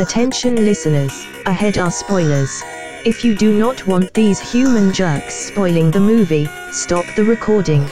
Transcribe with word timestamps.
Attention 0.00 0.54
listeners, 0.54 1.26
ahead 1.44 1.76
are 1.76 1.90
spoilers. 1.90 2.62
If 3.04 3.24
you 3.24 3.34
do 3.34 3.58
not 3.58 3.84
want 3.88 4.14
these 4.14 4.38
human 4.38 4.92
jerks 4.92 5.34
spoiling 5.34 5.90
the 5.90 5.98
movie, 5.98 6.48
stop 6.70 7.04
the 7.16 7.24
recording. 7.24 7.84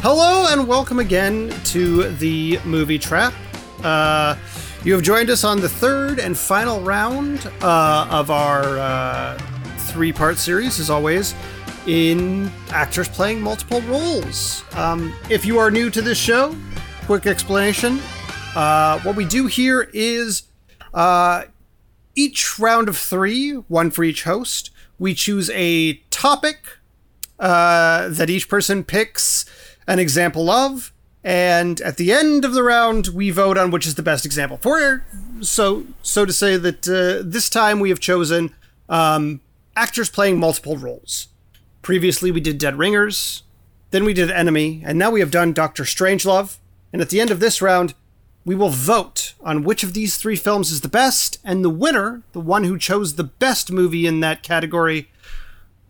Hello 0.00 0.46
and 0.48 0.66
welcome 0.66 0.98
again 0.98 1.50
to 1.64 2.04
the 2.12 2.58
Movie 2.64 2.98
Trap. 2.98 3.34
Uh, 3.84 4.36
you 4.82 4.94
have 4.94 5.02
joined 5.02 5.28
us 5.28 5.44
on 5.44 5.60
the 5.60 5.68
third 5.68 6.18
and 6.18 6.38
final 6.38 6.80
round 6.80 7.52
uh, 7.60 8.08
of 8.10 8.30
our 8.30 8.78
uh, 8.78 9.38
three 9.76 10.10
part 10.10 10.38
series, 10.38 10.80
as 10.80 10.88
always, 10.88 11.34
in 11.86 12.50
actors 12.70 13.08
playing 13.08 13.40
multiple 13.40 13.80
roles. 13.82 14.64
Um, 14.74 15.12
if 15.30 15.44
you 15.44 15.58
are 15.58 15.70
new 15.70 15.90
to 15.90 16.00
this 16.00 16.18
show, 16.18 16.56
quick 17.06 17.26
explanation. 17.26 18.00
Uh, 18.54 19.00
what 19.00 19.16
we 19.16 19.24
do 19.24 19.46
here 19.46 19.90
is 19.92 20.44
uh, 20.94 21.44
each 22.14 22.58
round 22.58 22.88
of 22.88 22.96
three, 22.96 23.52
one 23.52 23.90
for 23.90 24.04
each 24.04 24.24
host, 24.24 24.70
we 24.98 25.14
choose 25.14 25.50
a 25.50 25.94
topic 26.10 26.78
uh, 27.38 28.08
that 28.08 28.30
each 28.30 28.48
person 28.48 28.84
picks 28.84 29.44
an 29.86 29.98
example 29.98 30.48
of, 30.50 30.92
and 31.24 31.80
at 31.80 31.96
the 31.96 32.12
end 32.12 32.44
of 32.44 32.52
the 32.52 32.62
round, 32.62 33.08
we 33.08 33.30
vote 33.30 33.56
on 33.56 33.70
which 33.70 33.86
is 33.86 33.94
the 33.94 34.02
best 34.02 34.24
example 34.26 34.58
for. 34.58 35.04
So, 35.40 35.86
so 36.02 36.24
to 36.24 36.32
say 36.32 36.56
that 36.56 36.88
uh, 36.88 37.22
this 37.24 37.48
time 37.48 37.80
we 37.80 37.88
have 37.88 38.00
chosen 38.00 38.54
um, 38.88 39.40
actors 39.76 40.10
playing 40.10 40.38
multiple 40.38 40.76
roles. 40.76 41.28
Previously, 41.82 42.30
we 42.30 42.40
did 42.40 42.58
Dead 42.58 42.78
Ringers, 42.78 43.42
then 43.90 44.04
we 44.04 44.14
did 44.14 44.30
Enemy, 44.30 44.82
and 44.86 44.98
now 44.98 45.10
we 45.10 45.20
have 45.20 45.32
done 45.32 45.52
Doctor 45.52 45.82
Strangelove. 45.82 46.58
And 46.92 47.02
at 47.02 47.10
the 47.10 47.20
end 47.20 47.30
of 47.30 47.40
this 47.40 47.60
round, 47.60 47.94
we 48.44 48.54
will 48.54 48.68
vote 48.68 49.34
on 49.40 49.64
which 49.64 49.82
of 49.82 49.92
these 49.92 50.16
three 50.16 50.36
films 50.36 50.70
is 50.70 50.82
the 50.82 50.88
best, 50.88 51.38
and 51.44 51.64
the 51.64 51.70
winner, 51.70 52.22
the 52.32 52.40
one 52.40 52.64
who 52.64 52.78
chose 52.78 53.14
the 53.14 53.24
best 53.24 53.72
movie 53.72 54.06
in 54.06 54.20
that 54.20 54.42
category, 54.42 55.10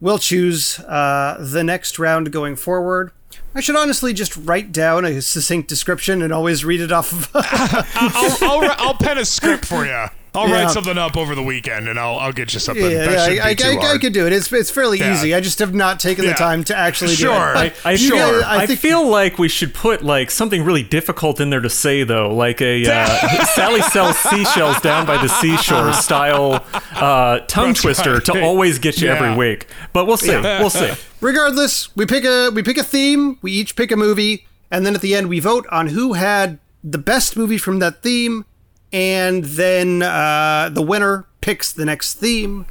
will 0.01 0.19
choose 0.19 0.79
uh, 0.81 1.37
the 1.39 1.62
next 1.62 1.99
round 1.99 2.33
going 2.33 2.56
forward. 2.56 3.12
I 3.55 3.61
should 3.61 3.77
honestly 3.77 4.12
just 4.12 4.37
write 4.37 4.73
down 4.73 5.05
a 5.05 5.21
succinct 5.21 5.69
description 5.69 6.23
and 6.23 6.33
always 6.33 6.65
read 6.65 6.81
it 6.81 6.91
off 6.91 7.12
of. 7.12 7.31
I'll, 7.95 8.37
I'll, 8.41 8.75
I'll 8.79 8.95
pen 8.95 9.19
a 9.19 9.25
script 9.25 9.67
for 9.67 9.84
you. 9.84 10.06
I'll 10.34 10.48
Yeah. 10.48 10.64
write 10.64 10.70
something 10.70 10.97
up 10.97 11.16
over 11.19 11.34
the 11.34 11.42
weekend, 11.42 11.88
and 11.88 11.98
I'll 11.98 12.19
I'll 12.19 12.33
get 12.33 12.55
you 12.55 12.58
something. 12.61 12.83
yeah, 12.91 13.06
that 13.06 13.34
yeah, 13.36 13.44
I, 13.44 13.48
I, 13.48 13.88
I, 13.88 13.92
I 13.94 13.98
could 13.98 14.14
do 14.14 14.27
it. 14.27 14.33
It's 14.33 14.50
it's 14.50 14.70
fairly 14.70 14.98
Yeah. 14.98 15.12
easy. 15.12 15.34
I 15.34 15.41
just 15.41 15.58
have 15.58 15.75
not 15.75 16.00
taken 16.00 16.25
the 16.25 16.33
time 16.33 16.64
to 16.64 16.77
actually 16.77 17.11
do 17.16 17.25
Sure. 17.25 17.52
it. 17.55 17.56
I- 17.84 17.91
I, 17.91 17.97
sure. 17.97 18.16
guys- 18.16 18.42
I, 18.47 18.66
think- 18.66 18.80
feel 18.80 19.06
like 19.06 19.38
we 19.38 19.48
should 19.48 19.75
put 19.75 20.03
like 20.03 20.30
something 20.30 20.64
really 20.64 20.83
difficult 20.83 21.38
in 21.38 21.50
there 21.50 21.60
to 21.60 21.69
say 21.69 22.03
though, 22.03 22.34
like 22.34 22.62
a 22.62 22.86
uh, 22.86 23.44
Sally 23.55 23.83
sells 23.83 24.16
seashells 24.19 24.80
down 24.80 25.06
by 25.06 25.19
the 25.20 25.28
seashore 25.28 25.92
style 25.92 26.64
uh, 26.94 27.41
tongue 27.41 27.69
That's 27.69 27.83
twister 27.83 28.14
right. 28.14 28.25
to 28.25 28.42
always 28.42 28.78
get 28.78 29.00
you 29.03 29.08
Yeah. 29.08 29.16
every 29.16 29.34
week. 29.36 29.66
But 29.92 30.06
we'll 30.06 30.16
see. 30.16 30.30
We'll 30.30 30.70
see. 30.70 30.92
regardless, 31.20 31.94
we 31.94 32.06
pick 32.06 32.25
a 32.25 32.50
we 32.55 32.62
pick 32.62 32.78
a 32.78 32.83
theme, 32.84 33.38
we 33.42 33.53
each 33.53 33.77
pick 33.77 33.92
a 33.92 33.97
movie, 33.97 34.47
and 34.70 34.86
then 34.86 34.94
at 34.94 35.03
the 35.03 35.14
end 35.14 35.28
we 35.28 35.41
vote 35.41 35.66
on 35.70 35.88
who 35.88 36.14
had 36.14 36.58
the 36.83 36.98
best 36.98 37.36
movie 37.36 37.58
from 37.58 37.78
that 37.80 38.03
theme, 38.03 38.44
and 38.93 39.45
then 39.45 40.03
uh, 40.03 40.71
the 40.73 40.83
winner 40.83 41.27
picks 41.41 41.73
the 41.73 41.85
next 41.85 42.15
theme. 42.15 42.67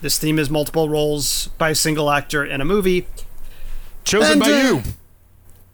This 0.00 0.18
theme 0.18 0.38
is 0.38 0.48
multiple 0.48 0.88
roles 0.88 1.48
by 1.58 1.70
a 1.70 1.74
single 1.74 2.10
actor 2.10 2.44
in 2.44 2.60
a 2.60 2.64
movie, 2.64 3.06
Chosen 4.04 4.32
And, 4.32 4.40
by 4.40 4.50
uh, 4.52 4.62
you. 4.62 4.82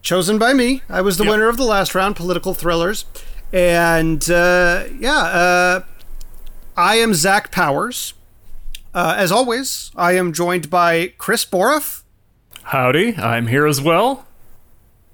chosen 0.03 0.39
by 0.39 0.53
me. 0.53 0.83
I 0.89 1.01
was 1.01 1.17
the 1.17 1.25
Yep. 1.25 1.31
winner 1.31 1.49
of 1.49 1.57
the 1.57 1.65
last 1.65 1.95
round, 1.95 2.17
political 2.17 2.53
thrillers, 2.55 3.05
and 3.53 4.29
uh, 4.31 4.85
yeah, 4.99 5.17
uh, 5.19 5.81
I 6.77 6.97
am 6.97 7.15
Zach 7.15 7.53
Powers. 7.53 8.15
Uh, 8.93 9.15
as 9.17 9.31
always, 9.31 9.91
I 9.95 10.12
am 10.17 10.33
joined 10.33 10.71
by 10.71 11.12
Chris 11.19 11.45
Boroff 11.45 12.03
Howdy, 12.65 13.17
I'm 13.17 13.47
here 13.47 13.67
as 13.67 13.81
well. 13.81 14.27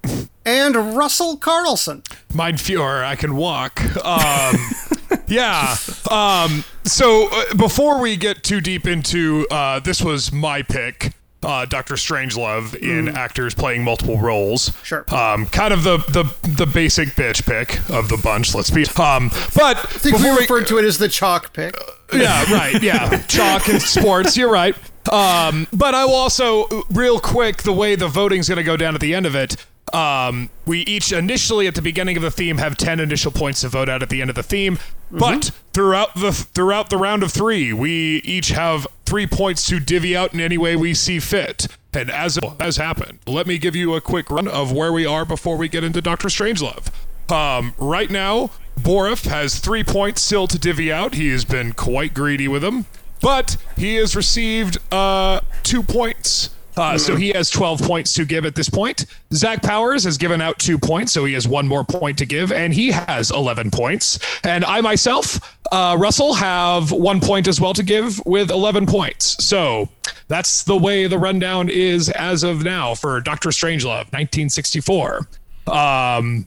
and 0.44 0.96
Russell 0.96 1.36
Carlsen. 1.36 2.02
Mein 2.34 2.54
Fuhrer, 2.54 3.04
I 3.04 3.16
can 3.16 3.36
walk. 3.36 3.80
Um, 4.04 4.56
yeah. 5.26 5.76
Um, 6.10 6.64
so 6.84 7.28
uh, 7.30 7.54
before 7.54 8.00
we 8.00 8.16
get 8.16 8.42
too 8.42 8.60
deep 8.60 8.86
into 8.86 9.46
uh, 9.50 9.80
this 9.80 10.02
was 10.02 10.32
my 10.32 10.62
pick. 10.62 11.14
Uh, 11.44 11.64
Doctor 11.64 11.94
Strangelove 11.94 12.76
in 12.76 13.08
actors 13.08 13.52
playing 13.52 13.82
multiple 13.82 14.16
roles. 14.16 14.68
Mm. 14.68 14.84
Sure. 14.84 15.04
Um, 15.12 15.46
kind 15.46 15.74
of 15.74 15.82
the, 15.82 15.96
the 15.96 16.48
the 16.48 16.66
basic 16.66 17.08
bitch 17.10 17.44
pick 17.44 17.78
of 17.90 18.08
the 18.08 18.16
bunch. 18.16 18.54
Let's 18.54 18.70
be. 18.70 18.82
Um, 18.96 19.28
but 19.56 19.76
I 19.76 19.80
think 19.82 20.18
we 20.18 20.22
before 20.22 20.34
we, 20.34 20.40
referred 20.42 20.68
to 20.68 20.78
it 20.78 20.84
as 20.84 20.98
the 20.98 21.08
chalk 21.08 21.52
pick. 21.52 21.74
yeah, 22.12 22.44
right. 22.52 22.80
Yeah, 22.80 23.20
chalk 23.26 23.68
and 23.68 23.82
sports. 23.82 24.36
You're 24.36 24.52
right. 24.52 24.76
Um, 25.10 25.66
but 25.72 25.94
I 25.96 26.04
will 26.04 26.14
also, 26.14 26.68
real 26.90 27.18
quick, 27.18 27.64
the 27.64 27.72
way 27.72 27.96
the 27.96 28.06
voting's 28.06 28.48
going 28.48 28.58
to 28.58 28.62
go 28.62 28.76
down 28.76 28.94
at 28.94 29.00
the 29.00 29.14
end 29.14 29.26
of 29.26 29.34
it. 29.34 29.56
Um, 29.92 30.48
we 30.66 30.80
each 30.80 31.12
initially 31.12 31.66
at 31.66 31.74
the 31.74 31.82
beginning 31.82 32.16
of 32.16 32.22
the 32.22 32.30
theme 32.30 32.58
have 32.58 32.76
ten 32.76 32.98
initial 32.98 33.30
points 33.30 33.60
to 33.60 33.68
vote 33.68 33.88
out 33.88 34.02
at 34.02 34.08
the 34.08 34.20
end 34.20 34.30
of 34.30 34.36
the 34.36 34.42
theme, 34.42 34.78
but 35.10 35.50
throughout 35.74 36.14
the 36.14 36.32
throughout 36.32 36.88
the 36.88 36.96
round 36.96 37.22
of 37.22 37.30
three, 37.30 37.72
we 37.72 38.22
each 38.24 38.48
have 38.48 38.86
three 39.04 39.26
points 39.26 39.66
to 39.66 39.78
divvy 39.78 40.16
out 40.16 40.32
in 40.32 40.40
any 40.40 40.56
way 40.56 40.76
we 40.76 40.94
see 40.94 41.20
fit. 41.20 41.68
And 41.92 42.10
as 42.10 42.38
has 42.58 42.78
happened, 42.78 43.18
let 43.26 43.46
me 43.46 43.58
give 43.58 43.76
you 43.76 43.94
a 43.94 44.00
quick 44.00 44.30
run 44.30 44.48
of 44.48 44.72
where 44.72 44.92
we 44.92 45.04
are 45.04 45.26
before 45.26 45.58
we 45.58 45.68
get 45.68 45.84
into 45.84 46.00
Doctor 46.00 46.28
Strangelove. 46.28 46.86
Um, 47.30 47.74
right 47.76 48.10
now, 48.10 48.50
Borif 48.80 49.26
has 49.26 49.58
three 49.58 49.84
points 49.84 50.22
still 50.22 50.46
to 50.46 50.58
divvy 50.58 50.90
out. 50.90 51.14
He 51.14 51.28
has 51.28 51.44
been 51.44 51.72
quite 51.72 52.14
greedy 52.14 52.48
with 52.48 52.62
them, 52.62 52.86
but 53.20 53.58
he 53.76 53.96
has 53.96 54.16
received 54.16 54.78
uh, 54.90 55.40
two 55.62 55.82
points. 55.82 56.48
Uh, 56.76 56.96
so 56.96 57.16
he 57.16 57.28
has 57.30 57.50
12 57.50 57.82
points 57.82 58.14
to 58.14 58.24
give 58.24 58.44
at 58.44 58.54
this 58.54 58.68
point. 58.68 59.06
Zach 59.32 59.62
Powers 59.62 60.04
has 60.04 60.16
given 60.16 60.40
out 60.40 60.58
two 60.58 60.78
points, 60.78 61.12
so 61.12 61.24
he 61.24 61.34
has 61.34 61.46
one 61.46 61.68
more 61.68 61.84
point 61.84 62.18
to 62.18 62.26
give, 62.26 62.50
and 62.50 62.72
he 62.72 62.90
has 62.90 63.30
11 63.30 63.70
points. 63.70 64.18
And 64.44 64.64
I 64.64 64.80
myself, 64.80 65.56
uh, 65.70 65.96
Russell, 65.98 66.34
have 66.34 66.90
one 66.90 67.20
point 67.20 67.46
as 67.46 67.60
well 67.60 67.74
to 67.74 67.82
give 67.82 68.24
with 68.24 68.50
11 68.50 68.86
points. 68.86 69.44
So 69.44 69.88
that's 70.28 70.62
the 70.64 70.76
way 70.76 71.06
the 71.06 71.18
rundown 71.18 71.68
is 71.68 72.08
as 72.10 72.42
of 72.42 72.62
now 72.62 72.94
for 72.94 73.20
Doctor 73.20 73.50
Strangelove, 73.50 74.10
1964. 74.12 75.28
Um, 75.66 76.46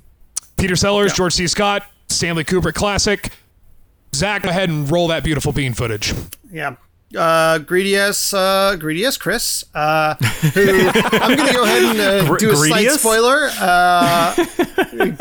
Peter 0.58 0.76
Sellers, 0.76 1.14
George 1.14 1.34
C. 1.34 1.48
Scott, 1.48 1.84
Stanley 2.10 2.44
Kubrick 2.44 2.74
classic. 2.74 3.30
Zach, 4.16 4.44
go 4.44 4.50
ahead 4.50 4.70
and 4.70 4.90
roll 4.90 5.10
that 5.10 5.24
beautiful 5.24 5.52
bean 5.52 5.74
footage. 5.74 6.14
Yeah. 6.52 6.78
Uh, 7.16 7.60
greedy 7.60 7.96
ass, 7.98 8.34
uh, 8.34 8.76
greedy 8.80 9.06
ass 9.06 9.18
Chris. 9.18 9.64
Uh, 9.74 10.16
who 10.16 10.62
I'm 10.96 11.36
gonna 11.38 11.54
go 11.54 11.64
ahead 11.64 11.84
and 11.84 12.00
uh, 12.00 12.28
Gr- 12.28 12.38
do 12.38 12.52
a 12.52 12.56
slight 12.56 12.92
spoiler. 12.92 13.50
Uh, 13.60 14.36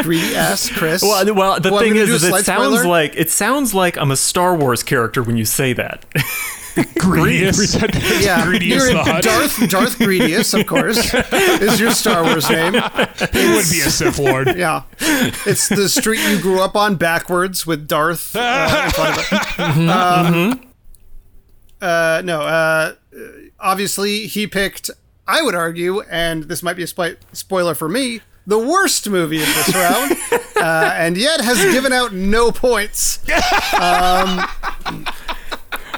greedy 0.03 0.35
ass 0.37 0.69
Chris. 0.71 1.03
Well, 1.03 1.35
well 1.35 1.61
the 1.61 1.71
Well, 1.71 1.81
thing 1.81 1.97
is, 1.97 2.09
is 2.11 2.25
it 2.25 2.45
sounds 2.45 2.79
spoiler. 2.81 2.87
like 2.89 3.15
it 3.17 3.31
sounds 3.31 3.75
like 3.75 3.97
I'm 3.97 4.11
a 4.11 4.17
Star 4.17 4.57
Wars 4.57 4.83
character 4.83 5.23
when 5.23 5.37
you 5.37 5.45
say 5.45 5.73
that. 5.75 6.05
Greediest. 6.99 7.81
yeah, 8.21 8.45
Greediest 8.45 8.91
you're 8.93 9.05
thought. 9.05 9.23
Darth 9.23 9.69
Darth 9.71 9.97
Greedius, 9.97 10.59
of 10.59 10.67
course, 10.67 11.15
is 11.63 11.79
your 11.79 11.93
Star 11.93 12.25
Wars 12.25 12.51
name. 12.51 12.73
He 12.73 13.47
would 13.55 13.71
be 13.71 13.79
a 13.81 13.89
Sith 13.91 14.19
Lord. 14.19 14.57
Yeah, 14.57 14.83
it's 14.99 15.69
the 15.69 15.89
street 15.89 16.19
you 16.29 16.41
grew 16.43 16.61
up 16.61 16.75
on 16.75 16.97
backwards 16.97 17.65
with 17.65 17.87
Darth 17.87 18.35
uh, 18.35 18.83
in 18.87 18.91
front 18.91 19.19
of 19.19 19.79
it. 19.79 19.89
Um, 19.89 20.63
uh, 21.85 22.23
no, 22.25 22.41
uh, 22.41 22.95
obviously 23.61 24.27
he 24.27 24.47
picked. 24.47 24.91
I 25.27 25.43
would 25.43 25.55
argue, 25.55 26.01
and 26.03 26.45
this 26.45 26.63
might 26.63 26.77
be 26.77 26.83
a 26.83 26.87
spi- 26.87 27.17
spoiler 27.33 27.75
for 27.75 27.89
me, 27.89 28.21
the 28.47 28.59
worst 28.59 29.09
movie 29.09 29.39
in 29.39 29.47
this 29.47 29.75
round, 29.75 30.13
uh, 30.57 30.95
and 30.97 31.17
yet 31.17 31.41
has 31.41 31.63
given 31.73 31.93
out 31.93 32.13
no 32.13 32.51
points. 32.51 33.19
Um, 33.75 34.47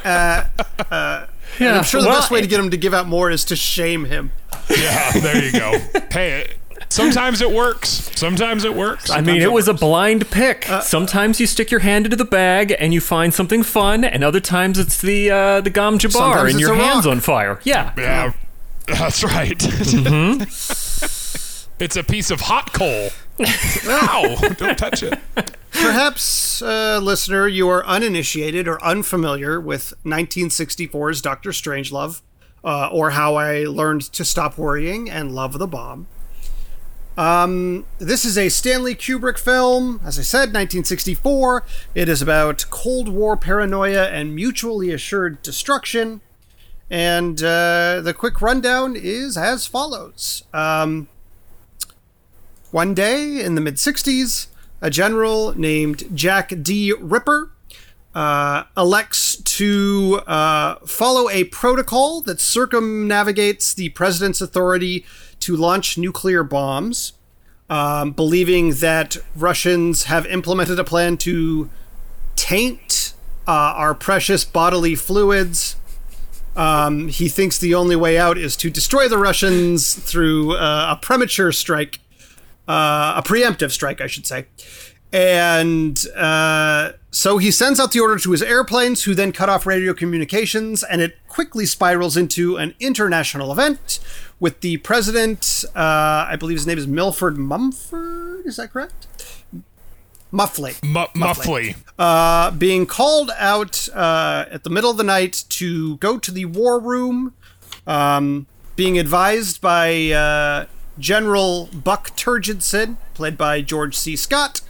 uh, 0.04 0.44
uh, 0.90 1.26
and 1.58 1.76
I'm 1.76 1.84
sure 1.84 2.00
the 2.00 2.08
well, 2.08 2.18
best 2.18 2.30
way 2.30 2.40
to 2.40 2.46
get 2.46 2.58
him 2.58 2.70
to 2.70 2.76
give 2.76 2.94
out 2.94 3.06
more 3.06 3.30
is 3.30 3.44
to 3.46 3.56
shame 3.56 4.04
him. 4.06 4.32
Yeah, 4.70 5.12
there 5.12 5.44
you 5.44 5.52
go. 5.52 5.78
Hey, 6.10 6.55
sometimes 6.88 7.40
it 7.40 7.50
works. 7.50 8.10
Sometimes 8.16 8.64
it 8.64 8.74
works. 8.74 9.10
I 9.10 9.20
mean, 9.20 9.42
it 9.42 9.52
was 9.52 9.68
a 9.68 9.74
blind 9.74 10.30
pick. 10.30 10.64
Sometimes 10.82 11.40
you 11.40 11.46
stick 11.46 11.70
your 11.70 11.80
hand 11.80 12.06
into 12.06 12.16
the 12.16 12.24
bag 12.24 12.74
and 12.78 12.92
you 12.94 13.00
find 13.00 13.32
something 13.32 13.62
fun, 13.62 14.04
and 14.04 14.22
other 14.24 14.40
times 14.40 14.78
it's 14.78 15.00
the 15.00 15.30
uh, 15.30 15.60
the 15.60 15.70
gom 15.70 15.98
jabbar 15.98 16.12
Sometimes 16.12 16.50
and 16.52 16.60
your 16.60 16.74
hands 16.74 17.06
rock. 17.06 17.12
on 17.12 17.20
fire. 17.20 17.60
Yeah. 17.64 17.92
Yeah, 17.96 18.32
that's 18.86 19.22
right. 19.24 19.58
Mm-hmm. 19.58 20.42
it's 21.82 21.96
a 21.96 22.04
piece 22.04 22.30
of 22.30 22.42
hot 22.42 22.72
coal. 22.72 23.10
Ow! 23.86 24.36
Don't 24.56 24.78
touch 24.78 25.02
it. 25.02 25.18
Perhaps, 25.72 26.62
uh, 26.62 26.98
listener, 27.02 27.46
you 27.46 27.68
are 27.68 27.84
uninitiated 27.84 28.66
or 28.66 28.82
unfamiliar 28.82 29.60
with 29.60 29.92
1964's 30.04 31.20
Doctor 31.20 31.50
Strangelove, 31.50 32.22
uh, 32.64 32.88
or 32.90 33.10
How 33.10 33.34
I 33.34 33.64
Learned 33.64 34.02
to 34.12 34.24
Stop 34.24 34.56
Worrying 34.56 35.10
and 35.10 35.34
Love 35.34 35.58
the 35.58 35.66
Bomb. 35.66 36.06
Um, 37.16 37.86
this 37.98 38.24
is 38.26 38.36
a 38.36 38.50
Stanley 38.50 38.94
Kubrick 38.94 39.38
film, 39.38 40.00
as 40.04 40.18
I 40.18 40.22
said, 40.22 40.52
1964. 40.52 41.64
It 41.94 42.08
is 42.08 42.20
about 42.20 42.66
Cold 42.68 43.08
War 43.08 43.36
paranoia 43.36 44.08
and 44.08 44.34
mutually 44.34 44.92
assured 44.92 45.40
destruction. 45.40 46.20
And 46.90 47.42
uh, 47.42 48.00
the 48.02 48.14
quick 48.16 48.40
rundown 48.42 48.94
is 48.96 49.36
as 49.36 49.66
follows. 49.66 50.44
Um, 50.52 51.08
one 52.70 52.92
day 52.94 53.40
in 53.42 53.54
the 53.54 53.60
mid 53.60 53.76
60s, 53.76 54.48
a 54.82 54.90
general 54.90 55.58
named 55.58 56.04
Jack 56.14 56.52
D. 56.62 56.92
Ripper 56.92 57.50
uh, 58.14 58.64
elects 58.76 59.36
to 59.36 60.20
uh, 60.26 60.76
follow 60.86 61.28
a 61.30 61.44
protocol 61.44 62.20
that 62.22 62.40
circumnavigates 62.40 63.74
the 63.74 63.88
president's 63.90 64.40
authority 64.40 65.04
to 65.40 65.56
launch 65.56 65.98
nuclear 65.98 66.42
bombs, 66.42 67.12
um, 67.68 68.12
believing 68.12 68.74
that 68.74 69.16
Russians 69.34 70.04
have 70.04 70.26
implemented 70.26 70.78
a 70.78 70.84
plan 70.84 71.16
to 71.18 71.70
taint 72.36 73.12
uh, 73.46 73.50
our 73.50 73.94
precious 73.94 74.44
bodily 74.44 74.94
fluids. 74.94 75.76
Um, 76.56 77.08
he 77.08 77.28
thinks 77.28 77.58
the 77.58 77.74
only 77.74 77.96
way 77.96 78.18
out 78.18 78.38
is 78.38 78.56
to 78.56 78.70
destroy 78.70 79.08
the 79.08 79.18
Russians 79.18 79.94
through 79.94 80.56
uh, 80.56 80.96
a 80.96 81.04
premature 81.04 81.52
strike, 81.52 82.00
uh, 82.66 83.14
a 83.16 83.22
preemptive 83.22 83.70
strike, 83.70 84.00
I 84.00 84.06
should 84.06 84.26
say. 84.26 84.46
And 85.12 86.02
uh, 86.16 86.92
so 87.10 87.38
he 87.38 87.50
sends 87.50 87.78
out 87.78 87.92
the 87.92 88.00
order 88.00 88.18
to 88.18 88.32
his 88.32 88.42
airplanes, 88.42 89.04
who 89.04 89.14
then 89.14 89.32
cut 89.32 89.48
off 89.48 89.64
radio 89.64 89.94
communications, 89.94 90.82
and 90.82 91.00
it 91.00 91.16
quickly 91.28 91.64
spirals 91.64 92.16
into 92.16 92.56
an 92.56 92.74
international 92.80 93.52
event 93.52 94.00
with 94.38 94.60
the 94.60 94.76
president, 94.78 95.64
uh, 95.74 96.26
I 96.28 96.36
believe 96.38 96.58
his 96.58 96.66
name 96.66 96.78
is 96.78 96.86
Milford 96.86 97.38
Mumford, 97.38 98.46
is 98.46 98.56
that 98.56 98.72
correct? 98.72 99.06
Muffley. 100.30 100.74
M- 100.82 101.06
Muffley. 101.14 101.76
Uh, 101.98 102.50
being 102.50 102.84
called 102.86 103.30
out 103.38 103.88
uh, 103.94 104.44
at 104.50 104.64
the 104.64 104.70
middle 104.70 104.90
of 104.90 104.96
the 104.96 105.04
night 105.04 105.44
to 105.50 105.96
go 105.98 106.18
to 106.18 106.30
the 106.30 106.44
war 106.44 106.78
room, 106.78 107.32
um, 107.86 108.46
being 108.74 108.98
advised 108.98 109.60
by 109.60 110.10
uh, 110.10 110.66
General 110.98 111.66
Buck 111.72 112.10
Turgidson, 112.10 112.96
played 113.14 113.38
by 113.38 113.62
George 113.62 113.96
C. 113.96 114.16
Scott. 114.16 114.60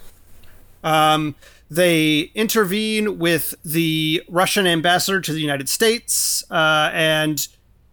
Um, 0.83 1.35
they 1.69 2.31
intervene 2.33 3.19
with 3.19 3.55
the 3.65 4.23
Russian 4.29 4.65
ambassador 4.65 5.19
to 5.19 5.33
the 5.33 5.41
United 5.41 5.67
States, 5.67 6.49
uh, 6.49 6.89
and 6.93 7.45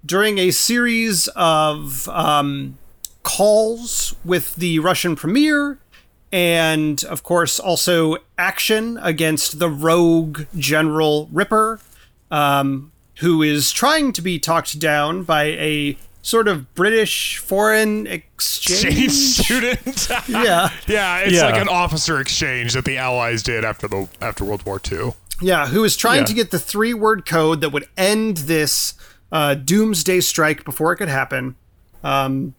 during 0.04 0.38
a 0.38 0.50
series 0.50 1.28
of 1.34 2.08
um, 2.08 2.78
calls 3.22 4.14
with 4.24 4.54
the 4.56 4.78
Russian 4.78 5.16
premier, 5.16 5.78
and 6.32 7.02
of 7.04 7.22
course 7.22 7.58
also 7.58 8.16
action 8.38 8.98
against 9.02 9.58
the 9.58 9.68
rogue 9.68 10.42
General 10.56 11.28
Ripper, 11.32 11.80
um, 12.30 12.92
who 13.20 13.42
is 13.42 13.70
trying 13.72 14.12
to 14.12 14.22
be 14.22 14.38
talked 14.38 14.78
down 14.78 15.22
by 15.24 15.44
a 15.44 15.96
sort 16.22 16.48
of 16.48 16.74
British 16.74 17.36
foreign 17.38 18.06
exchange 18.06 18.24
Exchange 19.04 19.12
student. 19.12 20.08
Yeah. 20.28 20.70
yeah, 20.86 21.18
it's 21.18 21.34
Yeah. 21.34 21.44
like 21.46 21.60
an 21.60 21.68
officer 21.68 22.18
exchange 22.20 22.72
that 22.72 22.84
the 22.84 22.96
Allies 22.98 23.42
did 23.42 23.64
after 23.64 23.86
the 23.88 24.08
after 24.20 24.44
World 24.44 24.64
War 24.64 24.80
II. 24.90 25.12
Yeah, 25.42 25.66
who 25.66 25.84
is 25.84 25.96
trying 25.96 26.20
Yeah. 26.20 26.24
to 26.26 26.34
get 26.34 26.50
the 26.50 26.58
three 26.58 26.94
word 26.94 27.26
code 27.26 27.60
that 27.60 27.70
would 27.70 27.86
end 27.96 28.38
this 28.38 28.94
uh, 29.34 29.54
doomsday 29.54 30.20
strike 30.20 30.64
before 30.64 30.92
it 30.92 30.96
could 30.96 31.08
happen. 31.08 31.56
Um, 32.04 32.54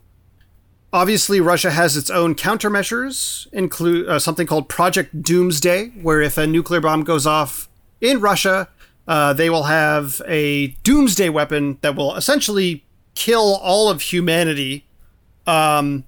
obviously, 0.92 1.39
Russia 1.39 1.72
has 1.72 1.95
its 1.95 2.10
own 2.10 2.36
countermeasures, 2.36 3.51
include 3.54 4.07
uh, 4.10 4.19
something 4.19 4.45
called 4.45 4.68
Project 4.68 5.24
Doomsday, 5.24 5.88
where 6.01 6.22
if 6.22 6.38
a 6.38 6.45
nuclear 6.45 6.81
bomb 6.81 7.04
goes 7.04 7.25
off 7.25 7.69
in 8.01 8.19
Russia, 8.19 8.68
uh, 9.07 9.31
they 9.31 9.50
will 9.50 9.63
have 9.63 10.22
a 10.27 10.68
doomsday 10.83 11.30
weapon 11.30 11.77
that 11.81 11.95
will 11.95 12.13
essentially 12.16 12.83
kill 13.16 13.56
all 13.56 13.89
of 13.89 14.01
humanity. 14.01 14.86
Um, 15.48 16.04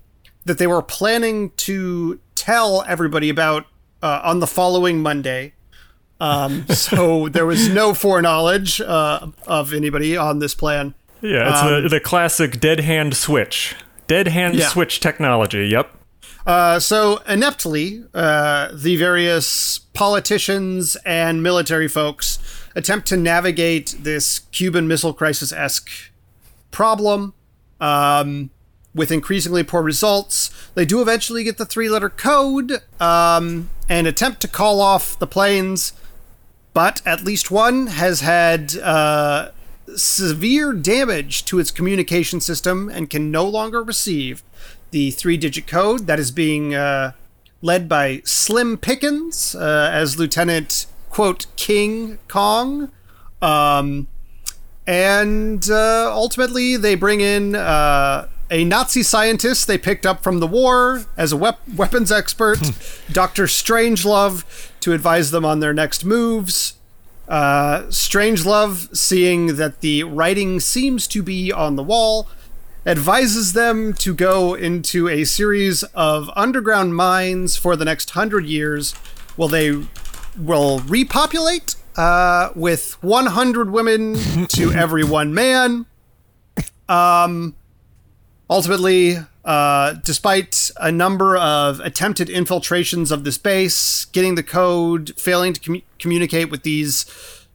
that 0.48 0.58
they 0.58 0.68
were 0.68 0.82
planning 0.82 1.52
to 1.58 2.20
tell 2.36 2.84
everybody 2.88 3.30
about 3.30 3.66
uh, 4.02 4.22
on 4.24 4.40
the 4.40 4.48
following 4.48 5.02
Monday. 5.02 5.54
Um, 6.20 6.68
so 6.68 7.30
there 7.30 7.46
was 7.46 7.70
no 7.70 7.94
foreknowledge 7.94 8.82
uh, 8.82 9.28
of 9.46 9.74
anybody 9.74 10.18
on 10.18 10.40
this 10.40 10.56
plan. 10.56 10.94
Yeah, 11.22 11.50
it's 11.50 11.84
the, 11.84 11.90
the 11.90 12.00
classic 12.00 12.60
dead 12.60 12.80
hand 12.82 13.16
switch. 13.16 13.76
Dead 14.08 14.28
hand 14.28 14.56
Yeah. 14.56 14.68
switch 14.70 15.00
technology. 15.00 15.68
Yep. 15.68 15.92
Uh, 16.46 16.80
so 16.80 17.22
ineptly, 17.28 18.06
uh, 18.14 18.70
the 18.74 18.96
various 18.96 19.80
politicians 19.94 20.96
and 21.06 21.44
military 21.44 21.88
folks 21.90 22.40
attempt 22.76 23.08
to 23.08 23.18
navigate 23.18 23.96
this 24.00 24.40
Cuban 24.52 24.88
Missile 24.88 25.14
Crisis 25.14 25.52
esque 25.52 25.90
problem 26.72 27.34
um, 27.82 28.50
with 28.96 29.12
increasingly 29.12 29.64
poor 29.64 29.82
results. 29.82 30.50
They 30.74 30.86
do 30.86 31.02
eventually 31.02 31.44
get 31.44 31.58
the 31.58 31.66
three 31.66 31.90
letter 31.90 32.10
code 32.10 32.82
um, 33.00 33.70
and 33.90 34.08
attempt 34.08 34.40
to 34.42 34.48
call 34.48 34.80
off 34.80 35.20
the 35.20 35.28
planes, 35.28 35.92
but 36.78 37.02
at 37.08 37.24
least 37.24 37.50
one 37.50 37.88
has 37.88 38.22
had 38.22 38.78
uh, 38.84 39.50
severe 39.96 40.74
damage 40.74 41.44
to 41.44 41.58
its 41.58 41.72
communication 41.72 42.40
system 42.40 42.88
and 42.88 43.10
can 43.10 43.32
no 43.32 43.44
longer 43.46 43.82
receive 43.82 44.44
the 44.92 45.10
three 45.10 45.38
digit 45.38 45.66
code 45.66 46.06
that 46.06 46.20
is 46.20 46.30
being 46.30 46.76
uh, 46.76 47.14
led 47.64 47.90
by 47.90 48.22
Slim 48.26 48.78
Pickens 48.78 49.56
uh, 49.56 49.90
as 49.92 50.20
Lieutenant, 50.20 50.86
quote, 51.10 51.48
King 51.56 52.20
Kong. 52.28 52.92
Um, 53.42 54.06
and 54.86 55.68
uh, 55.72 56.14
ultimately, 56.14 56.78
they 56.78 56.94
bring 56.94 57.22
in 57.22 57.56
uh, 57.56 58.28
a 58.52 58.64
Nazi 58.64 59.02
scientist 59.02 59.66
they 59.66 59.80
picked 59.80 60.06
up 60.06 60.22
from 60.22 60.40
the 60.40 60.48
war 60.48 61.06
as 61.18 61.32
a 61.32 61.38
wep- 61.38 61.68
weapons 61.76 62.12
expert, 62.12 62.60
Dr. 63.12 63.46
Strangelove, 63.46 64.46
to 64.88 64.94
advise 64.94 65.32
them 65.32 65.44
on 65.44 65.60
their 65.60 65.74
next 65.74 66.06
moves. 66.06 66.76
Uh, 67.28 67.82
Strangelove, 67.90 68.96
seeing 68.96 69.58
that 69.58 69.82
the 69.82 70.02
writing 70.04 70.62
seems 70.62 71.08
to 71.10 71.22
be 71.22 71.52
on 71.52 71.76
the 71.76 71.84
wall, 71.84 72.30
advises 72.86 73.52
them 73.52 73.92
to 73.92 74.16
go 74.16 74.54
into 74.54 75.10
a 75.10 75.26
series 75.26 75.84
of 75.94 76.30
underground 76.38 76.96
mines 76.96 77.58
for 77.58 77.76
the 77.76 77.84
next 77.84 78.12
hundred 78.12 78.46
years, 78.46 78.94
while 79.36 79.50
they 79.50 79.78
will 80.38 80.80
repopulate 80.80 81.76
uh, 81.98 82.52
with 82.56 82.94
100 83.04 83.70
women 83.70 84.16
to 84.48 84.72
every 84.84 85.04
one 85.04 85.34
man. 85.34 85.86
Um, 86.88 87.58
ultimately, 88.50 89.18
uh, 89.48 89.94
despite 90.04 90.70
a 90.76 90.92
number 90.92 91.38
of 91.38 91.80
attempted 91.80 92.30
infiltrations 92.30 93.12
of 93.12 93.24
this 93.24 93.38
base, 93.38 94.04
getting 94.06 94.36
the 94.36 94.44
code, 94.44 95.14
failing 95.18 95.54
to 95.54 95.62
commu- 95.62 95.84
communicate 96.00 96.52
with 96.52 96.64
these 96.64 97.06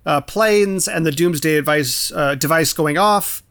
uh, 0.07 0.23
planes, 0.23 0.89
and 0.89 1.05
the 1.05 1.13
Doomsday 1.13 1.57
device, 1.57 2.11
uh, 2.13 2.35
device 2.35 2.73
going 2.73 2.97
off, 2.97 3.43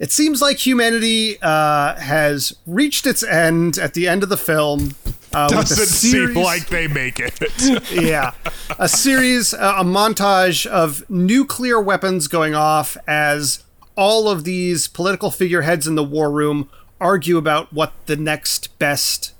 it 0.00 0.10
seems 0.10 0.42
like 0.42 0.58
humanity 0.58 1.38
uh, 1.40 1.94
has 1.94 2.56
reached 2.66 3.06
its 3.06 3.22
end 3.22 3.78
at 3.78 3.94
the 3.94 4.08
end 4.08 4.24
of 4.24 4.30
the 4.30 4.36
film. 4.36 4.96
Uh, 5.32 5.48
Doesn't 5.48 5.86
seem 5.86 6.34
like 6.34 6.66
they 6.66 6.88
make 6.88 7.20
it. 7.20 7.38
yeah, 7.92 8.32
a 8.80 8.88
series, 8.88 9.54
uh, 9.54 9.76
a 9.78 9.84
montage 9.84 10.66
of 10.66 11.08
nuclear 11.08 11.80
weapons 11.80 12.26
going 12.26 12.56
off 12.56 12.96
as 13.06 13.62
all 13.96 14.28
of 14.28 14.42
these 14.42 14.88
political 14.88 15.30
figureheads 15.30 15.86
in 15.86 15.94
the 15.94 16.02
war 16.02 16.32
room 16.32 16.68
argue 17.04 17.36
about 17.36 17.72
what 17.72 17.92
the 18.06 18.16
next 18.16 18.76
best 18.78 19.34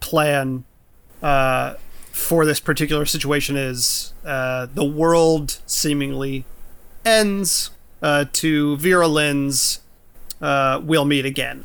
plan 0.00 0.64
uh, 1.22 1.74
for 2.10 2.44
this 2.44 2.58
particular 2.58 3.04
situation 3.04 3.56
is. 3.56 4.12
Uh, 4.24 4.66
the 4.74 4.84
world 4.84 5.60
seemingly 5.66 6.44
ends 7.04 7.70
uh, 8.02 8.24
to 8.32 8.76
Vera 8.78 9.06
Lynn's 9.06 9.80
uh, 10.40 10.80
"We'll 10.82 11.04
Meet 11.04 11.26
Again," 11.26 11.64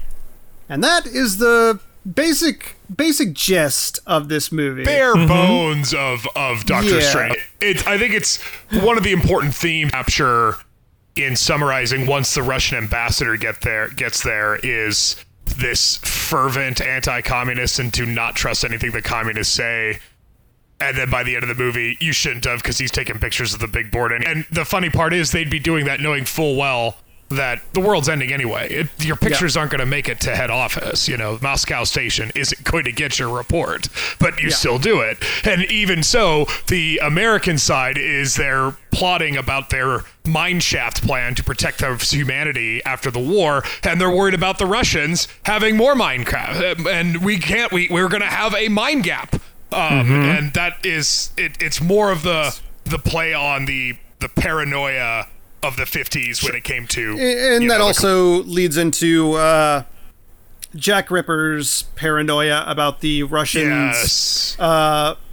and 0.70 0.84
that 0.84 1.08
is 1.08 1.38
the 1.38 1.80
basic 2.14 2.76
basic 2.96 3.34
gist 3.34 4.00
of 4.06 4.28
this 4.30 4.52
movie. 4.52 4.84
bare 4.84 5.16
bones 5.16 5.94
of 5.94 6.28
of 6.36 6.66
Doctor 6.66 7.00
Yeah. 7.00 7.10
Strange. 7.10 7.52
It, 7.62 7.88
I 7.88 7.98
think 7.98 8.14
it's 8.14 8.42
one 8.84 8.98
of 8.98 9.04
the 9.04 9.12
important 9.12 9.56
themes 9.56 9.92
capture 9.92 10.56
in 11.16 11.36
summarizing 11.36 12.06
once 12.06 12.36
the 12.36 12.44
Russian 12.44 12.78
ambassador 12.78 13.38
get 13.38 13.62
there 13.62 13.90
gets 13.90 14.22
there 14.22 14.58
is 14.58 15.16
this 15.46 15.98
fervent 15.98 16.82
anti-communist 16.82 17.80
and 17.80 17.94
to 17.94 18.06
not 18.06 18.36
trust 18.36 18.64
anything 18.64 18.92
the 18.92 19.02
communists 19.02 19.54
say. 19.54 20.00
And 20.80 20.98
then 20.98 21.10
by 21.10 21.24
the 21.24 21.36
end 21.36 21.44
of 21.44 21.50
the 21.50 21.56
movie, 21.56 21.98
you 22.02 22.12
shouldn't 22.12 22.44
have 22.46 22.62
because 22.62 22.78
he's 22.78 22.92
taking 22.92 23.18
pictures 23.20 23.54
of 23.54 23.60
the 23.60 23.68
big 23.68 23.92
board. 23.92 24.12
And, 24.12 24.26
and 24.26 24.46
the 24.52 24.66
funny 24.66 24.90
part 24.90 25.14
is 25.14 25.32
they'd 25.32 25.50
be 25.50 25.60
doing 25.60 25.86
that 25.86 26.02
knowing 26.02 26.26
full 26.26 26.56
well 26.56 26.98
that 27.30 27.62
the 27.74 27.80
world's 27.80 28.08
ending 28.08 28.32
anyway. 28.32 28.72
It, 28.72 28.88
your 29.06 29.16
pictures 29.16 29.58
aren't 29.58 29.72
going 29.72 29.80
to 29.80 29.86
make 29.86 30.08
it 30.08 30.20
to 30.22 30.36
head 30.36 30.52
office. 30.52 31.08
You 31.08 31.18
know, 31.18 31.40
Moscow 31.42 31.84
station 31.84 32.32
isn't 32.36 32.64
going 32.64 32.84
to 32.86 32.92
get 32.92 33.18
your 33.18 33.30
report, 33.36 33.88
but 34.20 34.40
you 34.42 34.52
still 34.52 34.78
do 34.78 35.02
it. 35.02 35.18
And 35.44 35.64
even 35.66 36.04
so, 36.04 36.46
the 36.68 37.00
American 37.04 37.58
side 37.58 37.98
is 37.98 38.36
they're 38.36 38.76
plotting 38.92 39.36
about 39.36 39.72
their 39.72 40.04
mine 40.26 40.60
shaft 40.60 41.04
plan 41.06 41.36
to 41.36 41.44
protect 41.44 41.80
their 41.80 41.96
humanity 41.98 42.84
after 42.86 43.10
the 43.10 43.20
war, 43.20 43.64
and 43.84 44.00
they're 44.00 44.16
worried 44.16 44.36
about 44.36 44.60
the 44.60 44.66
Russians 44.66 45.28
having 45.44 45.76
more 45.76 45.96
Minecraft. 45.96 46.88
And 46.88 47.24
we 47.26 47.40
can't. 47.40 47.72
We 47.72 47.88
we're 47.90 48.10
going 48.10 48.22
to 48.22 48.28
have 48.28 48.54
a 48.54 48.70
mine 48.70 49.02
gap, 49.02 49.34
um, 49.72 50.12
and 50.12 50.54
that 50.54 50.86
is 50.86 51.32
it. 51.38 51.58
It's 51.60 51.82
more 51.82 52.12
of 52.12 52.22
the 52.22 52.58
the 52.84 53.00
play 53.00 53.34
on 53.34 53.66
the 53.66 53.98
the 54.20 54.30
paranoia 54.30 55.28
of 55.64 55.78
the 55.78 55.84
50s 55.84 56.44
when 56.44 56.56
it 56.56 56.64
came 56.64 56.86
to 56.88 57.12
and 57.20 57.64
that 57.64 57.78
know, 57.78 57.78
the 57.80 57.84
also 57.84 58.44
leads 58.44 58.78
into 58.78 59.34
uh, 59.34 59.84
Jack 60.76 61.10
Ripper's 61.10 61.84
paranoia 61.96 62.64
about 62.68 63.00
the 63.02 63.24
Russians 63.24 64.56
yes 64.58 64.58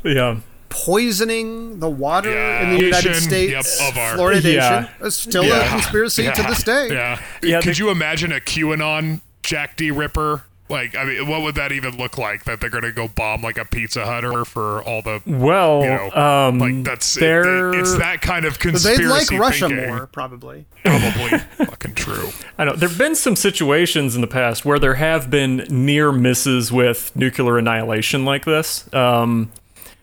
Yeah. 0.05 0.37
poisoning 0.69 1.81
the 1.81 1.91
water 1.91 2.31
Yeah. 2.33 2.63
in 2.63 2.71
the 2.79 2.85
United 2.85 3.17
States. 3.17 3.53
yep, 3.79 3.91
of 3.91 3.99
our- 3.99 4.17
fluoridation 4.17 4.55
Yeah. 4.55 4.89
is 5.07 5.15
still 5.17 5.45
Yeah. 5.45 5.67
a 5.67 5.69
conspiracy 5.69 6.31
to 6.31 6.43
this 6.45 6.63
day. 6.63 6.89
Yeah. 6.91 7.21
Yeah, 7.43 7.61
Could 7.61 7.75
they- 7.75 7.79
you 7.79 7.91
imagine 7.91 8.33
a 8.33 8.41
QAnon 8.41 9.21
Jack 9.43 9.77
D. 9.77 9.91
Ripper? 9.91 10.45
Like, 10.73 10.97
I 10.97 11.05
mean, 11.05 11.29
what 11.29 11.43
would 11.43 11.55
that 11.57 11.71
even 11.71 11.97
look 11.99 12.19
like? 12.19 12.45
That 12.45 12.61
they're 12.61 12.71
going 12.71 12.83
to 12.83 12.91
go 12.93 13.07
bomb 13.07 13.43
like 13.43 13.59
a 13.59 13.65
Pizza 13.65 14.05
Hut 14.05 14.25
or 14.25 14.45
for 14.45 14.83
all 14.83 15.03
the, 15.03 15.21
Well, 15.27 15.83
you 15.83 15.89
know, 15.91 16.11
um, 16.13 16.59
like 16.59 16.83
that's 16.83 17.17
it, 17.17 17.21
there- 17.21 17.73
it's 17.79 17.97
that 17.99 18.23
kind 18.23 18.45
of 18.47 18.59
conspiracy. 18.59 19.03
They'd 19.03 19.09
like 19.09 19.31
Russia 19.33 19.69
thinking. 19.69 19.87
more, 19.89 20.07
probably. 20.09 20.65
Probably 20.85 21.39
fucking 21.67 21.95
true. 21.95 22.31
I 22.59 22.65
know 22.65 22.75
there've 22.75 22.97
been 22.99 23.15
some 23.15 23.37
situations 23.37 24.15
in 24.15 24.21
the 24.23 24.27
past 24.27 24.65
where 24.65 24.79
there 24.81 24.95
have 24.95 25.31
been 25.31 25.67
near 25.71 26.11
misses 26.11 26.73
with 26.73 27.15
nuclear 27.15 27.59
annihilation 27.59 28.25
like 28.25 28.45
this. 28.47 28.93
Um, 28.95 29.53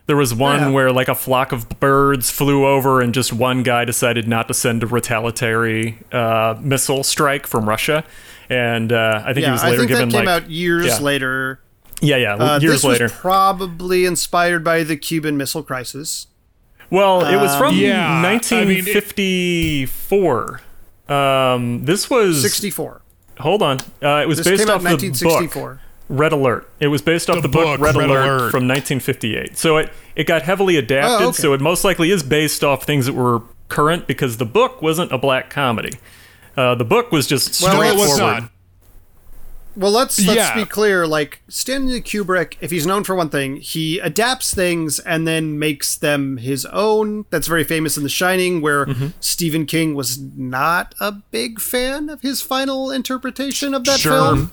there 0.05 0.15
was 0.15 0.33
one 0.33 0.59
Yeah. 0.59 0.69
where 0.71 0.91
like 0.91 1.07
a 1.07 1.15
flock 1.15 1.51
of 1.51 1.67
birds 1.79 2.29
flew 2.31 2.65
over 2.65 3.01
and 3.01 3.13
just 3.13 3.33
one 3.33 3.61
guy 3.63 3.85
decided 3.85 4.27
not 4.27 4.47
to 4.47 4.53
send 4.53 4.81
a 4.83 4.87
retaliatory 4.87 5.97
uh, 6.11 6.55
missile 6.61 7.03
strike 7.03 7.45
from 7.45 7.67
Russia, 7.67 8.03
and 8.49 8.91
uh, 8.91 9.21
I 9.23 9.33
think 9.33 9.37
he 9.37 9.41
Yeah, 9.43 9.51
was 9.53 9.63
I 9.63 9.69
later 9.71 9.77
think 9.79 9.89
that 9.91 9.95
given 9.97 10.09
came 10.11 10.25
like 10.25 10.43
out 10.43 10.49
years 10.49 10.85
yeah. 10.87 10.99
later. 10.99 11.59
yeah 12.01 12.15
yeah 12.17 12.35
Uh, 12.35 12.59
years 12.59 12.73
this 12.75 12.83
later. 12.83 13.03
was 13.05 13.11
probably 13.13 14.05
inspired 14.05 14.63
by 14.63 14.83
the 14.83 14.95
Cuban 14.97 15.37
Missile 15.37 15.63
Crisis. 15.63 16.27
Well, 16.91 17.23
it 17.25 17.35
was 17.35 17.55
from 17.55 17.75
Yeah, 17.75 18.07
I 18.09 18.21
mean, 18.65 18.79
it- 18.87 18.95
1954. 19.87 20.61
um, 21.07 21.85
this 21.85 22.09
was 22.09 22.41
64. 22.41 23.01
hold 23.39 23.61
on. 23.61 23.77
Uh, 24.01 24.21
it 24.23 24.27
was 24.27 24.37
This 24.39 24.47
based 24.47 24.61
came 24.63 24.69
out 24.69 24.85
off 24.85 24.99
the 24.99 25.49
book 25.51 25.79
Red 26.09 26.31
Alert. 26.31 26.67
It 26.79 26.87
was 26.87 27.03
based 27.03 27.29
off 27.29 27.35
The 27.37 27.41
the, 27.43 27.47
book, 27.49 27.77
book, 27.77 27.79
Red, 27.79 27.95
Red 27.95 28.09
Alert, 28.09 28.25
Alert. 28.25 28.51
from 28.51 28.67
1958. 28.67 29.57
So 29.57 29.77
it 29.77 29.91
it 30.15 30.25
got 30.25 30.41
heavily 30.41 30.75
adapted. 30.77 31.21
Oh, 31.25 31.29
okay. 31.29 31.37
So 31.41 31.53
it 31.53 31.61
most 31.61 31.83
likely 31.83 32.09
is 32.09 32.23
based 32.23 32.63
off 32.63 32.83
things 32.83 33.05
that 33.05 33.13
were 33.13 33.43
current 33.67 34.07
because 34.07 34.37
the 34.37 34.45
book 34.45 34.81
wasn't 34.81 35.11
a 35.11 35.19
black 35.19 35.51
comedy. 35.51 35.91
Uh, 36.59 36.75
the 36.75 36.83
book 36.83 37.11
was 37.11 37.25
just 37.25 37.61
Well, 37.61 37.75
no, 37.75 37.81
it 37.81 37.95
was 37.95 38.13
straightforward. 38.13 38.41
not. 38.43 38.51
Well, 39.77 39.91
let's 39.91 40.19
let's 40.25 40.35
Yeah. 40.37 40.55
be 40.55 40.65
clear. 40.65 41.07
Like 41.07 41.41
Stanley 41.47 42.01
Kubrick, 42.01 42.55
if 42.59 42.69
he's 42.69 42.85
known 42.85 43.05
for 43.05 43.15
one 43.15 43.29
thing, 43.29 43.57
he 43.57 43.97
adapts 43.99 44.53
things 44.53 44.99
and 44.99 45.25
then 45.25 45.57
makes 45.57 45.95
them 45.95 46.35
his 46.37 46.65
own. 46.65 47.25
That's 47.29 47.47
very 47.47 47.63
famous 47.63 47.95
in 47.95 48.03
The 48.03 48.09
Shining, 48.09 48.59
where 48.59 48.85
Mm-hmm. 48.87 49.07
Stephen 49.21 49.65
King 49.65 49.93
was 49.95 50.19
not 50.35 50.95
a 50.99 51.13
big 51.13 51.61
fan 51.61 52.09
of 52.09 52.19
his 52.21 52.41
final 52.41 52.91
interpretation 52.91 53.73
of 53.73 53.85
that 53.85 54.01
Sure. 54.01 54.11
film. 54.11 54.51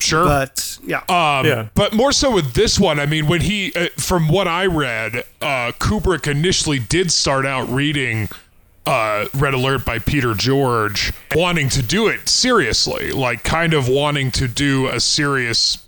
Sure. 0.00 0.24
But 0.24 0.78
yeah, 0.84 1.02
Um, 1.08 1.46
Yeah. 1.46 1.66
But 1.74 1.92
more 1.92 2.10
so 2.10 2.32
with 2.32 2.54
this 2.54 2.80
one, 2.80 2.98
I 2.98 3.06
mean, 3.06 3.28
when 3.28 3.42
he, 3.42 3.72
uh, 3.76 3.88
from 3.96 4.26
what 4.28 4.48
I 4.48 4.66
read, 4.66 5.22
uh, 5.40 5.70
Kubrick 5.78 6.26
initially 6.26 6.80
did 6.80 7.12
start 7.12 7.46
out 7.46 7.72
reading 7.72 8.28
uh, 8.86 9.26
Red 9.34 9.54
Alert 9.54 9.84
by 9.84 9.98
Peter 9.98 10.34
George, 10.34 11.12
wanting 11.34 11.68
to 11.70 11.82
do 11.82 12.08
it 12.08 12.28
seriously, 12.28 13.10
like 13.12 13.44
kind 13.44 13.74
of 13.74 13.88
wanting 13.88 14.30
to 14.32 14.48
do 14.48 14.88
a 14.88 15.00
serious 15.00 15.78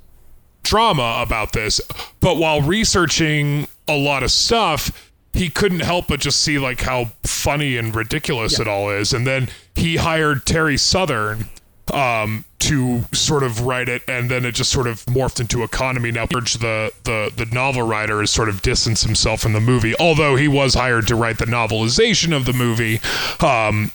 drama 0.62 1.20
about 1.20 1.52
this. 1.52 1.80
But 2.20 2.36
while 2.38 2.60
researching 2.62 3.68
a 3.86 3.96
lot 3.96 4.22
of 4.22 4.30
stuff, 4.30 5.10
he 5.32 5.50
couldn't 5.50 5.80
help 5.80 6.08
but 6.08 6.20
just 6.20 6.42
see 6.42 6.58
like 6.58 6.80
how 6.80 7.12
funny 7.22 7.76
and 7.76 7.94
ridiculous 7.94 8.58
it 8.58 8.66
all 8.66 8.90
is. 8.90 9.12
And 9.12 9.26
then 9.26 9.48
he 9.74 9.96
hired 9.96 10.46
Terry 10.46 10.78
Southern 10.78 11.48
um, 11.92 12.44
to 12.60 13.02
sort 13.12 13.42
of 13.42 13.60
write 13.62 13.88
it, 13.88 14.02
and 14.08 14.30
then 14.30 14.44
it 14.44 14.52
just 14.52 14.70
sort 14.72 14.86
of 14.86 15.04
morphed 15.06 15.40
into 15.40 15.62
economy. 15.62 16.10
Now, 16.10 16.26
the 16.26 16.92
the 17.04 17.32
the 17.36 17.46
novel 17.52 17.82
writer, 17.82 18.20
has 18.20 18.30
sort 18.30 18.48
of 18.48 18.62
distanced 18.62 19.04
himself 19.04 19.40
from 19.40 19.52
the 19.52 19.60
movie, 19.60 19.94
although 19.98 20.36
he 20.36 20.48
was 20.48 20.74
hired 20.74 21.06
to 21.08 21.14
write 21.14 21.38
the 21.38 21.44
novelization 21.46 22.34
of 22.36 22.44
the 22.44 22.52
movie. 22.52 23.00
Um, 23.40 23.92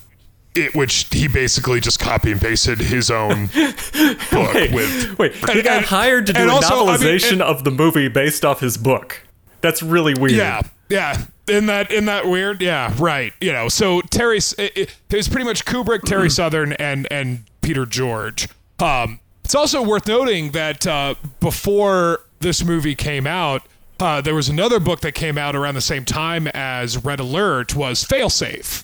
it, 0.53 0.75
which 0.75 1.07
he 1.12 1.29
basically 1.29 1.79
just 1.79 1.98
copy 2.00 2.29
and 2.29 2.41
pasted 2.41 2.77
his 2.79 3.10
own 3.10 3.45
book 4.31 4.53
Wait, 4.53 4.71
with. 4.74 5.17
wait, 5.17 5.33
he 5.33 5.51
and- 5.51 5.63
got 5.63 5.77
and- 5.77 5.86
hired 5.86 6.25
to 6.27 6.33
do 6.33 6.50
a 6.50 6.51
also, 6.51 6.88
I 6.88 6.98
mean, 6.98 7.07
novelization 7.07 7.31
and- 7.33 7.41
of 7.41 7.63
the 7.63 7.71
movie 7.71 8.10
based 8.10 8.43
off 8.43 8.60
his 8.60 8.77
book. 8.77 9.21
That's 9.62 9.81
really 9.81 10.13
weird. 10.13 10.33
Yeah, 10.33 10.62
yeah. 10.89 11.24
In 11.48 11.67
that, 11.67 11.91
in 11.91 12.05
that 12.05 12.27
weird, 12.27 12.62
yeah, 12.62 12.93
right. 13.00 13.31
You 13.39 13.53
know, 13.53 13.69
so 13.69 14.01
Terry, 14.01 14.38
it, 14.38 14.55
it, 14.60 14.77
it 15.10 15.15
was 15.15 15.27
pretty 15.29 15.45
much 15.45 15.63
Kubrick, 15.65 16.01
Terry 16.03 16.29
Southern, 16.39 16.74
and 16.74 17.07
and 17.12 17.45
Peter 17.61 17.85
George. 17.85 18.47
Um, 18.79 19.19
it's 19.43 19.55
also 19.55 19.81
worth 19.81 20.07
noting 20.07 20.51
that 20.51 20.85
uh, 20.87 21.15
before 21.39 22.21
this 22.39 22.63
movie 22.63 22.95
came 22.95 23.27
out, 23.27 23.63
uh, 23.99 24.21
there 24.21 24.33
was 24.33 24.49
another 24.49 24.79
book 24.79 25.01
that 25.01 25.13
came 25.13 25.37
out 25.37 25.55
around 25.55 25.75
the 25.75 25.81
same 25.81 26.05
time 26.05 26.47
as 26.47 27.03
Red 27.03 27.19
Alert 27.19 27.75
was 27.75 28.03
Failsafe. 28.03 28.83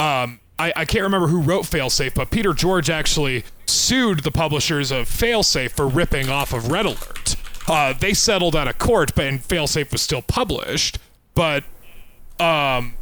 Um, 0.00 0.40
I, 0.58 0.72
I 0.76 0.84
can't 0.84 1.02
remember 1.02 1.28
who 1.28 1.40
wrote 1.40 1.64
Failsafe, 1.64 2.14
but 2.14 2.30
Peter 2.30 2.52
George 2.52 2.88
actually 2.88 3.44
sued 3.66 4.20
the 4.20 4.30
publishers 4.30 4.90
of 4.90 5.08
Failsafe 5.08 5.72
for 5.72 5.86
ripping 5.86 6.28
off 6.28 6.52
of 6.52 6.70
Red 6.70 6.86
Alert. 6.86 7.36
Uh, 7.66 7.92
they 7.92 8.14
settled 8.14 8.54
out 8.54 8.68
of 8.68 8.78
court, 8.78 9.14
but 9.14 9.26
and 9.26 9.40
Failsafe 9.40 9.90
was 9.90 10.02
still 10.02 10.22
published. 10.22 10.98
But 11.34 11.64
um, 12.38 12.94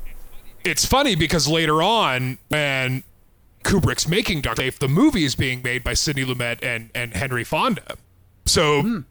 it's 0.64 0.84
funny 0.84 1.14
because 1.14 1.46
later 1.46 1.82
on, 1.82 2.38
when 2.48 3.02
Kubrick's 3.62 4.08
making 4.08 4.40
Doctor 4.42 4.62
Safe, 4.62 4.78
the 4.78 4.88
movie 4.88 5.24
is 5.24 5.34
being 5.34 5.62
made 5.62 5.82
by 5.84 5.94
Sidney 5.94 6.24
Lumet 6.24 6.58
and, 6.62 6.90
and 6.94 7.14
Henry 7.14 7.44
Fonda. 7.44 7.96
So 8.44 9.04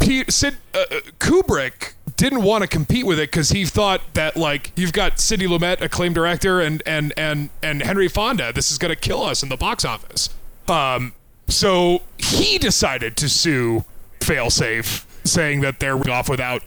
Pete, 0.00 0.32
Sid, 0.32 0.56
uh, 0.74 0.78
uh, 0.78 1.00
Kubrick 1.18 1.92
didn't 2.16 2.42
want 2.42 2.62
to 2.62 2.68
compete 2.68 3.06
with 3.06 3.18
it 3.18 3.30
because 3.30 3.50
he 3.50 3.64
thought 3.64 4.00
that 4.14 4.36
like 4.36 4.72
you've 4.74 4.92
got 4.92 5.20
Sidney 5.20 5.46
Lumet, 5.46 5.80
acclaimed 5.80 6.14
director, 6.14 6.60
and 6.60 6.82
and 6.86 7.12
and 7.16 7.50
and 7.62 7.82
Henry 7.82 8.08
Fonda. 8.08 8.52
This 8.52 8.70
is 8.70 8.78
gonna 8.78 8.96
kill 8.96 9.22
us 9.22 9.42
in 9.42 9.50
the 9.50 9.56
box 9.56 9.84
office. 9.84 10.30
Um, 10.68 11.12
so 11.48 12.02
he 12.18 12.58
decided 12.58 13.16
to 13.18 13.28
sue 13.28 13.84
Failsafe, 14.20 15.04
saying 15.24 15.60
that 15.60 15.80
they're 15.80 16.10
off 16.10 16.28
without 16.28 16.62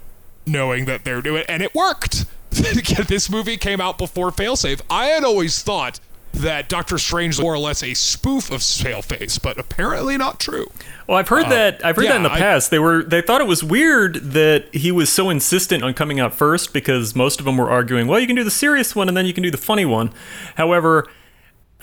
knowing 0.46 0.86
that 0.86 1.04
they're 1.04 1.22
doing 1.22 1.42
it, 1.42 1.46
and 1.50 1.64
it 1.64 1.74
worked. 1.74 2.26
this 2.52 3.32
movie 3.32 3.58
came 3.58 3.82
out 3.82 3.98
before 3.98 4.30
Failsafe. 4.30 4.82
I 4.90 5.08
had 5.08 5.24
always 5.24 5.64
thought 5.64 6.00
that 6.34 6.68
Doctor 6.68 6.98
Strange 6.98 7.40
more 7.40 7.54
or 7.54 7.60
less 7.60 7.84
a 7.84 7.94
spoof 7.94 8.52
of 8.52 8.62
Failsafe, 8.62 9.42
but 9.42 9.58
apparently 9.60 10.18
not 10.18 10.40
true. 10.40 10.66
Well, 11.08 11.18
I've 11.18 11.28
heard 11.28 11.48
that. 11.50 11.86
I've 11.86 11.96
heard 11.96 12.06
that 12.08 12.16
in 12.18 12.24
the 12.24 12.32
Uh, 12.32 12.36
I- 12.36 12.40
past. 12.40 12.72
They 12.72 12.80
were 12.80 13.04
they 13.04 13.22
thought 13.22 13.40
it 13.42 13.48
was 13.48 13.64
weird 13.64 14.16
that 14.34 14.66
he 14.74 14.92
was 14.92 15.10
so 15.12 15.30
insistent 15.30 15.84
on 15.84 15.94
coming 15.94 16.20
out 16.20 16.34
first 16.34 16.74
because 16.74 17.16
most 17.16 17.40
of 17.40 17.46
them 17.46 17.58
were 17.58 17.70
arguing, 17.70 18.08
well, 18.08 18.20
you 18.20 18.28
can 18.28 18.36
do 18.36 18.44
the 18.44 18.52
serious 18.52 18.96
one 18.96 19.08
and 19.08 19.16
then 19.16 19.26
you 19.26 19.34
can 19.34 19.44
do 19.44 19.52
the 19.52 19.58
funny 19.58 19.86
one. 19.86 20.12
However, 20.56 21.08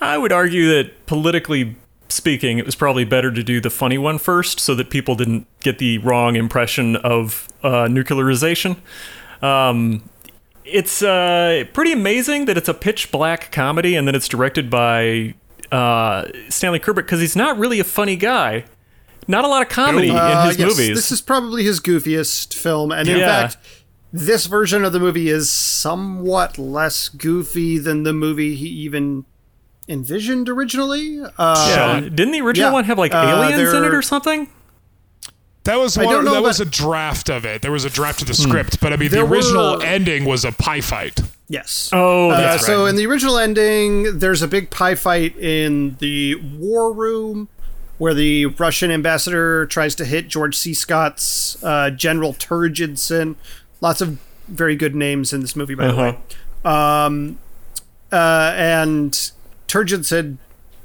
I 0.01 0.19
would 0.19 0.33
argue 0.33 0.69
that 0.75 1.07
politically 1.07 1.77
speaking, 2.09 2.59
it 2.59 2.67
was 2.67 2.75
probably 2.75 3.05
better 3.05 3.31
to 3.31 3.43
do 3.45 3.61
the 3.61 3.71
funny 3.71 3.97
one 3.99 4.19
first 4.19 4.59
so 4.59 4.75
that 4.75 4.91
people 4.91 5.15
didn't 5.15 5.47
get 5.61 5.79
the 5.79 5.99
wrong 5.99 6.35
impression 6.35 6.97
of 6.97 7.47
uh, 7.63 7.85
nuclearization. 7.87 8.79
Um, 9.43 10.03
it's 10.73 11.03
uh, 11.03 11.65
pretty 11.73 11.93
amazing 11.93 12.45
that 12.47 12.57
it's 12.57 12.69
a 12.69 12.75
pitch 12.75 13.11
black 13.13 13.51
comedy 13.53 13.97
and 13.97 14.07
then 14.09 14.15
it's 14.15 14.29
directed 14.29 14.71
by 14.71 15.35
uh, 15.73 16.25
Stanley 16.49 16.79
Kubrick 16.81 17.07
because 17.07 17.21
he's 17.21 17.37
not 17.37 17.59
really 17.59 17.81
a 17.81 17.85
funny 17.85 18.17
guy. 18.17 18.65
Not 19.29 19.45
a 19.45 19.49
lot 19.49 19.63
of 19.63 19.69
comedy 19.69 20.11
Uh, 20.11 20.43
in 20.43 20.49
his 20.49 20.59
yes, 20.59 20.69
movies. 20.69 20.97
This 20.97 21.13
is 21.13 21.21
probably 21.21 21.63
his 21.63 21.79
goofiest 21.81 22.55
film, 22.55 22.91
and 22.91 23.09
in 23.09 23.19
Yeah. 23.19 23.27
fact, 23.49 23.59
this 24.13 24.47
version 24.47 24.85
of 24.85 24.93
the 24.93 24.99
movie 24.99 25.29
is 25.29 25.49
somewhat 25.51 26.59
less 26.59 27.09
goofy 27.09 27.79
than 27.79 28.03
the 28.03 28.13
movie 28.13 28.57
he 28.57 28.67
even 28.67 29.25
envisioned 29.89 30.49
originally. 30.49 31.21
Uh, 31.39 31.67
yeah. 31.69 32.01
Didn't 32.01 32.33
the 32.33 32.41
original 32.41 32.71
yeah. 32.71 32.75
one 32.75 32.85
have 32.85 32.99
like 32.99 33.15
Uh, 33.15 33.19
aliens 33.19 33.73
in 33.73 33.85
it 33.85 33.95
or 33.95 34.03
something? 34.03 34.49
That 35.65 35.77
was 35.79 35.99
I 35.99 36.05
one, 36.05 36.15
don't 36.15 36.25
know 36.25 36.33
that 36.35 36.43
was 36.43 36.61
a 36.61 36.65
draft 36.65 37.29
of 37.29 37.45
it. 37.45 37.61
There 37.63 37.71
was 37.73 37.85
a 37.85 37.91
draft 37.91 38.23
of 38.23 38.29
the 38.29 38.35
script, 38.35 38.81
but 38.81 38.93
I 38.93 38.97
mean 38.97 39.11
There 39.11 39.25
the 39.25 39.31
original 39.31 39.77
were- 39.77 39.83
ending 39.85 40.25
was 40.25 40.45
a 40.45 40.53
pie 40.53 40.81
fight. 40.81 41.21
Yes. 41.49 41.91
Oh, 41.93 42.31
Uh, 42.31 42.41
that's 42.41 42.65
so 42.67 42.87
in 42.87 42.97
the 42.97 43.07
original 43.07 43.37
ending, 43.39 44.19
there's 44.19 44.41
a 44.41 44.49
big 44.49 44.71
pie 44.71 44.95
fight 44.95 45.37
in 45.37 45.97
the 45.99 46.37
war 46.37 46.93
room 46.93 47.49
where 47.99 48.15
the 48.15 48.47
Russian 48.47 48.91
ambassador 48.91 49.67
tries 49.67 49.95
to 49.97 50.05
hit 50.07 50.29
George 50.29 50.57
C. 50.57 50.73
Scott's 50.73 51.63
uh, 51.63 51.91
General 51.91 52.33
Turgidson. 52.33 53.35
Lots 53.83 54.01
of 54.01 54.19
very 54.49 54.77
good 54.77 54.95
names 54.95 55.33
in 55.35 55.41
this 55.43 55.55
movie, 55.55 55.75
by 55.75 55.89
the 55.89 55.97
way. 55.97 56.19
Um, 56.65 57.39
uh, 58.11 58.55
and 58.57 59.13
Turgidson 59.69 60.39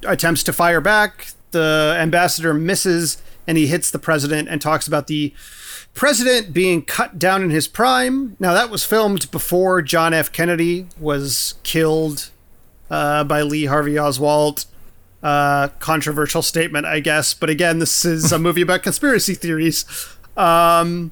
attempts 0.04 0.44
to 0.44 0.54
fire 0.54 0.82
back. 0.82 1.28
The 1.52 1.96
ambassador 1.98 2.54
misses, 2.54 3.18
and 3.48 3.58
he 3.58 3.68
hits 3.68 3.92
the 3.92 4.00
president 4.00 4.50
and 4.50 4.62
talks 4.62 4.88
about 4.88 5.08
the 5.08 5.34
president 5.94 6.54
being 6.54 6.84
cut 6.84 7.18
down 7.18 7.42
in 7.42 7.50
his 7.50 7.68
prime. 7.68 8.36
Now, 8.40 8.54
that 8.54 8.70
was 8.70 8.84
filmed 8.84 9.30
before 9.32 9.82
John 9.82 10.14
F. 10.14 10.32
Kennedy 10.32 10.88
was 11.00 11.56
killed 11.64 12.32
uh, 12.90 13.24
by 13.24 13.42
Lee 13.42 13.66
Harvey 13.66 13.98
Oswald. 13.98 14.66
Uh, 15.24 15.70
controversial 15.80 16.44
statement, 16.44 16.86
I 16.86 17.00
guess. 17.00 17.34
But 17.34 17.50
again, 17.50 17.80
this 17.80 18.06
is 18.06 18.32
a 18.32 18.38
movie 18.48 18.62
about 18.62 18.84
conspiracy 18.84 19.34
theories. 19.34 19.86
Um, 20.38 21.12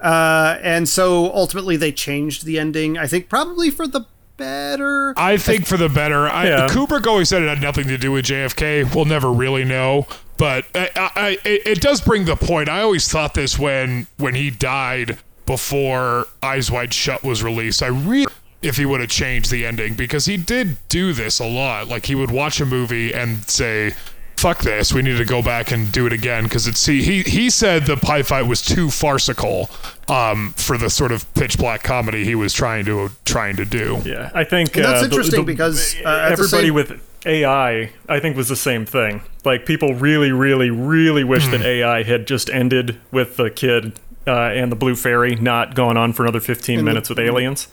uh, 0.00 0.58
and 0.60 0.88
so 0.88 1.32
ultimately, 1.32 1.76
they 1.76 1.92
changed 1.92 2.44
the 2.44 2.58
ending. 2.58 2.98
I 2.98 3.06
think 3.06 3.28
probably 3.28 3.70
for 3.70 3.86
the 3.86 4.06
better. 4.36 5.14
I 5.16 5.36
think 5.36 5.66
for 5.66 5.76
the 5.76 5.88
better. 5.88 6.26
I, 6.26 6.46
Yeah. 6.48 6.68
Kubrick 6.68 7.06
always 7.06 7.28
said 7.28 7.42
it 7.42 7.48
had 7.48 7.62
nothing 7.62 7.86
to 7.88 7.96
do 7.96 8.10
with 8.10 8.24
JFK. 8.24 8.92
We'll 8.92 9.04
never 9.04 9.30
really 9.32 9.64
know, 9.64 10.06
but 10.36 10.64
I, 10.74 10.90
I, 10.96 11.28
it, 11.44 11.66
it 11.66 11.80
does 11.80 12.00
bring 12.00 12.24
the 12.24 12.36
point. 12.36 12.68
I 12.68 12.80
always 12.82 13.08
thought 13.08 13.34
this 13.34 13.58
when 13.58 14.06
when 14.18 14.34
he 14.34 14.50
died 14.50 15.18
before 15.46 16.26
Eyes 16.42 16.70
Wide 16.70 16.92
Shut 16.94 17.22
was 17.22 17.42
released. 17.42 17.82
I 17.82 17.86
really 17.88 18.26
if 18.62 18.76
he 18.78 18.86
would 18.86 19.00
have 19.00 19.10
changed 19.10 19.50
the 19.50 19.66
ending 19.66 19.94
because 19.94 20.24
he 20.24 20.36
did 20.38 20.78
do 20.88 21.12
this 21.12 21.38
a 21.38 21.46
lot. 21.46 21.86
Like 21.88 22.06
he 22.06 22.14
would 22.14 22.30
watch 22.30 22.60
a 22.60 22.66
movie 22.66 23.12
and 23.12 23.42
say. 23.48 23.92
Fuck 24.36 24.58
this! 24.62 24.92
We 24.92 25.00
need 25.00 25.16
to 25.16 25.24
go 25.24 25.40
back 25.42 25.70
and 25.70 25.90
do 25.92 26.06
it 26.06 26.12
again 26.12 26.42
because 26.42 26.66
it's 26.66 26.84
he, 26.84 27.02
he 27.04 27.22
he 27.22 27.48
said 27.48 27.86
the 27.86 27.96
pie 27.96 28.22
fight 28.22 28.42
was 28.42 28.60
too 28.60 28.90
farcical 28.90 29.70
um, 30.08 30.52
for 30.56 30.76
the 30.76 30.90
sort 30.90 31.12
of 31.12 31.32
pitch 31.34 31.56
black 31.56 31.82
comedy 31.84 32.24
he 32.24 32.34
was 32.34 32.52
trying 32.52 32.84
to 32.86 33.10
trying 33.24 33.54
to 33.56 33.64
do. 33.64 34.02
Yeah, 34.04 34.32
I 34.34 34.42
think 34.42 34.74
And 34.76 34.84
that's 34.84 35.02
uh, 35.02 35.06
interesting 35.06 35.46
the- 35.46 35.52
because, 35.52 35.94
uh, 36.04 36.28
everybody 36.32 36.66
same- 36.66 36.74
with 36.74 37.13
AI, 37.26 37.90
I 38.08 38.20
think, 38.20 38.36
was 38.36 38.48
the 38.48 38.56
same 38.56 38.84
thing. 38.86 39.22
Like 39.44 39.66
people 39.66 39.94
really, 39.94 40.32
really, 40.32 40.70
really 40.70 41.24
wish 41.24 41.44
Hmm. 41.46 41.52
that 41.52 41.62
AI 41.62 42.02
had 42.02 42.26
just 42.26 42.48
ended 42.50 43.00
with 43.10 43.36
the 43.36 43.50
kid 43.50 43.98
uh, 44.26 44.32
and 44.50 44.70
the 44.72 44.76
blue 44.76 44.94
fairy 44.96 45.34
not 45.36 45.74
going 45.74 45.96
on 45.96 46.12
for 46.12 46.22
another 46.22 46.40
15 46.40 46.82
minutes 46.84 47.08
with 47.08 47.18
aliens. 47.18 47.68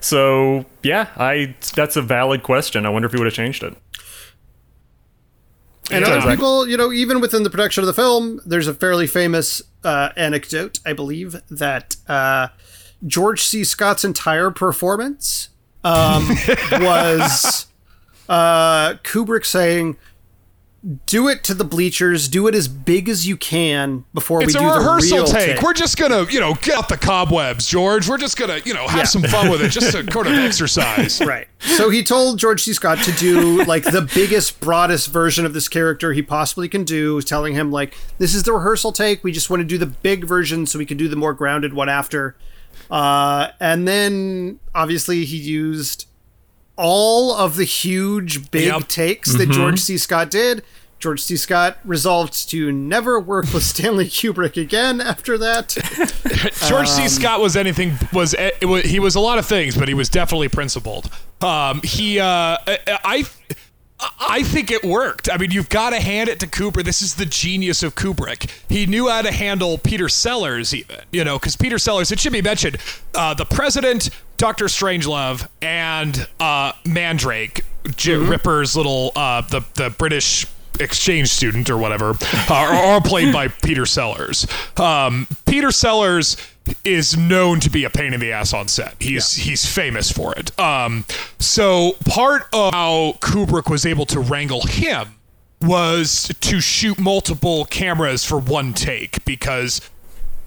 So 0.00 0.66
yeah, 0.82 1.08
I 1.16 1.54
that's 1.74 1.96
a 1.96 2.02
valid 2.02 2.42
question. 2.42 2.84
I 2.84 2.90
wonder 2.90 3.06
if 3.06 3.12
he 3.12 3.18
would 3.18 3.26
have 3.26 3.34
changed 3.34 3.62
it. 3.62 3.74
And 5.90 6.00
Yeah, 6.02 6.08
other 6.08 6.16
exactly. 6.16 6.36
people, 6.36 6.68
you 6.68 6.76
know, 6.76 6.92
even 6.92 7.20
within 7.20 7.44
the 7.44 7.50
production 7.50 7.82
of 7.82 7.86
the 7.86 7.94
film, 7.94 8.40
there's 8.44 8.66
a 8.66 8.74
fairly 8.74 9.06
famous 9.06 9.62
uh, 9.84 10.10
anecdote, 10.16 10.80
I 10.84 10.92
believe, 10.92 11.36
that 11.48 11.96
uh, 12.08 12.48
George 13.06 13.42
C. 13.42 13.62
Scott's 13.62 14.04
entire 14.04 14.50
performance 14.50 15.50
um, 15.84 16.28
was 16.72 17.66
uh, 18.28 18.94
Kubrick 19.04 19.44
saying, 19.44 19.96
"Do 21.06 21.28
it 21.28 21.42
to 21.44 21.54
the 21.54 21.64
bleachers, 21.64 22.28
do 22.28 22.46
it 22.46 22.54
as 22.54 22.68
big 22.68 23.08
as 23.08 23.26
you 23.26 23.36
can 23.36 24.04
before 24.14 24.42
It's 24.42 24.54
we 24.54 24.60
do 24.60 24.66
the 24.68 24.78
rehearsal 24.78 25.18
real 25.18 25.26
take. 25.26 25.56
take." 25.56 25.62
We're 25.62 25.74
just 25.74 25.96
gonna, 25.96 26.26
you 26.30 26.38
know, 26.40 26.54
get 26.54 26.76
out 26.78 26.88
the 26.88 26.96
cobwebs, 26.96 27.66
George. 27.66 28.08
We're 28.08 28.18
just 28.18 28.36
gonna, 28.36 28.60
you 28.64 28.74
know, 28.74 28.86
have 28.88 29.08
some 29.08 29.22
fun 29.22 29.50
with 29.50 29.62
it, 29.62 29.70
just 29.70 29.92
to 29.92 30.04
sort 30.12 30.26
of 30.26 30.32
exercise. 30.34 31.20
Right. 31.20 31.48
So 31.58 31.90
he 31.90 32.02
told 32.02 32.38
George 32.38 32.62
C. 32.62 32.72
Scott 32.72 32.98
to 32.98 33.12
do 33.12 33.64
like 33.64 33.82
the 33.84 34.08
biggest, 34.14 34.60
broadest 34.60 35.08
version 35.08 35.44
of 35.46 35.54
this 35.54 35.68
character 35.68 36.12
he 36.12 36.22
possibly 36.22 36.68
can 36.68 36.84
do, 36.84 37.20
telling 37.22 37.54
him 37.54 37.70
like, 37.72 37.96
"This 38.18 38.34
is 38.34 38.42
the 38.44 38.52
rehearsal 38.52 38.92
take. 38.92 39.24
We 39.24 39.32
just 39.32 39.50
want 39.50 39.60
to 39.60 39.64
do 39.66 39.78
the 39.78 39.86
big 39.86 40.24
version 40.24 40.66
so 40.66 40.78
we 40.78 40.86
can 40.86 40.96
do 40.96 41.08
the 41.08 41.16
more 41.16 41.32
grounded 41.34 41.74
one 41.74 41.88
after." 41.88 42.36
Uh, 42.90 43.48
and 43.58 43.88
then 43.88 44.60
obviously 44.74 45.24
he 45.24 45.36
used 45.38 46.06
all 46.76 47.34
of 47.34 47.56
the 47.56 47.64
huge, 47.64 48.50
big 48.50 48.66
Yep. 48.66 48.88
takes 48.88 49.34
that 49.34 49.50
George 49.50 49.80
C. 49.80 49.96
Scott 49.98 50.30
did. 50.30 50.62
George 50.98 51.20
C. 51.20 51.36
Scott 51.36 51.78
resolved 51.84 52.48
to 52.50 52.72
never 52.72 53.20
work 53.20 53.52
with 53.52 53.62
Stanley 53.74 54.06
Kubrick 54.06 54.60
again 54.60 55.00
after 55.00 55.36
that. 55.38 55.68
George 56.68 56.88
Um, 56.88 56.94
C. 56.94 57.08
Scott 57.08 57.40
was 57.40 57.54
anything 57.54 57.98
was 58.14 58.34
it 58.34 58.64
was 58.64 58.84
he 58.84 58.98
was 58.98 59.14
a 59.14 59.20
lot 59.20 59.38
of 59.38 59.44
things, 59.46 59.76
but 59.76 59.88
he 59.88 59.94
was 59.94 60.08
definitely 60.08 60.48
principled. 60.48 61.10
Um, 61.42 61.80
he 61.82 62.18
uh, 62.18 62.56
I. 62.66 63.24
I 64.20 64.42
think 64.42 64.70
it 64.70 64.84
worked. 64.84 65.30
I 65.32 65.38
mean, 65.38 65.52
you've 65.52 65.70
got 65.70 65.90
to 65.90 66.00
hand 66.00 66.28
it 66.28 66.38
to 66.40 66.46
Cooper. 66.46 66.82
This 66.82 67.00
is 67.00 67.14
the 67.14 67.24
genius 67.24 67.82
of 67.82 67.94
Kubrick. 67.94 68.50
He 68.68 68.84
knew 68.84 69.08
how 69.08 69.22
to 69.22 69.32
handle 69.32 69.78
Peter 69.78 70.10
Sellers, 70.10 70.74
even 70.74 70.96
you 71.12 71.24
know, 71.24 71.38
because 71.38 71.56
Peter 71.56 71.78
Sellers. 71.78 72.12
It 72.12 72.20
should 72.20 72.34
be 72.34 72.42
mentioned, 72.42 72.76
uh, 73.14 73.32
the 73.32 73.46
President, 73.46 74.10
Doctor 74.36 74.66
Strangelove, 74.66 75.48
and 75.62 76.26
uh, 76.40 76.72
Mandrake, 76.84 77.64
J- 77.96 78.16
Ripper's 78.16 78.76
little 78.76 79.12
uh, 79.16 79.42
the 79.42 79.62
the 79.74 79.90
British 79.90 80.46
exchange 80.78 81.28
student 81.28 81.70
or 81.70 81.78
whatever, 81.78 82.16
are 82.50 82.72
all 82.74 83.00
played 83.00 83.32
by 83.32 83.48
Peter 83.48 83.86
Sellers. 83.86 84.46
Um, 84.76 85.26
Peter 85.46 85.70
Sellers 85.70 86.36
is 86.84 87.16
known 87.16 87.60
to 87.60 87.70
be 87.70 87.84
a 87.84 87.90
pain 87.90 88.12
in 88.12 88.20
the 88.20 88.32
ass 88.32 88.52
on 88.52 88.68
set. 88.68 88.94
He's 89.00 89.34
he's 89.34 89.64
famous 89.64 90.10
for 90.10 90.34
it. 90.34 90.58
Um, 90.58 91.04
so 91.38 91.92
part 92.04 92.42
of 92.52 92.72
how 92.74 93.14
Kubrick 93.20 93.70
was 93.70 93.86
able 93.86 94.06
to 94.06 94.20
wrangle 94.20 94.66
him 94.66 95.14
was 95.62 96.30
to 96.42 96.60
shoot 96.60 96.98
multiple 96.98 97.64
cameras 97.66 98.24
for 98.24 98.38
one 98.38 98.74
take 98.74 99.24
because 99.24 99.80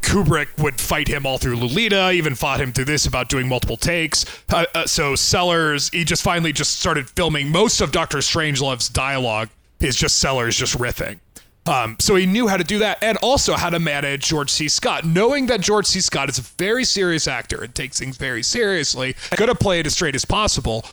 Kubrick 0.02 0.48
would 0.58 0.80
fight 0.80 1.08
him 1.08 1.26
all 1.26 1.38
through 1.38 1.58
Lolita, 1.58 2.12
even 2.12 2.36
fought 2.36 2.60
him 2.60 2.72
through 2.72 2.86
this 2.86 3.06
about 3.06 3.30
doing 3.30 3.48
multiple 3.48 3.78
takes. 3.78 4.26
Uh, 4.50 4.66
uh, 4.74 4.86
so 4.86 5.16
Sellers, 5.16 5.90
he 5.90 6.04
just 6.04 6.24
finally 6.24 6.52
just 6.52 6.80
started 6.80 7.10
filming 7.10 7.52
most 7.52 7.82
of 7.82 7.92
Doctor 7.92 8.22
Strangelove's 8.22 8.90
dialogue 8.90 9.50
is 9.80 9.96
just 9.96 10.20
Sellers 10.20 10.58
just 10.58 10.78
riffing. 10.78 11.20
Um, 11.66 11.98
so 12.00 12.16
he 12.16 12.26
knew 12.26 12.48
how 12.48 12.58
to 12.58 12.64
do 12.64 12.80
that 12.80 12.98
and 13.04 13.18
also 13.18 13.54
how 13.54 13.70
to 13.70 13.80
manage 13.80 14.28
George 14.28 14.50
C. 14.50 14.68
Scott, 14.68 15.06
knowing 15.06 15.46
that 15.48 15.62
George 15.62 15.86
C. 15.86 16.02
Scott 16.02 16.30
is 16.30 16.40
a 16.40 16.42
very 16.42 16.84
serious 16.84 17.28
actor 17.28 17.62
and 17.64 17.76
takes 17.76 18.00
things 18.00 18.18
very 18.18 18.42
seriously, 18.42 19.16
gonna 19.36 19.54
play 19.54 19.80
it 19.80 19.86
as 19.86 19.94
straight 19.94 20.16
as 20.16 20.26
possible, 20.26 20.84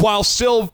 while 0.00 0.24
still 0.24 0.72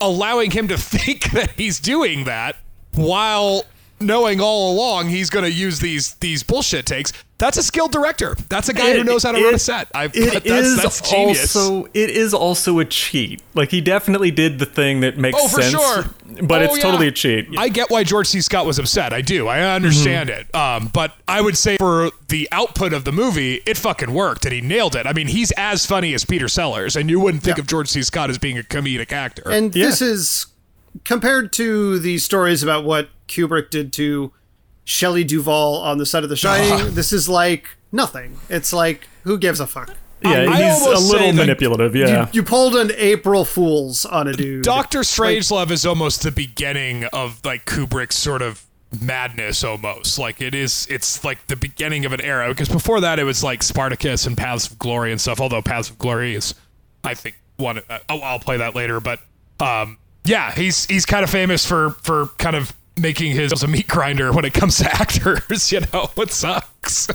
allowing 0.00 0.52
him 0.52 0.68
to 0.68 0.78
think 0.78 1.32
that 1.32 1.50
he's 1.52 1.80
doing 1.80 2.24
that 2.24 2.56
while 2.94 3.64
knowing 4.00 4.40
all 4.40 4.72
along 4.72 5.08
he's 5.08 5.30
going 5.30 5.44
to 5.44 5.50
use 5.50 5.80
these 5.80 6.14
these 6.14 6.42
bullshit 6.42 6.86
takes. 6.86 7.12
That's 7.38 7.56
a 7.56 7.62
skilled 7.62 7.92
director. 7.92 8.36
That's 8.48 8.68
a 8.68 8.72
guy 8.74 8.96
who 8.96 9.04
knows 9.04 9.22
how 9.22 9.30
to 9.30 9.38
it- 9.38 9.44
run 9.44 9.54
a 9.54 9.58
set. 9.60 9.86
I, 9.94 10.06
It 10.06 10.42
that's, 10.44 10.46
is 10.46 10.76
that's 10.76 11.08
genius. 11.08 11.54
also 11.54 11.84
it 11.94 12.10
is 12.10 12.34
also 12.34 12.80
a 12.80 12.84
cheat. 12.84 13.40
Like 13.54 13.70
he 13.70 13.80
definitely 13.80 14.32
did 14.32 14.58
the 14.58 14.66
thing 14.66 15.00
that 15.00 15.18
makes 15.18 15.38
Oh, 15.40 15.46
for 15.46 15.62
sense. 15.62 15.72
sure. 15.72 16.04
But 16.42 16.62
Oh, 16.62 16.64
it's 16.64 16.76
yeah. 16.78 16.82
totally 16.82 17.06
a 17.06 17.12
cheat. 17.12 17.48
I 17.56 17.68
get 17.68 17.90
why 17.90 18.02
George 18.02 18.26
C. 18.26 18.40
Scott 18.40 18.66
was 18.66 18.78
upset. 18.80 19.12
I 19.12 19.20
do. 19.20 19.46
I 19.46 19.60
understand 19.74 20.30
Mm-hmm. 20.30 20.40
it. 20.40 20.54
Um, 20.54 20.90
but 20.92 21.12
I 21.28 21.40
would 21.40 21.56
say 21.56 21.76
for 21.76 22.10
the 22.26 22.48
output 22.50 22.92
of 22.92 23.04
the 23.04 23.12
movie, 23.12 23.62
it 23.66 23.76
fucking 23.76 24.12
worked 24.12 24.44
and 24.44 24.52
he 24.52 24.60
nailed 24.60 24.96
it. 24.96 25.06
I 25.06 25.12
mean, 25.12 25.28
he's 25.28 25.52
as 25.52 25.86
funny 25.86 26.14
as 26.14 26.24
Peter 26.24 26.48
Sellers, 26.48 26.96
and 26.96 27.08
you 27.08 27.20
wouldn't 27.20 27.44
think 27.44 27.56
Yeah. 27.58 27.62
of 27.62 27.66
George 27.68 27.88
C. 27.88 28.02
Scott 28.02 28.30
as 28.30 28.38
being 28.38 28.58
a 28.58 28.62
comedic 28.64 29.12
actor. 29.12 29.44
And 29.48 29.74
Yeah. 29.76 29.86
this 29.86 30.02
is 30.02 30.46
compared 31.04 31.52
to 31.52 31.98
the 32.00 32.18
stories 32.18 32.62
about 32.64 32.84
what 32.84 33.10
Kubrick 33.28 33.70
did 33.70 33.92
to 33.94 34.32
Shelley 34.84 35.24
Duvall 35.24 35.76
on 35.76 35.98
the 35.98 36.06
set 36.06 36.24
of 36.24 36.30
The 36.30 36.36
Shining. 36.36 36.94
this 36.94 37.12
is 37.12 37.28
like 37.28 37.68
nothing. 37.92 38.38
It's 38.48 38.72
like 38.72 39.06
who 39.22 39.38
gives 39.38 39.60
a 39.60 39.66
fuck? 39.66 39.94
yeah, 40.22 40.46
I 40.50 40.72
he's 40.72 40.82
a 40.82 41.12
little 41.12 41.32
manipulative. 41.32 41.94
Yeah. 41.94 42.26
You, 42.26 42.28
you 42.32 42.42
pulled 42.42 42.74
an 42.74 42.90
April 42.96 43.44
Fools 43.44 44.04
on 44.04 44.26
a 44.26 44.32
dude. 44.32 44.64
Doctor 44.64 45.00
Strangelove 45.00 45.70
is 45.70 45.86
almost 45.86 46.22
the 46.22 46.32
beginning 46.32 47.04
of 47.12 47.44
like 47.44 47.66
Kubrick's 47.66 48.16
sort 48.16 48.42
of 48.42 48.64
madness 49.02 49.64
almost 49.64 50.18
like 50.18 50.40
it 50.40 50.54
is 50.54 50.86
it's 50.88 51.22
like 51.22 51.46
the 51.48 51.56
beginning 51.56 52.06
of 52.06 52.12
an 52.14 52.22
era 52.22 52.48
because 52.48 52.70
before 52.70 53.02
that 53.02 53.18
it 53.18 53.24
was 53.24 53.44
like 53.44 53.62
Spartacus 53.62 54.26
and 54.26 54.34
Paths 54.34 54.70
of 54.70 54.78
Glory 54.78 55.12
and 55.12 55.20
stuff 55.20 55.42
although 55.42 55.60
Paths 55.60 55.90
of 55.90 55.98
Glory 55.98 56.34
is 56.34 56.54
I 57.04 57.12
think 57.12 57.38
one 57.58 57.80
uh, 57.90 57.98
I'll, 58.08 58.22
I'll 58.22 58.38
play 58.38 58.56
that 58.56 58.74
later 58.74 58.98
but 58.98 59.20
um 59.60 59.98
yeah 60.24 60.52
he's 60.52 60.86
he's 60.86 61.04
kind 61.04 61.22
of 61.22 61.28
famous 61.28 61.66
for 61.66 61.90
for 61.90 62.28
kind 62.38 62.56
of 62.56 62.72
making 63.00 63.32
his 63.32 63.62
a 63.62 63.68
meat 63.68 63.88
grinder 63.88 64.32
when 64.32 64.44
it 64.44 64.54
comes 64.54 64.78
to 64.78 64.86
actors 65.00 65.70
you 65.72 65.80
know 65.92 66.10
it 66.16 66.30
sucks 66.32 67.08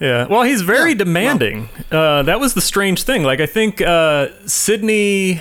Yeah. 0.00 0.26
Well, 0.26 0.42
he's 0.42 0.62
very 0.62 0.90
Yeah, 0.90 0.96
demanding. 0.98 1.68
uh, 1.92 2.24
that 2.24 2.40
was 2.40 2.54
the 2.54 2.60
strange 2.60 3.04
thing. 3.04 3.22
Like 3.22 3.40
I 3.40 3.46
think 3.46 3.80
uh, 3.80 4.28
Sydney 4.46 5.40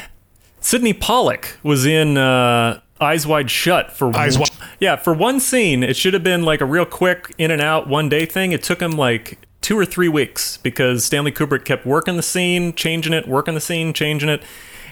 Sydney 0.59 0.93
Pollack 0.93 1.57
was 1.63 1.85
in 1.87 2.15
uh, 2.17 2.79
Eyes 2.99 3.25
Wide 3.25 3.49
Shut 3.49 3.91
for 3.91 4.15
Eyes 4.15 4.37
one, 4.37 4.49
Wide- 4.59 4.69
Yeah, 4.79 4.95
for 4.97 5.13
one 5.13 5.39
scene, 5.39 5.81
it 5.81 5.95
should 5.97 6.13
have 6.13 6.23
been 6.23 6.43
like 6.43 6.61
a 6.61 6.65
real 6.65 6.85
quick 6.85 7.33
in 7.39 7.49
and 7.49 7.59
out 7.61 7.87
one 7.87 8.07
day 8.09 8.27
thing. 8.27 8.51
It 8.51 8.61
took 8.61 8.79
him 8.81 8.91
like 8.91 9.39
two 9.61 9.77
or 9.79 9.85
three 9.85 10.09
weeks 10.09 10.57
because 10.57 11.05
Stanley 11.05 11.31
Kubrick 11.31 11.65
kept 11.65 11.85
working 11.87 12.15
the 12.17 12.21
scene, 12.23 12.73
changing 12.73 13.13
it, 13.13 13.27
working 13.27 13.55
the 13.55 13.61
scene, 13.61 13.93
changing 13.93 14.29
it. 14.29 14.43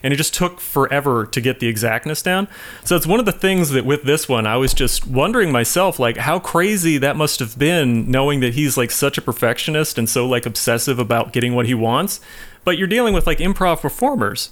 And 0.03 0.13
it 0.13 0.17
just 0.17 0.33
took 0.33 0.59
forever 0.59 1.25
to 1.25 1.41
get 1.41 1.59
the 1.59 1.67
exactness 1.67 2.21
down. 2.21 2.47
So 2.83 2.95
it's 2.95 3.07
one 3.07 3.19
of 3.19 3.25
the 3.25 3.31
things 3.31 3.69
that 3.71 3.85
with 3.85 4.03
this 4.03 4.29
one, 4.29 4.47
I 4.47 4.57
was 4.57 4.73
just 4.73 5.07
wondering 5.07 5.51
myself, 5.51 5.99
like, 5.99 6.17
how 6.17 6.39
crazy 6.39 6.97
that 6.97 7.15
must 7.15 7.39
have 7.39 7.57
been 7.57 8.09
knowing 8.09 8.39
that 8.39 8.53
he's 8.53 8.77
like 8.77 8.91
such 8.91 9.17
a 9.17 9.21
perfectionist 9.21 9.97
and 9.97 10.09
so 10.09 10.27
like 10.27 10.45
obsessive 10.45 10.99
about 10.99 11.33
getting 11.33 11.53
what 11.55 11.65
he 11.65 11.73
wants. 11.73 12.19
But 12.63 12.77
you're 12.77 12.87
dealing 12.87 13.13
with 13.13 13.25
like 13.27 13.39
improv 13.39 13.81
performers 13.81 14.51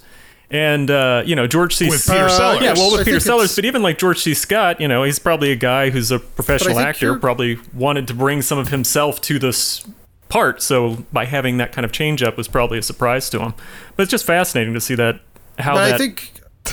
and 0.50 0.90
uh, 0.90 1.22
you 1.26 1.36
know 1.36 1.46
George 1.46 1.76
C. 1.76 1.88
With 1.88 2.06
Peter 2.06 2.24
uh, 2.24 2.28
Sellers. 2.28 2.62
yeah, 2.62 2.72
well, 2.74 2.94
I 2.94 2.98
with 2.98 3.04
Peter 3.04 3.20
Sellers, 3.20 3.54
but 3.54 3.64
even 3.64 3.82
like 3.82 3.98
George 3.98 4.20
C. 4.20 4.34
Scott, 4.34 4.80
you 4.80 4.88
know, 4.88 5.02
he's 5.02 5.18
probably 5.18 5.52
a 5.52 5.56
guy 5.56 5.90
who's 5.90 6.10
a 6.10 6.18
professional 6.18 6.78
actor, 6.78 7.06
you're- 7.06 7.18
probably 7.18 7.58
wanted 7.74 8.06
to 8.08 8.14
bring 8.14 8.42
some 8.42 8.58
of 8.58 8.68
himself 8.68 9.20
to 9.22 9.38
this 9.38 9.86
part. 10.28 10.62
So 10.62 11.04
by 11.12 11.24
having 11.24 11.56
that 11.58 11.72
kind 11.72 11.84
of 11.84 11.92
change 11.92 12.22
up 12.22 12.36
was 12.36 12.48
probably 12.48 12.78
a 12.78 12.82
surprise 12.82 13.30
to 13.30 13.40
him. 13.40 13.54
But 13.96 14.04
it's 14.04 14.10
just 14.10 14.26
fascinating 14.26 14.74
to 14.74 14.80
see 14.80 14.94
that 14.94 15.20
how 15.58 15.74
But 15.74 15.92
I 15.92 15.98
think 15.98 16.32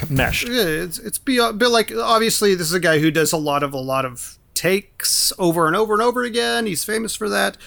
meshed. 0.10 0.48
it's 0.50 1.00
it's 1.00 1.18
beyond. 1.18 1.60
But 1.60 1.72
like, 1.72 1.92
obviously, 1.96 2.56
this 2.56 2.68
is 2.68 2.74
a 2.74 2.80
guy 2.80 3.00
who 3.00 3.12
does 3.12 3.32
a 3.32 3.38
lot 3.38 3.64
of 3.64 3.74
a 3.74 3.80
lot 3.80 4.06
of 4.06 4.38
takes 4.54 5.34
over 5.38 5.68
and 5.68 5.76
over 5.76 5.94
and 5.94 6.02
over 6.02 6.24
again. 6.24 6.66
He's 6.66 6.84
famous 6.84 7.16
for 7.16 7.30
that. 7.30 7.58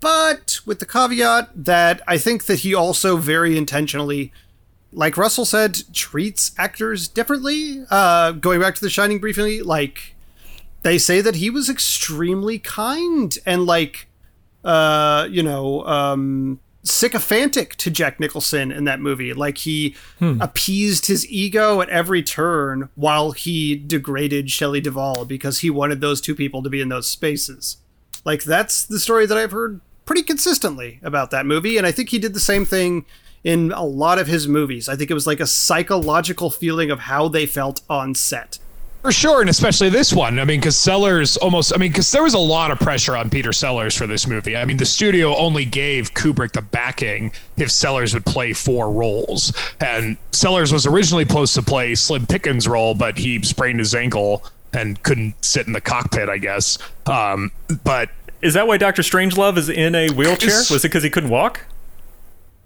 But 0.00 0.60
with 0.66 0.78
the 0.78 0.86
caveat 0.86 1.64
that 1.64 2.02
I 2.06 2.18
think 2.18 2.44
that 2.46 2.60
he 2.60 2.74
also 2.74 3.16
very 3.16 3.56
intentionally, 3.56 4.32
like 4.92 5.16
Russell 5.16 5.44
said, 5.44 5.80
treats 5.92 6.52
actors 6.58 7.08
differently. 7.08 7.84
Uh, 7.90 8.32
going 8.32 8.60
back 8.60 8.74
to 8.74 8.80
The 8.80 8.90
Shining 8.90 9.18
briefly, 9.18 9.62
like 9.62 10.14
they 10.82 10.98
say 10.98 11.20
that 11.22 11.36
he 11.36 11.48
was 11.50 11.70
extremely 11.70 12.58
kind 12.58 13.36
and 13.46 13.64
like 13.64 14.08
uh, 14.64 15.28
you 15.30 15.42
know, 15.42 15.84
um, 15.86 16.58
sycophantic 16.84 17.74
to 17.76 17.90
Jack 17.90 18.20
Nicholson 18.20 18.70
in 18.70 18.84
that 18.84 19.00
movie. 19.00 19.32
Like 19.32 19.58
he 19.58 19.96
hmm. 20.18 20.40
appeased 20.40 21.06
his 21.06 21.28
ego 21.28 21.80
at 21.80 21.88
every 21.88 22.22
turn 22.22 22.90
while 22.94 23.32
he 23.32 23.74
degraded 23.74 24.50
Shelley 24.50 24.80
Duvall 24.80 25.24
because 25.24 25.60
he 25.60 25.70
wanted 25.70 26.00
those 26.00 26.20
two 26.20 26.34
people 26.34 26.62
to 26.62 26.70
be 26.70 26.80
in 26.80 26.90
those 26.90 27.08
spaces. 27.08 27.78
Like 28.24 28.44
that's 28.44 28.84
the 28.84 29.00
story 29.00 29.26
that 29.26 29.38
I've 29.38 29.50
heard 29.50 29.80
pretty 30.04 30.22
consistently 30.22 31.00
about 31.02 31.30
that 31.30 31.46
movie, 31.46 31.78
and 31.78 31.86
I 31.86 31.92
think 31.92 32.10
he 32.10 32.18
did 32.18 32.34
the 32.34 32.40
same 32.40 32.64
thing 32.64 33.06
in 33.42 33.72
a 33.72 33.84
lot 33.84 34.18
of 34.18 34.26
his 34.26 34.48
movies. 34.48 34.88
I 34.88 34.96
think 34.96 35.10
it 35.10 35.14
was 35.14 35.26
like 35.26 35.40
a 35.40 35.46
psychological 35.46 36.50
feeling 36.50 36.90
of 36.90 37.00
how 37.00 37.28
they 37.28 37.46
felt 37.46 37.82
on 37.88 38.14
set. 38.14 38.58
For 39.04 39.12
sure, 39.12 39.42
and 39.42 39.50
especially 39.50 39.90
this 39.90 40.14
one. 40.14 40.38
I 40.38 40.46
mean, 40.46 40.60
because 40.60 40.78
Sellers 40.78 41.36
almost, 41.36 41.74
I 41.74 41.76
mean, 41.76 41.90
because 41.92 42.10
there 42.10 42.22
was 42.22 42.32
a 42.32 42.38
lot 42.38 42.70
of 42.70 42.78
pressure 42.78 43.14
on 43.14 43.28
Peter 43.28 43.52
Sellers 43.52 43.94
for 43.94 44.06
this 44.06 44.26
movie. 44.26 44.56
I 44.56 44.64
mean, 44.64 44.78
the 44.78 44.86
studio 44.86 45.36
only 45.36 45.66
gave 45.66 46.14
Kubrick 46.14 46.52
the 46.52 46.62
backing 46.62 47.30
if 47.58 47.70
Sellers 47.70 48.14
would 48.14 48.24
play 48.24 48.54
four 48.54 48.90
roles. 48.90 49.52
And 49.78 50.16
Sellers 50.32 50.72
was 50.72 50.86
originally 50.86 51.26
supposed 51.26 51.52
to 51.56 51.60
play 51.60 51.94
Slim 51.94 52.24
Pickens' 52.26 52.66
role, 52.66 52.94
but 52.94 53.18
he 53.18 53.42
sprained 53.42 53.78
his 53.78 53.94
ankle 53.94 54.42
and 54.72 55.02
couldn't 55.02 55.34
sit 55.44 55.66
in 55.66 55.74
the 55.74 55.82
cockpit, 55.82 56.30
I 56.30 56.38
guess. 56.38 56.78
Um, 57.04 57.52
but 57.84 58.08
Is 58.40 58.54
that 58.54 58.66
why 58.66 58.76
Doctor 58.78 59.02
Strangelove 59.02 59.58
is 59.58 59.68
in 59.68 59.94
a 59.94 60.08
wheelchair? 60.12 60.56
Was 60.70 60.82
it 60.82 60.82
because 60.82 61.02
he 61.02 61.10
couldn't 61.10 61.30
walk? 61.30 61.60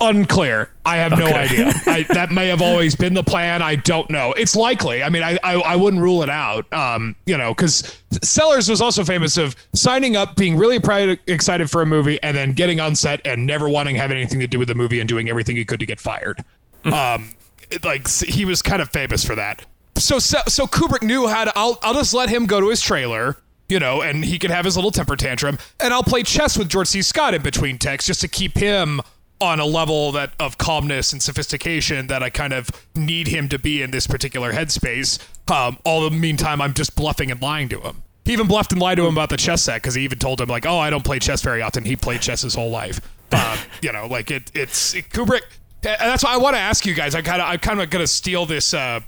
Unclear. 0.00 0.70
I 0.84 0.96
have 0.98 1.12
no 1.18 1.26
idea. 1.26 1.72
I, 1.86 2.04
that 2.10 2.30
may 2.30 2.48
have 2.48 2.62
always 2.62 2.94
been 2.96 3.14
the 3.14 3.22
plan. 3.22 3.62
I 3.62 3.74
don't 3.76 4.08
know. 4.10 4.32
It's 4.32 4.54
likely. 4.56 5.02
I 5.02 5.08
mean, 5.08 5.22
I 5.22 5.38
I, 5.42 5.54
I 5.54 5.76
wouldn't 5.76 6.02
rule 6.02 6.22
it 6.22 6.30
out. 6.30 6.70
Um, 6.72 7.14
you 7.26 7.36
know, 7.36 7.54
because 7.54 7.98
Sellers 8.22 8.68
was 8.68 8.80
also 8.80 9.04
famous 9.04 9.36
of 9.36 9.54
signing 9.74 10.16
up, 10.16 10.36
being 10.36 10.56
really 10.56 10.80
proud, 10.80 11.18
excited 11.26 11.70
for 11.70 11.82
a 11.82 11.86
movie, 11.86 12.22
and 12.22 12.36
then 12.36 12.52
getting 12.52 12.80
on 12.80 12.94
set 12.94 13.20
and 13.26 13.46
never 13.46 13.68
wanting 13.68 13.94
to 13.96 14.00
have 14.00 14.10
anything 14.10 14.40
to 14.40 14.46
do 14.46 14.58
with 14.58 14.68
the 14.68 14.74
movie 14.74 15.00
and 15.00 15.08
doing 15.08 15.28
everything 15.28 15.56
he 15.56 15.64
could 15.64 15.80
to 15.80 15.86
get 15.86 16.00
fired. 16.00 16.42
um, 16.84 17.34
it- 17.70 17.84
like 17.84 18.08
he 18.08 18.44
was 18.44 18.62
kind 18.62 18.80
of 18.80 18.88
famous 18.90 19.24
for 19.24 19.34
that. 19.34 19.64
So 19.96 20.18
so 20.18 20.38
so 20.48 20.66
Kubrick 20.66 21.02
knew 21.02 21.26
how 21.26 21.44
to. 21.44 21.52
I'll 21.56 21.78
I'll 21.82 21.94
just 21.94 22.14
let 22.14 22.28
him 22.28 22.46
go 22.46 22.60
to 22.60 22.68
his 22.68 22.80
trailer. 22.80 23.36
You 23.70 23.78
know, 23.78 24.00
and 24.00 24.24
he 24.24 24.38
could 24.38 24.50
have 24.50 24.64
his 24.64 24.76
little 24.76 24.90
temper 24.90 25.14
tantrum, 25.14 25.58
and 25.78 25.92
I'll 25.92 26.02
play 26.02 26.22
chess 26.22 26.56
with 26.56 26.70
George 26.70 26.86
C. 26.88 27.02
Scott 27.02 27.34
in 27.34 27.42
between 27.42 27.76
texts 27.76 28.06
just 28.06 28.22
to 28.22 28.28
keep 28.28 28.56
him 28.56 29.02
on 29.40 29.60
a 29.60 29.64
level 29.64 30.12
that 30.12 30.32
of 30.40 30.58
calmness 30.58 31.12
and 31.12 31.22
sophistication 31.22 32.08
that 32.08 32.22
I 32.22 32.30
kind 32.30 32.52
of 32.52 32.70
need 32.94 33.28
him 33.28 33.48
to 33.50 33.58
be 33.58 33.82
in 33.82 33.90
this 33.90 34.06
particular 34.06 34.52
headspace. 34.52 35.18
Um, 35.50 35.78
all 35.84 36.08
the 36.08 36.10
meantime, 36.10 36.60
I'm 36.60 36.74
just 36.74 36.96
bluffing 36.96 37.30
and 37.30 37.40
lying 37.40 37.68
to 37.70 37.80
him. 37.80 38.02
He 38.24 38.32
even 38.32 38.46
bluffed 38.46 38.72
and 38.72 38.80
lied 38.80 38.98
to 38.98 39.06
him 39.06 39.14
about 39.14 39.30
the 39.30 39.36
chess 39.36 39.62
set 39.62 39.76
because 39.76 39.94
he 39.94 40.02
even 40.02 40.18
told 40.18 40.40
him 40.40 40.48
like, 40.48 40.66
"Oh, 40.66 40.78
I 40.78 40.90
don't 40.90 41.04
play 41.04 41.18
chess 41.18 41.40
very 41.40 41.62
often." 41.62 41.84
He 41.84 41.96
played 41.96 42.20
chess 42.20 42.42
his 42.42 42.54
whole 42.54 42.70
life. 42.70 43.00
Um, 43.32 43.58
you 43.82 43.92
know, 43.92 44.06
like 44.06 44.30
it, 44.30 44.50
it's 44.54 44.94
it, 44.94 45.08
Kubrick. 45.08 45.42
That's 45.80 46.24
why 46.24 46.34
I 46.34 46.36
want 46.36 46.54
to 46.54 46.60
ask 46.60 46.84
you 46.84 46.92
guys. 46.92 47.14
I 47.14 47.22
kind 47.22 47.40
of, 47.40 47.48
I'm 47.48 47.58
kind 47.60 47.80
of 47.80 47.88
gonna 47.88 48.06
steal 48.06 48.44
this, 48.44 48.74
uh, 48.74 49.00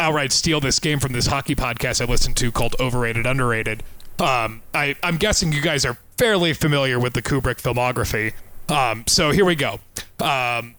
outright 0.00 0.32
steal 0.32 0.60
this 0.60 0.78
game 0.78 1.00
from 1.00 1.12
this 1.12 1.26
hockey 1.26 1.54
podcast 1.54 2.00
I 2.00 2.10
listened 2.10 2.36
to 2.38 2.50
called 2.50 2.76
Overrated 2.80 3.26
Underrated. 3.26 3.82
Um, 4.18 4.62
I, 4.72 4.94
I'm 5.02 5.16
guessing 5.16 5.52
you 5.52 5.60
guys 5.60 5.84
are 5.84 5.98
fairly 6.16 6.52
familiar 6.52 6.98
with 7.00 7.14
the 7.14 7.22
Kubrick 7.22 7.60
filmography. 7.60 8.32
Um, 8.68 9.04
so 9.06 9.30
here 9.30 9.44
we 9.44 9.54
go. 9.54 9.80
Um, 10.20 10.74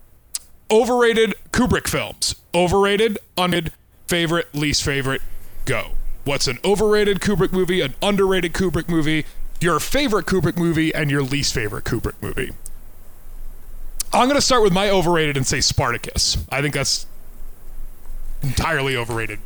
overrated 0.71 1.35
Kubrick 1.51 1.87
films. 1.87 2.35
Overrated, 2.53 3.19
underrated, 3.37 3.73
favorite, 4.07 4.53
least 4.53 4.83
favorite, 4.83 5.21
go. 5.65 5.91
What's 6.23 6.47
an 6.47 6.57
overrated 6.63 7.19
Kubrick 7.19 7.51
movie, 7.51 7.81
an 7.81 7.93
underrated 8.01 8.53
Kubrick 8.53 8.89
movie, 8.89 9.25
your 9.61 9.79
favorite 9.79 10.25
Kubrick 10.25 10.57
movie, 10.57 10.93
and 10.93 11.11
your 11.11 11.21
least 11.21 11.53
favorite 11.53 11.83
Kubrick 11.85 12.15
movie? 12.21 12.51
I'm 14.13 14.27
going 14.27 14.35
to 14.35 14.41
start 14.41 14.63
with 14.63 14.73
my 14.73 14.89
overrated 14.89 15.35
and 15.37 15.45
say 15.45 15.59
Spartacus. 15.61 16.37
I 16.49 16.61
think 16.61 16.73
that's 16.73 17.05
entirely 18.41 18.95
overrated. 18.95 19.39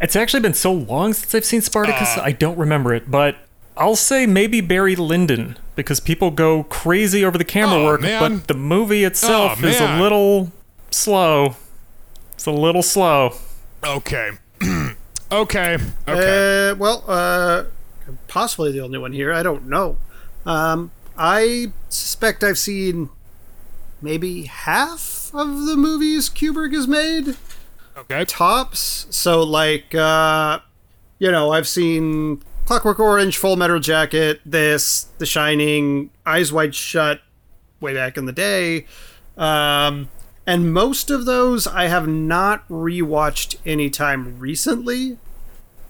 It's 0.00 0.16
actually 0.16 0.40
been 0.40 0.54
so 0.54 0.72
long 0.72 1.12
since 1.12 1.34
I've 1.34 1.44
seen 1.44 1.60
Spartacus, 1.60 2.16
Uh, 2.16 2.22
I 2.22 2.32
don't 2.32 2.56
remember 2.56 2.94
it. 2.94 3.10
But 3.10 3.36
I'll 3.76 3.96
say 3.96 4.24
maybe 4.26 4.62
Barry 4.62 4.96
Lyndon 4.96 5.58
because 5.80 6.00
people 6.00 6.30
go 6.30 6.62
crazy 6.64 7.24
over 7.24 7.36
the 7.38 7.44
camera 7.44 7.78
Oh, 7.78 7.84
work, 7.84 8.00
man. 8.02 8.38
but 8.38 8.46
the 8.48 8.54
movie 8.54 9.04
itself 9.04 9.60
Oh, 9.62 9.66
is 9.66 9.80
a 9.80 9.98
little 10.00 10.52
slow. 10.90 11.56
It's 12.34 12.46
a 12.46 12.50
little 12.52 12.82
slow. 12.82 13.34
Okay. 13.84 14.30
okay. 14.62 14.92
Okay. 15.32 15.76
Uh, 16.72 16.74
well, 16.74 17.04
uh, 17.06 17.64
possibly 18.26 18.72
the 18.72 18.80
only 18.80 18.98
one 18.98 19.12
here. 19.12 19.32
I 19.32 19.44
don't 19.44 19.66
know. 19.68 19.96
Um, 20.44 20.90
I 21.16 21.72
suspect 21.88 22.42
I've 22.42 22.58
seen 22.58 23.10
maybe 24.02 24.44
half 24.44 25.30
of 25.32 25.66
the 25.66 25.76
movies 25.76 26.28
Kubrick 26.28 26.72
has 26.74 26.88
made 26.88 27.36
okay. 27.96 28.24
tops. 28.24 29.06
So, 29.10 29.42
like, 29.44 29.94
uh, 29.94 30.58
you 31.20 31.30
know, 31.30 31.52
I've 31.52 31.68
seen 31.68 32.42
Clockwork 32.70 33.00
Orange, 33.00 33.36
Full 33.36 33.56
Metal 33.56 33.80
Jacket, 33.80 34.40
this, 34.46 35.08
The 35.18 35.26
Shining, 35.26 36.10
Eyes 36.24 36.52
Wide 36.52 36.72
Shut, 36.72 37.20
way 37.80 37.94
back 37.94 38.16
in 38.16 38.26
the 38.26 38.32
day. 38.32 38.86
Um, 39.36 40.08
and 40.46 40.72
most 40.72 41.10
of 41.10 41.24
those 41.24 41.66
I 41.66 41.88
have 41.88 42.06
not 42.06 42.68
rewatched 42.68 43.56
anytime 43.66 44.38
recently. 44.38 45.18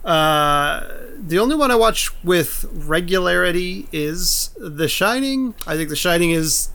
Uh, 0.07 0.87
the 1.19 1.39
only 1.39 1.55
one 1.55 1.71
I 1.71 1.75
watch 1.77 2.13
with 2.25 2.65
regularity 2.73 3.87
is 3.93 4.49
The 4.57 4.89
Shining. 4.89 5.55
I 5.67 5.77
think 5.77 5.91
The 5.91 5.97
Shining 5.97 6.31
is 6.31 6.71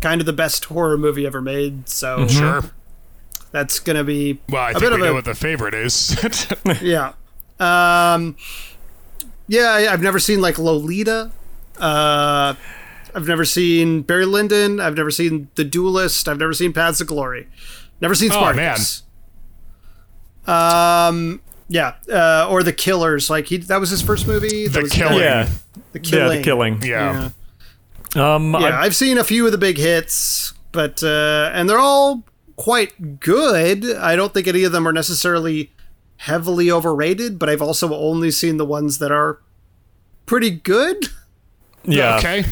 kind 0.00 0.20
of 0.20 0.26
the 0.26 0.32
best 0.32 0.64
horror 0.64 0.98
movie 0.98 1.24
ever 1.26 1.40
made. 1.40 1.88
So 1.88 2.26
Sure. 2.26 2.64
that's 3.52 3.78
gonna 3.78 4.02
be 4.02 4.40
Well, 4.48 4.62
I 4.64 4.70
a 4.70 4.72
think 4.72 4.82
bit 4.82 4.90
we 4.90 4.94
of 4.96 5.00
know 5.02 5.10
a 5.12 5.14
what 5.14 5.24
the 5.26 5.36
favorite 5.36 5.74
is. 5.74 6.16
yeah. 6.82 7.12
Um, 7.60 8.34
yeah, 9.48 9.70
I, 9.70 9.92
I've 9.92 10.02
never 10.02 10.18
seen 10.18 10.40
like 10.40 10.58
Lolita. 10.58 11.30
Uh, 11.78 12.54
I've 13.14 13.26
never 13.26 13.44
seen 13.44 14.02
Barry 14.02 14.26
Lyndon. 14.26 14.80
I've 14.80 14.96
never 14.96 15.10
seen 15.10 15.48
The 15.54 15.64
Duelist. 15.64 16.28
I've 16.28 16.38
never 16.38 16.52
seen 16.52 16.72
Paths 16.72 17.00
of 17.00 17.06
Glory. 17.06 17.48
Never 18.00 18.14
seen 18.14 18.30
Oh, 18.32 18.40
man. 18.54 18.76
Spartacus. 18.76 19.02
Um, 20.46 21.40
yeah, 21.68 21.94
uh, 22.12 22.46
or 22.50 22.62
The 22.62 22.72
Killers. 22.72 23.28
Like 23.30 23.46
he, 23.46 23.58
that 23.58 23.80
was 23.80 23.90
his 23.90 24.02
first 24.02 24.26
movie. 24.26 24.66
That 24.66 24.72
The 24.74 24.82
was 24.82 24.92
Killing. 24.92 25.18
Yeah, 25.18 25.48
The 25.92 26.00
yeah, 26.00 26.10
Killing. 26.10 26.38
the 26.38 26.44
killing. 26.44 26.82
yeah. 26.82 27.30
Um, 28.16 28.52
Yeah, 28.54 28.58
I- 28.68 28.82
I've 28.84 28.96
seen 28.96 29.18
a 29.18 29.24
few 29.24 29.44
of 29.46 29.52
the 29.52 29.58
big 29.58 29.76
hits, 29.76 30.54
but 30.72 31.02
uh, 31.02 31.50
and 31.52 31.68
they're 31.68 31.78
all 31.78 32.24
quite 32.56 33.20
good. 33.20 33.84
I 33.96 34.16
don't 34.16 34.32
think 34.32 34.46
any 34.46 34.64
of 34.64 34.72
them 34.72 34.86
are 34.88 34.92
necessarily 34.92 35.70
heavily 36.18 36.70
overrated, 36.70 37.38
but 37.38 37.48
I've 37.48 37.62
also 37.62 37.92
only 37.94 38.30
seen 38.30 38.56
the 38.58 38.66
ones 38.66 38.98
that 38.98 39.10
are 39.10 39.40
pretty 40.26 40.50
good. 40.50 41.06
yeah. 41.84 42.18
Okay. 42.18 42.44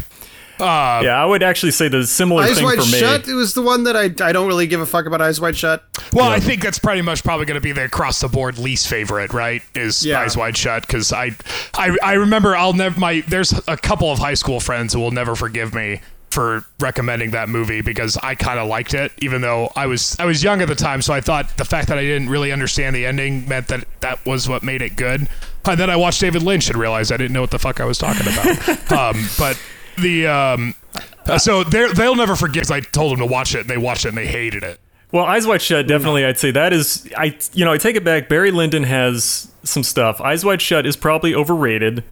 Uh, 0.58 1.02
yeah, 1.04 1.22
I 1.22 1.26
would 1.26 1.42
actually 1.42 1.72
say 1.72 1.88
the 1.88 2.06
similar 2.06 2.42
Eyes 2.44 2.54
thing 2.56 2.64
Wide 2.64 2.78
for 2.78 2.86
me. 2.86 2.98
Shut. 2.98 3.28
It 3.28 3.34
was 3.34 3.52
the 3.52 3.60
one 3.60 3.84
that 3.84 3.94
I 3.94 4.04
I 4.26 4.32
don't 4.32 4.46
really 4.46 4.66
give 4.66 4.80
a 4.80 4.86
fuck 4.86 5.04
about. 5.04 5.20
Eyes 5.20 5.38
Wide 5.38 5.54
Shut. 5.54 5.84
Well, 6.14 6.30
I 6.30 6.40
think 6.40 6.62
that's 6.62 6.78
pretty 6.78 7.02
much 7.02 7.22
probably 7.22 7.44
going 7.44 7.56
to 7.56 7.60
be 7.60 7.72
the 7.72 7.84
across 7.84 8.20
the 8.20 8.28
board 8.28 8.56
least 8.58 8.88
favorite, 8.88 9.34
right? 9.34 9.60
Is 9.74 10.02
Yeah. 10.02 10.20
Eyes 10.20 10.34
Wide 10.34 10.56
Shut 10.56 10.86
because 10.86 11.12
I, 11.12 11.32
I, 11.74 11.94
I 12.02 12.14
remember 12.14 12.56
I'll 12.56 12.72
never 12.72 12.98
my 12.98 13.22
there's 13.28 13.52
a 13.68 13.76
couple 13.76 14.10
of 14.10 14.18
high 14.18 14.32
school 14.32 14.58
friends 14.58 14.94
who 14.94 15.00
will 15.00 15.10
never 15.10 15.36
forgive 15.36 15.74
me 15.74 16.00
for 16.36 16.66
recommending 16.80 17.30
that 17.30 17.48
movie 17.48 17.80
because 17.80 18.18
I 18.18 18.34
kind 18.34 18.58
of 18.58 18.68
liked 18.68 18.92
it, 18.92 19.10
even 19.22 19.40
though 19.40 19.72
I 19.74 19.86
was 19.86 20.14
I 20.18 20.26
was 20.26 20.44
young 20.44 20.60
at 20.60 20.68
the 20.68 20.74
time, 20.74 21.00
so 21.00 21.14
I 21.14 21.22
thought 21.22 21.56
the 21.56 21.64
fact 21.64 21.88
that 21.88 21.96
I 21.96 22.02
didn't 22.02 22.28
really 22.28 22.52
understand 22.52 22.94
the 22.94 23.06
ending 23.06 23.48
meant 23.48 23.68
that 23.68 23.86
that 24.00 24.24
was 24.26 24.46
what 24.46 24.62
made 24.62 24.82
it 24.82 24.96
good. 24.96 25.30
And 25.64 25.80
then 25.80 25.88
I 25.88 25.96
watched 25.96 26.20
David 26.20 26.42
Lynch 26.42 26.68
and 26.68 26.78
realized 26.78 27.10
I 27.10 27.16
didn't 27.16 27.32
know 27.32 27.40
what 27.40 27.52
the 27.52 27.58
fuck 27.58 27.80
I 27.80 27.86
was 27.86 27.96
talking 27.96 28.30
about. 28.30 28.92
um, 28.92 29.24
but 29.38 29.58
the 29.96 30.26
um, 30.26 30.74
uh, 31.24 31.38
so 31.38 31.64
they 31.64 31.90
they'll 31.94 32.14
never 32.14 32.36
forget. 32.36 32.64
Cause 32.64 32.70
I 32.70 32.80
told 32.80 33.12
them 33.12 33.20
to 33.20 33.32
watch 33.32 33.54
it, 33.54 33.60
and 33.60 33.70
they 33.70 33.78
watched 33.78 34.04
it 34.04 34.08
and 34.08 34.18
they 34.18 34.26
hated 34.26 34.62
it. 34.62 34.78
Well, 35.12 35.24
Eyes 35.24 35.46
Wide 35.46 35.62
Shut, 35.62 35.86
definitely, 35.86 36.26
I'd 36.26 36.38
say 36.38 36.50
that 36.50 36.74
is. 36.74 37.10
I, 37.16 37.38
you 37.54 37.64
know, 37.64 37.72
I 37.72 37.78
take 37.78 37.96
it 37.96 38.04
back. 38.04 38.28
Barry 38.28 38.50
Lyndon 38.50 38.82
has 38.82 39.50
some 39.62 39.84
stuff. 39.84 40.20
Eyes 40.20 40.44
Wide 40.44 40.60
Shut 40.60 40.84
is 40.84 40.98
probably 40.98 41.34
overrated. 41.34 42.04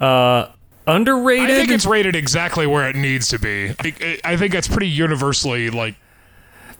Uh, 0.00 0.48
underrated. 0.86 1.50
I 1.50 1.54
think 1.54 1.70
it's 1.70 1.86
rated 1.86 2.16
exactly 2.16 2.66
where 2.66 2.88
it 2.88 2.96
needs 2.96 3.28
to 3.28 3.38
be. 3.38 3.70
I 3.70 3.72
think, 3.90 4.20
I 4.24 4.36
think 4.36 4.54
it's 4.54 4.68
pretty 4.68 4.88
universally 4.88 5.70
like 5.70 5.94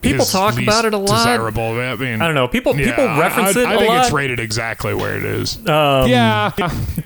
People 0.00 0.24
his 0.24 0.32
talk 0.32 0.60
about 0.60 0.84
it 0.84 0.94
a 0.94 0.98
lot. 0.98 1.06
Desirable. 1.18 1.78
I 1.80 1.94
mean, 1.94 2.20
I 2.20 2.26
don't 2.26 2.34
know. 2.34 2.48
People 2.48 2.74
yeah, 2.74 2.86
people 2.90 3.04
reference 3.20 3.56
I, 3.56 3.60
it 3.60 3.66
I 3.66 3.76
think 3.76 3.88
lot. 3.88 4.04
it's 4.04 4.12
rated 4.12 4.40
exactly 4.40 4.94
where 4.94 5.16
it 5.16 5.24
is. 5.24 5.56
Um, 5.68 6.08
yeah, 6.08 6.50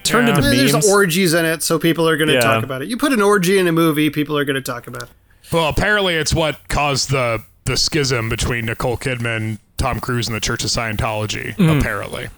turned 0.02 0.28
Yeah. 0.28 0.37
into 0.37 0.48
memes. 0.50 0.72
There's 0.72 0.90
orgies 0.90 1.35
in 1.35 1.44
it, 1.44 1.62
so 1.62 1.78
people 1.78 2.09
are 2.09 2.16
going 2.16 2.28
to 2.28 2.35
Yeah. 2.35 2.40
talk 2.40 2.64
about 2.64 2.80
it. 2.80 2.88
You 2.88 2.96
put 2.96 3.12
an 3.12 3.20
orgy 3.20 3.59
in 3.59 3.66
a 3.66 3.72
movie, 3.72 4.09
people 4.09 4.38
are 4.38 4.46
going 4.46 4.54
to 4.54 4.62
talk 4.62 4.87
about 4.87 5.02
it. 5.02 5.09
Well, 5.52 5.68
apparently 5.68 6.14
it's 6.14 6.32
what 6.35 6.66
caused 6.68 7.11
the 7.11 7.42
the 7.66 7.76
schism 7.76 8.28
between 8.30 8.64
Nicole 8.64 8.96
Kidman, 8.96 9.59
Tom 9.76 10.00
Cruise, 10.00 10.26
and 10.28 10.35
the 10.37 10.40
Church 10.40 10.64
of 10.64 10.70
Scientology. 10.70 11.52
Apparently, 11.78 12.28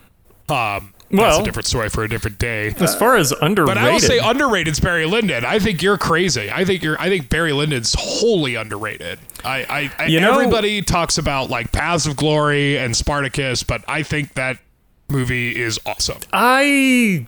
um, 0.49 0.93
that's 1.11 1.39
a 1.39 1.43
different 1.43 1.67
story 1.67 1.89
for 1.89 2.05
a 2.05 2.09
different 2.09 2.39
day. 2.39 2.75
as 2.81 2.95
far 2.97 3.17
as 3.17 3.33
underrated, 3.33 3.75
But 3.77 3.79
I 3.83 3.93
will 3.93 4.01
say 4.01 4.19
underrated 4.19 4.73
is 4.73 4.81
Barry 4.81 5.07
Lyndon. 5.07 5.45
I 5.45 5.59
think 5.59 5.83
you're 5.83 5.99
crazy. 5.99 6.51
I 6.51 6.65
think 6.65 6.83
you're. 6.83 7.01
I 7.01 7.09
think 7.09 7.29
Barry 7.31 7.53
Lyndon's 7.53 7.95
wholly 7.99 8.55
underrated. 8.57 9.19
I, 9.45 9.91
I, 9.99 10.05
I 10.05 10.07
You 10.07 10.21
know- 10.21 10.33
everybody 10.35 10.83
talks 10.83 11.17
about 11.19 11.49
like 11.51 11.73
Paths 11.73 12.07
of 12.07 12.17
Glory 12.17 12.77
and 12.79 12.97
Spartacus, 12.97 13.63
but 13.63 13.83
I 13.89 14.03
think 14.03 14.35
that 14.35 14.59
movie 15.09 15.59
is 15.59 15.81
awesome. 15.87 16.19
I 16.33 17.27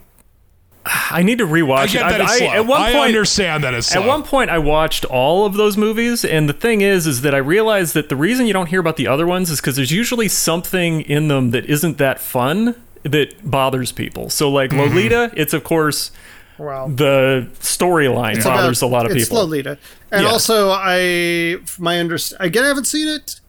I 0.84 1.22
need 1.22 1.38
to 1.38 1.46
rewatch 1.46 1.76
I 1.78 1.86
get 1.88 2.06
it. 2.06 2.18
that 2.18 2.20
I. 2.22 2.44
I- 2.46 2.56
at 2.56 2.66
one 2.66 2.80
I 2.80 2.92
understand 2.94 3.64
that 3.64 3.74
it's 3.74 3.88
slow. 3.88 4.02
At 4.02 4.08
one 4.08 4.22
point, 4.22 4.50
I 4.50 4.58
watched 4.58 5.04
all 5.04 5.44
of 5.44 5.54
those 5.54 5.76
movies, 5.76 6.24
and 6.24 6.48
the 6.48 6.52
thing 6.54 6.80
is, 6.80 7.06
is 7.06 7.20
that 7.22 7.34
I 7.34 7.38
realized 7.38 7.94
that 7.94 8.08
the 8.08 8.16
reason 8.16 8.46
you 8.46 8.52
don't 8.52 8.66
hear 8.66 8.80
about 8.80 8.96
the 8.96 9.06
other 9.06 9.26
ones 9.26 9.50
is 9.50 9.60
because 9.60 9.76
there's 9.76 9.90
usually 9.92 10.26
something 10.28 11.02
in 11.02 11.28
them 11.28 11.50
that 11.50 11.66
isn't 11.66 11.98
that 11.98 12.18
fun 12.18 12.74
that 13.02 13.34
bothers 13.50 13.92
people. 13.92 14.30
So, 14.30 14.50
like 14.50 14.70
Mm-hmm. 14.70 14.80
Lolita, 14.94 15.32
it's 15.36 15.52
of 15.52 15.64
course 15.64 16.10
Wow. 16.58 16.88
the 16.94 17.48
storyline 17.60 18.44
bothers 18.44 18.82
a 18.82 18.86
lot 18.86 19.06
of 19.06 19.12
it's 19.16 19.24
people. 19.28 19.38
Lolita, 19.44 19.78
and 20.12 20.24
Yeah. 20.24 20.28
also 20.30 20.70
I 20.70 21.56
my 21.78 21.96
underst 21.96 22.34
again 22.38 22.64
I 22.64 22.68
haven't 22.68 22.84
seen 22.86 23.08
it. 23.08 23.40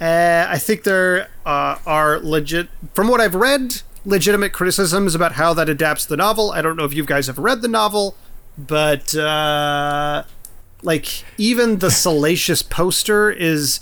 Uh, 0.00 0.46
I 0.48 0.56
think 0.58 0.84
there 0.84 1.28
uh, 1.44 1.76
are 1.86 2.18
legit 2.20 2.68
from 2.94 3.08
what 3.08 3.20
I've 3.20 3.34
read 3.34 3.82
legitimate 4.06 4.52
criticisms 4.52 5.14
about 5.14 5.32
how 5.32 5.52
that 5.54 5.68
adapts 5.68 6.06
the 6.06 6.16
novel. 6.16 6.52
I 6.52 6.62
don't 6.62 6.76
know 6.76 6.84
if 6.84 6.94
you 6.94 7.04
guys 7.04 7.26
have 7.26 7.38
read 7.38 7.60
the 7.60 7.68
novel, 7.68 8.14
but 8.56 9.14
uh, 9.14 10.22
like 10.82 11.24
even 11.36 11.80
the 11.80 11.90
salacious 11.90 12.62
poster 12.62 13.30
is 13.30 13.80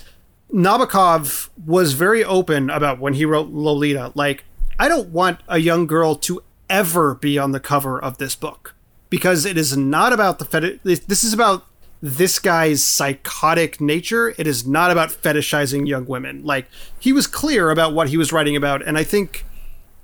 Nabokov 0.53 1.51
was 1.67 1.93
very 1.93 2.25
open 2.25 2.71
about 2.71 2.99
when 2.99 3.15
he 3.15 3.25
wrote 3.25 3.51
Lolita. 3.51 4.11
Like, 4.15 4.45
I 4.79 4.89
don't 4.89 5.09
want 5.09 5.41
a 5.49 5.59
young 5.59 5.87
girl 5.87 6.15
to 6.17 6.43
ever 6.71 7.15
be 7.15 7.39
on 7.39 7.53
the 7.53 7.61
cover 7.61 8.01
of 8.01 8.19
this 8.19 8.35
book 8.35 8.75
because 9.11 9.45
it 9.45 9.57
is 9.57 9.77
not 9.77 10.13
about 10.13 10.39
the 10.39 10.45
fetish. 10.45 10.81
This 10.83 11.25
is 11.25 11.33
about 11.33 11.65
this 12.01 12.39
guy's 12.39 12.85
psychotic 12.85 13.81
nature. 13.81 14.35
It 14.39 14.47
is 14.47 14.67
not 14.67 14.91
about 14.91 15.11
fetishizing 15.11 15.89
young 15.89 16.07
women. 16.07 16.45
Like, 16.45 16.67
he 16.99 17.13
was 17.13 17.27
clear 17.27 17.71
about 17.71 17.93
what 17.93 18.09
he 18.09 18.17
was 18.17 18.33
writing 18.33 18.55
about, 18.55 18.87
and 18.87 18.97
I 18.97 19.05
think 19.05 19.45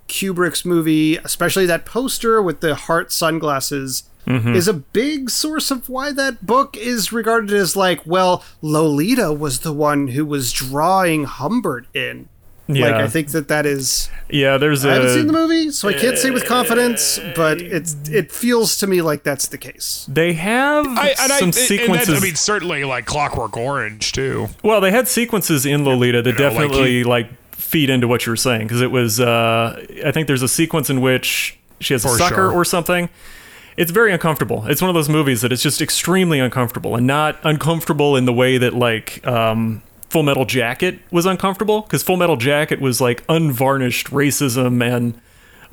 Kubrick's 0.08 0.64
movie, 0.64 1.16
especially 1.18 1.66
that 1.66 1.84
poster 1.84 2.42
with 2.42 2.60
the 2.60 2.74
heart 2.74 3.12
sunglasses, 3.12 4.04
mm-hmm. 4.26 4.54
is 4.54 4.66
a 4.66 4.74
big 4.74 5.30
source 5.30 5.70
of 5.70 5.88
why 5.88 6.12
that 6.12 6.44
book 6.44 6.76
is 6.76 7.12
regarded 7.12 7.52
as 7.52 7.76
like, 7.76 8.04
well, 8.04 8.44
Lolita 8.60 9.32
was 9.32 9.60
the 9.60 9.72
one 9.72 10.08
who 10.08 10.26
was 10.26 10.52
drawing 10.52 11.24
Humbert 11.24 11.86
in. 11.94 12.28
Like, 12.66 12.78
Yeah. 12.78 12.98
I 12.98 13.08
think 13.08 13.28
that 13.32 13.48
that 13.48 13.66
is. 13.66 14.08
yeah, 14.30 14.56
there's 14.56 14.84
a. 14.84 14.90
I 14.90 14.94
haven't 14.94 15.10
seen 15.10 15.26
the 15.26 15.34
movie, 15.34 15.70
so 15.70 15.88
I 15.88 15.92
can't 15.92 16.16
say 16.16 16.30
with 16.30 16.46
confidence, 16.46 17.20
but 17.36 17.60
it's 17.60 17.94
it 18.08 18.32
feels 18.32 18.78
to 18.78 18.86
me 18.86 19.02
like 19.02 19.22
that's 19.22 19.48
the 19.48 19.58
case. 19.58 20.06
They 20.08 20.32
have 20.32 20.86
I, 20.86 21.08
and 21.20 21.32
I, 21.32 21.38
some 21.38 21.48
and 21.48 21.54
sequences. 21.54 22.08
that, 22.08 22.16
I 22.16 22.20
mean, 22.20 22.36
certainly 22.36 22.84
like 22.84 23.04
Clockwork 23.04 23.56
Orange 23.58 24.12
too. 24.12 24.48
Well, 24.62 24.80
they 24.80 24.90
had 24.90 25.08
sequences 25.08 25.66
in 25.66 25.84
Lolita 25.84 26.22
that 26.22 26.30
You 26.30 26.38
know, 26.38 26.48
like 26.48 26.54
definitely 26.68 27.04
like, 27.04 27.28
feed 27.52 27.90
into 27.90 28.08
what 28.08 28.24
you 28.24 28.32
were 28.32 28.36
saying 28.36 28.62
because 28.62 28.80
it 28.80 28.90
was. 28.90 29.20
Uh, 29.20 29.84
I 30.04 30.10
think 30.12 30.26
there's 30.26 30.42
a 30.42 30.48
sequence 30.48 30.88
in 30.88 31.02
which 31.02 31.58
she 31.80 31.92
has 31.92 32.04
a 32.04 32.08
sucker 32.08 32.34
sure. 32.36 32.52
or 32.52 32.64
something. 32.64 33.10
It's 33.76 33.90
very 33.90 34.12
uncomfortable. 34.12 34.64
It's 34.68 34.80
one 34.80 34.88
of 34.88 34.94
those 34.94 35.08
movies 35.08 35.42
that 35.42 35.50
it's 35.52 35.62
just 35.62 35.82
extremely 35.82 36.38
uncomfortable, 36.38 36.94
and 36.94 37.06
not 37.06 37.36
uncomfortable 37.42 38.16
in 38.16 38.24
the 38.24 38.32
way 38.32 38.56
that 38.56 38.72
like 38.72 39.26
um, 39.26 39.82
Full 40.14 40.22
Metal 40.22 40.44
Jacket 40.44 41.00
was 41.10 41.26
uncomfortable 41.26 41.80
because 41.80 42.04
Full 42.04 42.16
Metal 42.16 42.36
Jacket 42.36 42.80
was 42.80 43.00
like 43.00 43.24
unvarnished 43.28 44.06
racism 44.12 44.80
and 44.80 45.20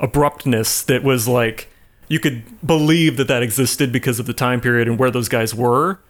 abruptness 0.00 0.82
that 0.82 1.04
was 1.04 1.28
like 1.28 1.68
you 2.08 2.18
could 2.18 2.42
believe 2.66 3.18
that 3.18 3.28
that 3.28 3.44
existed 3.44 3.92
because 3.92 4.18
of 4.18 4.26
the 4.26 4.32
time 4.32 4.60
period 4.60 4.88
and 4.88 4.98
where 4.98 5.12
those 5.12 5.28
guys 5.28 5.54
were. 5.54 6.00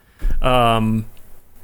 Um, 0.41 1.05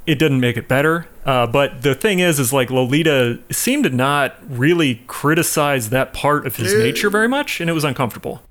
it 0.05 0.19
didn't 0.19 0.41
make 0.41 0.59
it 0.59 0.69
better. 0.69 1.09
Uh, 1.25 1.47
but 1.47 1.81
the 1.81 1.95
thing 1.95 2.19
is, 2.19 2.39
is 2.39 2.53
like 2.53 2.69
Lolita 2.69 3.39
seemed 3.51 3.85
to 3.85 3.91
not 3.91 4.37
really 4.47 4.97
criticize 5.07 5.89
that 5.89 6.13
part 6.13 6.47
of 6.47 6.57
his 6.57 6.75
Eh. 6.75 6.79
nature 6.81 7.09
very 7.09 7.29
much, 7.29 7.63
and 7.63 7.71
it 7.71 7.73
was 7.73 7.85
uncomfortable. 7.85 8.43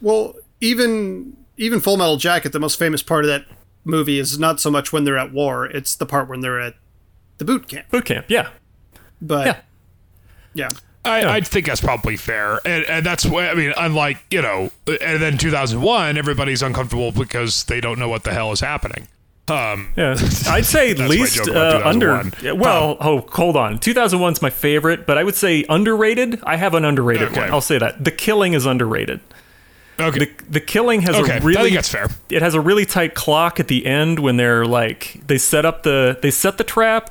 Well, 0.00 0.34
even 0.62 1.36
even 1.58 1.80
Full 1.80 1.98
Metal 1.98 2.16
Jacket, 2.16 2.52
the 2.54 2.58
most 2.58 2.78
famous 2.78 3.02
part 3.02 3.26
of 3.26 3.28
that 3.28 3.44
movie 3.84 4.18
is 4.18 4.38
not 4.38 4.60
so 4.60 4.70
much 4.70 4.94
when 4.94 5.04
they're 5.04 5.18
at 5.18 5.30
war; 5.30 5.66
it's 5.66 5.94
the 5.94 6.06
part 6.06 6.26
when 6.30 6.40
they're 6.40 6.58
at 6.58 6.72
the 7.38 7.44
boot 7.44 7.68
camp. 7.68 7.88
Boot 7.90 8.04
camp, 8.04 8.26
yeah, 8.28 8.48
But 9.20 9.46
yeah. 9.46 9.60
yeah, 10.54 10.68
I, 11.04 11.36
I 11.36 11.40
think 11.40 11.66
that's 11.66 11.80
probably 11.80 12.16
fair, 12.16 12.60
and 12.66 12.84
and 12.84 13.04
that's 13.06 13.24
why 13.26 13.48
I 13.48 13.54
mean, 13.54 13.72
unlike 13.76 14.18
you 14.30 14.42
know, 14.42 14.70
and 14.86 15.20
then 15.22 15.38
2001, 15.38 16.16
everybody's 16.16 16.62
uncomfortable 16.62 17.12
because 17.12 17.64
they 17.64 17.80
don't 17.80 17.98
know 17.98 18.08
what 18.08 18.24
the 18.24 18.32
hell 18.32 18.52
is 18.52 18.60
happening. 18.60 19.08
Um, 19.48 19.92
Yeah, 19.96 20.16
I'd 20.48 20.66
say 20.66 20.92
That's 20.92 21.08
least 21.08 21.48
uh, 21.48 21.80
under. 21.84 22.06
2001. 22.20 22.32
yeah, 22.42 22.50
Well, 22.52 22.96
oh, 23.00 23.20
hold 23.30 23.56
on. 23.56 23.78
2001's 23.78 24.42
my 24.42 24.50
favorite, 24.50 25.06
but 25.06 25.18
I 25.18 25.22
would 25.22 25.36
say 25.36 25.64
underrated. 25.68 26.40
I 26.42 26.56
have 26.56 26.74
an 26.74 26.84
underrated 26.84 27.28
Okay. 27.28 27.42
one. 27.42 27.52
I'll 27.52 27.60
say 27.60 27.78
that. 27.78 28.02
The 28.04 28.10
Killing 28.10 28.54
is 28.54 28.66
underrated. 28.66 29.20
okay, 30.00 30.18
The 30.18 30.30
The 30.50 30.58
Killing 30.60 31.02
has 31.02 31.14
okay, 31.14 31.38
a 31.38 31.40
really 31.42 31.58
I 31.60 31.62
think 31.62 31.74
that's 31.76 31.88
fair. 31.88 32.08
it 32.28 32.42
has 32.42 32.54
a 32.54 32.60
really 32.60 32.84
tight 32.84 33.14
clock 33.14 33.60
at 33.60 33.68
the 33.68 33.86
end 33.86 34.18
when 34.18 34.36
they're 34.36 34.66
like 34.66 35.20
they 35.28 35.38
set 35.38 35.64
up 35.64 35.84
the 35.84 36.18
they 36.20 36.32
set 36.32 36.58
the 36.58 36.64
trap 36.64 37.10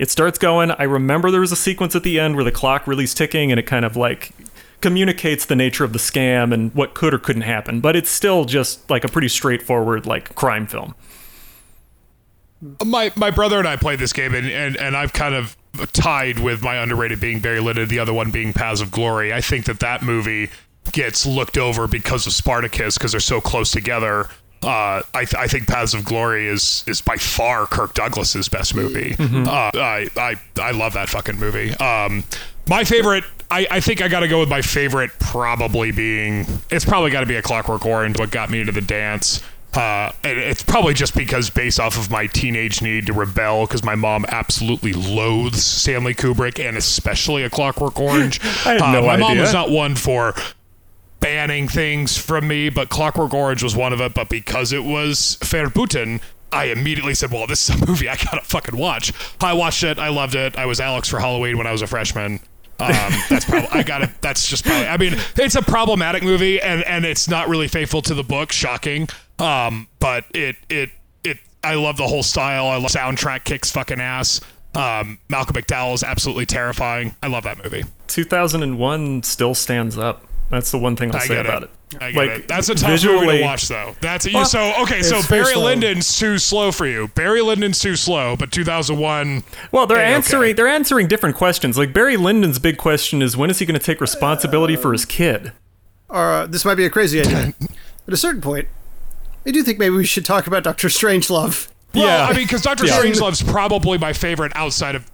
it 0.00 0.10
starts 0.10 0.38
going 0.38 0.72
i 0.72 0.82
remember 0.82 1.30
there 1.30 1.40
was 1.40 1.52
a 1.52 1.56
sequence 1.56 1.94
at 1.94 2.02
the 2.02 2.18
end 2.18 2.34
where 2.34 2.44
the 2.44 2.50
clock 2.50 2.88
really 2.88 3.04
is 3.04 3.14
ticking 3.14 3.52
and 3.52 3.60
it 3.60 3.66
kind 3.66 3.84
of 3.84 3.94
like 3.96 4.32
communicates 4.80 5.44
the 5.46 5.54
nature 5.54 5.84
of 5.84 5.92
the 5.92 5.98
scam 6.00 6.52
and 6.52 6.74
what 6.74 6.94
could 6.94 7.14
or 7.14 7.18
couldn't 7.18 7.42
happen 7.42 7.80
but 7.80 7.94
it's 7.94 8.10
still 8.10 8.44
just 8.44 8.88
like 8.90 9.04
a 9.04 9.08
pretty 9.08 9.28
straightforward 9.28 10.06
like 10.06 10.34
crime 10.34 10.66
film 10.66 10.94
My 12.84 13.12
my 13.16 13.30
brother 13.30 13.58
and 13.58 13.66
I 13.66 13.76
played 13.76 13.98
this 13.98 14.12
game, 14.12 14.34
and, 14.34 14.46
and, 14.46 14.76
and 14.76 14.96
I've 14.96 15.12
kind 15.14 15.34
of 15.34 15.56
tied 15.92 16.38
with 16.38 16.62
my 16.62 16.76
underrated 16.76 17.18
being 17.20 17.40
Barry 17.40 17.60
Lyndon, 17.60 17.88
the 17.88 17.98
other 17.98 18.12
one 18.12 18.30
being 18.30 18.52
Paths 18.52 18.82
of 18.82 18.90
Glory. 18.90 19.32
I 19.32 19.40
think 19.40 19.64
that 19.64 19.80
that 19.80 20.02
movie 20.02 20.50
gets 20.92 21.24
looked 21.24 21.56
over 21.56 21.86
because 21.88 22.26
of 22.26 22.34
Spartacus 22.34 22.98
because 22.98 23.12
they're 23.12 23.20
so 23.20 23.40
close 23.40 23.70
together. 23.70 24.28
Uh, 24.62 25.00
I, 25.14 25.24
th- 25.24 25.34
I 25.36 25.46
think 25.46 25.66
Paths 25.66 25.94
of 25.94 26.04
Glory 26.04 26.46
is 26.46 26.84
is 26.86 27.00
by 27.00 27.16
far 27.16 27.66
Kirk 27.66 27.94
Douglas's 27.94 28.48
best 28.48 28.74
movie. 28.74 29.16
Uh, 29.18 29.70
I, 29.74 30.08
I 30.16 30.34
I 30.60 30.70
love 30.72 30.92
that 30.94 31.08
fucking 31.08 31.38
movie. 31.38 31.72
Um, 31.76 32.24
my 32.68 32.84
favorite, 32.84 33.24
I, 33.50 33.66
I 33.70 33.80
think 33.80 34.02
I 34.02 34.08
got 34.08 34.20
to 34.20 34.28
go 34.28 34.38
with 34.38 34.50
my 34.50 34.60
favorite, 34.62 35.10
probably 35.18 35.92
being 35.92 36.46
it's 36.70 36.84
probably 36.84 37.10
got 37.10 37.20
to 37.20 37.26
be 37.26 37.36
a 37.36 37.42
Clockwork 37.42 37.86
Orange. 37.86 38.18
What 38.18 38.30
got 38.30 38.50
me 38.50 38.60
into 38.60 38.72
the 38.72 38.82
dance. 38.82 39.42
Uh, 39.72 40.10
and 40.24 40.36
it's 40.36 40.64
probably 40.64 40.92
just 40.94 41.14
because 41.14 41.48
based 41.48 41.78
off 41.78 41.96
of 41.96 42.10
my 42.10 42.26
teenage 42.26 42.82
need 42.82 43.06
to 43.06 43.12
rebel 43.12 43.66
because 43.66 43.84
my 43.84 43.94
mom 43.94 44.24
absolutely 44.28 44.92
loathes 44.92 45.62
Stanley 45.64 46.12
Kubrick 46.12 46.58
and 46.58 46.76
especially 46.76 47.44
A 47.44 47.50
Clockwork 47.50 47.98
Orange. 48.00 48.40
I 48.66 48.72
had 48.72 48.82
uh, 48.82 48.92
no 48.92 49.02
my 49.06 49.16
mom 49.16 49.38
was 49.38 49.52
not 49.52 49.70
one 49.70 49.94
for 49.94 50.34
banning 51.20 51.68
things 51.68 52.16
from 52.18 52.48
me, 52.48 52.68
but 52.70 52.88
Clockwork 52.88 53.32
Orange 53.34 53.62
was 53.62 53.76
one 53.76 53.92
of 53.92 54.00
it. 54.00 54.14
But 54.14 54.28
because 54.28 54.72
it 54.72 54.84
was 54.84 55.38
Verboten, 55.42 56.20
I 56.52 56.66
immediately 56.66 57.14
said, 57.14 57.30
"Well, 57.30 57.46
this 57.46 57.68
is 57.68 57.80
a 57.80 57.86
movie 57.86 58.08
I 58.08 58.16
gotta 58.16 58.42
fucking 58.42 58.76
watch." 58.76 59.12
I 59.40 59.52
watched 59.52 59.84
it. 59.84 59.98
I 59.98 60.08
loved 60.08 60.34
it. 60.34 60.56
I 60.56 60.66
was 60.66 60.80
Alex 60.80 61.08
for 61.08 61.20
Halloween 61.20 61.58
when 61.58 61.66
I 61.66 61.72
was 61.72 61.82
a 61.82 61.86
freshman. 61.86 62.40
Um, 62.78 63.12
that's 63.28 63.44
probably 63.44 63.68
I 63.70 63.82
got 63.82 64.02
it. 64.02 64.10
That's 64.20 64.48
just 64.48 64.64
probably. 64.64 64.86
I 64.88 64.96
mean, 64.96 65.14
it's 65.36 65.54
a 65.54 65.62
problematic 65.62 66.22
movie, 66.22 66.60
and 66.60 66.82
and 66.84 67.04
it's 67.04 67.28
not 67.28 67.48
really 67.48 67.68
faithful 67.68 68.02
to 68.02 68.14
the 68.14 68.24
book. 68.24 68.52
Shocking. 68.52 69.08
Um, 69.38 69.88
but 69.98 70.24
it 70.34 70.56
it 70.68 70.90
it. 71.22 71.38
I 71.62 71.74
love 71.74 71.96
the 71.96 72.06
whole 72.06 72.22
style. 72.22 72.66
I 72.66 72.76
love 72.76 72.90
soundtrack. 72.90 73.44
Kicks 73.44 73.70
fucking 73.70 74.00
ass. 74.00 74.40
Um, 74.74 75.18
Malcolm 75.28 75.56
McDowell 75.56 75.94
is 75.94 76.04
absolutely 76.04 76.46
terrifying. 76.46 77.14
I 77.22 77.26
love 77.26 77.42
that 77.44 77.62
movie. 77.62 77.84
2001 78.06 79.24
still 79.24 79.54
stands 79.54 79.98
up. 79.98 80.24
That's 80.50 80.70
the 80.72 80.78
one 80.78 80.96
thing 80.96 81.10
I'll 81.14 81.20
I 81.20 81.24
say 81.26 81.34
get 81.36 81.46
about 81.46 81.62
it. 81.62 81.70
it. 81.92 82.02
I 82.02 82.10
get 82.12 82.16
Like, 82.18 82.30
it. 82.40 82.48
That's 82.48 82.68
a 82.68 82.74
tough 82.74 83.04
movie 83.04 83.38
to 83.38 83.42
watch, 83.42 83.68
though. 83.68 83.94
That's 84.00 84.26
you. 84.26 84.34
Well, 84.34 84.44
So 84.44 84.72
okay, 84.82 85.00
so 85.02 85.20
Barry 85.28 85.52
slow. 85.54 85.64
Lyndon's 85.64 86.18
too 86.18 86.38
slow 86.38 86.72
for 86.72 86.86
you. 86.86 87.08
Barry 87.14 87.40
Lyndon's 87.40 87.78
too 87.78 87.94
slow, 87.96 88.36
but 88.36 88.50
2001. 88.50 89.44
Well, 89.70 89.86
they're 89.86 89.98
answering 89.98 90.42
okay. 90.42 90.52
they're 90.54 90.66
answering 90.68 91.06
different 91.06 91.36
questions. 91.36 91.78
Like 91.78 91.92
Barry 91.92 92.16
Lyndon's 92.16 92.58
big 92.58 92.78
question 92.78 93.22
is 93.22 93.36
when 93.36 93.48
is 93.48 93.60
he 93.60 93.66
going 93.66 93.78
to 93.78 93.84
take 93.84 94.00
responsibility 94.00 94.74
for 94.76 94.92
his 94.92 95.04
kid? 95.04 95.52
Uh, 96.08 96.46
this 96.46 96.64
might 96.64 96.74
be 96.74 96.84
a 96.84 96.90
crazy 96.90 97.20
idea. 97.20 97.54
At 98.08 98.12
a 98.12 98.16
certain 98.16 98.40
point, 98.40 98.66
I 99.46 99.52
do 99.52 99.62
think 99.62 99.78
maybe 99.78 99.94
we 99.94 100.04
should 100.04 100.24
talk 100.24 100.48
about 100.48 100.64
Doctor 100.64 100.88
Strangelove. 100.88 101.68
Well, 101.94 102.04
Yeah. 102.06 102.24
I 102.28 102.32
mean, 102.36 102.44
because 102.44 102.62
Doctor 102.62 102.86
Yeah. 102.86 102.98
Strangelove's 102.98 103.42
probably 103.42 103.98
my 103.98 104.12
favorite 104.12 104.50
outside 104.56 104.96
of 104.96 105.08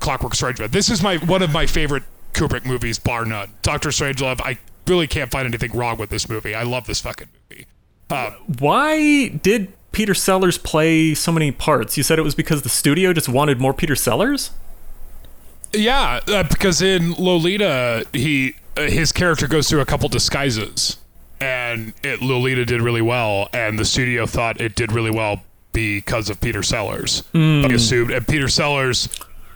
Clockwork 0.00 0.32
Orange. 0.42 0.58
This 0.70 0.88
is 0.88 1.02
my 1.02 1.18
one 1.18 1.42
of 1.42 1.52
my 1.52 1.66
favorite 1.66 2.04
Kubrick 2.32 2.64
movies, 2.64 2.98
bar 2.98 3.24
none. 3.26 3.50
Doctor 3.62 3.90
Strangelove. 3.90 4.40
I 4.42 4.56
really 4.88 5.06
can't 5.06 5.30
find 5.30 5.46
anything 5.46 5.72
wrong 5.72 5.98
with 5.98 6.10
this 6.10 6.28
movie. 6.28 6.54
I 6.54 6.62
love 6.62 6.86
this 6.86 7.00
fucking 7.00 7.28
movie. 7.50 7.66
Uh, 8.10 8.30
Why 8.58 9.28
did 9.28 9.72
Peter 9.92 10.14
Sellers 10.14 10.58
play 10.58 11.14
so 11.14 11.32
many 11.32 11.50
parts? 11.52 11.96
You 11.96 12.02
said 12.02 12.18
it 12.18 12.22
was 12.22 12.34
because 12.34 12.62
the 12.62 12.68
studio 12.68 13.12
just 13.12 13.28
wanted 13.28 13.60
more 13.60 13.74
Peter 13.74 13.94
Sellers? 13.96 14.50
Yeah, 15.72 16.20
uh, 16.28 16.44
because 16.44 16.80
in 16.80 17.12
Lolita, 17.14 18.06
he 18.12 18.54
uh, 18.76 18.82
his 18.82 19.12
character 19.12 19.46
goes 19.46 19.68
through 19.68 19.80
a 19.80 19.84
couple 19.84 20.08
disguises, 20.08 20.96
and 21.40 21.92
it 22.02 22.22
Lolita 22.22 22.64
did 22.64 22.80
really 22.80 23.02
well, 23.02 23.48
and 23.52 23.78
the 23.78 23.84
studio 23.84 24.24
thought 24.24 24.60
it 24.60 24.74
did 24.74 24.92
really 24.92 25.10
well 25.10 25.42
because 25.72 26.30
of 26.30 26.40
Peter 26.40 26.62
Sellers. 26.62 27.22
I 27.34 27.66
assumed, 27.66 28.10
and 28.10 28.26
Peter 28.26 28.48
Sellers 28.48 29.08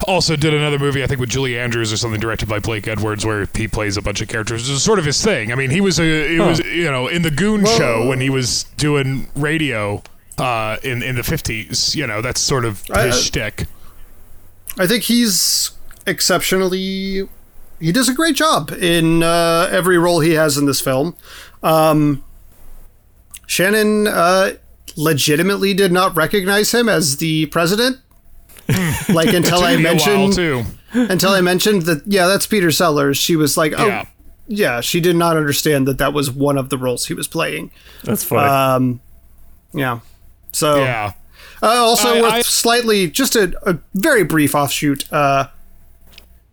also 0.04 0.36
did 0.36 0.54
another 0.54 0.78
movie, 0.78 1.02
I 1.02 1.06
think, 1.06 1.20
with 1.20 1.30
Julie 1.30 1.58
Andrews 1.58 1.92
or 1.92 1.96
something, 1.96 2.20
directed 2.20 2.48
by 2.48 2.58
Blake 2.58 2.86
Edwards, 2.88 3.24
where 3.24 3.48
he 3.54 3.68
plays 3.68 3.96
a 3.96 4.02
bunch 4.02 4.20
of 4.20 4.28
characters. 4.28 4.68
It's 4.68 4.82
sort 4.82 4.98
of 4.98 5.04
his 5.04 5.22
thing. 5.22 5.52
I 5.52 5.54
mean, 5.54 5.70
he 5.70 5.80
was 5.80 5.98
a 5.98 6.36
it 6.36 6.38
was 6.40 6.60
you 6.60 6.90
know 6.90 7.08
in 7.08 7.22
the 7.22 7.30
Goon 7.30 7.64
show 7.64 8.06
when 8.08 8.20
he 8.20 8.30
was 8.30 8.64
doing 8.76 9.28
radio 9.34 10.02
uh, 10.38 10.76
in 10.82 11.02
in 11.02 11.16
the 11.16 11.22
fifties. 11.22 11.94
You 11.94 12.06
know, 12.06 12.22
that's 12.22 12.40
sort 12.40 12.64
of 12.64 12.82
his 12.86 12.90
I- 12.96 13.10
shtick. 13.10 13.66
I 14.78 14.86
think 14.86 15.04
he's 15.04 15.72
exceptionally. 16.06 17.28
He 17.80 17.90
does 17.92 18.08
a 18.08 18.14
great 18.14 18.36
job 18.36 18.70
in 18.70 19.22
uh, 19.22 19.68
every 19.70 19.98
role 19.98 20.20
he 20.20 20.32
has 20.32 20.56
in 20.56 20.66
this 20.66 20.80
film. 20.80 21.16
Um, 21.62 22.24
Shannon 23.46 24.06
uh, 24.06 24.52
legitimately 24.96 25.74
did 25.74 25.92
not 25.92 26.16
recognize 26.16 26.72
him 26.72 26.88
as 26.88 27.16
the 27.18 27.46
president. 27.46 27.98
like 29.12 29.32
until 29.32 29.62
I 29.62 29.72
Took 29.76 29.80
me 29.82 29.88
a 29.90 29.94
while, 29.94 30.28
mentioned 30.28 30.32
too. 30.34 30.64
until 30.94 31.30
I 31.30 31.40
mentioned 31.40 31.82
that 31.82 32.02
yeah 32.06 32.26
that's 32.26 32.46
Peter 32.46 32.70
Sellers 32.70 33.16
she 33.18 33.36
was 33.36 33.56
like 33.56 33.72
oh 33.76 33.86
Yeah. 33.86 34.04
yeah, 34.48 34.80
she 34.80 35.00
did 35.00 35.16
not 35.16 35.36
understand 35.36 35.86
that 35.88 35.98
that 35.98 36.12
was 36.12 36.30
one 36.30 36.58
of 36.58 36.68
the 36.68 36.78
roles 36.78 37.06
he 37.06 37.14
was 37.14 37.26
playing 37.28 37.70
That's 38.04 38.24
funny. 38.24 38.48
um 38.48 39.00
yeah 39.74 40.00
so 40.52 40.76
Yeah. 40.82 41.12
uh, 41.62 41.66
also 41.66 42.08
I- 42.16 42.20
worth 42.22 42.32
I- 42.34 42.42
slightly, 42.42 43.08
just 43.08 43.34
a, 43.36 43.54
a 43.68 43.78
very 43.94 44.22
brief 44.24 44.54
offshoot. 44.54 45.10
Uh, 45.12 45.46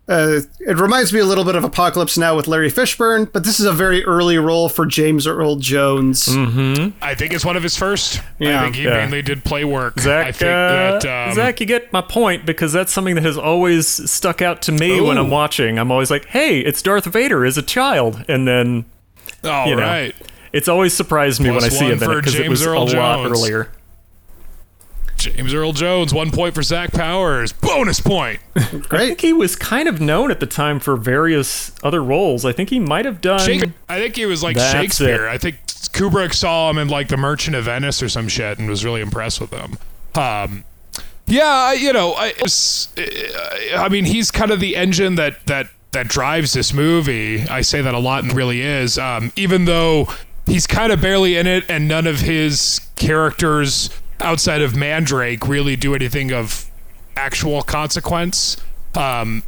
uh, 0.09 0.39
it 0.59 0.77
reminds 0.77 1.13
me 1.13 1.19
a 1.19 1.25
little 1.25 1.43
bit 1.45 1.55
of 1.55 1.63
Apocalypse 1.63 2.17
Now 2.17 2.35
with 2.35 2.47
Larry 2.47 2.71
Fishburne, 2.71 3.31
but 3.31 3.43
this 3.43 3.59
is 3.59 3.65
a 3.67 3.71
very 3.71 4.03
early 4.05 4.37
role 4.39 4.67
for 4.67 4.85
James 4.85 5.27
Earl 5.27 5.57
Jones. 5.57 6.27
I 7.01 7.13
think 7.15 7.31
it's 7.33 7.45
one 7.45 7.55
of 7.55 7.63
his 7.63 7.77
first. 7.77 8.21
Yeah. 8.39 8.59
I 8.59 8.63
think 8.63 8.75
he 8.77 8.83
Yeah. 8.83 8.97
mainly 8.97 9.21
did 9.21 9.43
play 9.43 9.63
work. 9.63 9.99
Zach, 9.99 10.27
I 10.27 10.31
think 10.31 10.49
uh, 10.49 10.99
that 10.99 11.05
um, 11.29 11.35
Zach, 11.35 11.59
you 11.61 11.65
get 11.67 11.93
my 11.93 12.01
point 12.01 12.45
because 12.45 12.73
that's 12.73 12.91
something 12.91 13.15
that 13.15 13.23
has 13.23 13.37
always 13.37 13.87
stuck 14.09 14.41
out 14.41 14.61
to 14.63 14.71
me 14.71 14.99
when 14.99 15.17
I'm 15.17 15.29
watching. 15.29 15.77
I'm 15.77 15.91
always 15.91 16.09
like, 16.09 16.25
"Hey, 16.25 16.59
it's 16.59 16.81
Darth 16.81 17.05
Vader 17.05 17.45
as 17.45 17.57
a 17.57 17.61
child," 17.61 18.25
and 18.27 18.47
then 18.47 18.85
all 19.43 19.67
you 19.67 19.75
know, 19.75 19.83
right. 19.83 20.15
it's 20.53 20.67
always 20.67 20.93
surprised 20.93 21.39
me 21.39 21.49
Plus 21.51 21.61
when 21.61 21.71
I 21.71 21.73
see 21.73 21.85
him 21.85 22.01
in 22.03 22.11
it 22.11 22.15
because 22.15 22.35
it 22.35 22.49
was 22.49 22.65
Earl 22.65 22.83
a 22.91 22.95
lot 22.95 23.25
earlier. 23.29 23.69
James 25.19 25.53
Earl 25.53 25.73
Jones, 25.73 26.13
one 26.13 26.31
point 26.31 26.55
for 26.55 26.63
Zach 26.63 26.91
Powers. 26.91 27.51
Bonus 27.53 27.99
point. 27.99 28.39
I 28.55 28.61
think 28.63 28.89
Great. 28.89 29.21
he 29.21 29.33
was 29.33 29.55
kind 29.55 29.87
of 29.87 29.99
known 30.01 30.31
at 30.31 30.39
the 30.39 30.45
time 30.45 30.79
for 30.79 30.95
various 30.95 31.71
other 31.83 32.03
roles. 32.03 32.45
I 32.45 32.51
think 32.53 32.69
he 32.69 32.79
might 32.79 33.05
have 33.05 33.21
done. 33.21 33.39
Shakespeare. 33.39 33.73
I 33.87 33.99
think 33.99 34.15
he 34.15 34.25
was 34.25 34.41
like 34.43 34.55
That's 34.55 34.71
Shakespeare. 34.71 35.27
it. 35.27 35.29
I 35.31 35.37
think 35.37 35.57
Kubrick 35.67 36.33
saw 36.33 36.69
him 36.69 36.77
in 36.77 36.87
like 36.87 37.07
The 37.09 37.17
Merchant 37.17 37.55
of 37.55 37.65
Venice 37.65 38.01
or 38.01 38.09
some 38.09 38.27
shit 38.27 38.57
and 38.59 38.69
was 38.69 38.83
really 38.85 39.01
impressed 39.01 39.39
with 39.41 39.51
him. 39.51 39.77
Um, 40.15 40.63
yeah, 41.27 41.45
I- 41.45 41.73
you 41.73 41.93
know, 41.93 42.13
I, 42.13 42.33
it's, 42.37 42.87
I 43.75 43.87
mean, 43.89 44.05
he's 44.05 44.31
kind 44.31 44.51
of 44.51 44.59
the 44.59 44.75
engine 44.75 45.15
that 45.15 45.45
that 45.47 45.67
that 45.91 46.07
drives 46.07 46.53
this 46.53 46.71
movie. 46.73 47.41
I 47.41 47.61
say 47.61 47.81
that 47.81 47.93
a 47.95 47.99
lot, 47.99 48.23
and 48.23 48.33
really 48.33 48.61
is. 48.61 48.97
Um, 48.99 49.31
even 49.35 49.65
though 49.65 50.07
he's 50.45 50.67
kind 50.67 50.91
of 50.91 51.01
barely 51.01 51.35
in 51.35 51.47
it, 51.47 51.65
and 51.69 51.87
none 51.87 52.05
of 52.07 52.19
his 52.21 52.79
characters 52.95 53.89
outside 54.21 54.61
of 54.61 54.75
Mandrake 54.75 55.47
really 55.47 55.75
do 55.75 55.95
anything 55.95 56.31
of 56.31 56.65
actual 57.15 57.61
consequence. 57.61 58.57
Um, 58.95 59.43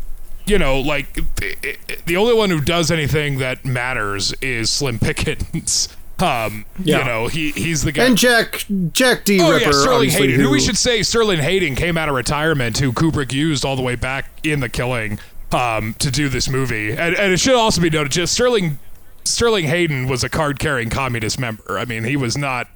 you 0.45 0.57
know, 0.57 0.79
like 0.79 1.13
the, 1.13 1.77
the 2.05 2.17
only 2.17 2.33
one 2.33 2.49
who 2.49 2.59
does 2.61 2.91
anything 2.91 3.37
that 3.39 3.63
matters 3.65 4.33
is 4.41 4.69
Slim 4.69 4.99
Pickens. 4.99 5.89
Um, 6.21 6.65
Yeah. 6.83 6.99
you 6.99 7.05
know, 7.05 7.27
he 7.29 7.49
he's 7.49 7.81
the 7.81 7.91
guy. 7.91 8.05
And 8.05 8.15
Jack 8.15 8.63
Jack 8.93 9.25
D. 9.25 9.41
Oh 9.41 9.51
Ripper, 9.53 9.65
yeah, 9.65 9.71
Sterling 9.71 10.09
Hayden. 10.11 10.35
Who, 10.35 10.43
who 10.43 10.51
we 10.51 10.59
should 10.59 10.77
say 10.77 11.01
Sterling 11.01 11.39
Hayden 11.39 11.73
came 11.73 11.97
out 11.97 12.09
of 12.09 12.13
retirement, 12.15 12.77
who 12.77 12.91
Kubrick 12.91 13.33
used 13.33 13.65
all 13.65 13.75
the 13.75 13.81
way 13.81 13.95
back 13.95 14.29
in 14.43 14.59
The 14.59 14.69
Killing 14.69 15.17
um, 15.51 15.95
to 15.97 16.11
do 16.11 16.29
this 16.29 16.47
movie. 16.47 16.91
And, 16.91 17.15
and 17.15 17.33
it 17.33 17.39
should 17.39 17.55
also 17.55 17.81
be 17.81 17.89
noted, 17.89 18.11
just 18.11 18.33
Sterling 18.33 18.77
Sterling 19.23 19.65
Hayden 19.65 20.07
was 20.07 20.23
a 20.23 20.29
card-carrying 20.29 20.91
communist 20.91 21.39
member. 21.39 21.79
I 21.79 21.85
mean, 21.85 22.03
he 22.03 22.15
was 22.15 22.37
not 22.37 22.67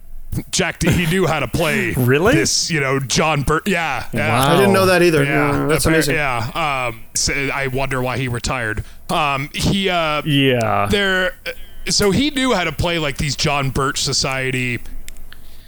Jack. 0.52 0.80
D, 0.80 0.92
he 0.92 1.06
knew 1.08 1.26
how 1.28 1.40
to 1.40 1.48
play 1.48 1.94
Really? 1.98 2.36
this. 2.36 2.70
You 2.72 2.80
know, 2.80 3.00
John 3.00 3.42
Birch. 3.44 3.68
Yeah, 3.68 4.08
yeah. 4.14 4.48
I 4.52 4.56
didn't 4.56 4.74
know 4.74 4.86
that 4.88 5.02
either. 5.02 5.24
Yeah, 5.24 5.52
No, 5.52 5.68
that's 5.68 5.86
amazing. 5.86 6.16
Yeah, 6.16 6.88
um, 6.90 7.02
so 7.14 7.34
I 7.34 7.68
wonder 7.68 8.02
why 8.02 8.18
he 8.18 8.28
retired. 8.28 8.84
Um, 9.10 9.50
he 9.54 9.90
uh, 9.90 10.22
Yeah. 10.26 10.88
there 10.90 11.34
so 11.88 12.10
he 12.12 12.32
knew 12.32 12.54
how 12.54 12.64
to 12.64 12.72
play 12.72 12.98
like 13.00 13.18
these 13.18 13.36
John 13.36 13.70
Birch 13.70 14.02
Society, 14.02 14.80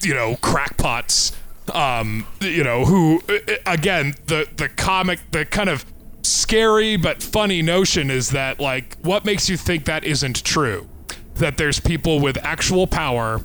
you 0.01 0.13
know, 0.15 0.35
crackpots. 0.41 1.33
Um, 1.73 2.25
you 2.39 2.63
know, 2.63 2.85
who 2.85 3.21
uh, 3.29 3.37
again 3.65 4.15
the 4.27 4.47
the 4.55 4.69
comic 4.69 5.19
the 5.31 5.43
kind 5.45 5.69
of 5.69 5.85
scary 6.23 6.95
but 6.97 7.21
funny 7.21 7.61
notion 7.61 8.09
is 8.09 8.29
that 8.31 8.59
like 8.59 8.95
what 9.01 9.25
makes 9.25 9.49
you 9.49 9.57
think 9.57 9.85
that 9.85 10.03
isn't 10.05 10.43
true? 10.45 10.87
That 11.35 11.57
there's 11.57 11.79
people 11.79 12.19
with 12.19 12.37
actual 12.37 12.87
power 12.87 13.41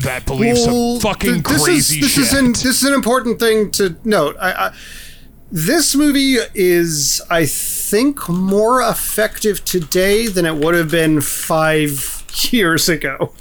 that 0.00 0.26
believe 0.26 0.54
Well, 0.54 1.00
some 1.00 1.00
fucking 1.00 1.32
th- 1.34 1.44
this 1.44 1.64
crazy 1.64 1.98
is, 1.98 2.02
this 2.02 2.12
shit. 2.12 2.22
Is 2.24 2.32
an, 2.32 2.52
this 2.52 2.64
is 2.64 2.84
an 2.84 2.94
important 2.94 3.38
thing 3.38 3.70
to 3.72 3.96
note. 4.04 4.36
I, 4.40 4.52
I, 4.52 4.72
this 5.50 5.94
movie 5.94 6.36
is, 6.54 7.22
I 7.30 7.46
think, 7.46 8.28
more 8.28 8.82
effective 8.82 9.64
today 9.64 10.26
than 10.26 10.44
it 10.44 10.56
would 10.56 10.74
have 10.74 10.90
been 10.90 11.20
five 11.20 12.24
years 12.50 12.88
ago, 12.88 13.32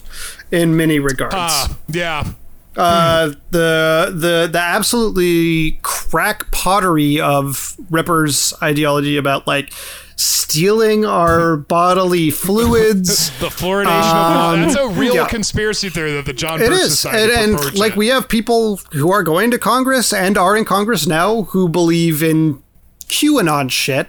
in 0.51 0.77
many 0.77 0.99
regards. 0.99 1.35
Ah, 1.35 1.77
yeah. 1.87 2.31
uh, 2.77 3.27
the 3.51 4.11
the 4.13 4.49
the 4.51 4.59
absolutely 4.59 5.79
crack 5.81 6.51
pottery 6.51 7.19
of 7.19 7.75
Ripper's 7.89 8.53
ideology 8.61 9.17
about 9.17 9.47
like 9.47 9.73
stealing 10.15 11.03
our 11.05 11.57
bodily 11.57 12.29
fluids. 12.29 13.29
The 13.39 13.47
fluoridation 13.47 14.53
of 14.53 14.59
that's 14.61 14.75
a 14.75 14.87
real 14.87 15.11
Um, 15.13 15.17
yeah. 15.17 15.27
conspiracy 15.27 15.89
theory 15.89 16.13
that 16.13 16.25
the 16.25 16.33
John 16.33 16.61
It 16.61 16.69
Birch 16.69 16.79
is, 16.81 16.99
Society 16.99 17.33
and, 17.33 17.55
and 17.59 17.75
like 17.77 17.95
we 17.95 18.07
have 18.07 18.27
people 18.29 18.77
who 18.93 19.11
are 19.11 19.23
going 19.23 19.51
to 19.51 19.57
Congress 19.59 20.13
and 20.13 20.37
are 20.37 20.55
in 20.55 20.63
Congress 20.65 21.05
now 21.05 21.43
who 21.43 21.67
believe 21.67 22.23
in 22.23 22.61
QAnon 23.07 23.69
shit. 23.69 24.07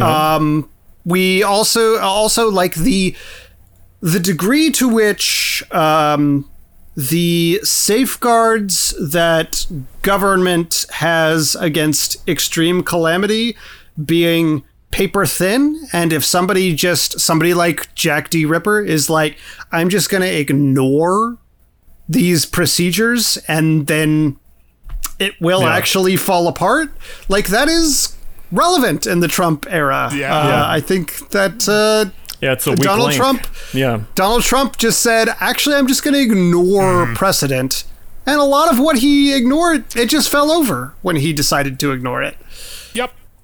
Um, 0.00 0.68
we 1.04 1.42
also 1.42 1.98
also 1.98 2.50
like 2.50 2.74
the 2.74 3.14
the 4.00 4.20
degree 4.20 4.70
to 4.72 4.88
which 4.88 5.62
um, 5.72 6.48
the 6.96 7.60
safeguards 7.64 8.94
that 9.00 9.66
government 10.02 10.86
has 10.92 11.54
against 11.56 12.26
extreme 12.28 12.82
calamity 12.82 13.56
being 14.04 14.62
paper 14.90 15.24
thin 15.24 15.86
and 15.92 16.12
if 16.12 16.24
somebody 16.24 16.74
just 16.74 17.20
somebody 17.20 17.54
like 17.54 17.94
Jack 17.94 18.28
D 18.30 18.44
Ripper 18.44 18.80
is 18.80 19.08
like 19.08 19.36
I'm 19.70 19.88
just 19.88 20.10
going 20.10 20.22
to 20.22 20.38
ignore 20.38 21.38
these 22.08 22.44
procedures 22.44 23.36
and 23.46 23.86
then 23.86 24.36
it 25.20 25.40
will 25.40 25.60
Yeah. 25.62 25.74
actually 25.76 26.16
fall 26.16 26.48
apart 26.48 26.90
like 27.28 27.46
that 27.48 27.68
is 27.68 28.16
relevant 28.50 29.06
in 29.06 29.20
the 29.20 29.28
Trump 29.28 29.64
era 29.70 30.10
Yeah. 30.12 30.36
Uh, 30.36 30.48
Yeah. 30.48 30.68
I 30.70 30.80
think 30.80 31.30
that 31.30 31.68
uh, 31.68 32.10
Yeah, 32.40 32.52
it's 32.54 32.66
a 32.66 32.70
weak 32.72 32.80
Donald 32.80 33.10
link. 33.10 33.16
Trump 33.20 33.46
Yeah. 33.72 34.00
Donald 34.16 34.42
Trump 34.42 34.76
just 34.76 35.00
said, 35.00 35.28
actually, 35.38 35.76
I'm 35.76 35.86
just 35.86 36.02
going 36.02 36.14
to 36.14 36.20
ignore 36.20 37.04
Mm-hmm. 37.04 37.14
precedent. 37.14 37.84
And 38.26 38.40
a 38.40 38.44
lot 38.44 38.72
of 38.72 38.78
what 38.80 38.98
he 38.98 39.34
ignored, 39.34 39.84
it 39.96 40.06
just 40.06 40.28
fell 40.28 40.50
over 40.50 40.94
when 41.02 41.16
he 41.16 41.32
decided 41.32 41.78
to 41.80 41.92
ignore 41.92 42.22
it. 42.22 42.36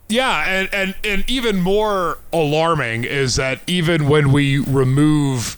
Yeah, 0.09 0.45
and, 0.49 0.69
and 0.73 0.95
and 1.05 1.25
even 1.29 1.61
more 1.61 2.19
alarming 2.33 3.05
is 3.05 3.37
that 3.37 3.61
even 3.67 4.09
when 4.09 4.31
we 4.33 4.59
remove 4.59 5.57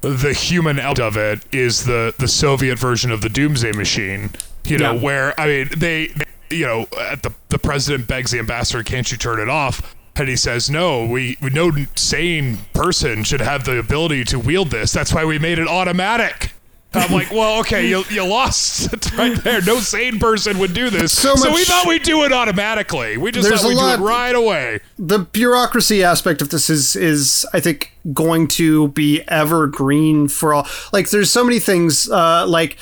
the 0.00 0.32
human 0.32 0.78
element 0.78 1.00
of 1.00 1.16
it 1.16 1.44
is 1.52 1.84
the 1.84 2.12
the 2.18 2.26
Soviet 2.28 2.76
version 2.78 3.10
of 3.12 3.20
the 3.20 3.28
doomsday 3.28 3.72
machine. 3.72 4.30
You 4.64 4.78
know, 4.78 4.94
Yeah. 4.94 5.00
where 5.00 5.40
I 5.40 5.46
mean 5.46 5.68
they, 5.76 6.08
they- 6.08 6.24
you 6.50 6.66
know, 6.66 6.86
at 7.00 7.22
the 7.22 7.32
the 7.50 7.58
president 7.58 8.08
begs 8.08 8.30
the 8.32 8.38
ambassador, 8.38 8.82
"Can't 8.82 9.10
you 9.12 9.16
turn 9.18 9.38
it 9.40 9.48
off?" 9.48 9.94
And 10.16 10.28
he 10.28 10.36
says, 10.36 10.68
"No, 10.70 11.04
we, 11.04 11.36
we 11.40 11.50
no 11.50 11.70
sane 11.96 12.58
person 12.72 13.24
should 13.24 13.40
have 13.40 13.64
the 13.64 13.78
ability 13.78 14.24
to 14.26 14.38
wield 14.38 14.70
this. 14.70 14.92
That's 14.92 15.12
why 15.12 15.24
we 15.24 15.38
made 15.38 15.58
it 15.58 15.68
automatic." 15.68 16.52
I'm 16.94 17.12
like, 17.12 17.30
well, 17.30 17.60
okay, 17.60 17.88
you, 17.88 18.04
you 18.10 18.24
lost 18.24 19.12
right 19.16 19.36
there. 19.42 19.60
No 19.62 19.78
sane 19.80 20.18
person 20.18 20.58
would 20.58 20.72
do 20.74 20.90
this. 20.90 21.12
So 21.16 21.34
So, 21.36 21.52
we 21.52 21.64
thought 21.64 21.86
we'd 21.86 22.02
do 22.02 22.24
it 22.24 22.32
automatically. 22.32 23.16
We 23.16 23.30
just 23.32 23.48
thought 23.48 23.66
we'd 23.68 23.74
lot- 23.76 23.96
do 23.96 24.04
it 24.04 24.06
right 24.06 24.34
away. 24.34 24.80
The 24.98 25.18
bureaucracy 25.18 26.02
aspect 26.04 26.40
of 26.42 26.50
this 26.50 26.70
is, 26.70 26.96
is 26.96 27.46
I 27.52 27.60
think, 27.60 27.92
going 28.12 28.48
to 28.48 28.88
be 28.88 29.22
evergreen 29.28 30.28
for 30.28 30.54
all. 30.54 30.66
Like, 30.92 31.10
there's 31.10 31.30
so 31.30 31.44
many 31.44 31.58
things, 31.58 32.10
uh, 32.10 32.46
like. 32.46 32.76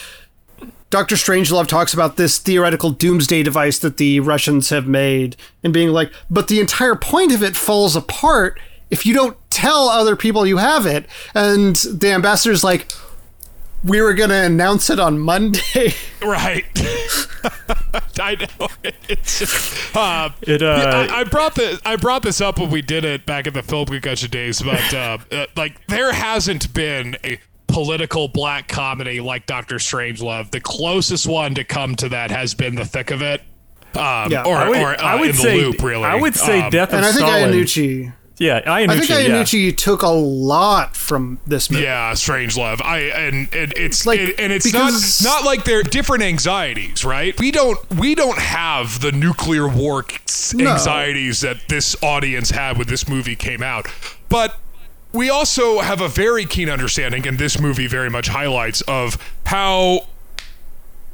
Dr. 0.91 1.15
Strangelove 1.17 1.69
talks 1.69 1.95
about 1.95 2.19
this 2.19 2.37
theoretical 2.39 2.91
doomsday 2.91 3.43
device 3.43 3.79
that 3.79 3.97
the 3.97 4.21
Russians 4.21 4.69
have 4.69 4.87
made 4.87 5.37
and 5.65 5.73
being 5.73 5.89
like, 5.89 6.13
but 6.31 6.49
the 6.49 6.61
entire 6.61 6.95
point 6.95 7.33
of 7.33 7.43
it 7.43 7.57
falls 7.57 7.97
apart 7.97 8.61
if 8.91 9.07
you 9.07 9.15
don't 9.15 9.39
tell 9.49 9.89
other 9.89 10.17
people 10.17 10.47
you 10.47 10.59
have 10.59 10.85
it. 10.85 11.07
And 11.35 11.77
the 11.77 12.11
ambassador's 12.13 12.63
like, 12.63 12.93
we 13.85 14.01
were 14.01 14.15
going 14.15 14.31
to 14.31 14.37
announce 14.37 14.91
it 14.91 14.99
on 15.01 15.19
Monday. 15.19 15.93
Right. 16.23 16.65
I 18.21 18.37
know. 18.37 18.69
It's 19.09 19.41
just, 19.41 19.97
uh, 19.97 20.31
It, 20.43 20.63
uh, 20.63 21.09
I, 21.11 21.21
I 21.21 21.25
brought 21.25 21.57
the 21.57 21.81
I 21.85 21.97
brought 21.97 22.23
this 22.23 22.41
up 22.41 22.61
when 22.61 22.71
we 22.71 22.81
did 22.81 23.05
it 23.05 23.27
back 23.27 23.49
in 23.49 23.55
the 23.55 23.63
film 23.65 23.87
concussion 23.87 24.31
days, 24.31 24.63
but 24.63 24.95
uh, 24.95 25.19
uh, 25.33 25.47
like 25.57 25.85
there 25.89 26.13
hasn't 26.13 26.73
been 26.73 27.17
a 27.25 27.41
political 27.67 28.29
black 28.29 28.69
comedy 28.69 29.21
like 29.21 29.47
Doctor 29.47 29.77
Strangelove. 29.77 30.53
The 30.53 30.61
closest 30.61 31.27
one 31.27 31.57
to 31.57 31.65
come 31.65 31.97
to 31.97 32.09
that 32.11 32.31
has 32.31 32.55
been 32.55 32.77
The 32.77 32.85
Thick 32.85 33.11
of 33.11 33.21
It. 33.21 33.41
Um, 33.95 34.31
Yeah. 34.31 34.45
or, 34.47 34.57
I 34.57 34.69
would, 34.69 34.79
or 34.79 34.93
uh, 34.95 35.03
I 35.03 35.21
would 35.21 35.31
in 35.31 35.35
say 35.37 35.59
the 35.61 35.67
loop, 35.67 35.83
really. 35.83 36.05
I 36.05 36.15
would 36.15 36.37
say 36.37 36.61
Um, 36.61 36.71
Death 36.71 36.91
of 36.91 36.95
and 36.99 37.05
I 37.07 37.11
think 37.11 37.27
Stalin. 37.27 37.53
Iannucci. 37.53 38.13
Yeah, 38.43 38.61
Iannucci. 38.63 38.91
I 38.91 38.99
think 38.99 39.11
yeah. 39.11 39.17
Iannucci 39.37 39.77
took 39.77 40.03
a 40.03 40.09
lot 40.09 40.97
from 40.97 41.39
this 41.47 41.71
movie. 41.71 41.85
Yeah, 41.85 42.13
Strangelove. 42.13 42.83
I 42.83 42.99
and, 43.01 43.49
and 43.55 43.73
it's 43.77 44.05
Like, 44.05 44.19
it- 44.21 44.41
and 44.41 44.53
it's 44.53 44.73
not 44.73 44.93
not 45.23 45.45
like 45.45 45.65
they're 45.65 45.83
different 45.85 46.25
anxieties, 46.25 47.05
right? 47.05 47.39
We 47.39 47.51
don't 47.53 47.79
we 47.99 48.15
don't 48.17 48.39
have 48.39 49.01
the 49.01 49.13
nuclear 49.13 49.69
war 49.69 50.05
No. 50.55 50.73
anxieties 50.73 51.41
that 51.43 51.69
this 51.69 51.95
audience 52.03 52.51
had 52.51 52.79
when 52.79 52.89
this 52.89 53.09
movie 53.09 53.37
came 53.37 53.63
out, 53.63 53.87
but 54.29 54.57
we 55.13 55.29
also 55.31 55.81
have 55.81 56.01
a 56.01 56.09
very 56.09 56.45
keen 56.47 56.69
understanding, 56.71 57.29
and 57.29 57.39
this 57.39 57.61
movie 57.61 57.87
very 57.87 58.09
much 58.11 58.29
highlights 58.29 58.81
of 58.83 59.19
how 59.45 60.07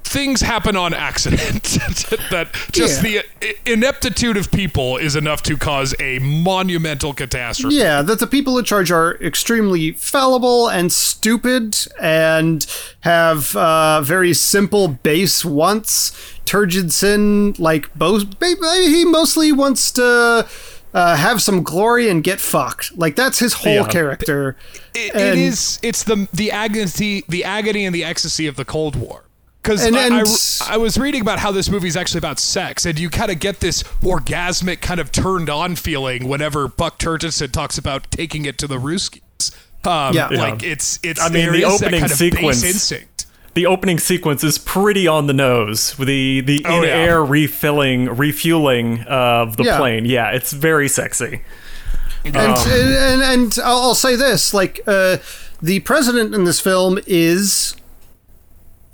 things 0.08 0.40
happen 0.40 0.74
on 0.76 0.94
accident. 0.94 1.62
that 2.30 2.48
just 2.72 3.04
Yeah. 3.04 3.22
the 3.40 3.72
ineptitude 3.72 4.36
of 4.36 4.50
people 4.50 4.96
is 4.96 5.14
enough 5.16 5.42
to 5.44 5.56
cause 5.56 5.94
a 6.00 6.18
monumental 6.18 7.12
catastrophe. 7.14 7.76
Yeah, 7.76 8.02
that 8.02 8.18
the 8.18 8.26
people 8.26 8.58
in 8.58 8.64
charge 8.64 8.90
are 8.90 9.16
extremely 9.22 9.92
fallible 9.92 10.68
and 10.68 10.92
stupid 10.92 11.76
and 12.00 12.66
have 13.00 13.54
uh, 13.56 14.00
very 14.02 14.34
simple 14.34 14.88
base 14.88 15.44
wants. 15.44 16.12
Turgidson, 16.46 17.58
like, 17.58 17.92
both, 17.94 18.24
he 18.42 19.04
mostly 19.04 19.52
wants 19.52 19.90
to 19.92 20.46
uh, 20.94 21.16
have 21.16 21.42
some 21.42 21.62
glory 21.62 22.08
and 22.08 22.24
get 22.24 22.40
fucked. 22.40 22.96
Like, 22.96 23.16
that's 23.16 23.38
his 23.38 23.52
whole 23.52 23.72
Yeah. 23.74 23.88
character. 23.88 24.56
It, 24.94 25.12
And- 25.14 25.38
it 25.38 25.44
is. 25.44 25.78
It's 25.82 26.02
the 26.04 26.26
the 26.32 26.50
agony, 26.50 27.22
the 27.28 27.44
agony 27.44 27.84
and 27.84 27.94
the 27.94 28.02
ecstasy 28.04 28.46
of 28.46 28.56
the 28.56 28.64
Cold 28.64 28.96
War. 28.96 29.24
Because 29.62 29.84
I, 29.84 30.70
I, 30.70 30.74
I 30.74 30.76
was 30.78 30.96
reading 30.98 31.20
about 31.20 31.38
how 31.40 31.50
this 31.52 31.68
movie 31.68 31.88
is 31.88 31.96
actually 31.96 32.18
about 32.18 32.38
sex, 32.38 32.86
and 32.86 32.98
you 32.98 33.10
kind 33.10 33.30
of 33.30 33.38
get 33.40 33.60
this 33.60 33.82
orgasmic 34.02 34.80
kind 34.80 35.00
of 35.00 35.12
turned 35.12 35.50
on 35.50 35.76
feeling 35.76 36.28
whenever 36.28 36.68
Buck 36.68 36.98
Turgidson 36.98 37.50
talks 37.52 37.76
about 37.76 38.10
taking 38.10 38.44
it 38.46 38.56
to 38.58 38.66
the 38.66 38.76
Ruskies. 38.76 39.20
Um, 39.84 40.14
Yeah. 40.14 40.28
like 40.28 40.62
it's 40.62 40.98
it's. 41.02 41.20
I 41.20 41.28
mean, 41.28 41.52
the 41.52 41.64
opening 41.64 42.00
kind 42.00 42.12
of 42.12 42.18
sequence- 42.18 42.62
instinct. 42.64 43.26
the 43.54 43.66
opening 43.66 43.98
sequence 43.98 44.42
is 44.44 44.56
pretty 44.58 45.06
on 45.08 45.26
the 45.26 45.32
nose 45.32 45.92
the 45.96 46.40
the 46.40 46.64
Oh, 46.66 46.78
in 46.78 46.84
yeah. 46.84 46.90
air 46.90 47.24
refilling 47.24 48.06
refueling 48.16 49.02
of 49.08 49.56
the 49.56 49.64
Yeah. 49.64 49.78
plane. 49.78 50.04
Yeah, 50.04 50.30
it's 50.30 50.52
very 50.52 50.88
sexy. 50.88 51.42
And, 52.24 52.36
and, 52.36 53.22
and 53.22 53.58
I'll 53.64 53.78
I'll 53.78 53.94
say 53.94 54.14
this 54.16 54.52
like, 54.54 54.80
uh, 54.86 55.18
the 55.62 55.80
president 55.80 56.34
in 56.34 56.44
this 56.44 56.60
film 56.60 56.98
is 57.06 57.74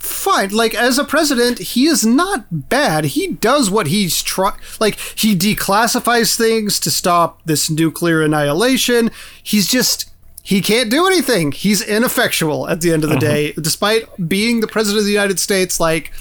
fine. 0.05 0.51
Like, 0.51 0.75
as 0.75 0.99
a 0.99 1.05
president, 1.05 1.59
he 1.59 1.87
is 1.87 2.05
not 2.05 2.69
bad. 2.69 3.05
He 3.07 3.29
does 3.29 3.71
what 3.71 3.89
he's 3.89 4.23
trying. 4.23 4.59
Like, 4.79 4.99
he 4.99 5.35
declassifies 5.37 6.37
things 6.37 6.79
to 6.81 6.91
stop 6.91 7.43
this 7.45 7.71
nuclear 7.71 8.23
annihilation. 8.23 9.11
He's 9.43 9.69
just. 9.69 10.11
He 10.43 10.61
can't 10.61 10.91
do 10.91 11.07
anything. 11.07 11.53
He's 11.53 11.81
ineffectual 11.81 12.69
at 12.69 12.83
the 12.83 12.93
end 12.93 13.03
of 13.03 13.09
the 13.09 13.17
uh-huh. 13.17 13.27
day, 13.27 13.53
despite 13.53 14.29
being 14.29 14.61
the 14.61 14.67
president 14.67 15.01
of 15.01 15.07
the 15.07 15.13
United 15.13 15.41
States. 15.41 15.81
Like, 15.81 16.13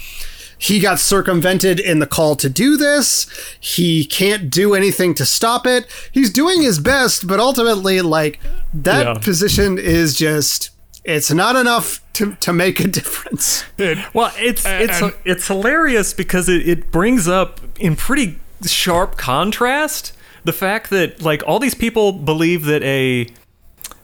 he 0.56 0.80
got 0.80 0.98
circumvented 0.98 1.78
in 1.78 1.98
the 1.98 2.06
call 2.06 2.34
to 2.36 2.48
do 2.48 2.78
this. 2.78 3.26
He 3.60 4.06
can't 4.06 4.48
do 4.48 4.72
anything 4.72 5.14
to 5.16 5.26
stop 5.26 5.66
it. 5.66 5.86
He's 6.10 6.30
doing 6.32 6.62
his 6.62 6.78
best, 6.78 7.26
but 7.26 7.38
ultimately, 7.38 8.00
like, 8.00 8.40
that 8.72 9.06
Yeah. 9.06 9.14
position 9.14 9.76
is 9.76 10.14
just. 10.14 10.70
It's 11.04 11.30
not 11.30 11.54
enough 11.56 12.00
to, 12.14 12.34
to 12.36 12.52
make 12.52 12.80
a 12.80 12.88
difference. 13.00 13.64
It- 13.78 13.98
Well, 14.14 14.32
it's 14.38 14.64
And- 14.64 14.82
it's 14.90 15.02
and- 15.02 15.12
it's 15.24 15.46
hilarious 15.48 16.12
because 16.14 16.48
it, 16.48 16.66
it 16.68 16.90
brings 16.90 17.28
up 17.28 17.60
in 17.78 17.96
pretty 17.96 18.38
sharp 18.64 19.16
contrast 19.18 20.12
the 20.44 20.52
fact 20.52 20.90
that 20.90 21.20
like 21.22 21.42
all 21.46 21.58
these 21.58 21.74
people 21.74 22.12
believe 22.12 22.64
that 22.64 22.82
a 22.82 23.26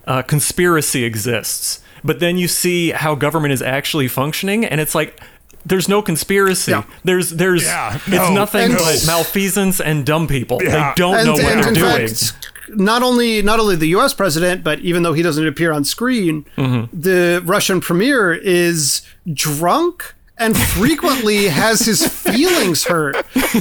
uh, 0.07 0.22
conspiracy 0.22 1.05
exists, 1.05 1.80
but 2.03 2.18
then 2.20 2.36
you 2.38 2.48
see 2.48 2.90
how 2.90 3.14
government 3.14 3.53
is 3.53 3.62
actually 3.62 4.09
functioning, 4.09 4.64
and 4.64 4.80
it's 4.80 4.94
like 4.94 5.20
there's 5.66 5.88
no 5.88 6.01
conspiracy. 6.03 6.72
Yeah. 6.72 6.84
There's 7.05 7.30
there's 7.30 7.64
Yeah, 7.64 7.96
it's 8.07 8.30
nothing 8.34 8.70
and- 8.72 8.76
but 8.78 9.05
malfeasance 9.07 9.80
and 9.80 10.05
dumb 10.07 10.26
people. 10.26 10.59
Yeah. 10.62 10.70
They 10.70 10.92
don't 10.96 11.16
and, 11.16 11.26
know 11.26 11.32
what 11.34 11.44
and 11.44 11.62
they're 11.64 11.72
doing. 11.98 12.09
fact, 12.09 12.48
not 12.75 13.03
only 13.03 13.43
not 13.43 13.61
only 13.61 13.77
the 13.77 13.89
U.S. 13.89 14.14
president, 14.14 14.64
but 14.64 14.81
even 14.81 15.03
though 15.03 15.12
he 15.12 15.23
doesn't 15.23 15.47
appear 15.47 15.73
on 15.73 15.85
screen, 15.85 16.45
mm-hmm. 16.57 16.99
the 16.99 17.43
Russian 17.45 17.81
premier 17.81 18.33
is 18.33 19.03
drunk 19.33 20.14
and 20.41 20.57
frequently 20.57 21.45
has 21.49 21.80
his 21.80 22.07
feelings 22.07 22.84
hurt. 22.84 23.14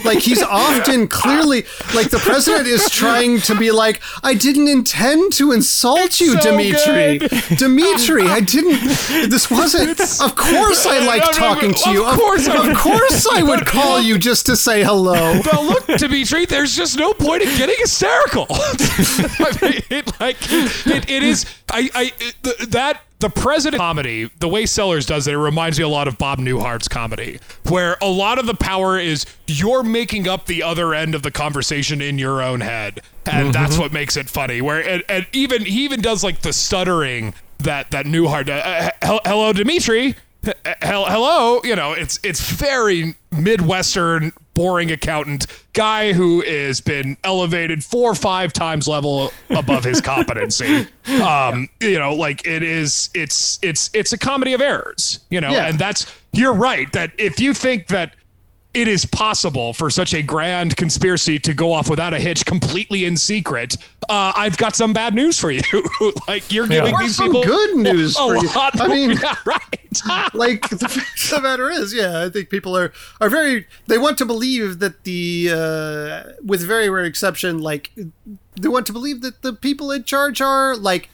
Like 0.05 0.19
he's 0.19 0.41
often 0.41 1.07
clearly 1.07 1.65
like 1.93 2.09
the 2.09 2.19
president 2.19 2.67
is 2.67 2.89
trying 2.89 3.41
to 3.41 3.55
be 3.55 3.71
like, 3.71 4.01
I 4.23 4.33
didn't 4.33 4.69
intend 4.69 5.33
to 5.33 5.51
insult 5.51 6.21
you, 6.21 6.39
so 6.39 6.51
Dimitri. 6.51 7.19
good. 7.19 7.57
Dimitri, 7.57 8.23
I 8.23 8.39
didn't. 8.39 8.79
This 9.29 9.51
wasn't. 9.51 9.99
Of 9.99 10.35
course, 10.35 10.85
I 10.85 11.05
like 11.05 11.31
talking 11.33 11.73
to 11.73 11.89
you. 11.91 12.05
of 12.05 12.15
course 12.15 12.47
I 12.47 12.69
of 12.69 12.77
course, 12.77 13.27
I 13.27 13.43
would 13.43 13.65
call 13.65 13.99
you 13.99 14.17
just 14.17 14.45
to 14.45 14.55
say 14.55 14.83
hello. 14.83 15.41
Well, 15.51 15.65
look, 15.65 15.85
Dimitri, 15.97 16.45
there's 16.45 16.75
just 16.75 16.97
no 16.97 17.13
point 17.13 17.43
in 17.43 17.57
getting 17.57 17.75
hysterical. 17.77 18.47
I 18.49 19.57
mean, 19.61 19.81
it, 19.89 20.19
like, 20.19 20.37
it, 20.41 21.09
it 21.09 21.23
is. 21.23 21.45
I, 21.69 21.89
I, 21.93 22.13
it, 22.19 22.71
that 22.71 23.01
the 23.19 23.29
president 23.29 23.79
comedy, 23.79 24.29
the 24.39 24.47
way 24.47 24.65
Sellers 24.65 25.05
does 25.05 25.27
it, 25.27 25.33
it 25.33 25.37
reminds 25.37 25.77
me 25.77 25.83
a 25.83 25.89
lot 25.89 26.07
of 26.07 26.17
Bob 26.17 26.39
Newhart's 26.39 26.87
comedy, 26.87 27.39
where 27.67 27.97
a 28.01 28.07
lot 28.07 28.39
of 28.39 28.45
the 28.45 28.53
power 28.53 28.97
is 28.97 29.25
you're 29.45 29.83
making 29.83 30.27
up 30.27 30.45
the 30.45 30.63
other 30.63 30.93
end 30.93 31.13
of 31.15 31.21
the 31.21 31.31
conversation 31.31 32.01
in 32.01 32.17
your 32.17 32.41
own 32.41 32.61
head, 32.61 33.01
and 33.25 33.53
that's 33.53 33.77
what 33.77 33.91
makes 33.91 34.15
it 34.15 34.29
funny. 34.29 34.61
Where 34.61 34.87
and, 34.87 35.03
and 35.09 35.27
even 35.33 35.65
he 35.65 35.83
even 35.83 36.01
does 36.01 36.23
like 36.23 36.41
the 36.41 36.53
stuttering 36.53 37.33
that 37.59 37.91
that 37.91 38.05
Newhart. 38.05 38.47
Uh, 38.49 38.53
uh, 38.53 38.89
hel- 39.01 39.21
hello, 39.25 39.53
Dimitri. 39.53 40.15
H- 40.47 40.55
hel- 40.81 41.03
hello 41.05 41.59
you 41.65 41.75
know 41.75 41.91
it's 41.91 42.17
it's 42.23 42.39
very 42.49 43.15
midwestern 43.29 44.31
boring 44.59 44.91
accountant 44.91 45.47
guy 45.71 46.11
who 46.11 46.41
has 46.41 46.81
been 46.81 47.15
elevated 47.23 47.81
four 47.81 48.11
or 48.11 48.15
five 48.15 48.51
times 48.51 48.89
level 48.89 49.31
above 49.49 49.85
his 49.85 50.01
competency. 50.01 50.85
Um, 51.09 51.67
you 51.81 51.97
know, 51.97 52.13
like 52.13 52.45
it 52.45 52.61
is, 52.61 53.09
it's 53.15 53.57
it's 53.63 53.89
it's 53.93 54.13
a 54.13 54.17
comedy 54.17 54.53
of 54.53 54.61
errors. 54.61 55.21
You 55.31 55.41
know, 55.41 55.49
Yeah. 55.49 55.65
and 55.67 55.79
that's 55.79 56.05
you're 56.33 56.53
right 56.53 56.91
that 56.91 57.11
if 57.17 57.39
you 57.39 57.55
think 57.55 57.87
that 57.87 58.13
it 58.73 58.87
is 58.87 59.03
possible 59.05 59.73
for 59.73 59.89
such 59.89 60.13
a 60.13 60.21
grand 60.21 60.77
conspiracy 60.77 61.39
to 61.39 61.53
go 61.55 61.73
off 61.73 61.89
without 61.89 62.13
a 62.13 62.19
hitch 62.19 62.45
completely 62.45 63.05
in 63.05 63.17
secret. 63.17 63.75
Uh, 64.07 64.31
I've 64.35 64.57
got 64.57 64.75
some 64.75 64.93
bad 64.93 65.15
news 65.15 65.39
for 65.39 65.49
you. 65.49 65.61
like 66.27 66.51
you're 66.51 66.67
giving 66.67 66.93
Or 66.93 66.99
these 66.99 67.15
some 67.15 67.27
people 67.27 67.43
good 67.43 67.77
news 67.77 68.15
a 68.15 68.19
for 68.19 68.35
you. 68.37 68.47
lot 68.55 68.79
I 68.79 68.87
mean- 68.87 69.11
yeah, 69.23 69.35
right. 69.45 70.01
like 70.35 70.69
the 70.69 70.87
fact 70.87 71.23
of 71.23 71.29
the 71.31 71.41
matter 71.41 71.69
is, 71.71 71.93
yeah, 71.95 72.23
I 72.23 72.29
think 72.29 72.49
people 72.51 72.77
are 72.77 72.93
are 73.19 73.29
very 73.29 73.65
they 73.87 73.97
want 73.97 74.19
to 74.19 74.25
believe 74.25 74.77
that 74.79 75.03
the 75.03 75.49
uh, 75.51 76.33
with 76.43 76.61
very 76.61 76.89
rare 76.91 77.05
exception, 77.05 77.57
like 77.59 77.91
they 78.61 78.67
want 78.67 78.85
to 78.85 78.93
believe 78.93 79.21
that 79.21 79.41
the 79.41 79.53
people 79.53 79.91
in 79.91 80.03
charge 80.03 80.41
are 80.41 80.75
like 80.75 81.09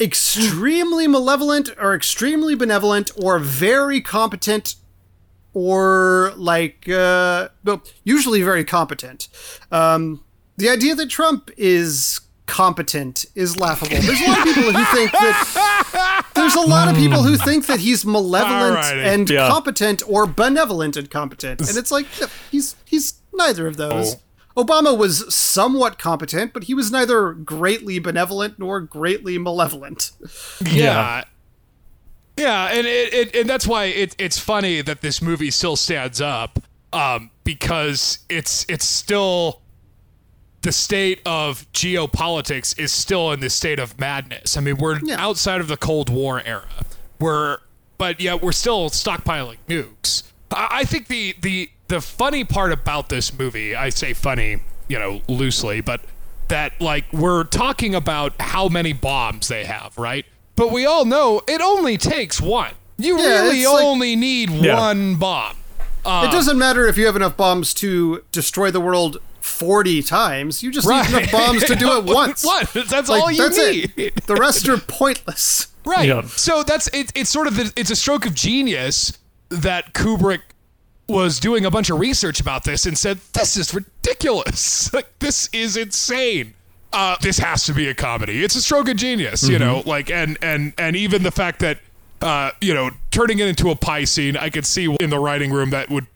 extremely 0.00 1.06
malevolent 1.06 1.70
or 1.78 1.94
extremely 1.94 2.54
benevolent 2.54 3.10
or 3.16 3.38
very 3.38 4.00
competent 4.00 4.76
or 5.62 6.32
like 6.36 6.88
uh 6.88 7.48
well, 7.64 7.82
usually 8.04 8.42
very 8.42 8.64
competent. 8.64 9.28
Um 9.72 10.22
the 10.56 10.68
idea 10.68 10.94
that 10.94 11.08
Trump 11.10 11.50
is 11.56 12.20
competent 12.46 13.26
is 13.34 13.58
laughable. 13.58 13.96
There's 14.00 14.20
a 14.20 14.26
lot 14.30 14.38
of 14.38 14.54
people 14.54 14.72
who 14.72 14.84
think 14.96 15.12
that 15.12 16.24
there's 16.34 16.54
a 16.54 16.60
lot 16.60 16.88
of 16.88 16.96
people 16.96 17.22
who 17.22 17.36
think 17.36 17.66
that 17.66 17.80
he's 17.80 18.04
malevolent 18.06 18.76
Alrighty. 18.78 19.04
and 19.14 19.28
Yeah. 19.30 19.48
competent 19.48 20.02
or 20.08 20.26
benevolent 20.26 20.96
and 20.96 21.10
competent. 21.10 21.60
And 21.68 21.76
it's 21.76 21.90
like 21.90 22.06
he's 22.50 22.74
he's 22.84 23.14
neither 23.34 23.66
of 23.66 23.76
those. 23.76 24.16
Obama 24.56 24.96
was 24.96 25.32
somewhat 25.32 25.98
competent, 25.98 26.52
but 26.52 26.64
he 26.64 26.74
was 26.74 26.90
neither 26.90 27.32
greatly 27.32 27.98
benevolent 28.00 28.58
nor 28.58 28.80
greatly 28.80 29.38
malevolent. 29.38 30.10
Yeah. 30.64 30.72
Yeah, 30.72 31.24
and 32.46 32.86
it, 32.86 33.12
it 33.14 33.36
and 33.36 33.48
that's 33.50 33.66
why 33.66 33.84
it, 33.86 34.14
it's 34.18 34.38
funny 34.38 34.80
that 34.82 35.00
this 35.00 35.20
movie 35.20 35.50
still 35.50 35.76
stands 35.76 36.20
up, 36.20 36.58
um, 36.92 37.30
because 37.44 38.20
it's 38.28 38.64
it's 38.68 38.84
still 38.84 39.60
the 40.62 40.72
state 40.72 41.20
of 41.24 41.70
geopolitics 41.72 42.78
is 42.78 42.92
still 42.92 43.32
in 43.32 43.40
this 43.40 43.54
state 43.54 43.78
of 43.78 43.98
madness. 43.98 44.56
I 44.56 44.60
mean, 44.60 44.76
we're 44.76 44.98
Yeah. 45.02 45.16
outside 45.24 45.60
of 45.60 45.68
the 45.68 45.76
Cold 45.76 46.10
War 46.10 46.42
era. 46.44 46.68
We're 47.18 47.58
but 47.96 48.20
yet 48.20 48.42
we're 48.42 48.52
still 48.52 48.90
stockpiling 48.90 49.56
nukes. 49.68 50.22
I, 50.50 50.68
I 50.70 50.84
think 50.84 51.08
the 51.08 51.34
the 51.40 51.70
the 51.88 52.00
funny 52.00 52.44
part 52.44 52.72
about 52.72 53.08
this 53.08 53.36
movie, 53.36 53.74
I 53.74 53.88
say 53.88 54.12
funny, 54.12 54.58
you 54.88 54.98
know, 54.98 55.22
loosely, 55.28 55.80
but 55.80 56.02
that 56.48 56.80
like 56.80 57.12
we're 57.12 57.44
talking 57.44 57.94
about 57.94 58.34
how 58.40 58.68
many 58.68 58.92
bombs 58.92 59.48
they 59.48 59.64
have, 59.64 59.96
right? 59.98 60.24
But 60.58 60.72
we 60.72 60.84
all 60.84 61.04
know 61.04 61.40
it 61.46 61.60
only 61.62 61.96
takes 61.96 62.40
one. 62.40 62.72
You 62.98 63.18
Yeah, 63.18 63.42
really 63.42 63.60
it's 63.62 63.72
like- 63.72 63.84
only 63.84 64.16
need 64.16 64.50
Yeah. 64.50 64.76
one 64.78 65.14
bomb. 65.14 65.56
it 66.04 66.08
um, 66.08 66.30
doesn't 66.30 66.58
matter 66.58 66.86
if 66.86 66.96
you 66.98 67.06
have 67.06 67.16
enough 67.16 67.36
bombs 67.36 67.72
to 67.74 68.22
destroy 68.32 68.70
the 68.70 68.80
world 68.80 69.18
40 69.40 70.02
times. 70.02 70.62
You 70.62 70.70
just 70.70 70.86
Right. 70.86 71.08
need 71.10 71.18
enough 71.18 71.30
bombs 71.32 71.64
to 71.64 71.76
do 71.76 71.96
it 71.98 72.04
once. 72.20 72.44
One. 72.44 72.66
That's 72.74 73.08
Like, 73.08 73.22
all 73.22 73.30
you 73.30 73.42
that's 73.42 73.56
need. 73.58 73.92
it. 73.96 74.26
The 74.26 74.34
rest 74.36 74.68
are 74.68 74.78
pointless. 74.78 75.68
Right. 75.84 76.08
Yeah. 76.08 76.22
So 76.36 76.62
that's 76.64 76.86
it, 76.88 77.12
it's 77.14 77.30
sort 77.30 77.46
of 77.46 77.56
the, 77.56 77.72
it's 77.76 77.90
a 77.90 77.96
stroke 77.96 78.26
of 78.26 78.34
genius 78.34 79.16
that 79.48 79.94
Kubrick 79.94 80.40
was 81.08 81.40
doing 81.40 81.64
a 81.64 81.70
bunch 81.70 81.88
of 81.88 81.98
research 81.98 82.40
about 82.40 82.64
this 82.64 82.84
and 82.84 82.98
said 82.98 83.18
this 83.32 83.56
is 83.56 83.72
ridiculous. 83.72 84.90
Like 84.92 85.18
this 85.20 85.48
is 85.52 85.76
insane. 85.76 86.54
Uh, 86.92 87.16
this 87.20 87.38
has 87.38 87.64
to 87.64 87.74
be 87.74 87.88
a 87.88 87.94
comedy. 87.94 88.42
It's 88.42 88.54
a 88.54 88.62
stroke 88.62 88.88
of 88.88 88.96
genius, 88.96 89.46
you 89.48 89.58
know. 89.58 89.82
Like 89.84 90.10
and 90.10 90.38
and 90.40 90.72
and 90.78 90.96
even 90.96 91.22
the 91.22 91.30
fact 91.30 91.60
that 91.60 91.78
uh, 92.22 92.52
you 92.60 92.72
know 92.72 92.90
turning 93.10 93.38
it 93.38 93.48
into 93.48 93.70
a 93.70 93.76
pie 93.76 94.04
scene, 94.04 94.36
I 94.36 94.48
could 94.48 94.64
see 94.64 94.94
in 95.00 95.10
the 95.10 95.18
writing 95.18 95.52
room 95.52 95.70
that 95.70 95.90
would 95.90 96.06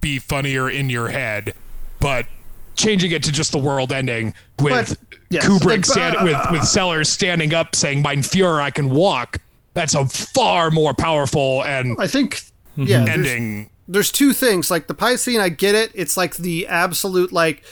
be 0.00 0.18
funnier 0.18 0.68
in 0.68 0.90
your 0.90 1.08
head, 1.08 1.54
but 2.00 2.26
changing 2.74 3.10
it 3.12 3.22
to 3.24 3.32
just 3.32 3.52
the 3.52 3.58
world 3.58 3.92
ending 3.92 4.34
with 4.60 4.98
But, 4.98 5.18
yes, 5.30 5.46
Kubrick 5.46 5.78
but, 5.78 5.86
stand, 5.86 6.16
with 6.24 6.38
with 6.50 6.64
Sellers 6.64 7.08
standing 7.08 7.54
up 7.54 7.74
saying 7.76 8.02
"Mein 8.02 8.22
Führer, 8.22 8.60
I 8.60 8.70
can 8.70 8.90
walk." 8.90 9.38
That's 9.74 9.94
a 9.94 10.06
far 10.06 10.72
more 10.72 10.94
powerful 10.94 11.62
and 11.62 11.96
I 12.00 12.08
think, 12.08 12.42
yeah, 12.74 13.04
there's, 13.04 13.08
ending. 13.28 13.70
there's 13.86 14.10
two 14.10 14.32
things. 14.32 14.70
Like 14.72 14.88
the 14.88 14.94
pie 14.94 15.14
scene, 15.14 15.40
I 15.40 15.50
get 15.50 15.76
it. 15.76 15.92
It's 15.94 16.16
like 16.16 16.36
the 16.36 16.66
absolute, 16.66 17.32
like, 17.32 17.62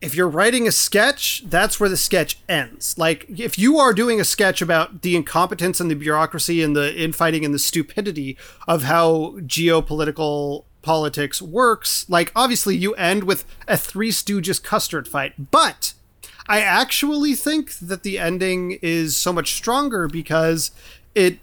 if 0.00 0.14
you're 0.14 0.28
writing 0.28 0.68
a 0.68 0.72
sketch, 0.72 1.42
that's 1.46 1.80
where 1.80 1.88
the 1.88 1.96
sketch 1.96 2.38
ends. 2.48 2.96
Like, 2.98 3.26
if 3.28 3.58
you 3.58 3.78
are 3.78 3.94
doing 3.94 4.20
a 4.20 4.24
sketch 4.24 4.60
about 4.60 5.02
the 5.02 5.16
incompetence 5.16 5.80
and 5.80 5.90
the 5.90 5.94
bureaucracy 5.94 6.62
and 6.62 6.76
the 6.76 6.94
infighting 6.94 7.44
and 7.44 7.54
the 7.54 7.58
stupidity 7.58 8.36
of 8.68 8.84
how 8.84 9.36
geopolitical 9.40 10.64
politics 10.82 11.40
works, 11.40 12.08
like, 12.10 12.30
obviously 12.36 12.76
you 12.76 12.94
end 12.94 13.24
with 13.24 13.44
a 13.66 13.76
Three 13.76 14.10
Stooges 14.10 14.62
custard 14.62 15.08
fight. 15.08 15.50
But 15.50 15.94
I 16.46 16.60
actually 16.60 17.34
think 17.34 17.72
that 17.78 18.02
the 18.02 18.18
ending 18.18 18.78
is 18.82 19.16
so 19.16 19.32
much 19.32 19.54
stronger 19.54 20.08
because 20.08 20.70
it 21.14 21.38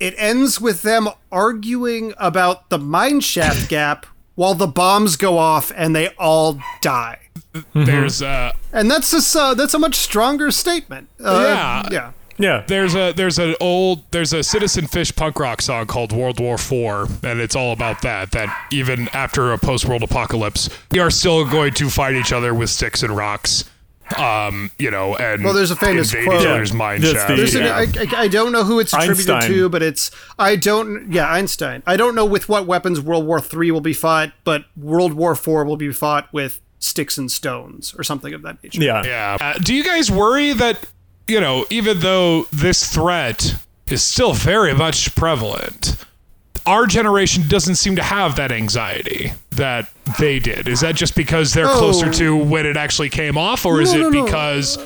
it 0.00 0.14
ends 0.16 0.58
with 0.58 0.80
them 0.80 1.08
arguing 1.30 2.14
about 2.16 2.70
the 2.70 2.78
mineshaft 2.78 3.68
gap 3.68 4.06
while 4.34 4.54
the 4.54 4.66
bombs 4.66 5.16
go 5.16 5.38
off 5.38 5.70
and 5.76 5.94
they 5.94 6.08
all 6.18 6.58
die. 6.80 7.18
There's 7.74 8.22
uh 8.22 8.52
And 8.72 8.90
that's 8.90 9.10
just, 9.10 9.34
uh, 9.34 9.54
that's 9.54 9.74
a 9.74 9.78
much 9.78 9.96
stronger 9.96 10.50
statement. 10.50 11.08
Uh, 11.22 11.44
Yeah. 11.46 11.88
yeah. 11.90 12.12
Yeah. 12.38 12.64
there's 12.68 12.94
a 12.94 13.12
there's 13.12 13.38
an 13.38 13.54
old 13.60 14.10
there's 14.12 14.32
a 14.32 14.42
Citizen 14.42 14.86
Fish 14.86 15.14
punk 15.14 15.38
rock 15.38 15.60
song 15.60 15.86
called 15.86 16.10
World 16.12 16.40
War 16.40 16.54
IV, 16.54 17.22
and 17.24 17.38
it's 17.40 17.54
all 17.54 17.72
about 17.72 18.00
that. 18.02 18.30
That 18.32 18.48
even 18.72 19.08
after 19.12 19.52
a 19.52 19.58
post 19.58 19.84
world 19.86 20.02
apocalypse, 20.02 20.70
we 20.90 21.00
are 21.00 21.10
still 21.10 21.44
going 21.44 21.74
to 21.74 21.90
fight 21.90 22.14
each 22.14 22.32
other 22.32 22.54
with 22.54 22.70
sticks 22.70 23.02
and 23.02 23.14
rocks. 23.14 23.64
Um, 24.18 24.70
you 24.78 24.90
know, 24.90 25.14
and 25.16 25.44
Well, 25.44 25.54
there's 25.54 25.70
a 25.70 25.76
famous 25.76 26.12
quote. 26.12 26.24
each 26.40 26.46
other's 26.46 26.70
Yeah, 26.70 26.76
mine 26.76 27.00
that's 27.00 27.24
the- 27.26 27.36
There's 27.36 27.54
yeah. 27.54 27.80
an, 27.82 27.98
I, 27.98 28.16
I, 28.16 28.20
I 28.22 28.28
don't 28.28 28.50
know 28.52 28.64
who 28.64 28.80
it's 28.80 28.92
attributed 28.92 29.30
Einstein. 29.30 29.50
to, 29.52 29.68
but 29.68 29.82
it's 29.82 30.10
I 30.38 30.56
don't. 30.56 31.10
Yeah, 31.12 31.30
Einstein. 31.30 31.82
I 31.86 31.96
don't 31.96 32.14
know 32.14 32.24
with 32.24 32.48
what 32.48 32.66
weapons 32.66 33.00
World 33.00 33.26
War 33.26 33.40
Three 33.40 33.70
will 33.70 33.80
be 33.80 33.94
fought, 33.94 34.32
but 34.44 34.64
World 34.76 35.12
War 35.14 35.34
Four 35.34 35.64
will 35.64 35.76
be 35.76 35.92
fought 35.92 36.32
with 36.32 36.60
sticks 36.80 37.18
and 37.18 37.30
stones 37.30 37.94
or 37.98 38.02
something 38.02 38.32
of 38.34 38.42
that 38.42 38.62
nature. 38.64 38.82
Yeah. 38.82 39.02
Yeah. 39.04 39.36
Uh, 39.40 39.58
do 39.58 39.74
you 39.74 39.84
guys 39.84 40.10
worry 40.10 40.52
that, 40.54 40.86
you 41.28 41.38
know, 41.40 41.66
even 41.70 42.00
though 42.00 42.44
this 42.52 42.90
threat 42.92 43.54
is 43.86 44.02
still 44.02 44.32
very 44.32 44.72
much 44.74 45.14
prevalent, 45.14 45.96
our 46.66 46.86
generation 46.86 47.44
doesn't 47.48 47.76
seem 47.76 47.96
to 47.96 48.02
have 48.02 48.36
that 48.36 48.52
anxiety 48.52 49.32
that 49.52 49.88
they 50.18 50.38
did? 50.38 50.68
Is 50.68 50.80
that 50.80 50.94
just 50.94 51.14
because 51.16 51.52
they're 51.54 51.68
Oh. 51.68 51.78
closer 51.78 52.10
to 52.12 52.36
when 52.36 52.66
it 52.66 52.76
actually 52.76 53.08
came 53.08 53.36
off, 53.38 53.64
or 53.66 53.80
is 53.80 53.92
it 53.92 53.98
no, 54.00 54.10
no. 54.10 54.24
because 54.24 54.78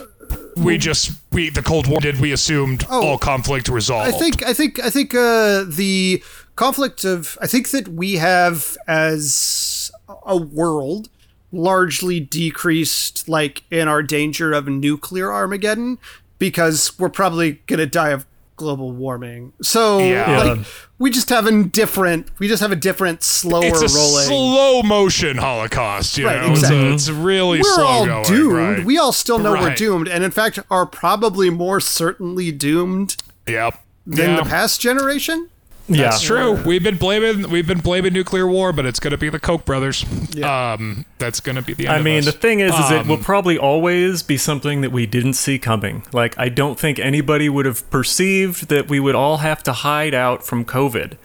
we 0.57 0.79
just 0.79 1.13
we 1.33 1.51
the 1.51 1.63
Cold 1.63 1.87
War 1.87 2.01
did 2.01 2.21
we 2.21 2.33
assumed 2.33 2.87
all 2.89 3.19
conflict 3.19 3.69
resolved? 3.69 4.13
Oh. 4.13 4.17
I 4.17 4.19
think 4.19 4.43
I 4.45 4.53
think 4.53 4.81
I 4.83 4.91
think 4.91 5.15
uh, 5.15 5.65
the 5.67 6.23
conflict 6.57 7.05
of 7.05 7.37
I 7.41 7.47
think 7.47 7.71
that 7.71 7.89
we 7.89 8.15
have 8.15 8.77
as 8.87 9.91
a 10.27 10.37
world 10.37 11.09
largely 11.53 12.19
decreased 12.21 13.29
like 13.29 13.63
in 13.71 13.87
our 13.89 14.03
danger 14.03 14.53
of 14.53 14.67
nuclear 14.69 15.33
Armageddon 15.33 15.99
because 16.39 16.99
we're 16.99 17.09
probably 17.09 17.61
gonna 17.67 17.87
die 17.87 18.11
of 18.11 18.27
global 18.57 18.93
warming. 18.93 19.53
So 19.63 19.99
Yeah. 19.99 20.43
like, 20.43 20.67
we 20.99 21.11
just 21.11 21.29
have 21.31 21.47
a 21.47 21.63
different 21.65 22.29
we 22.39 22.47
just 22.49 22.63
have 22.63 22.71
a 22.73 22.77
different 22.77 23.23
slower 23.23 23.65
it's 23.65 23.81
a 23.83 23.97
rolling. 23.99 24.27
slow 24.27 24.83
motion 24.83 25.37
Holocaust, 25.39 26.17
you 26.19 26.27
Right, 26.27 26.41
know. 26.41 26.51
exactly. 26.53 26.93
It's, 26.93 27.09
a, 27.09 27.11
it's 27.13 27.19
really 27.19 27.59
we're 27.59 27.75
slow 27.75 27.85
all 27.87 28.07
going. 28.07 28.25
doomed. 28.25 28.53
right. 28.57 28.85
We 28.85 28.97
all 28.99 29.13
still 29.13 29.39
know 29.39 29.53
we're 29.53 29.75
doomed, 29.75 30.09
and 30.09 30.23
in 30.23 30.31
fact 30.31 30.59
are 30.71 30.87
probably 30.87 31.51
more 31.51 31.81
certainly 31.81 32.53
doomed 32.53 33.17
Yep. 33.49 33.81
than 34.07 34.31
Yeah. 34.31 34.37
the 34.37 34.49
past 34.49 34.81
generation. 34.81 35.49
Yeah. 35.87 36.05
That's 36.05 36.23
true. 36.23 36.53
We've 36.65 36.83
been 36.83 36.97
blaming 36.97 37.51
we've 37.51 37.67
been 37.67 37.81
blaming 37.81 38.15
nuclear 38.15 38.47
war, 38.47 38.73
but 38.73 38.87
it's 38.87 38.99
going 38.99 39.11
to 39.11 39.19
be 39.19 39.29
the 39.29 39.39
Koch 39.39 39.65
brothers. 39.67 40.05
Yeah. 40.33 40.73
Um, 40.73 41.05
that's 41.19 41.41
going 41.41 41.57
to 41.57 41.63
be 41.63 41.75
the 41.75 41.87
end 41.89 41.95
I 41.95 41.99
of 41.99 42.05
mean, 42.05 42.19
us. 42.21 42.25
the 42.25 42.33
thing 42.33 42.61
is, 42.61 42.75
is 42.75 42.91
it 42.91 43.01
Um, 43.01 43.09
will 43.09 43.19
probably 43.19 43.59
always 43.59 44.23
be 44.23 44.39
something 44.39 44.81
that 44.81 44.93
we 44.93 45.05
didn't 45.05 45.35
see 45.35 45.59
coming. 45.59 46.03
Like, 46.13 46.39
I 46.39 46.49
don't 46.49 46.81
think 46.81 46.99
anybody 46.99 47.49
would 47.51 47.67
have 47.67 47.89
perceived 47.91 48.69
that 48.71 48.89
we 48.89 48.99
would 48.99 49.15
all 49.15 49.39
have 49.39 49.63
to 49.65 49.73
hide 49.73 50.15
out 50.15 50.47
from 50.47 50.65
COVID. 50.65 51.19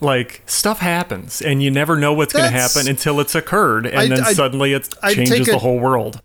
Like, 0.00 0.42
stuff 0.46 0.78
happens, 0.80 1.40
and 1.42 1.62
you 1.62 1.70
never 1.70 1.96
know 1.96 2.12
what's 2.12 2.32
going 2.32 2.50
to 2.52 2.56
happen 2.56 2.86
until 2.88 3.18
it's 3.20 3.34
occurred, 3.34 3.86
and 3.86 3.98
I- 3.98 4.06
then 4.08 4.20
I- 4.24 4.32
suddenly 4.32 4.72
it 4.74 4.88
I 5.02 5.14
changes 5.14 5.38
take 5.38 5.46
the 5.46 5.56
a- 5.56 5.58
whole 5.58 5.78
world. 5.80 6.20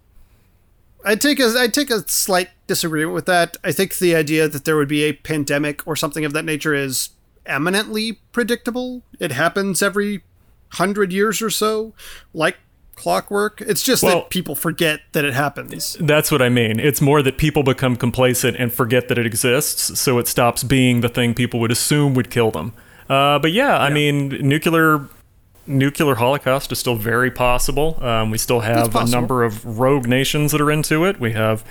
I 1.06 1.16
take 1.16 1.40
a 1.40 1.54
I 1.58 1.68
take 1.68 1.90
a 1.90 2.08
slight 2.10 2.50
disagreement 2.68 3.14
with 3.16 3.26
that. 3.26 3.56
I 3.64 3.72
think 3.72 3.98
the 4.00 4.16
idea 4.16 4.48
that 4.50 4.66
there 4.66 4.76
would 4.76 4.90
be 4.90 5.04
a 5.04 5.14
pandemic 5.14 5.88
or 5.88 5.96
something 5.96 6.26
of 6.26 6.34
that 6.34 6.44
nature 6.46 6.76
is 6.76 7.10
eminently 7.46 8.20
predictable. 8.32 9.04
It 9.20 9.32
happens 9.32 9.82
every 9.82 10.24
hundred 10.74 11.12
years 11.12 11.42
or 11.42 11.50
so, 11.50 11.94
like 12.34 12.58
clockwork. 12.96 13.62
It's 13.62 13.82
just 13.82 14.04
Well- 14.04 14.16
that 14.22 14.30
people 14.30 14.56
forget 14.56 15.02
that 15.14 15.24
it 15.26 15.34
happens. 15.34 15.98
That's 16.00 16.32
what 16.32 16.42
I 16.42 16.50
mean. 16.50 16.80
It's 16.80 17.02
more 17.02 17.22
that 17.22 17.38
people 17.38 17.64
become 17.64 17.96
complacent 17.96 18.58
and 18.58 18.74
forget 18.74 19.08
that 19.08 19.18
it 19.18 19.26
exists, 19.26 20.00
so 20.00 20.20
it 20.20 20.28
stops 20.28 20.64
being 20.64 21.02
the 21.02 21.10
thing 21.10 21.34
people 21.34 21.60
would 21.62 21.72
assume 21.72 22.14
would 22.14 22.30
kill 22.30 22.52
them. 22.52 22.74
Uh, 23.10 23.40
but 23.40 23.52
yeah, 23.52 23.80
I 23.80 23.90
mean, 23.90 24.30
nuclear 24.48 25.08
nuclear 25.70 26.15
holocaust 26.15 26.72
is 26.72 26.80
still 26.80 26.95
very 26.95 27.32
possible. 27.32 28.03
Um, 28.03 28.32
we 28.32 28.38
still 28.38 28.61
have 28.61 28.95
a 28.95 29.05
number 29.05 29.43
of 29.43 29.80
rogue 29.80 30.07
nations 30.07 30.51
that 30.51 30.59
are 30.59 30.72
into 30.72 31.05
it. 31.05 31.20
We 31.20 31.34
have 31.34 31.63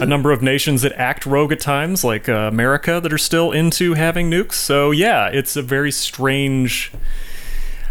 a 0.00 0.06
number 0.06 0.30
of 0.30 0.42
nations 0.42 0.82
that 0.82 0.92
act 0.92 1.26
rogue 1.26 1.50
at 1.52 1.60
times, 1.60 2.04
like 2.04 2.28
uh, 2.28 2.32
America, 2.32 3.00
that 3.00 3.12
are 3.12 3.18
still 3.18 3.50
into 3.50 3.94
having 3.94 4.30
nukes. 4.30 4.52
So 4.52 4.90
yeah, 4.90 5.28
it's 5.28 5.56
a 5.56 5.62
very 5.62 5.90
strange. 5.90 6.92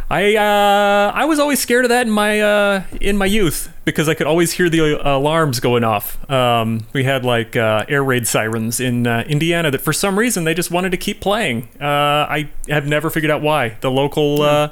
I 0.10 0.38
uh, 0.38 1.12
I 1.14 1.26
was 1.26 1.38
always 1.38 1.60
scared 1.60 1.84
of 1.84 1.90
that 1.90 2.08
in 2.08 2.14
my 2.14 2.40
uh, 2.40 2.84
in 3.02 3.18
my 3.18 3.26
youth 3.26 3.74
because 3.84 4.08
I 4.08 4.14
could 4.14 4.28
always 4.28 4.54
hear 4.54 4.70
the 4.70 4.96
uh, 4.96 5.18
alarms 5.18 5.60
going 5.60 5.84
off. 5.84 6.30
Um, 6.32 6.86
we 6.94 7.04
had 7.04 7.26
like 7.26 7.58
uh, 7.58 7.84
air 7.90 8.04
raid 8.04 8.26
sirens 8.26 8.80
in 8.80 9.06
uh, 9.06 9.26
Indiana 9.28 9.70
that 9.72 9.82
for 9.82 9.92
some 9.92 10.18
reason 10.18 10.46
they 10.46 10.54
just 10.54 10.72
wanted 10.72 10.92
to 10.92 10.98
keep 10.98 11.20
playing. 11.20 11.68
Uh, 11.82 11.86
I 12.30 12.50
have 12.70 12.88
never 12.88 13.10
figured 13.10 13.32
out 13.32 13.42
why. 13.42 13.78
The 13.82 13.92
local 13.92 14.44
uh, 14.44 14.70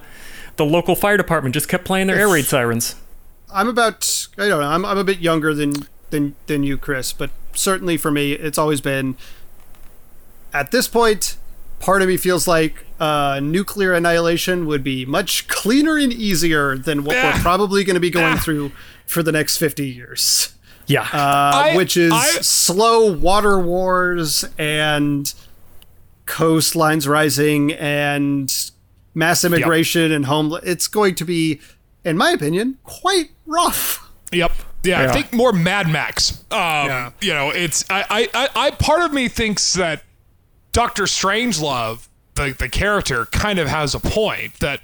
the 0.57 0.65
local 0.65 0.95
fire 0.95 1.17
department 1.17 1.53
just 1.53 1.67
kept 1.67 1.85
playing 1.85 2.07
their 2.07 2.17
air 2.17 2.27
raid 2.29 2.45
sirens. 2.45 2.95
I'm 3.53 3.67
about 3.67 4.27
I 4.37 4.47
don't 4.47 4.61
know. 4.61 4.67
I'm 4.67 4.85
I'm 4.85 4.97
a 4.97 5.03
bit 5.03 5.19
younger 5.19 5.53
than 5.53 5.73
than 6.09 6.35
than 6.47 6.63
you, 6.63 6.77
Chris, 6.77 7.13
but 7.13 7.29
certainly 7.53 7.97
for 7.97 8.11
me, 8.11 8.33
it's 8.33 8.57
always 8.57 8.81
been. 8.81 9.15
At 10.53 10.71
this 10.71 10.87
point, 10.87 11.35
part 11.79 12.01
of 12.01 12.07
me 12.07 12.15
feels 12.17 12.47
like 12.47 12.85
uh, 12.99 13.41
nuclear 13.43 13.93
annihilation 13.93 14.65
would 14.67 14.83
be 14.83 15.05
much 15.05 15.47
cleaner 15.49 15.97
and 15.97 16.13
easier 16.13 16.77
than 16.77 17.03
what 17.03 17.17
Ah. 17.17 17.33
we're 17.35 17.41
probably 17.41 17.83
going 17.83 17.95
to 17.95 17.99
be 17.99 18.09
going 18.09 18.37
through 18.37 18.71
for 19.05 19.21
the 19.21 19.31
next 19.33 19.57
50 19.57 19.85
years. 19.87 20.53
Yeah. 20.87 21.01
Uh, 21.01 21.07
I- 21.13 21.73
which 21.75 21.97
is 21.97 22.13
I- 22.13 22.39
slow 22.41 23.11
water 23.11 23.59
wars 23.59 24.45
and 24.57 25.33
coastlines 26.25 27.07
rising 27.07 27.73
and 27.73 28.71
mass 29.15 29.43
immigration 29.43 30.11
and 30.11 30.25
home. 30.25 30.55
It's 30.61 30.87
going 30.87 31.15
to 31.15 31.25
be, 31.25 31.59
in 32.03 32.17
my 32.17 32.31
opinion, 32.31 32.77
quite 32.83 33.31
rough. 33.47 34.11
Yep. 34.31 34.51
Yeah, 34.83 35.09
I 35.09 35.13
think 35.13 35.33
more 35.33 35.51
Mad 35.51 35.89
Max. 35.89 36.43
Um, 36.51 36.59
Yeah. 36.87 37.11
You 37.21 37.33
know, 37.33 37.49
it's 37.49 37.89
I, 37.89 38.05
I, 38.07 38.29
I, 38.33 38.67
I 38.67 38.71
part 38.71 39.01
of 39.01 39.11
me 39.11 39.27
thinks 39.27 39.73
that 39.73 40.03
Doctor 40.71 41.03
Strangelove, 41.03 42.07
the 42.35 42.55
the 42.57 42.69
character, 42.69 43.25
kind 43.25 43.57
of 43.57 43.67
has 43.67 43.95
a 43.95 43.99
point 43.99 44.59
that, 44.59 44.81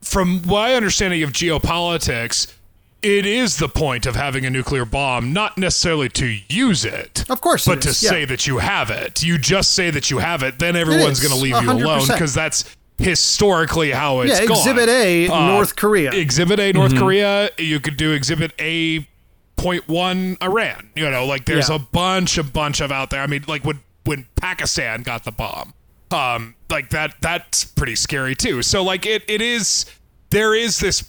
from 0.00 0.40
my 0.46 0.74
understanding 0.74 1.22
of 1.22 1.32
geopolitics, 1.32 2.54
it 3.02 3.26
is 3.26 3.58
the 3.58 3.68
point 3.68 4.06
of 4.06 4.16
having 4.16 4.46
a 4.46 4.50
nuclear 4.50 4.86
bomb, 4.86 5.32
not 5.34 5.58
necessarily 5.58 6.08
to 6.10 6.38
use 6.48 6.86
it. 6.86 7.28
Of 7.28 7.42
course 7.42 7.66
it 7.66 7.70
but 7.70 7.82
to 7.82 7.90
is, 7.90 8.02
yeah. 8.02 8.10
say 8.10 8.24
that 8.24 8.46
you 8.46 8.58
have 8.58 8.90
it. 8.90 9.22
You 9.22 9.36
just 9.36 9.72
say 9.72 9.90
that 9.90 10.10
you 10.10 10.18
have 10.18 10.42
it, 10.42 10.58
then 10.58 10.74
everyone's 10.74 11.20
going 11.20 11.34
to 11.34 11.38
leave 11.38 11.62
you 11.62 11.70
alone 11.70 12.06
because 12.06 12.32
that's 12.32 12.64
historically 12.98 13.90
how 13.90 14.20
it's 14.20 14.40
Yeah, 14.40 14.46
gone. 14.46 14.58
Exhibit 14.58 14.88
A, 14.88 15.28
Uh, 15.28 15.46
North 15.48 15.76
Korea. 15.76 16.12
Exhibit 16.12 16.60
A, 16.60 16.72
North 16.72 16.96
Korea. 16.96 17.50
You 17.58 17.80
could 17.80 17.96
do 17.96 18.12
Exhibit 18.12 18.52
A, 18.58 19.08
point 19.56 19.88
one, 19.88 20.36
Iran. 20.42 20.90
You 20.94 21.10
know, 21.10 21.26
like 21.26 21.44
there's 21.44 21.68
Yeah. 21.68 21.76
a 21.76 21.78
bunch, 21.78 22.38
a 22.38 22.42
bunch 22.44 22.80
of 22.80 22.92
out 22.92 23.10
there. 23.10 23.20
I 23.22 23.26
mean, 23.26 23.44
like 23.46 23.64
when 23.64 23.80
when 24.04 24.26
Pakistan 24.36 25.02
got 25.02 25.24
the 25.24 25.32
bomb, 25.32 25.72
um, 26.10 26.54
like 26.70 26.90
that. 26.90 27.14
That's 27.22 27.64
pretty 27.64 27.96
scary 27.96 28.34
too. 28.34 28.62
So 28.62 28.82
like 28.84 29.06
it, 29.06 29.24
it 29.28 29.40
is. 29.40 29.86
There 30.30 30.54
is 30.54 30.78
this 30.80 31.04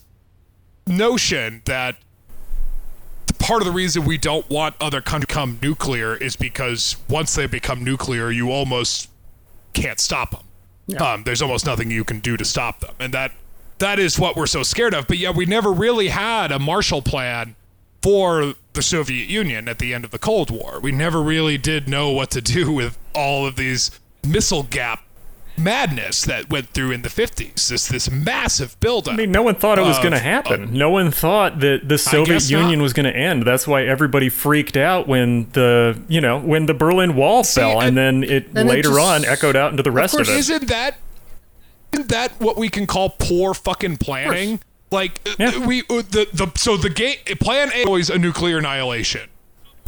notion 0.88 1.62
that 1.66 1.98
part 3.40 3.62
of 3.62 3.66
the 3.66 3.72
reason 3.74 4.06
we 4.06 4.18
don't 4.18 4.50
want 4.50 4.76
other 4.80 5.02
countries 5.02 5.22
to 5.22 5.28
become 5.28 5.60
nuclear 5.62 6.16
is 6.16 6.36
because 6.36 6.96
once 7.10 7.36
they 7.36 7.48
become 7.48 7.84
nuclear, 7.84 8.32
you 8.32 8.52
almost 8.52 9.10
can't 9.74 10.00
stop 10.00 10.32
them. 10.32 10.45
Um, 11.00 11.24
there's 11.24 11.42
almost 11.42 11.66
nothing 11.66 11.90
you 11.90 12.04
can 12.04 12.20
do 12.20 12.38
to 12.38 12.46
stop 12.46 12.80
them, 12.80 12.96
and 13.00 13.14
that 13.14 13.32
that 13.80 14.00
is 14.00 14.20
what 14.20 14.36
we're 14.36 14.46
so 14.48 14.64
scared 14.64 14.94
of. 14.94 15.08
But 15.08 15.18
yeah, 15.18 15.32
we 15.32 15.46
never 15.46 15.72
really 15.72 16.10
had 16.10 16.52
a 16.52 16.60
Marshall 16.60 17.02
Plan 17.02 17.56
for 18.02 18.54
the 18.74 18.84
Soviet 18.84 19.28
Union 19.28 19.68
at 19.68 19.80
the 19.80 19.94
end 19.94 20.06
of 20.06 20.12
the 20.12 20.20
Cold 20.20 20.52
War. 20.52 20.80
We 20.80 20.92
never 20.92 21.22
really 21.22 21.58
did 21.58 21.88
know 21.88 22.12
what 22.12 22.30
to 22.32 22.42
do 22.42 22.72
with 22.72 22.98
all 23.16 23.48
of 23.48 23.56
these 23.56 23.92
missile 24.24 24.64
gap 24.64 25.05
madness 25.58 26.24
that 26.26 26.49
went 26.49 26.70
through 26.70 26.91
in 26.91 27.01
the 27.01 27.10
50s. 27.10 27.68
This 27.70 27.88
this 27.88 28.10
massive 28.12 28.80
buildup. 28.80 29.14
I 29.14 29.18
mean, 29.18 29.32
no 29.32 29.41
one 29.43 29.56
thought 29.56 29.80
it 29.80 29.84
was 29.84 29.97
going 29.99 30.12
to 30.12 30.20
happen. 30.20 30.74
no 30.74 30.89
one 30.89 31.12
thought 31.12 31.60
that 31.60 31.88
the 31.88 31.97
Soviet 31.97 32.34
guess 32.36 32.51
not. 32.51 32.60
Union 32.62 32.82
was 32.82 32.93
going 32.93 33.06
to 33.06 33.16
end. 33.16 33.43
That's 33.43 33.68
why 33.68 33.84
everybody 33.86 34.30
freaked 34.30 34.78
out 34.78 35.08
when 35.08 35.49
the 35.51 35.99
you 36.08 36.22
know 36.22 36.39
when 36.39 36.66
the 36.66 36.74
Berlin 36.74 37.16
Wall 37.16 37.43
fell, 37.43 37.80
and, 37.80 37.97
and- 37.97 38.24
then 38.24 38.24
it 38.24 38.47
and 38.49 38.58
it 38.60 38.66
later 38.66 38.89
just- 38.89 38.99
on 38.99 39.26
echoed 39.26 39.56
out 39.56 39.72
into 39.72 39.84
the 39.84 39.91
rest 39.91 40.14
of, 40.14 40.20
course, 40.26 40.30
it. 40.30 40.38
Isn't 40.39 40.68
that 40.68 40.97
isn't 41.93 42.10
that 42.10 42.39
what 42.41 42.58
we 42.58 42.70
can 42.70 42.86
call 42.88 43.10
poor 43.12 43.53
fucking 43.53 43.97
planning? 43.97 44.60
Like 44.91 45.20
uh, 45.26 45.36
Yeah. 45.39 45.66
we 45.66 45.82
uh, 45.84 46.03
the 46.10 46.28
the 46.34 46.51
so 46.56 46.78
the 46.78 46.89
game 46.89 47.18
plan 47.39 47.72
A 47.74 47.89
was 47.89 48.10
a 48.10 48.18
nuclear 48.18 48.58
annihilation. 48.60 49.30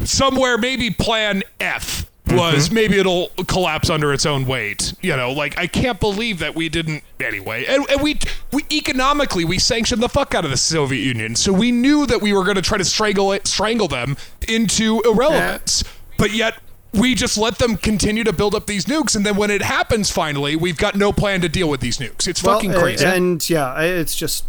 Somewhere 0.04 0.58
maybe 0.58 0.90
plan 0.92 1.44
F 1.60 2.10
was 2.32 2.66
Mm-hmm. 2.66 2.76
maybe 2.76 3.00
it'll 3.00 3.28
collapse 3.48 3.90
under 3.90 4.14
its 4.14 4.26
own 4.26 4.46
weight. 4.46 4.94
You 5.02 5.16
know, 5.16 5.32
like 5.32 5.58
I 5.58 5.68
can't 5.68 6.00
believe 6.00 6.40
that 6.40 6.56
we 6.56 6.70
didn't 6.70 7.04
anyway. 7.20 7.66
And, 7.66 7.90
and 7.90 8.02
we 8.02 8.20
we 8.52 8.64
economically 8.72 9.46
we 9.46 9.60
sanctioned 9.60 10.02
the 10.02 10.10
fuck 10.10 10.34
out 10.36 10.46
of 10.46 10.52
the 10.52 10.58
Soviet 10.58 11.04
Union, 11.04 11.36
so 11.36 11.52
we 11.54 11.72
knew 11.72 12.06
that 12.06 12.22
we 12.22 12.34
were 12.34 12.44
going 12.44 12.56
to 12.56 12.62
try 12.62 12.78
to 12.78 12.86
strangle 12.86 13.32
it, 13.32 13.48
strangle 13.48 13.88
them 13.88 14.18
into 14.48 15.02
irrelevance. 15.06 15.84
But 16.18 16.32
yet 16.34 16.56
we 16.94 17.14
just 17.16 17.38
let 17.38 17.60
them 17.60 17.78
continue 17.78 18.24
to 18.24 18.34
build 18.34 18.56
up 18.56 18.66
these 18.66 18.86
nukes, 18.86 19.16
and 19.16 19.26
then 19.26 19.36
when 19.36 19.52
it 19.52 19.62
happens, 19.62 20.10
finally, 20.10 20.56
we've 20.56 20.78
got 20.78 20.96
no 20.96 21.12
plan 21.14 21.42
to 21.42 21.50
deal 21.50 21.70
with 21.70 21.80
these 21.82 21.98
nukes. 21.98 22.28
It's 22.28 22.42
fucking 22.42 22.72
Well, 22.72 22.80
uh, 22.80 22.82
crazy. 22.82 23.06
And 23.06 23.48
yeah, 23.50 23.80
it's 23.82 24.16
just. 24.16 24.46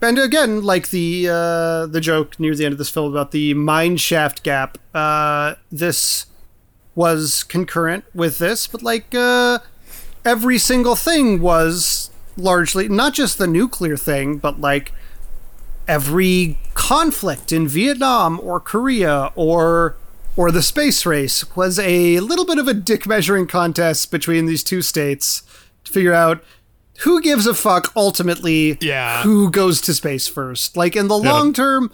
And 0.00 0.16
again, 0.16 0.62
like 0.62 0.90
the 0.90 1.28
uh, 1.28 1.86
the 1.86 2.00
joke 2.00 2.38
near 2.38 2.54
the 2.54 2.64
end 2.64 2.72
of 2.72 2.78
this 2.78 2.88
film 2.90 3.10
about 3.10 3.32
the 3.32 3.54
mine 3.54 3.96
shaft 3.96 4.44
gap, 4.44 4.78
uh, 4.94 5.54
this 5.72 6.26
was 6.98 7.44
concurrent 7.44 8.04
with 8.12 8.38
this, 8.38 8.66
but 8.66 8.82
like 8.82 9.14
uh, 9.14 9.60
every 10.24 10.58
single 10.58 10.96
thing 10.96 11.40
was 11.40 12.10
largely 12.36 12.88
not 12.88 13.14
just 13.14 13.38
the 13.38 13.46
nuclear 13.46 13.96
thing, 13.96 14.38
but 14.38 14.60
like 14.60 14.92
every 15.86 16.58
conflict 16.74 17.52
in 17.52 17.68
Vietnam 17.68 18.40
or 18.42 18.58
Korea 18.58 19.30
or 19.36 19.96
or 20.36 20.50
the 20.50 20.62
space 20.62 21.06
race 21.06 21.54
was 21.56 21.78
a 21.78 22.18
little 22.20 22.44
bit 22.44 22.58
of 22.58 22.66
a 22.68 22.74
dick 22.74 23.06
measuring 23.06 23.46
contest 23.46 24.10
between 24.10 24.46
these 24.46 24.62
two 24.64 24.82
states 24.82 25.42
to 25.84 25.92
figure 25.92 26.12
out 26.14 26.42
who 27.00 27.20
gives 27.22 27.46
a 27.46 27.54
fuck 27.54 27.92
ultimately 27.94 28.76
Yeah. 28.80 29.22
who 29.22 29.50
goes 29.50 29.80
to 29.82 29.94
space 29.94 30.26
first. 30.26 30.76
Like 30.76 30.96
in 30.96 31.06
the 31.08 31.16
long 31.18 31.52
term, 31.52 31.92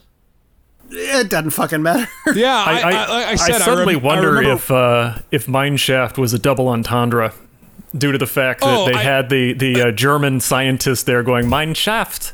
it 0.90 1.30
doesn't 1.30 1.50
fucking 1.50 1.82
matter. 1.82 2.08
yeah, 2.34 2.56
I, 2.56 2.72
I, 2.80 2.90
I, 2.90 3.22
I, 3.22 3.30
I, 3.30 3.34
said, 3.36 3.58
suddenly 3.60 3.96
rem- 3.96 4.04
I 4.04 4.06
wonder 4.06 4.30
remember- 4.32 4.52
if 4.52 4.70
uh, 4.70 5.18
if 5.30 5.46
Mineshaft 5.46 6.18
was 6.18 6.32
a 6.32 6.38
double 6.38 6.68
entendre 6.68 7.32
due 7.96 8.12
to 8.12 8.18
the 8.18 8.26
fact 8.26 8.60
that 8.60 8.78
Oh, 8.78 8.86
they 8.86 8.94
I- 8.94 9.02
had 9.02 9.28
the 9.30 9.52
the 9.52 9.82
uh, 9.82 9.90
German 9.92 10.40
scientist 10.40 11.06
there 11.06 11.22
going 11.22 11.46
Mineshaft. 11.46 12.32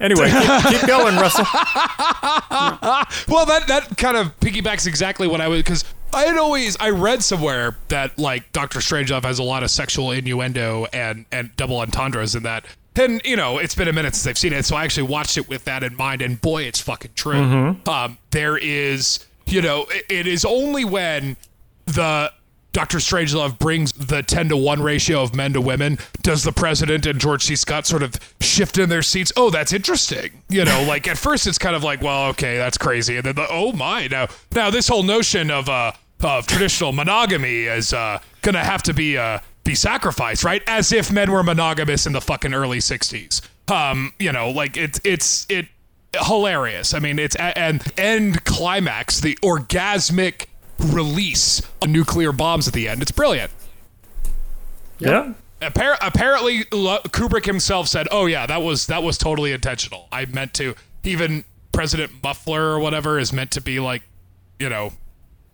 Anyway, 0.00 0.28
keep, 0.62 0.80
keep 0.80 0.86
going, 0.88 1.14
Russell. 1.16 1.44
Well, 3.28 3.46
that 3.46 3.64
that 3.68 3.96
kind 3.96 4.16
of 4.16 4.38
piggybacks 4.40 4.86
exactly 4.86 5.26
what 5.28 5.40
I 5.40 5.48
was 5.48 5.60
because 5.60 5.84
I 6.12 6.24
had 6.24 6.36
always 6.36 6.76
I 6.78 6.90
read 6.90 7.22
somewhere 7.22 7.76
that 7.88 8.18
like 8.18 8.50
Doctor 8.52 8.80
Strangelove 8.80 9.22
has 9.24 9.38
a 9.38 9.42
lot 9.42 9.62
of 9.62 9.70
sexual 9.70 10.10
innuendo 10.10 10.86
and 10.92 11.24
and 11.32 11.54
double 11.56 11.80
entendres 11.80 12.34
in 12.34 12.42
that. 12.42 12.64
And 12.96 13.20
you 13.24 13.36
know, 13.36 13.58
it's 13.58 13.74
been 13.74 13.88
a 13.88 13.92
minute 13.92 14.14
since 14.14 14.26
I've 14.26 14.38
seen 14.38 14.52
it, 14.52 14.64
so 14.64 14.76
I 14.76 14.84
actually 14.84 15.04
watched 15.04 15.38
it 15.38 15.48
with 15.48 15.64
that 15.64 15.82
in 15.82 15.96
mind. 15.96 16.22
And 16.22 16.40
boy, 16.40 16.64
it's 16.64 16.80
fucking 16.80 17.12
true. 17.14 17.36
Um, 17.86 18.18
there 18.30 18.56
is, 18.56 19.26
you 19.46 19.62
know, 19.62 19.86
it, 19.90 20.04
it 20.08 20.26
is 20.26 20.44
only 20.44 20.84
when 20.84 21.36
the 21.86 22.32
Doctor 22.72 22.98
Strangelove 22.98 23.58
brings 23.58 23.92
the 23.92 24.22
10 24.22 24.48
to 24.48 24.56
1 24.56 24.82
ratio 24.82 25.22
of 25.22 25.34
men 25.34 25.52
to 25.52 25.60
women, 25.60 25.98
does 26.22 26.42
the 26.42 26.52
president 26.52 27.04
and 27.04 27.20
George 27.20 27.42
C. 27.42 27.54
Scott 27.54 27.86
sort 27.86 28.02
of 28.02 28.14
shift 28.40 28.78
in 28.78 28.88
their 28.88 29.02
seats? 29.02 29.30
Oh, 29.36 29.50
that's 29.50 29.74
interesting. 29.74 30.42
You 30.48 30.64
know, 30.64 30.84
like 30.88 31.06
at 31.06 31.18
first 31.18 31.46
it's 31.46 31.58
kind 31.58 31.76
of 31.76 31.84
like, 31.84 32.00
well, 32.00 32.30
okay, 32.30 32.56
that's 32.56 32.78
crazy. 32.78 33.16
And 33.16 33.26
then, 33.26 33.34
the, 33.34 33.46
oh 33.50 33.72
my, 33.72 34.06
now, 34.06 34.28
now 34.52 34.70
this 34.70 34.88
whole 34.88 35.02
notion 35.02 35.50
of, 35.50 35.68
uh, 35.68 35.92
of 36.22 36.46
traditional 36.46 36.92
monogamy 36.92 37.64
is 37.64 37.92
uh, 37.92 38.20
going 38.40 38.54
to 38.54 38.60
have 38.60 38.82
to 38.84 38.94
be 38.94 39.18
uh, 39.18 39.40
be 39.64 39.74
sacrificed, 39.74 40.44
right? 40.44 40.62
As 40.66 40.92
if 40.92 41.12
men 41.12 41.30
were 41.30 41.42
monogamous 41.42 42.06
in 42.06 42.12
the 42.12 42.20
fucking 42.20 42.52
early 42.54 42.78
60s. 42.78 43.40
Um, 43.70 44.12
you 44.18 44.32
know, 44.32 44.50
like 44.50 44.76
it's 44.76 45.00
it's 45.04 45.46
it 45.48 45.66
hilarious. 46.26 46.94
I 46.94 46.98
mean, 46.98 47.18
it's 47.18 47.36
a- 47.36 47.56
and 47.56 47.82
end 47.98 48.44
climax, 48.44 49.20
the 49.20 49.36
orgasmic 49.42 50.46
release 50.78 51.62
of 51.80 51.88
nuclear 51.88 52.32
bombs 52.32 52.66
at 52.66 52.74
the 52.74 52.88
end. 52.88 53.02
It's 53.02 53.12
brilliant. 53.12 53.52
Yeah. 54.98 55.32
Appar- 55.60 55.96
apparently, 56.00 56.64
Kubrick 56.64 57.44
himself 57.46 57.86
said, 57.86 58.08
"Oh 58.10 58.26
yeah, 58.26 58.46
that 58.46 58.62
was 58.62 58.86
that 58.86 59.02
was 59.04 59.16
totally 59.16 59.52
intentional. 59.52 60.08
I 60.10 60.24
meant 60.26 60.54
to." 60.54 60.74
Even 61.04 61.44
President 61.72 62.12
Muffley 62.22 62.58
or 62.58 62.78
whatever 62.78 63.18
is 63.18 63.32
meant 63.32 63.50
to 63.52 63.60
be 63.60 63.80
like, 63.80 64.02
you 64.58 64.68
know, 64.68 64.92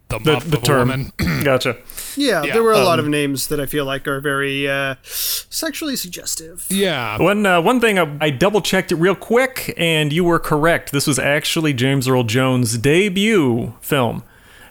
the, 0.09 0.19
The, 0.19 0.33
muff 0.33 0.45
the 0.51 0.57
of 0.57 0.63
a 0.63 0.67
term. 0.67 0.89
woman. 0.89 1.13
gotcha. 1.45 1.77
Yeah, 2.17 2.43
Yeah, 2.43 2.53
there 2.55 2.63
were 2.63 2.73
a 2.73 2.79
lot 2.85 2.99
um, 2.99 3.05
of 3.05 3.11
names 3.11 3.49
that 3.49 3.61
I 3.61 3.67
feel 3.67 3.85
like 3.85 4.09
are 4.09 4.21
very 4.21 4.69
uh, 4.69 4.97
sexually 5.03 5.97
suggestive. 5.97 6.67
yeah. 6.71 7.21
One 7.21 7.45
uh, 7.47 7.61
one 7.61 7.81
thing 7.81 7.99
I, 7.99 8.17
I 8.21 8.31
double 8.31 8.61
checked 8.61 8.91
it 8.93 8.97
real 8.97 9.15
quick, 9.15 9.73
and 9.77 10.13
you 10.13 10.25
were 10.25 10.39
correct. 10.39 10.93
This 10.93 11.07
was 11.07 11.19
actually 11.19 11.73
James 11.75 12.09
Earl 12.09 12.25
Jones' 12.25 12.77
debut 12.79 13.75
film. 13.81 14.23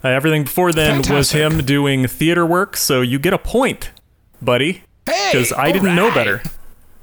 Uh, 0.03 0.09
everything 0.09 0.43
before 0.43 0.71
then 0.73 1.01
was 1.09 1.31
him 1.31 1.59
doing 1.65 2.07
theater 2.07 2.45
work, 2.45 2.77
so 2.77 3.01
you 3.01 3.17
get 3.19 3.33
a 3.33 3.37
point, 3.39 3.91
buddy. 4.41 4.83
Hey, 5.05 5.29
because 5.31 5.53
I 5.53 5.71
didn't 5.71 5.95
know 5.95 6.11
better. 6.13 6.41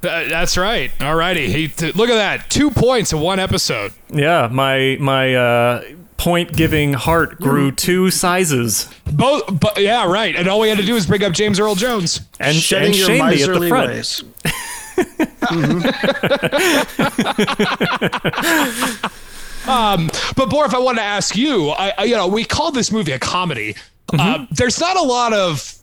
Uh, 0.03 0.29
that's 0.29 0.57
right. 0.59 0.91
Alrighty. 0.99 1.47
He 1.47 1.69
th- 1.69 1.95
look 1.97 2.11
at 2.11 2.17
that. 2.17 2.51
Two 2.51 2.71
points 2.71 3.13
in 3.13 3.21
one 3.21 3.39
episode. 3.41 3.93
Yeah, 4.11 4.49
my 4.53 4.99
my 5.01 5.35
uh, 5.35 5.83
point 6.17 6.53
giving 6.53 6.93
heart 6.93 7.41
grew 7.41 7.73
two 7.73 8.11
sizes 8.11 8.89
Both, 9.11 9.61
but 9.61 9.79
yeah, 9.79 10.07
right. 10.07 10.35
And 10.35 10.49
all 10.49 10.61
we 10.61 10.69
had 10.69 10.79
to 10.79 10.85
do 10.85 10.95
was 10.95 11.07
bring 11.07 11.23
up 11.23 11.33
James 11.33 11.61
Earl 11.61 11.75
Jones. 11.75 12.21
and, 12.41 12.57
Shedding 12.57 12.89
and 12.89 12.97
your 12.97 13.07
shame 13.07 13.27
me 13.27 13.43
at 13.43 13.49
the 13.49 13.61
miserly 13.61 13.69
front. 13.69 13.91
ways. 13.91 14.25
But 20.37 20.49
Borf, 20.49 20.75
I 20.75 20.79
wanted 20.79 21.01
to 21.01 21.05
ask 21.05 21.37
you. 21.37 21.71
I, 21.71 21.93
I 21.97 22.05
you 22.05 22.17
know, 22.17 22.29
we 22.29 22.45
call 22.45 22.73
this 22.73 22.91
movie 22.91 23.13
a 23.13 23.19
comedy. 23.19 23.75
Mm-hmm. 24.09 24.21
Uh, 24.21 24.47
there's 24.51 24.81
not 24.81 24.97
a 24.97 25.03
lot 25.03 25.33
of 25.33 25.75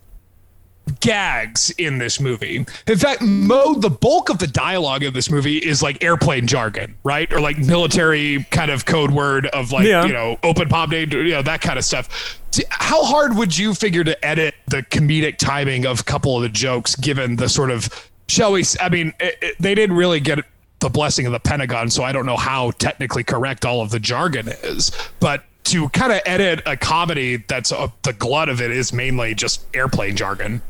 gags 1.02 1.68
in 1.76 1.98
this 1.98 2.18
movie. 2.20 2.64
In 2.86 2.96
fact, 2.96 3.20
mo 3.20 3.74
the 3.74 3.90
bulk 3.90 4.30
of 4.30 4.38
the 4.38 4.46
dialogue 4.46 5.02
in 5.02 5.12
this 5.12 5.30
movie 5.30 5.58
is 5.58 5.82
like 5.82 6.02
airplane 6.02 6.46
jargon, 6.46 6.94
right? 7.04 7.30
Or 7.32 7.40
like 7.40 7.58
military 7.58 8.44
kind 8.50 8.70
of 8.70 8.86
code 8.86 9.10
word 9.10 9.46
of 9.48 9.72
like 9.72 9.84
Yeah. 9.86 10.06
you 10.06 10.12
know 10.12 10.38
open 10.42 10.68
palm 10.68 10.88
day, 10.90 11.06
you 11.10 11.30
know 11.30 11.42
that 11.42 11.60
kind 11.60 11.78
of 11.78 11.84
stuff. 11.84 12.38
How 12.70 13.02
hard 13.04 13.36
would 13.36 13.56
you 13.56 13.74
figure 13.74 14.04
to 14.04 14.24
edit 14.24 14.54
the 14.68 14.82
comedic 14.84 15.36
timing 15.38 15.84
of 15.86 16.00
a 16.00 16.04
couple 16.04 16.36
of 16.36 16.42
the 16.42 16.48
jokes, 16.48 16.94
given 16.96 17.36
the 17.36 17.48
sort 17.48 17.70
of 17.70 17.88
shall 18.28 18.52
we? 18.52 18.64
I 18.80 18.88
mean, 18.88 19.12
it, 19.20 19.36
it- 19.42 19.56
they 19.60 19.74
didn't 19.74 19.96
really 19.96 20.20
get 20.20 20.38
the 20.78 20.88
blessing 20.88 21.26
of 21.26 21.32
the 21.32 21.40
Pentagon, 21.40 21.90
so 21.90 22.02
I 22.02 22.12
don't 22.12 22.26
know 22.26 22.36
how 22.36 22.70
technically 22.72 23.24
correct 23.24 23.64
all 23.64 23.80
of 23.82 23.90
the 23.90 24.00
jargon 24.00 24.48
is, 24.48 24.90
but. 25.20 25.44
To 25.66 25.88
kind 25.90 26.12
of 26.12 26.20
edit 26.26 26.60
a 26.66 26.76
comedy 26.76 27.36
that's 27.36 27.70
uh, 27.70 27.86
the 28.02 28.12
glut 28.12 28.48
of 28.48 28.60
it 28.60 28.72
is 28.72 28.92
mainly 28.92 29.32
just 29.32 29.64
airplane 29.72 30.16
jargon. 30.16 30.60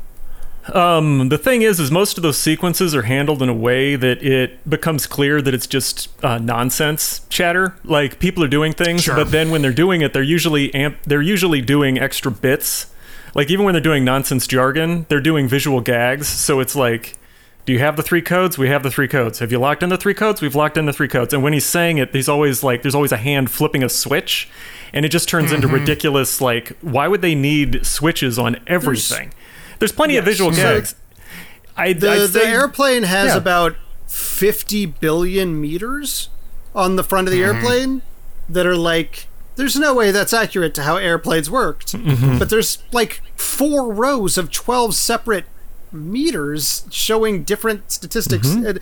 Um, 0.71 1.27
the 1.29 1.37
thing 1.37 1.61
is, 1.61 1.79
is 1.79 1.91
most 1.91 2.17
of 2.17 2.21
those 2.23 2.37
sequences 2.37 2.95
are 2.95 3.01
handled 3.01 3.41
in 3.41 3.49
a 3.49 3.53
way 3.53 3.95
that 3.97 4.23
it 4.23 4.67
becomes 4.69 5.05
clear 5.05 5.41
that 5.41 5.53
it's 5.53 5.67
just 5.67 6.07
uh, 6.23 6.37
nonsense 6.37 7.21
chatter. 7.29 7.75
Like 7.83 8.19
people 8.19 8.43
are 8.43 8.47
doing 8.47 8.71
things, 8.71 9.03
Sure. 9.03 9.15
but 9.15 9.31
then 9.31 9.51
when 9.51 9.61
they're 9.61 9.73
doing 9.73 10.01
it, 10.01 10.13
they're 10.13 10.23
usually 10.23 10.73
amp- 10.73 11.03
they're 11.03 11.21
usually 11.21 11.61
doing 11.61 11.99
extra 11.99 12.31
bits. 12.31 12.87
Like 13.35 13.49
even 13.51 13.65
when 13.65 13.73
they're 13.73 13.81
doing 13.81 14.05
nonsense 14.05 14.47
jargon, 14.47 15.05
they're 15.09 15.19
doing 15.19 15.47
visual 15.49 15.81
gags. 15.81 16.27
So 16.29 16.59
it's 16.61 16.75
like, 16.75 17.17
do 17.65 17.73
you 17.73 17.79
have 17.79 17.97
the 17.97 18.03
three 18.03 18.21
codes? 18.21 18.57
We 18.57 18.69
have 18.69 18.83
the 18.83 18.91
three 18.91 19.07
codes. 19.07 19.39
Have 19.39 19.51
you 19.51 19.59
locked 19.59 19.83
in 19.83 19.89
the 19.89 19.97
three 19.97 20.13
codes? 20.13 20.41
We've 20.41 20.55
locked 20.55 20.77
in 20.77 20.85
the 20.85 20.93
three 20.93 21.07
codes. 21.07 21.33
And 21.33 21.41
when 21.43 21.51
he's 21.53 21.65
saying 21.65 21.97
it, 21.97 22.13
he's 22.13 22.29
always 22.29 22.61
like, 22.63 22.83
there's 22.83 22.95
always 22.95 23.11
a 23.11 23.17
hand 23.17 23.49
flipping 23.51 23.83
a 23.83 23.89
switch, 23.89 24.49
and 24.93 25.05
it 25.05 25.09
just 25.09 25.27
turns 25.29 25.51
into 25.51 25.67
ridiculous. 25.67 26.39
Like, 26.41 26.77
why 26.81 27.07
would 27.07 27.21
they 27.21 27.35
need 27.35 27.85
switches 27.85 28.37
on 28.37 28.57
everything? 28.67 29.29
There's, 29.29 29.42
plenty 29.91 30.17
of 30.17 30.25
Yes. 30.25 30.31
visual 30.33 30.51
So- 30.53 30.61
gags. 30.61 30.95
I, 31.75 31.93
The, 31.93 32.11
I'd 32.11 32.29
the 32.29 32.45
airplane 32.47 33.03
has 33.03 33.29
yeah. 33.29 33.37
about 33.37 33.75
50 34.07 34.85
billion 34.85 35.59
meters 35.59 36.29
on 36.75 36.95
the 36.95 37.03
front 37.03 37.27
of 37.27 37.31
the 37.33 37.41
Mm-hmm. 37.41 37.55
airplane 37.55 38.01
that 38.47 38.65
are 38.67 38.75
like 38.77 39.27
there's 39.55 39.75
no 39.75 39.93
way 39.93 40.11
that's 40.11 40.33
accurate 40.33 40.73
to 40.75 40.83
how 40.83 40.97
airplanes 40.97 41.49
worked 41.49 41.93
Mm-hmm. 41.93 42.37
but 42.39 42.49
there's 42.49 42.77
like 42.91 43.21
four 43.35 43.91
rows 43.93 44.37
of 44.37 44.51
12 44.51 44.93
separate 44.95 45.45
meters 45.91 46.85
showing 46.91 47.43
different 47.43 47.91
statistics 47.91 48.49
Mm-hmm. 48.49 48.65
and, 48.67 48.79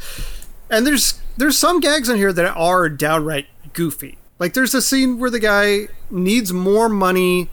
and 0.69 0.87
there's 0.87 1.21
there's 1.37 1.57
some 1.57 1.79
gags 1.79 2.09
in 2.09 2.17
here 2.17 2.33
that 2.33 2.55
are 2.57 2.89
downright 2.89 3.47
goofy 3.73 4.17
like 4.39 4.53
there's 4.53 4.73
a 4.73 4.81
scene 4.81 5.17
where 5.19 5.29
the 5.29 5.39
guy 5.39 5.87
needs 6.09 6.51
more 6.51 6.89
money 6.89 7.49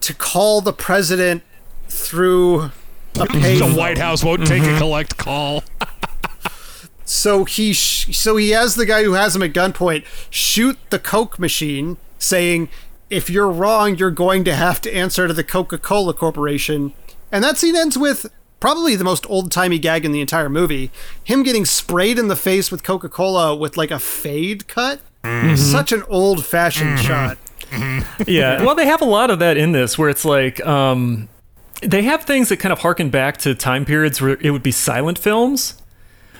to 0.00 0.14
call 0.14 0.60
the 0.60 0.72
president 0.72 1.42
through 1.88 2.62
a 2.62 2.72
The 3.14 3.24
payphone. 3.26 3.76
White 3.76 3.98
House 3.98 4.22
won't 4.22 4.46
take 4.46 4.62
a 4.62 4.66
mm-hmm. 4.66 4.78
collect 4.78 5.16
call. 5.16 5.64
So 7.08 7.44
he 7.44 7.72
sh- 7.72 8.16
so 8.16 8.36
he 8.36 8.50
has 8.50 8.74
the 8.74 8.84
guy 8.84 9.04
who 9.04 9.12
has 9.12 9.36
him 9.36 9.42
at 9.42 9.52
gunpoint 9.52 10.04
shoot 10.28 10.76
the 10.90 10.98
Coke 10.98 11.38
machine, 11.38 11.98
saying, 12.18 12.68
"If 13.10 13.30
you're 13.30 13.50
wrong, 13.50 13.96
you're 13.96 14.10
going 14.10 14.42
to 14.44 14.54
have 14.54 14.80
to 14.82 14.94
answer 14.94 15.28
to 15.28 15.32
the 15.32 15.44
Coca-Cola 15.44 16.14
Corporation." 16.14 16.94
And 17.30 17.44
that 17.44 17.58
scene 17.58 17.76
ends 17.76 17.96
with 17.96 18.26
probably 18.58 18.96
the 18.96 19.04
most 19.04 19.28
old-timey 19.30 19.78
gag 19.78 20.04
in 20.04 20.10
the 20.10 20.20
entire 20.20 20.48
movie: 20.48 20.90
him 21.22 21.44
getting 21.44 21.64
sprayed 21.64 22.18
in 22.18 22.26
the 22.26 22.34
face 22.34 22.72
with 22.72 22.82
Coca-Cola 22.82 23.54
with 23.54 23.76
like 23.76 23.92
a 23.92 24.00
fade 24.00 24.66
cut. 24.66 25.00
Mm-hmm. 25.22 25.54
Such 25.54 25.92
an 25.92 26.02
old-fashioned 26.08 26.98
mm-hmm. 26.98 27.06
shot. 27.06 27.38
yeah. 28.26 28.64
Well, 28.64 28.74
they 28.74 28.86
have 28.86 29.00
a 29.00 29.06
lot 29.06 29.30
of 29.30 29.38
that 29.38 29.56
in 29.56 29.70
this, 29.72 29.96
where 29.96 30.08
it's 30.08 30.24
like, 30.24 30.64
um, 30.66 31.28
they 31.82 32.02
have 32.02 32.24
things 32.24 32.48
that 32.48 32.58
kind 32.58 32.72
of 32.72 32.80
harken 32.80 33.10
back 33.10 33.36
to 33.38 33.54
time 33.54 33.84
periods 33.84 34.20
where 34.20 34.38
it 34.40 34.50
would 34.50 34.62
be 34.62 34.72
silent 34.72 35.18
films. 35.18 35.80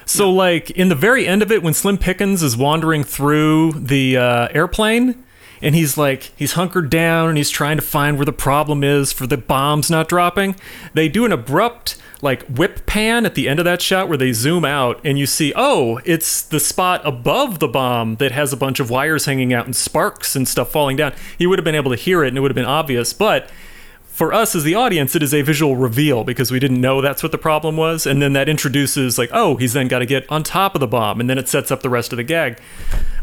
So, 0.05 0.31
like 0.31 0.71
in 0.71 0.89
the 0.89 0.95
very 0.95 1.27
end 1.27 1.43
of 1.43 1.51
it, 1.51 1.63
when 1.63 1.75
Slim 1.75 1.99
Pickens 1.99 2.43
is 2.43 2.57
wandering 2.57 3.03
through 3.03 3.73
the 3.73 4.17
uh, 4.17 4.49
airplane, 4.53 5.25
and 5.63 5.75
he's 5.75 5.97
like 5.97 6.33
he's 6.37 6.53
hunkered 6.53 6.91
down 6.91 7.29
and 7.29 7.39
he's 7.39 7.51
trying 7.51 7.77
to 7.77 7.83
find 7.83 8.17
where 8.17 8.25
the 8.25 8.33
problem 8.33 8.85
is 8.85 9.13
for 9.13 9.27
the 9.27 9.37
bombs 9.37 9.91
not 9.91 10.09
dropping. 10.09 10.57
They 10.95 11.09
do 11.09 11.25
an 11.25 11.33
abrupt 11.33 11.97
like 12.23 12.43
whip 12.45 12.87
pan 12.87 13.27
at 13.27 13.35
the 13.35 13.49
end 13.49 13.59
of 13.59 13.65
that 13.65 13.83
shot 13.83 14.09
where 14.09 14.17
they 14.17 14.33
zoom 14.33 14.65
out 14.65 14.99
and 15.05 15.19
you 15.19 15.27
see 15.27 15.53
oh 15.55 16.01
it's 16.05 16.41
the 16.41 16.59
spot 16.59 17.03
above 17.05 17.59
the 17.59 17.69
bomb 17.69 18.17
that 18.17 18.33
has 18.33 18.55
a 18.55 18.57
bunch 18.57 18.81
of 18.81 18.89
wires 18.89 19.27
hanging 19.27 19.53
out 19.53 19.67
and 19.67 19.77
sparks 19.77 20.35
and 20.35 20.49
stuff 20.49 20.71
falling 20.71 20.97
down. 20.97 21.13
He 21.37 21.47
would 21.47 21.59
have 21.59 21.65
been 21.65 21.75
able 21.75 21.91
to 21.91 21.97
hear 21.97 22.25
it 22.25 22.29
and 22.29 22.39
it 22.39 22.41
would 22.41 22.51
have 22.51 22.57
been 22.57 22.65
obvious, 22.65 23.13
but 23.13 23.51
for 24.17 24.33
us 24.33 24.55
as 24.55 24.65
the 24.65 24.75
audience, 24.75 25.15
it 25.15 25.23
is 25.23 25.35
a 25.35 25.43
visual 25.43 25.77
reveal 25.77 26.25
because 26.25 26.51
we 26.51 26.59
didn't 26.59 26.81
know 26.81 27.03
that's 27.03 27.23
what 27.23 27.33
the 27.33 27.39
problem 27.39 27.77
was. 27.77 28.07
And 28.07 28.23
then 28.23 28.33
that 28.33 28.49
introduces, 28.49 29.19
like, 29.19 29.29
oh, 29.31 29.57
he's 29.57 29.75
then 29.75 29.89
got 29.89 29.99
to 29.99 30.07
get 30.07 30.25
on 30.31 30.43
top 30.43 30.75
of 30.75 30.81
the 30.81 30.87
bomb. 30.87 31.21
And 31.21 31.29
then 31.29 31.37
it 31.37 31.51
sets 31.51 31.71
up 31.71 31.83
the 31.83 31.91
rest 31.91 32.15
of 32.15 32.17
the 32.17 32.23
gag. 32.23 32.59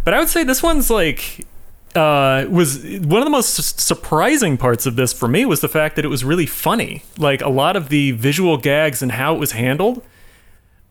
But 0.04 0.14
I 0.14 0.20
would 0.20 0.30
say 0.30 0.44
this 0.44 0.62
one's 0.62 0.92
like, 0.92 1.48
uh, 1.96 2.46
was 2.48 2.84
one 2.84 3.22
of 3.22 3.26
the 3.26 3.32
most 3.32 3.80
surprising 3.80 4.56
parts 4.56 4.86
of 4.86 4.96
this 4.96 5.12
for 5.14 5.28
me 5.28 5.48
was 5.48 5.62
the 5.62 5.68
fact 5.68 5.96
that 5.96 6.06
it 6.06 6.10
was 6.10 6.24
really 6.24 6.46
funny. 6.46 7.02
Like, 7.18 7.42
a 7.42 7.50
lot 7.50 7.76
of 7.76 7.90
the 7.90 8.12
visual 8.12 8.58
gags 8.58 9.02
and 9.02 9.14
how 9.14 9.34
it 9.34 9.40
was 9.40 9.54
handled 9.54 10.06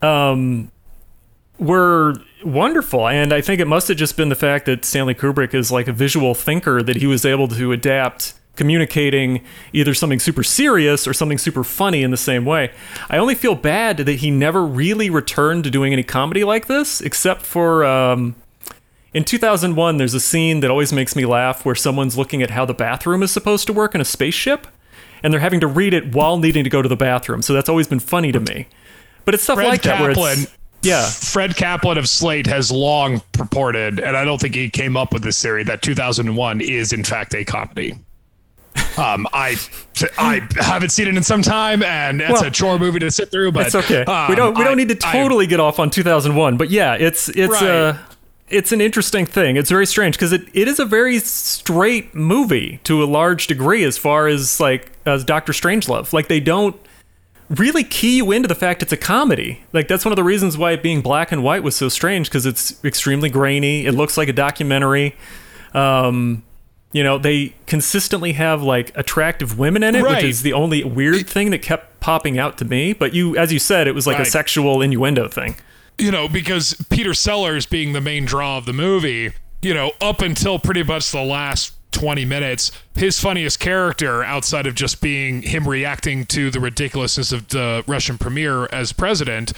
um, 0.01 0.73
were 1.61 2.17
wonderful. 2.45 3.07
And 3.07 3.33
I 3.33 3.41
think 3.41 3.61
it 3.61 3.69
must 3.69 3.87
have 3.87 3.99
just 3.99 4.17
been 4.17 4.31
the 4.31 4.35
fact 4.35 4.67
that 4.67 4.85
Stanley 4.85 5.15
Kubrick 5.15 5.55
is 5.55 5.71
like 5.71 5.87
a 5.87 5.93
visual 5.93 6.35
thinker 6.35 6.83
that 6.83 6.97
he 6.97 7.07
was 7.07 7.25
able 7.25 7.47
to 7.47 7.71
adapt 7.71 8.35
communicating 8.57 9.43
either 9.73 9.95
something 9.95 10.19
super 10.19 10.43
serious 10.43 11.07
or 11.07 11.15
something 11.15 11.39
super 11.39 11.65
funny 11.65 12.03
in 12.03 12.11
the 12.11 12.17
same 12.17 12.45
way. 12.45 12.71
I 13.09 13.17
only 13.17 13.35
feel 13.35 13.55
bad 13.55 13.97
that 13.99 14.17
he 14.17 14.31
never 14.31 14.65
really 14.65 15.09
returned 15.09 15.65
to 15.65 15.71
doing 15.71 15.93
any 15.93 16.03
comedy 16.03 16.45
like 16.45 16.67
this, 16.67 17.01
except 17.01 17.43
for 17.43 17.85
um, 17.85 18.35
in 19.15 19.25
2001, 19.25 19.99
there's 19.99 20.15
a 20.15 20.21
scene 20.21 20.61
that 20.61 20.71
always 20.71 20.93
makes 20.93 21.15
me 21.15 21.27
laugh 21.27 21.65
where 21.65 21.75
someone's 21.75 22.17
looking 22.17 22.43
at 22.43 22.51
how 22.51 22.65
the 22.65 22.75
bathroom 22.75 23.23
is 23.23 23.31
supposed 23.31 23.67
to 23.67 23.73
work 23.73 23.95
in 23.95 24.01
a 24.01 24.05
spaceship, 24.05 24.67
and 25.23 25.33
they're 25.33 25.41
having 25.41 25.61
to 25.61 25.67
read 25.67 25.93
it 25.93 26.15
while 26.15 26.39
needing 26.39 26.65
to 26.65 26.71
go 26.71 26.83
to 26.83 26.89
the 26.89 26.97
bathroom. 26.97 27.43
So 27.43 27.53
that's 27.53 27.69
always 27.69 27.87
been 27.87 28.01
funny 28.01 28.33
to 28.33 28.41
me. 28.41 28.69
But 29.25 29.35
it's 29.35 29.43
stuff 29.43 29.57
Fred 29.57 29.69
like 29.69 29.83
that 29.83 30.01
where 30.01 30.33
it's 30.33 30.57
yeah. 30.83 31.07
Fred 31.07 31.55
Kaplan 31.57 31.97
of 31.97 32.09
Slate 32.09 32.47
has 32.47 32.73
long 32.73 33.23
purported, 33.33 34.01
and 34.01 34.17
I 34.17 34.25
don't 34.25 34.41
think 34.41 34.55
he 34.55 34.69
came 34.69 34.97
up 34.97 35.13
with 35.13 35.23
this 35.23 35.41
theory, 35.41 35.63
that 35.65 35.83
2001 35.83 36.61
is 36.61 36.93
in 36.93 37.05
fact 37.05 37.35
a 37.35 37.45
comedy. 37.45 37.95
Um, 38.99 39.27
I 39.33 39.57
I 40.19 40.47
haven't 40.57 40.91
seen 40.91 41.09
it 41.09 41.17
in 41.17 41.23
some 41.23 41.43
time, 41.43 41.83
and 41.83 42.21
it's 42.21 42.31
Well, 42.33 42.45
a 42.45 42.51
chore 42.51 42.79
movie 42.79 42.99
to 43.01 43.11
sit 43.11 43.31
through. 43.31 43.53
But 43.53 43.67
It's 43.67 43.75
okay. 43.75 44.05
we 44.07 44.13
um, 44.13 44.35
don't 44.35 44.59
we 44.59 44.65
don't 44.65 44.73
I- 44.73 44.83
need 44.85 44.89
to 45.01 45.07
I- 45.09 45.13
totally 45.13 45.47
get 45.47 45.61
off 45.61 45.79
on 45.79 45.91
2001, 45.91 46.57
but 46.57 46.71
yeah, 46.71 46.95
it's 46.95 47.29
it's 47.31 47.53
Right. 47.53 47.63
uh 47.63 47.95
it's 48.49 48.71
an 48.71 48.83
interesting 48.83 49.25
thing. 49.25 49.57
It's 49.57 49.71
very 49.71 49.87
strange 49.87 50.15
because 50.17 50.31
it, 50.31 50.43
it 50.53 50.69
is 50.69 50.79
a 50.79 50.85
very 50.85 51.19
straight 51.21 52.15
movie 52.15 52.81
to 52.85 53.03
a 53.03 53.07
large 53.07 53.47
degree 53.47 53.83
as 53.83 53.97
far 53.97 54.27
as 54.29 54.61
like 54.61 54.93
as 55.07 55.25
Doctor 55.25 55.53
Strangelove. 55.55 56.13
Like 56.13 56.29
they 56.29 56.39
don't 56.41 56.77
really 57.49 57.83
key 57.85 58.17
you 58.19 58.31
into 58.31 58.49
the 58.49 58.55
fact 58.55 58.83
it's 58.83 58.93
a 58.93 58.97
comedy. 58.99 59.63
Like 59.73 59.89
that's 59.89 60.05
one 60.05 60.13
of 60.13 60.17
the 60.17 60.25
reasons 60.25 60.59
why 60.59 60.73
it 60.73 60.83
being 60.83 61.01
black 61.01 61.33
and 61.33 61.43
white 61.43 61.63
was 61.63 61.77
so 61.77 61.89
strange 61.89 62.29
because 62.29 62.45
it's 62.45 62.83
extremely 62.85 63.31
grainy. 63.31 63.87
It 63.87 63.93
looks 63.93 64.19
like 64.19 64.29
a 64.29 64.33
documentary. 64.35 65.17
Um, 65.73 66.43
you 66.93 67.03
know, 67.03 67.19
they 67.19 67.55
consistently 67.67 68.33
have 68.33 68.63
like 68.63 68.93
attractive 68.97 69.59
women 69.59 69.83
in 69.83 69.95
it, 69.95 70.03
Right. 70.03 70.17
which 70.17 70.25
is 70.25 70.43
the 70.43 70.53
only 70.53 70.85
weird 70.85 71.27
thing 71.27 71.51
that 71.51 71.61
kept 71.63 72.01
popping 72.01 72.39
out 72.39 72.59
to 72.59 72.65
me. 72.65 72.93
But 72.93 73.15
you, 73.15 73.37
as 73.37 73.53
you 73.53 73.59
said, 73.59 73.87
it 73.89 73.95
was 73.95 74.07
like 74.07 74.19
Right. 74.19 74.27
a 74.27 74.31
sexual 74.31 74.81
innuendo 74.83 75.29
thing. 75.29 75.57
you 75.99 76.11
know, 76.11 76.27
because 76.27 76.75
Peter 76.91 77.13
Sellers 77.15 77.67
being 77.67 77.93
the 77.93 78.01
main 78.01 78.25
draw 78.25 78.57
of 78.59 78.65
the 78.65 78.73
movie, 78.73 79.31
you 79.61 79.75
know, 79.75 79.93
up 80.01 80.21
until 80.23 80.59
pretty 80.59 80.83
much 80.83 81.11
the 81.13 81.23
last 81.23 81.75
20 81.93 82.25
minutes, 82.25 82.73
his 82.97 83.21
funniest 83.21 83.61
character 83.61 84.25
outside 84.25 84.67
of 84.67 84.75
just 84.75 85.03
being 85.03 85.43
him 85.43 85.69
reacting 85.69 86.25
to 86.25 86.51
the 86.51 86.59
ridiculousness 86.59 87.31
of 87.31 87.47
the 87.49 87.85
Russian 87.87 88.17
premier 88.17 88.65
as 88.73 88.93
president 88.95 89.53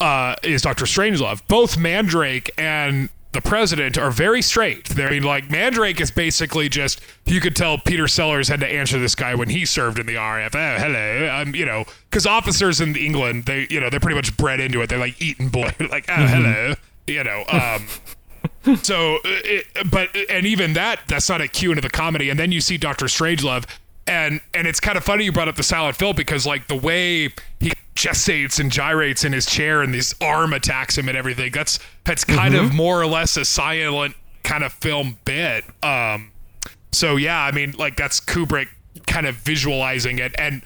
uh, 0.00 0.34
is 0.42 0.62
Dr. 0.62 0.86
Strangelove. 0.86 1.42
Both 1.48 1.76
Mandrake 1.76 2.50
and 2.58 3.10
the 3.34 3.42
president 3.42 3.98
are 3.98 4.10
very 4.10 4.40
straight. 4.40 4.86
They're 4.86 5.08
I 5.08 5.10
mean, 5.10 5.22
like 5.24 5.50
Mandrake 5.50 6.00
is 6.00 6.10
basically 6.10 6.68
just 6.68 7.00
you 7.26 7.40
could 7.40 7.54
tell 7.54 7.76
Peter 7.76 8.08
Sellers 8.08 8.48
had 8.48 8.60
to 8.60 8.66
answer 8.66 8.98
this 8.98 9.14
guy 9.14 9.34
when 9.34 9.50
he 9.50 9.66
served 9.66 9.98
in 9.98 10.06
the 10.06 10.14
RAF. 10.14 10.54
Oh, 10.54 10.76
hello, 10.78 11.28
I'm 11.28 11.54
you 11.54 11.66
know 11.66 11.84
because 12.08 12.26
officers 12.26 12.80
in 12.80 12.96
England 12.96 13.44
they 13.44 13.66
you 13.68 13.80
know 13.80 13.90
they're 13.90 14.00
pretty 14.00 14.16
much 14.16 14.34
bred 14.36 14.60
into 14.60 14.80
it. 14.80 14.88
They're 14.88 14.98
like 14.98 15.20
Eton 15.20 15.48
boy 15.48 15.74
like 15.90 16.06
oh 16.08 16.26
hello 16.26 16.74
you 17.06 17.22
know 17.22 17.44
um. 17.48 17.86
So, 18.82 19.16
uh, 19.16 19.20
it, 19.24 19.66
but 19.90 20.14
and 20.28 20.46
even 20.46 20.74
that 20.74 21.00
that's 21.06 21.28
not 21.28 21.40
a 21.40 21.48
cue 21.48 21.70
into 21.70 21.80
the 21.82 21.90
comedy. 21.90 22.30
And 22.30 22.38
then 22.38 22.52
you 22.52 22.60
see 22.60 22.76
Doctor 22.76 23.06
Strangelove, 23.06 23.64
and 24.06 24.40
and 24.52 24.66
it's 24.66 24.80
kind 24.80 24.96
of 24.96 25.04
funny 25.04 25.24
you 25.24 25.32
brought 25.32 25.48
up 25.48 25.56
the 25.56 25.62
silent 25.62 25.96
film 25.96 26.14
because 26.16 26.46
like 26.46 26.68
the 26.68 26.76
way 26.76 27.32
he 27.60 27.72
gestates 27.94 28.58
and 28.58 28.70
gyrates 28.70 29.24
in 29.24 29.32
his 29.32 29.46
chair 29.46 29.80
and 29.82 29.94
this 29.94 30.14
arm 30.20 30.52
attacks 30.52 30.98
him 30.98 31.08
and 31.08 31.16
everything. 31.16 31.52
That's 31.52 31.78
that's 32.04 32.24
kind 32.24 32.54
of 32.54 32.74
more 32.74 33.00
or 33.00 33.06
less 33.06 33.36
a 33.36 33.44
silent 33.44 34.16
kind 34.42 34.64
of 34.64 34.72
film 34.72 35.18
bit. 35.24 35.64
Um, 35.82 36.30
so 36.92 37.16
yeah, 37.16 37.40
I 37.42 37.50
mean 37.52 37.72
like 37.78 37.96
that's 37.96 38.20
Kubrick 38.20 38.68
kind 39.06 39.26
of 39.26 39.36
visualizing 39.36 40.18
it 40.18 40.34
and. 40.38 40.62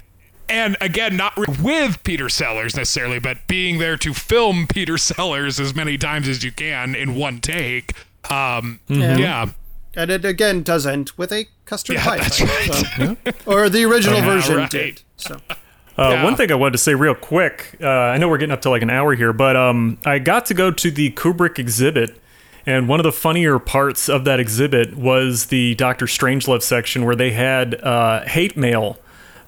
And 0.50 0.78
again, 0.80 1.14
not 1.14 1.36
with 1.62 2.02
Peter 2.04 2.30
Sellers 2.30 2.74
necessarily, 2.74 3.18
but 3.18 3.46
being 3.48 3.76
there 3.76 3.98
to 3.98 4.14
film 4.14 4.66
Peter 4.66 4.96
Sellers 4.98 5.60
as 5.60 5.74
many 5.74 5.98
times 5.98 6.26
as 6.26 6.42
you 6.42 6.50
can 6.50 6.94
in 6.94 7.16
one 7.16 7.42
take. 7.42 7.92
Um, 8.30 8.80
Yeah. 9.18 9.50
And 9.98 10.12
it 10.12 10.24
again 10.24 10.62
does 10.62 10.86
end 10.86 11.10
with 11.16 11.32
a 11.32 11.46
custard 11.64 11.96
Yeah, 11.96 12.04
pie 12.04 12.18
that's 12.18 12.38
fight. 12.40 12.74
so- 12.96 13.16
Or 13.46 13.68
the 13.68 13.84
original 13.84 14.18
Yeah, 14.20 14.24
version 14.24 14.56
right. 14.56 14.70
did. 14.70 15.02
So 15.16 15.40
Uh, 15.50 16.10
Yeah. 16.12 16.22
One 16.24 16.36
thing 16.36 16.52
I 16.52 16.54
wanted 16.54 16.72
to 16.72 16.78
say 16.78 16.94
real 16.94 17.16
quick. 17.16 17.74
Uh, 17.82 17.88
I 17.88 18.16
know 18.18 18.28
we're 18.28 18.38
getting 18.38 18.52
up 18.52 18.60
to 18.62 18.70
like 18.70 18.82
an 18.82 18.90
hour 18.90 19.14
here, 19.16 19.32
but 19.32 19.56
um, 19.56 19.98
I 20.04 20.20
got 20.20 20.46
to 20.46 20.54
go 20.54 20.70
to 20.70 20.90
the 20.92 21.10
Kubrick 21.10 21.58
exhibit, 21.58 22.16
and 22.64 22.86
one 22.86 23.00
of 23.00 23.04
the 23.04 23.10
funnier 23.10 23.58
parts 23.58 24.08
of 24.08 24.24
that 24.24 24.38
exhibit 24.38 24.96
was 24.96 25.46
the 25.46 25.74
Doctor 25.74 26.06
Strangelove 26.06 26.62
section 26.62 27.04
where 27.04 27.16
they 27.16 27.32
had 27.32 27.74
uh, 27.82 28.20
hate 28.24 28.56
mail 28.56 28.98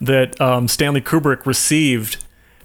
that 0.01 0.41
um, 0.41 0.67
Stanley 0.67 1.01
Kubrick 1.01 1.47
received 1.47 2.17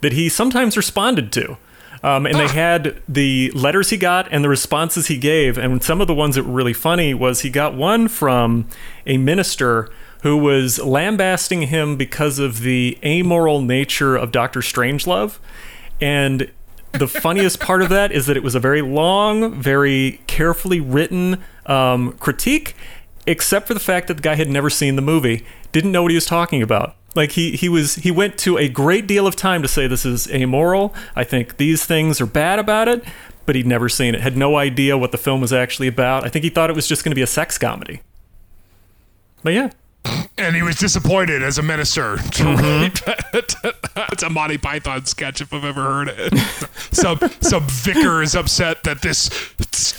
that 0.01 0.13
he 0.13 0.27
sometimes 0.29 0.75
responded 0.75 1.31
to. 1.33 1.57
Um, 2.05 2.27
and 2.27 2.35
they 2.35 2.47
had 2.47 3.01
the 3.09 3.49
letters 3.55 3.89
he 3.89 3.97
got 3.97 4.31
and 4.31 4.43
the 4.43 4.49
responses 4.49 5.07
he 5.07 5.17
gave. 5.17 5.57
And 5.57 5.83
some 5.83 6.01
of 6.01 6.05
the 6.05 6.13
ones 6.13 6.35
that 6.35 6.43
were 6.43 6.53
really 6.53 6.71
funny 6.71 7.15
was 7.15 7.41
he 7.41 7.49
got 7.49 7.73
one 7.73 8.07
from 8.09 8.67
a 9.07 9.17
minister 9.17 9.89
who 10.21 10.37
was 10.37 10.77
lambasting 10.77 11.63
him 11.63 11.97
because 11.97 12.37
of 12.37 12.59
the 12.59 12.99
amoral 13.03 13.59
nature 13.59 14.15
of 14.15 14.31
Doctor 14.31 14.59
Strangelove. 14.59 15.39
And 15.99 16.51
the 16.91 17.07
funniest 17.07 17.59
part 17.59 17.81
of 17.81 17.89
that 17.89 18.11
is 18.11 18.27
that 18.27 18.37
it 18.37 18.43
was 18.43 18.53
a 18.53 18.59
very 18.59 18.83
long, 18.83 19.59
very 19.59 20.21
carefully 20.27 20.79
written 20.79 21.43
um, 21.65 22.11
critique, 22.19 22.75
except 23.25 23.65
for 23.65 23.73
the 23.73 23.79
fact 23.79 24.09
that 24.09 24.17
the 24.17 24.21
guy 24.21 24.35
had 24.35 24.47
never 24.47 24.69
seen 24.69 24.95
the 24.95 25.01
movie, 25.01 25.43
didn't 25.71 25.91
know 25.91 26.03
what 26.03 26.11
he 26.11 26.15
was 26.15 26.27
talking 26.27 26.61
about. 26.61 26.95
Like 27.15 27.31
he 27.31 27.55
he 27.55 27.69
was 27.69 27.95
he 27.95 28.11
went 28.11 28.37
to 28.39 28.57
a 28.57 28.67
great 28.67 29.07
deal 29.07 29.25
of 29.25 29.35
time 29.35 29.61
to 29.61 29.67
say 29.67 29.87
this 29.87 30.05
is 30.05 30.29
amoral. 30.29 30.93
I 31.15 31.23
think 31.23 31.57
these 31.57 31.85
things 31.85 32.19
are 32.19 32.25
bad 32.25 32.59
about 32.59 32.87
it, 32.87 33.03
but 33.45 33.55
he'd 33.55 33.65
never 33.65 33.87
seen 33.87 34.13
it. 34.13 34.21
Had 34.21 34.35
no 34.35 34.57
idea 34.57 34.97
what 34.97 35.11
the 35.11 35.17
film 35.17 35.41
was 35.41 35.53
actually 35.53 35.87
about. 35.87 36.25
I 36.25 36.29
think 36.29 36.43
he 36.43 36.49
thought 36.49 36.69
it 36.69 36.75
was 36.75 36.87
just 36.87 37.03
going 37.03 37.11
to 37.11 37.15
be 37.15 37.21
a 37.21 37.27
sex 37.27 37.57
comedy. 37.57 38.01
But 39.43 39.53
yeah, 39.53 39.69
and 40.37 40.55
he 40.55 40.61
was 40.61 40.75
disappointed 40.77 41.41
as 41.41 41.57
a 41.57 41.63
minister. 41.63 42.17
it's 43.33 44.23
a 44.23 44.29
Monty 44.29 44.57
Python 44.57 45.05
sketch 45.05 45.41
if 45.41 45.53
I've 45.53 45.63
ever 45.63 45.83
heard 45.83 46.09
it. 46.09 46.33
some 46.91 47.19
some 47.41 47.63
vicar 47.67 48.21
is 48.21 48.35
upset 48.35 48.83
that 48.83 49.01
this 49.01 49.29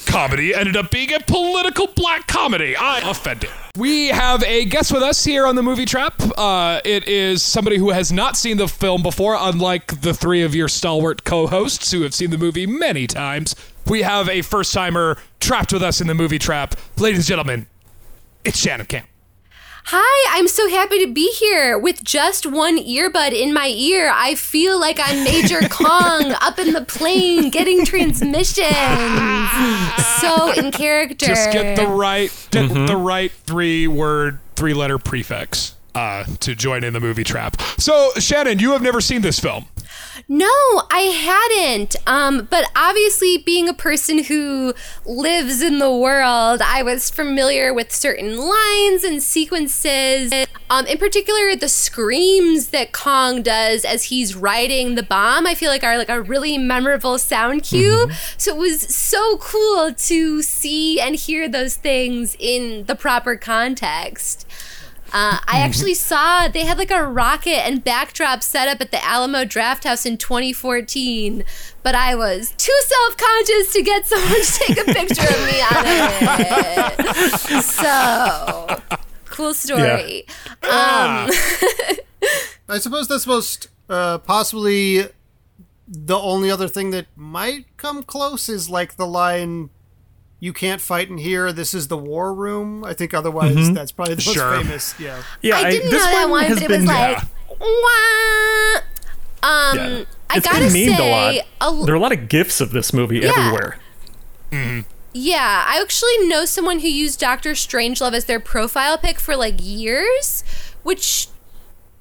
comedy 0.06 0.54
ended 0.54 0.76
up 0.76 0.90
being 0.90 1.12
a 1.12 1.20
political 1.20 1.86
black 1.88 2.26
comedy. 2.26 2.76
I'm 2.76 3.08
offended. 3.08 3.50
We 3.76 4.08
have 4.08 4.42
a 4.44 4.64
guest 4.64 4.92
with 4.92 5.02
us 5.02 5.22
here 5.24 5.46
on 5.46 5.56
the 5.56 5.62
Movie 5.62 5.84
Trap. 5.84 6.14
Uh, 6.38 6.80
it 6.84 7.06
is 7.06 7.42
somebody 7.42 7.76
who 7.76 7.90
has 7.90 8.10
not 8.10 8.36
seen 8.36 8.56
the 8.56 8.68
film 8.68 9.02
before, 9.02 9.36
unlike 9.38 10.00
the 10.00 10.14
three 10.14 10.42
of 10.42 10.54
your 10.54 10.68
stalwart 10.68 11.24
co-hosts 11.24 11.90
who 11.92 12.02
have 12.02 12.14
seen 12.14 12.30
the 12.30 12.38
movie 12.38 12.66
many 12.66 13.06
times. 13.06 13.54
We 13.86 14.02
have 14.02 14.28
a 14.28 14.42
first 14.42 14.72
timer 14.72 15.18
trapped 15.40 15.72
with 15.72 15.82
us 15.82 16.00
in 16.00 16.06
the 16.06 16.14
Movie 16.14 16.38
Trap, 16.38 16.74
ladies 16.96 17.18
and 17.18 17.26
gentlemen. 17.26 17.66
It's 18.44 18.58
Shannon 18.58 18.86
Campe. 18.86 19.15
Hi, 19.88 20.36
I'm 20.36 20.48
so 20.48 20.68
happy 20.68 20.98
to 21.06 21.12
be 21.12 21.30
here. 21.34 21.78
With 21.78 22.02
just 22.02 22.44
one 22.44 22.76
earbud 22.76 23.30
in 23.30 23.54
my 23.54 23.68
ear, 23.68 24.10
I 24.12 24.34
feel 24.34 24.80
like 24.80 24.98
I'm 25.00 25.22
Major 25.22 25.60
Kong 25.68 26.34
up 26.40 26.58
in 26.58 26.72
the 26.72 26.80
plane 26.80 27.50
getting 27.50 27.84
transmissions. 27.84 28.74
So 30.20 30.50
in 30.50 30.72
character. 30.72 31.26
just 31.26 31.52
get 31.52 31.76
the 31.76 31.86
right 31.86 32.32
get 32.50 32.68
the 32.68 32.96
right 32.96 33.30
three 33.30 33.86
word 33.86 34.40
three 34.56 34.74
letter 34.74 34.98
prefix 34.98 35.76
uh, 35.94 36.24
to 36.40 36.56
join 36.56 36.82
in 36.82 36.92
the 36.92 37.00
movie 37.00 37.22
trap. 37.22 37.60
So 37.78 38.10
Shannon, 38.18 38.58
you 38.58 38.72
have 38.72 38.82
never 38.82 39.00
seen 39.00 39.22
this 39.22 39.38
film. 39.38 39.66
No, 40.28 40.48
I 40.90 41.12
hadn't. 41.12 41.96
Um, 42.06 42.48
but 42.50 42.70
obviously, 42.74 43.38
being 43.38 43.68
a 43.68 43.74
person 43.74 44.24
who 44.24 44.74
lives 45.04 45.62
in 45.62 45.78
the 45.78 45.94
world, 45.94 46.60
I 46.62 46.82
was 46.82 47.10
familiar 47.10 47.72
with 47.72 47.92
certain 47.92 48.38
lines 48.38 49.04
and 49.04 49.22
sequences. 49.22 50.32
Um, 50.68 50.86
in 50.86 50.98
particular, 50.98 51.54
the 51.54 51.68
screams 51.68 52.68
that 52.68 52.92
Kong 52.92 53.42
does 53.42 53.84
as 53.84 54.04
he's 54.04 54.34
riding 54.34 54.94
the 54.94 55.02
bomb, 55.02 55.46
I 55.46 55.54
feel 55.54 55.70
like 55.70 55.84
are 55.84 55.98
like 55.98 56.08
a 56.08 56.20
really 56.20 56.58
memorable 56.58 57.18
sound 57.18 57.62
cue. 57.62 58.08
So 58.36 58.54
it 58.54 58.58
was 58.58 58.80
so 58.94 59.38
cool 59.38 59.92
to 59.92 60.42
see 60.42 61.00
and 61.00 61.14
hear 61.14 61.48
those 61.48 61.76
things 61.76 62.36
in 62.38 62.84
the 62.86 62.94
proper 62.94 63.36
context. 63.36 64.46
Uh, 65.12 65.38
I 65.46 65.60
actually 65.60 65.94
saw 65.94 66.48
they 66.48 66.64
had 66.64 66.78
like 66.78 66.90
a 66.90 67.06
rocket 67.06 67.66
and 67.66 67.82
backdrop 67.82 68.42
set 68.42 68.68
up 68.68 68.80
at 68.80 68.90
the 68.90 69.02
Alamo 69.04 69.44
Drafthouse 69.44 70.04
in 70.04 70.18
2014, 70.18 71.44
but 71.82 71.94
I 71.94 72.14
was 72.14 72.52
too 72.58 72.78
self 72.84 73.16
conscious 73.16 73.72
to 73.72 73.82
get 73.82 74.06
someone 74.06 74.42
to 74.42 74.52
take 74.52 74.78
a 74.78 74.84
picture 74.84 75.22
of 75.22 75.46
me 75.46 75.60
on 75.70 76.40
it. 76.40 77.62
So, 77.62 79.00
cool 79.26 79.54
story. 79.54 80.26
Um, 80.62 81.30
I 82.68 82.78
suppose 82.78 83.08
that's 83.08 83.26
most 83.26 83.68
uh, 83.88 84.18
possibly 84.18 85.04
the 85.88 86.18
only 86.18 86.50
other 86.50 86.68
thing 86.68 86.90
that 86.90 87.06
might 87.14 87.64
come 87.76 88.02
close 88.02 88.48
is 88.48 88.68
like 88.68 88.96
the 88.96 89.06
line 89.06 89.70
you 90.46 90.52
can't 90.52 90.80
fight 90.80 91.08
in 91.10 91.18
here 91.18 91.52
this 91.52 91.74
is 91.74 91.88
the 91.88 91.96
war 91.98 92.32
room 92.32 92.84
i 92.84 92.92
think 92.94 93.12
otherwise 93.12 93.72
that's 93.74 93.90
probably 93.92 94.14
the 94.14 94.24
most 94.24 94.34
Sure. 94.36 94.56
famous 94.62 94.94
yeah 94.98 95.22
yeah. 95.42 95.56
I 95.56 95.70
didn't 95.70 95.86
know 95.86 95.90
this 95.98 96.04
that 96.04 96.28
one, 96.30 96.44
has 96.44 96.54
but 96.60 96.62
it 96.64 96.68
been, 96.68 96.80
was 96.82 96.88
like, 96.88 97.22
wah. 97.60 98.80
Um, 99.42 99.76
Yeah. 99.78 100.04
I 100.30 100.36
it's 100.38 100.46
gotta 100.46 100.58
been 100.60 100.70
say, 100.70 100.96
a 100.96 101.10
lot. 101.10 101.34
a- 101.82 101.84
there 101.84 101.94
are 101.94 101.98
a 101.98 102.00
lot 102.00 102.12
of 102.12 102.28
gifs 102.28 102.60
of 102.60 102.70
this 102.70 102.92
movie 102.92 103.18
Yeah. 103.18 103.32
everywhere. 103.36 103.78
Yeah, 105.12 105.64
I 105.66 105.80
actually 105.80 106.28
know 106.28 106.44
someone 106.44 106.80
who 106.80 106.88
used 106.88 107.18
Doctor 107.20 107.52
Strangelove 107.52 108.12
as 108.12 108.26
their 108.26 108.40
profile 108.40 108.98
pic 108.98 109.18
for 109.18 109.34
like 109.36 109.54
years, 109.62 110.44
which 110.82 111.28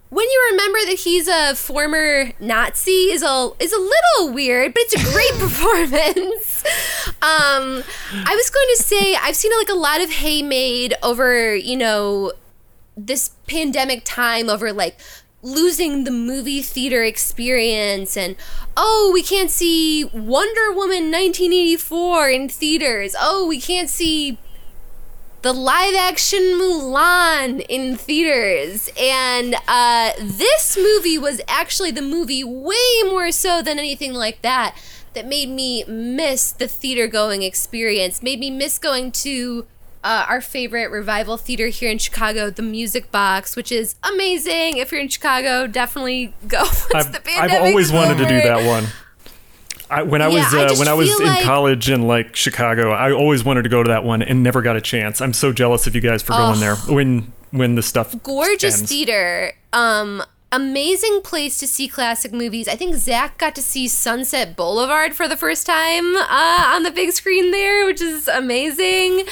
when 0.09 0.25
you 0.25 0.47
remember 0.51 0.79
that 0.85 0.99
he's 0.99 1.27
a 1.27 1.55
former 1.55 2.31
Nazi 2.39 3.11
is 3.11 3.23
a 3.23 3.51
is 3.59 3.73
a 3.73 3.79
little 3.79 4.33
weird, 4.33 4.73
but 4.73 4.83
it's 4.85 4.95
a 4.95 5.11
great 5.11 5.33
performance. 5.39 6.63
Um, 7.21 7.83
I 8.25 8.35
was 8.35 8.49
going 8.49 8.67
to 8.75 8.83
say 8.83 9.15
I've 9.15 9.35
seen 9.35 9.51
like 9.57 9.69
a 9.69 9.75
lot 9.75 10.01
of 10.01 10.09
hay 10.09 10.41
made 10.41 10.93
over, 11.01 11.55
you 11.55 11.75
know, 11.75 12.33
this 12.95 13.31
pandemic 13.47 14.03
time 14.05 14.49
over 14.49 14.71
like 14.71 14.97
losing 15.41 16.05
the 16.05 16.11
movie 16.11 16.61
theater 16.61 17.03
experience 17.03 18.17
and 18.17 18.35
oh 18.75 19.11
we 19.13 19.21
can't 19.21 19.51
see 19.51 20.03
Wonder 20.05 20.71
Woman 20.71 21.11
1984 21.11 22.29
in 22.29 22.49
theaters 22.49 23.15
oh 23.19 23.45
we 23.47 23.61
can't 23.61 23.87
see 23.87 24.39
the 25.45 25.53
live 25.53 25.93
action 25.93 26.39
Mulan 26.39 27.63
in 27.69 27.95
theaters 27.97 28.89
and 28.99 29.53
uh, 29.67 30.11
this 30.19 30.75
movie 30.75 31.19
was 31.19 31.39
actually 31.47 31.91
the 31.91 32.01
movie 32.01 32.43
way 32.43 33.03
more 33.03 33.31
so 33.31 33.61
than 33.61 33.77
anything 33.77 34.11
like 34.11 34.41
that 34.41 34.75
that 35.13 35.27
made 35.27 35.49
me 35.49 35.83
miss 35.83 36.51
the 36.51 36.67
theater 36.67 37.05
going 37.05 37.43
experience 37.43 38.23
made 38.23 38.39
me 38.39 38.49
miss 38.49 38.79
going 38.79 39.11
to 39.11 39.67
uh, 40.03 40.25
our 40.27 40.41
favorite 40.41 40.89
revival 40.89 41.37
theater 41.37 41.67
here 41.67 41.91
in 41.91 41.97
Chicago, 41.97 42.51
the 42.51 42.61
Music 42.61 43.11
Box, 43.11 43.55
which 43.55 43.71
is 43.71 43.95
amazing. 44.03 44.77
If 44.77 44.91
you're 44.91 45.01
in 45.01 45.09
Chicago, 45.09 45.65
definitely 45.65 46.31
go. 46.47 46.59
I've, 46.93 47.11
the 47.11 47.21
I've 47.39 47.53
always 47.53 47.91
wanted 47.91 48.19
to 48.19 48.27
do 48.27 48.41
that 48.41 48.67
one. 48.67 48.85
I, 49.89 50.03
when 50.03 50.21
I 50.21 50.27
Yeah, 50.29 50.43
was 50.45 50.53
I 50.53 50.63
uh, 50.63 50.67
just 50.69 50.79
when 50.79 50.87
I 50.87 50.93
was 50.93 51.19
in 51.19 51.25
like- 51.27 51.43
college 51.43 51.89
in 51.89 52.03
like 52.07 52.35
Chicago, 52.35 52.91
I 52.91 53.11
always 53.11 53.43
wanted 53.43 53.63
to 53.63 53.69
go 53.69 53.83
to 53.83 53.87
that 53.89 54.03
one 54.03 54.21
and 54.21 54.41
never 54.43 54.61
got 54.61 54.75
a 54.75 54.81
chance. 54.81 55.21
I'm 55.21 55.33
so 55.33 55.51
jealous 55.53 55.85
of 55.87 55.95
you 55.95 56.01
guys 56.01 56.21
for 56.23 56.33
going 56.33 56.59
there 56.59 56.75
when 56.75 57.31
when 57.51 57.75
the 57.75 57.83
stuff 57.83 58.15
gorgeous 58.23 58.79
ends. 58.79 58.89
theater. 58.89 59.53
Um 59.73 60.23
amazing 60.51 61.21
place 61.21 61.57
to 61.57 61.67
see 61.67 61.87
classic 61.87 62.31
movies. 62.31 62.67
I 62.67 62.75
think 62.75 62.95
zach 62.95 63.37
got 63.37 63.55
to 63.55 63.61
see 63.61 63.87
sunset 63.89 64.55
boulevard 64.55 65.13
for 65.13 65.27
the 65.27 65.35
first 65.35 65.65
time 65.65 66.15
uh, 66.15 66.71
on 66.75 66.83
the 66.83 66.91
big 66.91 67.11
screen 67.11 67.51
there 67.51 67.85
which 67.85 68.01
is 68.01 68.27
amazing. 68.27 69.25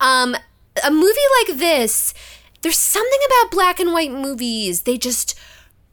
Um 0.00 0.36
a 0.84 0.90
movie 0.90 1.28
like 1.46 1.58
this 1.58 2.14
there's 2.62 2.78
something 2.78 3.18
about 3.26 3.50
black 3.52 3.78
and 3.80 3.92
white 3.92 4.10
movies. 4.12 4.82
They 4.82 4.96
just 4.98 5.38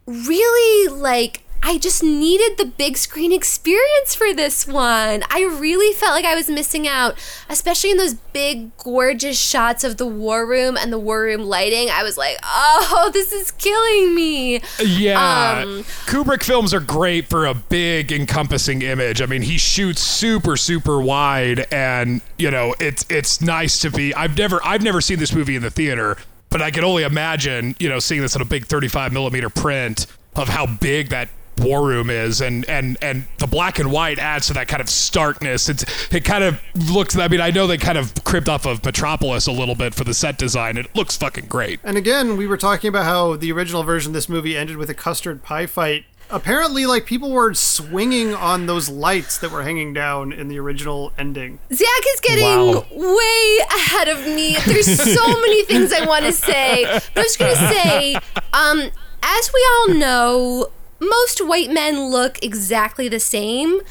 really 0.08 0.90
like 0.94 1.42
I 1.68 1.80
just 1.80 2.04
needed 2.04 2.60
the 2.60 2.66
big 2.68 2.96
screen 2.96 3.34
experience 3.34 4.14
for 4.14 4.32
this 4.36 4.68
one. 4.68 5.24
I 5.32 5.42
really 5.60 5.96
felt 5.96 6.12
like 6.12 6.24
I 6.24 6.36
was 6.36 6.48
missing 6.48 6.88
out, 6.88 7.18
especially 7.50 7.90
in 7.90 7.98
those 7.98 8.14
big, 8.14 8.78
gorgeous 8.78 9.40
shots 9.40 9.84
of 9.84 9.98
the 9.98 10.06
war 10.06 10.46
room 10.46 10.78
and 10.78 10.94
the 10.94 11.00
war 11.00 11.24
room 11.24 11.42
lighting. 11.42 11.90
I 11.90 12.04
was 12.04 12.18
like, 12.18 12.38
oh, 12.44 13.10
this 13.14 13.34
is 13.34 13.50
killing 13.50 14.14
me. 14.14 14.62
Yeah. 14.80 15.64
Um, 15.64 15.84
Kubrick 16.06 16.44
films 16.44 16.72
are 16.72 16.80
great 16.80 17.26
for 17.26 17.48
a 17.48 17.56
big 17.56 18.12
encompassing 18.12 18.84
image. 18.84 19.20
I 19.20 19.26
mean, 19.26 19.42
he 19.42 19.58
shoots 19.58 20.02
super 20.02 20.58
super 20.58 21.02
wide 21.02 21.66
and, 21.72 22.22
you 22.38 22.52
know, 22.52 22.76
it's 22.80 23.08
it's 23.10 23.42
nice 23.42 23.80
to 23.80 23.90
be 23.90 24.14
I've 24.14 24.38
never 24.38 24.64
I've 24.64 24.84
never 24.84 25.02
seen 25.02 25.18
this 25.18 25.34
movie 25.34 25.56
in 25.56 25.64
the 25.64 25.72
theater, 25.72 26.18
but 26.52 26.62
I 26.62 26.70
can 26.70 26.84
only 26.84 27.02
imagine, 27.02 27.76
you 27.80 27.90
know, 27.90 27.98
seeing 27.98 28.22
this 28.22 28.36
on 28.36 28.44
a 28.44 28.46
big 28.46 28.68
35 28.68 29.12
millimeter 29.12 29.50
print 29.50 30.06
of 30.36 30.50
how 30.50 30.68
big 30.68 31.10
that 31.10 31.30
war 31.58 31.88
room 31.88 32.10
is 32.10 32.42
and 32.42 32.68
and 32.68 32.98
and 33.02 33.26
the 33.38 33.48
black 33.48 33.80
and 33.80 33.90
white 33.92 34.20
adds 34.20 34.48
to 34.48 34.54
that 34.54 34.68
kind 34.68 34.82
of 34.82 34.90
starkness 34.90 35.70
it's 35.70 35.86
it 36.14 36.26
kind 36.26 36.44
of 36.44 36.60
looks 36.92 37.18
i 37.18 37.28
mean 37.30 37.40
i 37.40 37.50
know 37.50 37.66
they 37.66 37.78
kind 37.78 37.98
of 37.98 38.14
cribbed 38.26 38.50
off 38.50 38.66
of 38.66 38.84
metropolis 38.84 39.48
a 39.48 39.52
little 39.54 39.76
bit 39.76 39.94
for 39.96 40.04
the 40.04 40.14
set 40.14 40.38
design 40.38 40.76
it 40.78 40.94
looks 40.96 41.16
fucking 41.16 41.46
great 41.46 41.80
And 41.84 41.96
again, 41.98 42.36
we 42.38 42.46
were 42.48 42.58
talking 42.58 42.90
about 42.90 43.06
how 43.06 43.36
the 43.38 43.52
original 43.52 43.84
version 43.84 44.10
of 44.10 44.14
this 44.14 44.28
movie 44.28 44.58
ended 44.58 44.76
with 44.78 44.90
a 44.90 44.94
custard 44.94 45.44
pie 45.44 45.66
fight. 45.66 46.06
Apparently, 46.30 46.86
like 46.88 47.06
people 47.06 47.32
were 47.32 47.54
swinging 47.54 48.34
on 48.34 48.66
those 48.66 48.90
lights 48.90 49.38
that 49.38 49.52
were 49.52 49.62
hanging 49.64 49.94
down 49.94 50.34
in 50.34 50.48
the 50.48 50.58
original 50.60 51.14
ending. 51.18 51.60
Zach 51.72 52.04
is 52.14 52.20
getting 52.22 52.44
Wow. 52.44 52.86
way 52.92 53.58
ahead 53.72 54.08
of 54.08 54.20
me. 54.26 54.58
There's 54.66 55.00
so 55.00 55.28
many 55.42 55.64
things 55.66 55.94
I 55.94 56.06
want 56.06 56.26
to 56.26 56.32
say. 56.34 56.84
But 57.14 57.18
I'm 57.18 57.24
just 57.24 57.38
going 57.40 57.56
to 57.56 57.68
say, 57.70 58.16
um, 58.54 58.90
as 59.22 59.52
we 59.54 59.68
all 59.72 59.88
know, 59.90 60.72
most 61.10 61.46
white 61.48 61.72
men 61.72 62.10
look 62.10 62.44
exactly 62.44 63.08
the 63.08 63.20
same. 63.20 63.82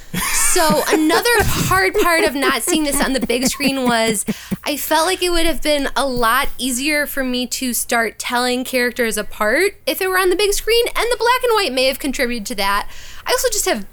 So 0.52 0.82
another 0.88 1.30
hard 1.40 1.94
part 1.94 2.24
of 2.24 2.34
not 2.34 2.62
seeing 2.62 2.84
this 2.84 3.02
on 3.02 3.12
the 3.12 3.26
big 3.26 3.46
screen 3.46 3.84
was 3.84 4.24
I 4.64 4.76
felt 4.76 5.06
like 5.06 5.22
it 5.22 5.30
would 5.30 5.46
have 5.46 5.62
been 5.62 5.88
a 5.96 6.06
lot 6.06 6.48
easier 6.58 7.06
for 7.06 7.24
me 7.24 7.46
to 7.48 7.74
start 7.74 8.18
telling 8.18 8.64
characters 8.64 9.16
apart 9.16 9.76
if 9.86 10.00
it 10.00 10.08
were 10.08 10.18
on 10.18 10.30
the 10.30 10.36
big 10.36 10.52
screen, 10.52 10.86
and 10.88 11.06
the 11.10 11.16
black 11.16 11.42
and 11.42 11.54
white 11.54 11.72
may 11.72 11.86
have 11.86 11.98
contributed 11.98 12.46
to 12.46 12.54
that. 12.56 12.88
I 13.26 13.30
also 13.32 13.48
just 13.48 13.66
have 13.66 13.86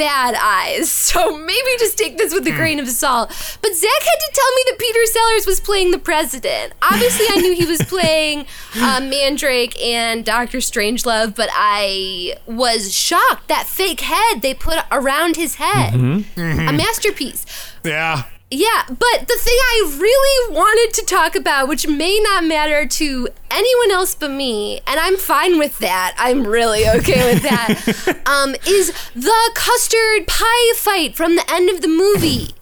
bad 0.00 0.34
eyes, 0.34 0.90
so 1.10 1.36
maybe 1.36 1.68
just 1.78 1.98
take 1.98 2.16
this 2.16 2.32
with 2.32 2.46
a 2.46 2.52
grain 2.52 2.80
of 2.80 2.88
salt. 2.88 3.28
But 3.60 3.74
Zach 3.74 4.02
had 4.02 4.18
to 4.18 4.30
tell 4.32 4.54
me 4.54 4.62
that 4.68 4.78
Peter 4.78 5.06
Sellers 5.06 5.46
was 5.46 5.60
playing 5.60 5.90
the 5.90 5.98
president. 5.98 6.72
Obviously, 6.80 7.26
I 7.28 7.36
knew 7.36 7.54
he 7.54 7.66
was 7.66 7.82
playing 7.82 8.46
uh, 8.76 9.00
Mandrake 9.02 9.78
and 9.82 10.24
Doctor 10.24 10.58
Strangelove, 10.58 11.36
but 11.36 11.50
I 11.52 12.34
was 12.46 12.94
shocked 12.94 13.48
that 13.48 13.66
fake 13.66 14.00
head 14.00 14.40
they 14.40 14.54
put 14.54 14.78
around 14.90 15.36
his 15.36 15.56
head. 15.56 15.94
A 15.94 16.72
masterpiece. 16.72 17.44
yeah 17.84 18.24
Yeah, 18.52 18.82
but 18.88 19.28
the 19.28 19.38
thing 19.38 19.54
I 19.56 19.96
really 19.96 20.54
wanted 20.54 20.92
to 20.94 21.06
talk 21.06 21.36
about, 21.36 21.68
which 21.68 21.86
may 21.86 22.18
not 22.18 22.44
matter 22.44 22.84
to 22.84 23.28
anyone 23.48 23.92
else 23.92 24.16
but 24.16 24.32
me, 24.32 24.80
and 24.88 24.98
I'm 24.98 25.16
fine 25.16 25.56
with 25.56 25.78
that. 25.78 26.16
I'm 26.18 26.44
really 26.44 26.88
okay 26.88 27.32
with 27.32 27.42
that. 27.44 28.22
um, 28.26 28.56
is 28.66 28.92
the 29.14 29.50
custard 29.54 30.26
pie 30.26 30.72
fight 30.74 31.14
from 31.14 31.36
the 31.36 31.48
end 31.48 31.70
of 31.70 31.80
the 31.80 31.86
movie. 31.86 32.54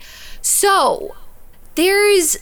So 0.43 1.17
there's 1.75 2.37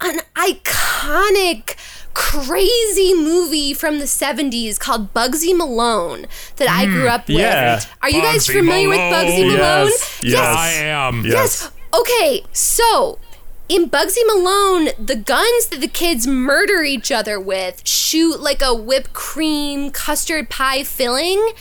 an 0.00 0.18
iconic 0.34 1.76
crazy 2.14 3.14
movie 3.14 3.74
from 3.74 4.00
the 4.00 4.06
70s 4.06 4.76
called 4.76 5.14
Bugsy 5.14 5.56
Malone 5.56 6.26
that 6.56 6.68
I 6.68 6.86
grew 6.86 7.06
up 7.06 7.28
with. 7.28 7.38
yeah. 7.38 7.80
Are 8.02 8.10
you 8.10 8.22
guys 8.22 8.44
Bugsy 8.48 8.54
familiar 8.54 8.88
with 8.88 8.98
Bugsy 8.98 9.46
Malone. 9.46 9.56
Malone? 9.56 9.86
Yes, 9.86 10.20
yes. 10.24 10.56
i 10.56 10.70
am 10.72 11.24
Yes. 11.24 11.70
Okay, 11.94 12.44
so 12.52 13.18
in 13.68 13.90
Bugsy 13.90 14.26
Malone, 14.26 14.90
the 14.98 15.16
guns 15.16 15.66
that 15.68 15.80
the 15.80 15.88
kids 15.88 16.26
murder 16.26 16.82
each 16.82 17.12
other 17.12 17.38
with 17.40 17.86
shoot 17.86 18.40
like 18.40 18.62
a 18.62 18.74
whipped 18.74 19.12
cream 19.12 19.90
custard 19.90 20.48
pie 20.50 20.84
filling. 20.84 21.52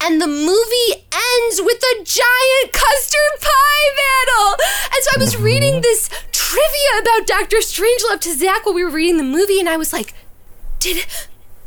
And 0.00 0.20
the 0.20 0.26
movie 0.26 1.06
ends 1.12 1.62
with 1.62 1.82
a 1.82 2.04
giant 2.04 2.72
custard 2.72 3.40
pie 3.40 3.88
battle. 3.96 4.64
And 4.92 5.02
so 5.02 5.10
I 5.14 5.18
was 5.18 5.34
mm-hmm. 5.34 5.44
reading 5.44 5.80
this 5.80 6.10
trivia 6.32 7.00
about 7.00 7.26
Doctor 7.26 7.58
Strangelove 7.58 8.20
to 8.20 8.34
Zach 8.34 8.66
while 8.66 8.74
we 8.74 8.84
were 8.84 8.90
reading 8.90 9.16
the 9.16 9.22
movie, 9.22 9.60
and 9.60 9.68
I 9.68 9.76
was 9.76 9.92
like, 9.92 10.12
did 10.78 11.06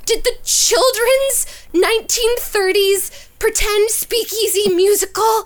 did 0.07 0.23
the 0.23 0.37
children's 0.45 1.45
1930s 1.73 3.27
pretend 3.39 3.89
speakeasy 3.89 4.73
musical 4.73 5.43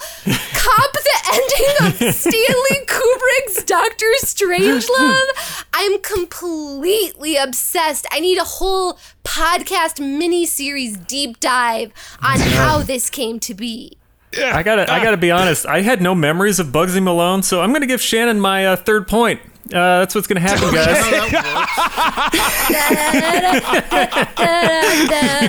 cop 0.53 0.93
the 0.93 1.17
ending 1.33 2.09
of 2.09 2.13
Stanley 2.13 2.85
Kubrick's 2.85 3.63
Doctor 3.63 4.05
Strangelove? 4.23 5.65
I'm 5.73 5.99
completely 6.01 7.37
obsessed. 7.37 8.05
I 8.11 8.19
need 8.19 8.37
a 8.37 8.43
whole 8.43 8.99
podcast 9.23 9.99
mini-series 9.99 10.95
deep 10.95 11.39
dive 11.39 11.91
on 12.21 12.39
how 12.39 12.83
this 12.83 13.09
came 13.09 13.39
to 13.41 13.55
be. 13.55 13.97
I 14.37 14.61
gotta, 14.61 14.89
I 14.89 15.03
gotta 15.03 15.17
be 15.17 15.31
honest. 15.31 15.65
I 15.65 15.81
had 15.81 16.03
no 16.03 16.13
memories 16.13 16.59
of 16.59 16.67
Bugsy 16.67 17.01
Malone, 17.01 17.41
so 17.41 17.61
I'm 17.61 17.73
gonna 17.73 17.87
give 17.87 17.99
Shannon 18.01 18.39
my 18.39 18.65
uh, 18.67 18.75
third 18.75 19.07
point. 19.07 19.41
Uh, 19.73 19.99
that's 19.99 20.13
what's 20.15 20.27
gonna 20.27 20.39
happen, 20.41 20.73
guys. 20.73 21.01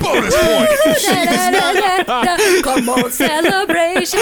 bonus 0.01 0.35
point 0.37 0.71
Come 2.63 2.89
on, 2.89 3.11
celebration. 3.11 4.21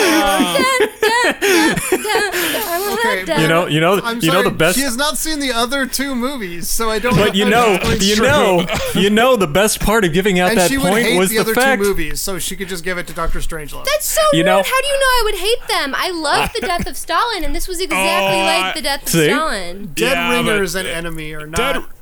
Okay, 2.92 3.42
You 3.42 3.48
know, 3.48 3.66
you 3.66 3.80
know, 3.80 4.01
I'm 4.03 4.16
you 4.16 4.30
sorry, 4.30 4.42
know 4.42 4.51
the 4.51 4.55
best. 4.57 4.76
She 4.76 4.82
has 4.84 4.96
not 4.96 5.16
seen 5.16 5.38
the 5.40 5.53
other 5.53 5.86
two 5.86 6.14
movies, 6.14 6.68
so 6.68 6.90
I 6.90 6.98
don't. 6.98 7.14
But 7.16 7.34
you 7.34 7.48
know, 7.48 7.78
you 8.01 8.16
true. 8.16 8.26
know, 8.26 8.66
you 8.94 9.11
know, 9.11 9.36
the 9.36 9.46
best 9.46 9.80
part 9.80 10.05
of 10.05 10.12
giving 10.12 10.38
out 10.38 10.51
and 10.51 10.59
that 10.59 10.70
point 10.70 11.05
hate 11.05 11.18
was 11.18 11.30
the 11.30 11.36
the, 11.36 11.40
other 11.42 11.55
fact. 11.55 11.82
two 11.82 11.88
movies, 11.88 12.20
so 12.20 12.38
she 12.38 12.57
could 12.57 12.68
just 12.68 12.84
give 12.84 12.98
it 12.98 13.07
to 13.09 13.12
Doctor 13.14 13.38
Strangelove. 13.40 13.84
That's 13.84 14.07
so 14.07 14.20
You 14.32 14.38
rude. 14.40 14.46
know- 14.46 14.62
How 14.62 14.80
do 14.80 14.86
you 14.86 14.94
know 14.98 15.07
I 15.07 15.22
would 15.24 15.34
hate 15.36 15.68
them? 15.68 15.94
I 15.96 16.11
love 16.11 16.53
the 16.53 16.61
death 16.61 16.86
of 16.86 16.96
Stalin, 16.96 17.44
and 17.44 17.55
this 17.55 17.66
was 17.68 17.80
exactly 17.80 18.40
Oh, 18.40 18.44
like 18.44 18.74
the 18.74 18.82
death 18.82 19.03
of 19.05 19.09
See? 19.09 19.26
Stalin. 19.28 19.89
Dead 19.95 20.12
Yeah, 20.12 20.36
Ringers 20.36 20.74
but- 20.74 20.86
and 20.86 20.88
Enemy 21.07 21.32
are 21.34 21.47
not 21.47 21.57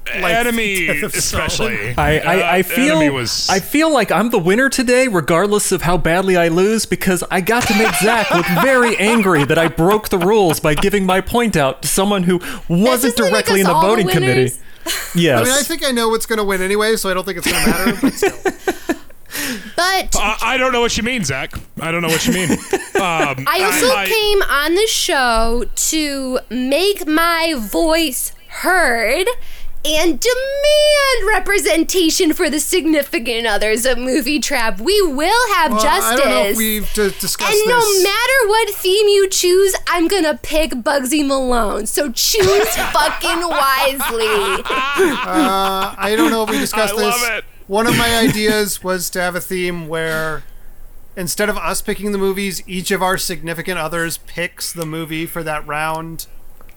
dead 0.05 0.23
like 0.23 0.35
enemy 0.35 0.87
Death 0.87 1.03
of 1.03 1.15
Stalin. 1.15 1.47
especially 1.47 1.95
I, 1.99 2.19
I, 2.19 2.57
I 2.57 2.63
feel 2.63 2.97
Enemy 2.97 3.11
was 3.11 3.47
I 3.51 3.61
feel 3.61 3.93
like 3.93 4.11
I'm 4.11 4.31
the 4.31 4.39
winner 4.39 4.69
today, 4.71 5.07
regardless 5.07 5.71
of 5.71 5.83
how 5.83 5.99
badly 5.99 6.35
I 6.37 6.49
lose, 6.49 6.87
because 6.87 7.23
I 7.31 7.41
got 7.43 7.65
to 7.69 7.75
make 7.77 7.95
Zach 7.97 8.31
look 8.31 8.47
very 8.63 8.97
angry 8.97 9.45
that 9.45 9.59
I 9.59 9.69
broke 9.69 10.09
the 10.09 10.17
rules 10.19 10.61
by 10.61 10.75
giving 10.75 11.05
my 11.05 11.21
point 11.21 11.57
out 11.57 11.83
to 11.83 11.89
someone 11.89 12.23
who 12.23 12.39
wasn't 12.69 13.17
Doesn't 13.17 13.19
it 13.19 13.21
make 13.21 13.31
directly 13.33 13.61
in 13.61 13.67
the 13.67 13.73
all 13.75 13.83
the 13.83 13.87
voting 13.89 14.09
committee. 14.09 14.35
winners? 14.35 14.61
Yes. 15.15 15.41
I 15.41 15.45
mean, 15.45 15.53
I 15.53 15.63
think 15.63 15.85
I 15.85 15.91
know 15.91 16.09
what's 16.09 16.25
going 16.25 16.39
to 16.39 16.45
win 16.45 16.63
anyway, 16.63 16.97
so 16.97 17.11
I 17.11 17.15
don't 17.15 17.25
think 17.27 17.37
it's 17.39 17.51
going 17.51 17.65
to 17.65 18.07
matter. 18.07 18.95
But 19.77 20.17
I, 20.17 20.39
I 20.43 20.57
don't 20.57 20.73
know 20.73 20.81
what 20.81 20.97
you 20.97 21.03
mean, 21.03 21.25
Zach. 21.25 21.53
I 21.81 21.91
don't 21.93 22.03
know 22.03 22.09
what 22.09 22.27
you 22.27 22.33
mean. 22.35 22.49
Um, 22.99 23.45
I 23.47 23.63
also 23.63 23.95
I- 23.95 24.07
came 24.07 24.43
on 24.43 24.75
the 24.75 24.87
show 24.89 25.65
to 25.93 26.41
make 26.51 27.07
my 27.07 27.55
voice 27.57 28.33
heard 28.49 29.29
and 29.85 30.19
demand 30.19 31.29
representation 31.29 32.33
for 32.35 32.51
the 32.51 32.59
significant 32.59 33.47
others 33.47 33.87
of 33.87 33.97
Movie 33.97 34.41
Trap. 34.41 34.81
We 34.81 35.01
will 35.03 35.55
have 35.55 35.71
well, 35.71 35.81
justice. 35.81 36.11
I 36.11 36.17
don't 36.17 36.29
know 36.29 36.43
if 36.47 36.57
we've 36.57 36.93
d- 36.93 37.11
discussed 37.21 37.53
and 37.53 37.69
no 37.69 37.79
this. 37.79 38.03
matter 38.03 38.49
what 38.49 38.71
theme 38.71 39.07
you 39.07 39.29
choose, 39.29 39.77
I'm 39.87 40.09
gonna 40.09 40.37
pick 40.43 40.73
Bugsy 40.73 41.25
Malone. 41.25 41.87
So 41.87 42.11
choose 42.11 42.69
fucking 42.77 43.41
wisely. 43.49 44.27
Uh, 44.67 45.95
I 45.97 46.15
don't 46.17 46.33
know 46.33 46.43
if 46.43 46.51
we 46.51 46.59
discussed 46.59 46.95
I 46.95 46.97
this. 46.97 47.23
love 47.23 47.39
it. 47.39 47.45
One 47.69 47.87
of 47.87 47.97
my 47.97 48.19
ideas 48.19 48.83
was 48.83 49.09
to 49.11 49.21
have 49.21 49.35
a 49.37 49.41
theme 49.41 49.87
where 49.89 50.43
instead 51.17 51.49
of 51.49 51.57
us 51.59 51.81
picking 51.83 52.13
the 52.13 52.19
movies, 52.19 52.63
each 52.67 52.91
of 52.91 53.03
our 53.03 53.17
significant 53.19 53.79
others 53.79 54.19
picks 54.27 54.73
the 54.73 54.87
movie 54.87 55.27
for 55.27 55.43
that 55.43 55.67
round. 55.67 56.27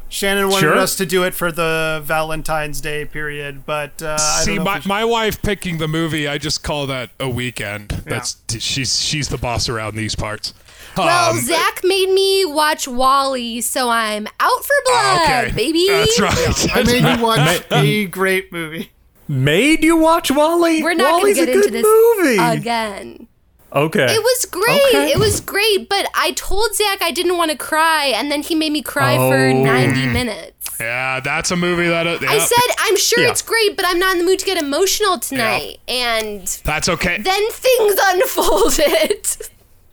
Shannon 0.09 0.49
wanted 0.49 0.59
Sure. 0.59 0.77
us 0.77 0.97
to 0.97 1.05
do 1.05 1.23
it 1.23 1.33
for 1.33 1.53
the 1.53 2.01
Valentine's 2.03 2.81
Day 2.81 3.05
period, 3.05 3.65
but 3.65 4.03
uh, 4.03 4.17
I 4.19 4.41
See, 4.43 4.55
don't 4.55 4.65
know 4.65 4.71
my, 4.71 4.77
if 4.77 4.85
my 4.85 5.05
wife 5.05 5.41
picking 5.41 5.77
the 5.77 5.87
movie, 5.87 6.27
I 6.27 6.37
just 6.37 6.61
call 6.63 6.85
that 6.87 7.11
a 7.17 7.29
weekend. 7.29 7.91
That's 8.05 8.35
she's 8.59 8.99
she's 9.01 9.29
the 9.29 9.37
boss 9.37 9.69
around 9.69 9.95
these 9.95 10.13
parts. 10.15 10.53
Well, 10.97 11.31
Um, 11.31 11.39
Zach 11.39 11.79
made 11.85 12.09
me 12.09 12.43
watch 12.43 12.85
WALL-E, 12.89 13.61
so 13.61 13.89
I'm 13.89 14.27
out 14.41 14.65
for 14.65 14.75
blood, 14.83 15.21
okay, 15.21 15.51
baby. 15.55 15.87
That's 15.87 16.19
right. 16.19 16.55
should- 16.57 16.71
I 16.71 16.83
made 16.83 17.17
you 17.17 17.23
watch 17.23 17.63
a 17.71 18.05
great 18.07 18.51
movie. 18.51 18.91
Made 19.31 19.81
you 19.83 19.95
watch 19.95 20.29
WALL-E? 20.29 20.83
We're 20.83 20.93
not 20.93 21.21
WALL-E's 21.21 21.37
going 21.37 21.47
to 21.47 21.51
a 21.51 21.55
get 21.55 21.55
into 21.55 21.69
good 21.69 21.73
this 21.73 22.17
movie. 22.17 22.57
again. 22.59 23.27
Okay. 23.73 24.03
It 24.13 24.21
was 24.21 24.45
great. 24.51 24.81
Okay. 24.89 25.11
It 25.13 25.19
was 25.19 25.39
great, 25.39 25.87
but 25.87 26.05
I 26.13 26.33
told 26.33 26.75
Zach 26.75 27.01
I 27.01 27.11
didn't 27.11 27.37
want 27.37 27.49
to 27.51 27.57
cry, 27.57 28.07
and 28.13 28.29
then 28.29 28.41
he 28.41 28.55
made 28.55 28.73
me 28.73 28.81
cry 28.81 29.15
for 29.15 29.37
Oh. 29.47 29.63
90 29.63 30.07
minutes. 30.07 30.69
yeah, 30.81 31.21
that's 31.21 31.49
a 31.51 31.55
movie 31.55 31.87
that. 31.87 32.05
Uh, 32.07 32.17
I 32.27 32.39
said, 32.39 32.75
I'm 32.79 32.97
sure 32.97 33.23
Yeah. 33.23 33.29
it's 33.31 33.41
great, 33.41 33.77
but 33.77 33.85
I'm 33.87 33.97
not 33.99 34.11
in 34.13 34.17
the 34.19 34.25
mood 34.25 34.39
to 34.39 34.45
get 34.45 34.57
emotional 34.61 35.17
tonight. 35.19 35.79
And 35.87 36.45
that's 36.65 36.89
okay. 36.89 37.17
then 37.21 37.51
things 37.51 37.95
unfolded. 38.03 39.27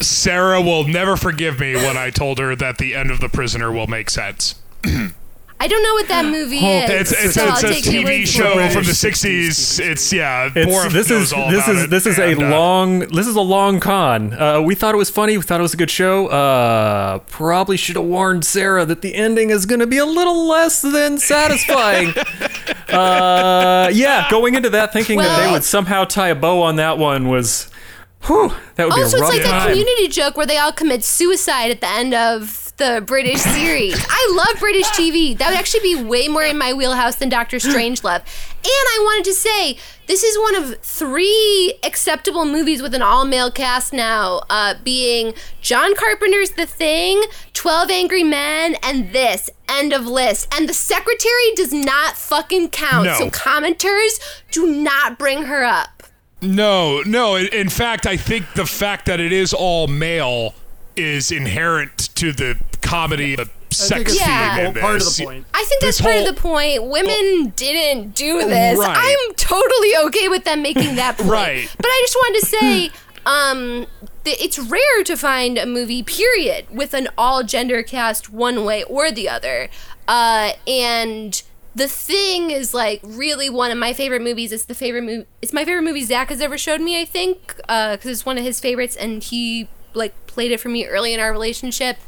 Sarah 0.01 0.61
will 0.61 0.83
never 0.89 1.17
forgive 1.17 1.61
me 1.61 1.77
when 1.77 1.97
I 1.97 2.11
told 2.11 2.41
her 2.41 2.57
that 2.57 2.79
the 2.79 2.97
end 2.97 3.13
of 3.13 3.21
The 3.21 3.29
Prisoner 3.29 3.71
will 3.71 3.87
make 3.87 4.11
sense. 4.11 4.57
I 5.61 5.67
don't 5.67 5.83
know 5.83 5.95
what 5.95 6.09
that 6.09 6.25
movie 6.31 6.59
is. 6.59 6.91
It's 6.91 7.13
it's, 7.25 7.35
so 7.35 7.47
it's 7.49 7.65
I'll 7.65 7.71
a 7.71 7.75
TV 7.75 8.05
word 8.05 8.29
show 8.29 8.53
for 8.69 8.71
from 8.75 8.85
the 8.85 8.93
'60s. 8.93 9.81
It's 9.81 10.13
yeah. 10.13 10.51
It's, 10.55 10.93
this 10.93 11.11
knows 11.11 11.23
is 11.27 11.33
all 11.33 11.51
this 11.51 11.65
about 11.65 11.77
is 11.77 11.83
it, 11.85 11.91
this 11.91 12.07
is 12.07 12.19
a 12.19 12.31
and, 12.31 12.43
uh, 12.45 12.51
long 12.51 12.99
this 13.01 13.27
is 13.27 13.35
a 13.37 13.41
long 13.41 13.81
con. 13.81 14.33
Uh, 14.35 14.61
we 14.61 14.75
thought 14.75 14.95
it 14.95 14.99
was 14.99 15.11
funny. 15.11 15.37
We 15.37 15.43
thought 15.43 15.59
it 15.59 15.63
was 15.63 15.75
a 15.75 15.77
good 15.77 15.91
show. 15.91 16.29
Uh, 16.29 17.19
probably 17.27 17.77
should 17.77 17.97
have 17.97 18.05
warned 18.05 18.45
Sarah 18.45 18.85
that 18.85 19.03
the 19.03 19.15
ending 19.15 19.51
is 19.51 19.67
going 19.67 19.81
to 19.81 19.87
be 19.87 19.99
a 19.99 20.07
little 20.07 20.47
less 20.47 20.81
than 20.81 21.19
satisfying. 21.19 22.15
uh, 22.89 23.91
yeah, 23.93 24.29
going 24.31 24.55
into 24.55 24.71
that 24.71 24.93
thinking 24.93 25.19
that 25.19 25.45
they 25.45 25.51
would 25.51 25.65
somehow 25.65 26.05
tie 26.05 26.29
a 26.29 26.35
bow 26.35 26.63
on 26.63 26.77
that 26.77 26.99
one 26.99 27.29
was, 27.29 27.69
whew, 28.27 28.53
that 28.77 28.85
would 28.89 28.93
Also, 28.99 29.17
be 29.19 29.23
a 29.23 29.27
it's 29.27 29.35
like 29.35 29.43
that 29.43 29.51
time. 29.51 29.69
community 29.71 30.09
joke 30.09 30.37
where 30.37 30.47
they 30.47 30.59
all 30.59 30.73
commit 30.73 31.05
suicide 31.05 31.71
at 31.71 31.81
the 31.81 31.89
end 31.89 32.15
of 32.15 32.68
the 32.79 33.03
British 33.05 33.41
series. 33.41 33.95
I 34.09 34.33
love 34.35 34.61
British 34.61 34.87
TV. 34.89 35.37
That 35.37 35.51
would 35.51 35.59
actually 35.59 35.81
be 35.81 36.03
way 36.03 36.29
more 36.29 36.45
in 36.45 36.57
my 36.57 36.73
wheelhouse 36.73 37.17
than 37.17 37.29
Doctor 37.29 37.59
Strangelove. 37.59 38.21
And 38.21 38.65
I 38.65 39.01
wanted 39.03 39.25
to 39.25 39.35
say, 39.35 39.79
this 40.07 40.23
is 40.23 40.39
one 40.39 40.55
of 40.55 40.79
three 40.79 41.75
acceptable 41.83 42.45
movies 42.45 42.81
with 42.81 42.95
an 42.95 43.03
all 43.03 43.25
male 43.25 43.51
cast 43.51 43.93
now, 43.93 44.43
uh, 44.49 44.75
being 44.85 45.35
John 45.61 45.95
Carpenter's 45.97 46.51
The 46.51 46.67
Thing, 46.67 47.23
12 47.53 47.91
Angry 47.91 48.23
Men, 48.23 48.77
and 48.83 49.13
this. 49.13 49.51
End 49.69 49.93
of 49.93 50.07
list. 50.07 50.49
And 50.55 50.69
The 50.69 50.75
Secretary 50.75 51.55
does 51.57 51.73
not 51.73 52.17
fucking 52.17 52.71
count. 52.71 53.07
No. 53.07 53.15
So 53.19 53.31
commenters, 53.31 54.21
do 54.53 54.67
not 54.67 55.19
bring 55.19 55.45
her 55.45 55.65
up. 55.65 56.05
No, 56.41 57.03
no. 57.03 57.35
In, 57.35 57.49
in 57.49 57.69
fact, 57.69 58.07
I 58.07 58.17
think 58.17 58.47
the 58.55 58.67
fact 58.67 59.07
that 59.07 59.19
it 59.19 59.33
is 59.33 59.53
all 59.53 59.89
male 59.89 60.55
is 60.99 61.31
inherent 61.31 62.15
to 62.17 62.33
the 62.33 62.59
comedy, 62.83 63.37
the 63.37 63.49
sex 63.71 64.13
it's 64.13 64.21
Yeah. 64.21 64.57
theme 64.57 64.67
in 64.67 64.75
part 64.75 64.97
of 64.97 65.17
the 65.17 65.25
point. 65.25 65.47
I 65.55 65.65
think 65.65 65.81
that's 65.83 65.99
This 65.99 66.01
part 66.01 66.15
whole- 66.17 66.29
of 66.29 66.35
the 66.35 66.41
point. 66.41 66.85
Women 66.85 67.53
didn't 67.57 68.15
do 68.15 68.45
this. 68.47 68.79
Right. 68.79 68.97
I'm 69.29 69.35
totally 69.35 69.97
okay 70.07 70.29
with 70.29 70.45
them 70.45 70.63
making 70.63 70.97
that 70.97 71.17
point. 71.19 71.31
Right. 71.31 71.69
But 71.77 71.87
I 71.87 72.03
just 72.05 72.17
wanted 72.17 72.41
to 72.41 72.47
say, 72.47 72.91
um, 73.27 73.87
it's 74.25 74.59
rare 74.59 75.05
to 75.05 75.17
find 75.17 75.59
a 75.59 75.67
movie, 75.67 76.03
period, 76.03 76.67
with 76.71 76.95
an 76.95 77.09
all 77.17 77.43
gender 77.43 77.83
cast 77.83 78.31
one 78.31 78.65
way 78.65 78.83
or 78.85 79.11
the 79.11 79.29
other. 79.29 79.69
Uh, 80.07 80.53
and 80.67 81.43
the 81.75 81.89
thing 81.89 82.51
is 82.51 82.73
like 82.75 83.01
really 83.03 83.49
one 83.51 83.71
of 83.71 83.79
my 83.79 83.93
favorite 83.93 84.23
movies. 84.23 84.51
It's 84.53 84.65
the 84.65 84.75
favorite 84.75 85.03
movie. 85.03 85.27
It's 85.43 85.53
my 85.53 85.65
favorite 85.65 85.83
movie 85.83 86.03
Zach 86.05 86.31
has 86.31 86.41
ever 86.41 86.57
showed 86.59 86.81
me. 86.81 87.01
I 87.01 87.05
think 87.05 87.55
because 87.57 88.07
it's 88.07 88.27
one 88.27 88.39
of 88.39 88.45
his 88.45 88.59
favorites, 88.61 88.97
and 88.97 89.23
he 89.23 89.69
like 89.99 90.15
played 90.27 90.53
it 90.53 90.61
for 90.61 90.69
me 90.69 90.87
early 90.87 91.13
in 91.13 91.21
our 91.21 91.31
relationship 91.33 91.99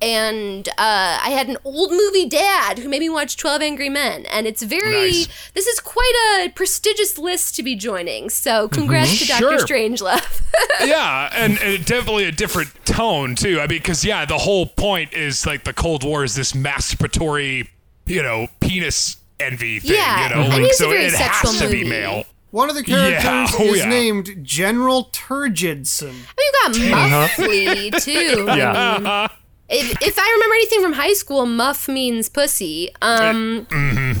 and 0.00 0.68
uh, 0.68 0.72
I 0.78 1.30
had 1.30 1.48
an 1.48 1.56
old 1.64 1.90
movie 1.90 2.28
dad 2.28 2.78
who 2.78 2.88
made 2.88 3.00
me 3.00 3.08
watch 3.08 3.36
12 3.36 3.62
Angry 3.62 3.88
Men. 3.88 4.26
And 4.26 4.46
it's 4.46 4.62
very, 4.62 5.10
Nice. 5.10 5.50
this 5.54 5.66
is 5.66 5.80
quite 5.80 6.44
a 6.44 6.50
prestigious 6.50 7.18
list 7.18 7.56
to 7.56 7.62
be 7.62 7.74
joining. 7.74 8.30
So 8.30 8.68
congrats 8.68 9.18
to 9.18 9.26
Dr. 9.26 9.40
Sure. 9.40 9.58
Strangelove. 9.58 10.42
yeah, 10.86 11.30
and, 11.34 11.58
and 11.58 11.84
definitely 11.84 12.24
a 12.24 12.32
different 12.32 12.72
tone 12.84 13.34
too. 13.34 13.58
I 13.58 13.66
mean, 13.66 13.78
because 13.78 14.04
yeah, 14.04 14.24
the 14.24 14.38
whole 14.38 14.66
point 14.66 15.12
is 15.14 15.44
like 15.46 15.64
the 15.64 15.72
Cold 15.72 16.04
War 16.04 16.22
is 16.22 16.36
this 16.36 16.52
masturbatory, 16.52 17.68
you 18.06 18.22
know, 18.22 18.46
penis 18.60 19.16
envy 19.40 19.80
thing. 19.80 19.94
Yeah, 19.94 20.28
you 20.28 20.34
know, 20.34 20.48
like 20.48 20.60
it 20.60 20.70
is 20.70 20.80
a 20.80 20.84
so 20.84 20.90
it 20.92 21.12
has 21.14 21.58
to 21.58 21.68
be 21.68 21.82
male. 21.82 22.24
One 22.50 22.70
of 22.70 22.76
the 22.76 22.82
characters 22.82 23.24
Yeah, 23.24 23.46
oh, 23.58 23.62
is 23.64 23.78
yeah. 23.78 23.88
named 23.88 24.38
General 24.42 25.06
Turgidson. 25.12 26.12
We've 26.12 26.52
got 26.90 27.10
Muffley, 27.10 27.90
too. 27.90 28.46
I 28.48 28.56
Yeah. 28.56 28.98
mean, 28.98 29.28
if, 29.68 30.00
if 30.02 30.18
I 30.18 30.30
remember 30.32 30.54
anything 30.54 30.80
from 30.82 30.92
high 30.94 31.12
school, 31.12 31.44
muff 31.44 31.88
means 31.88 32.28
pussy. 32.30 32.88
Um, 33.02 33.66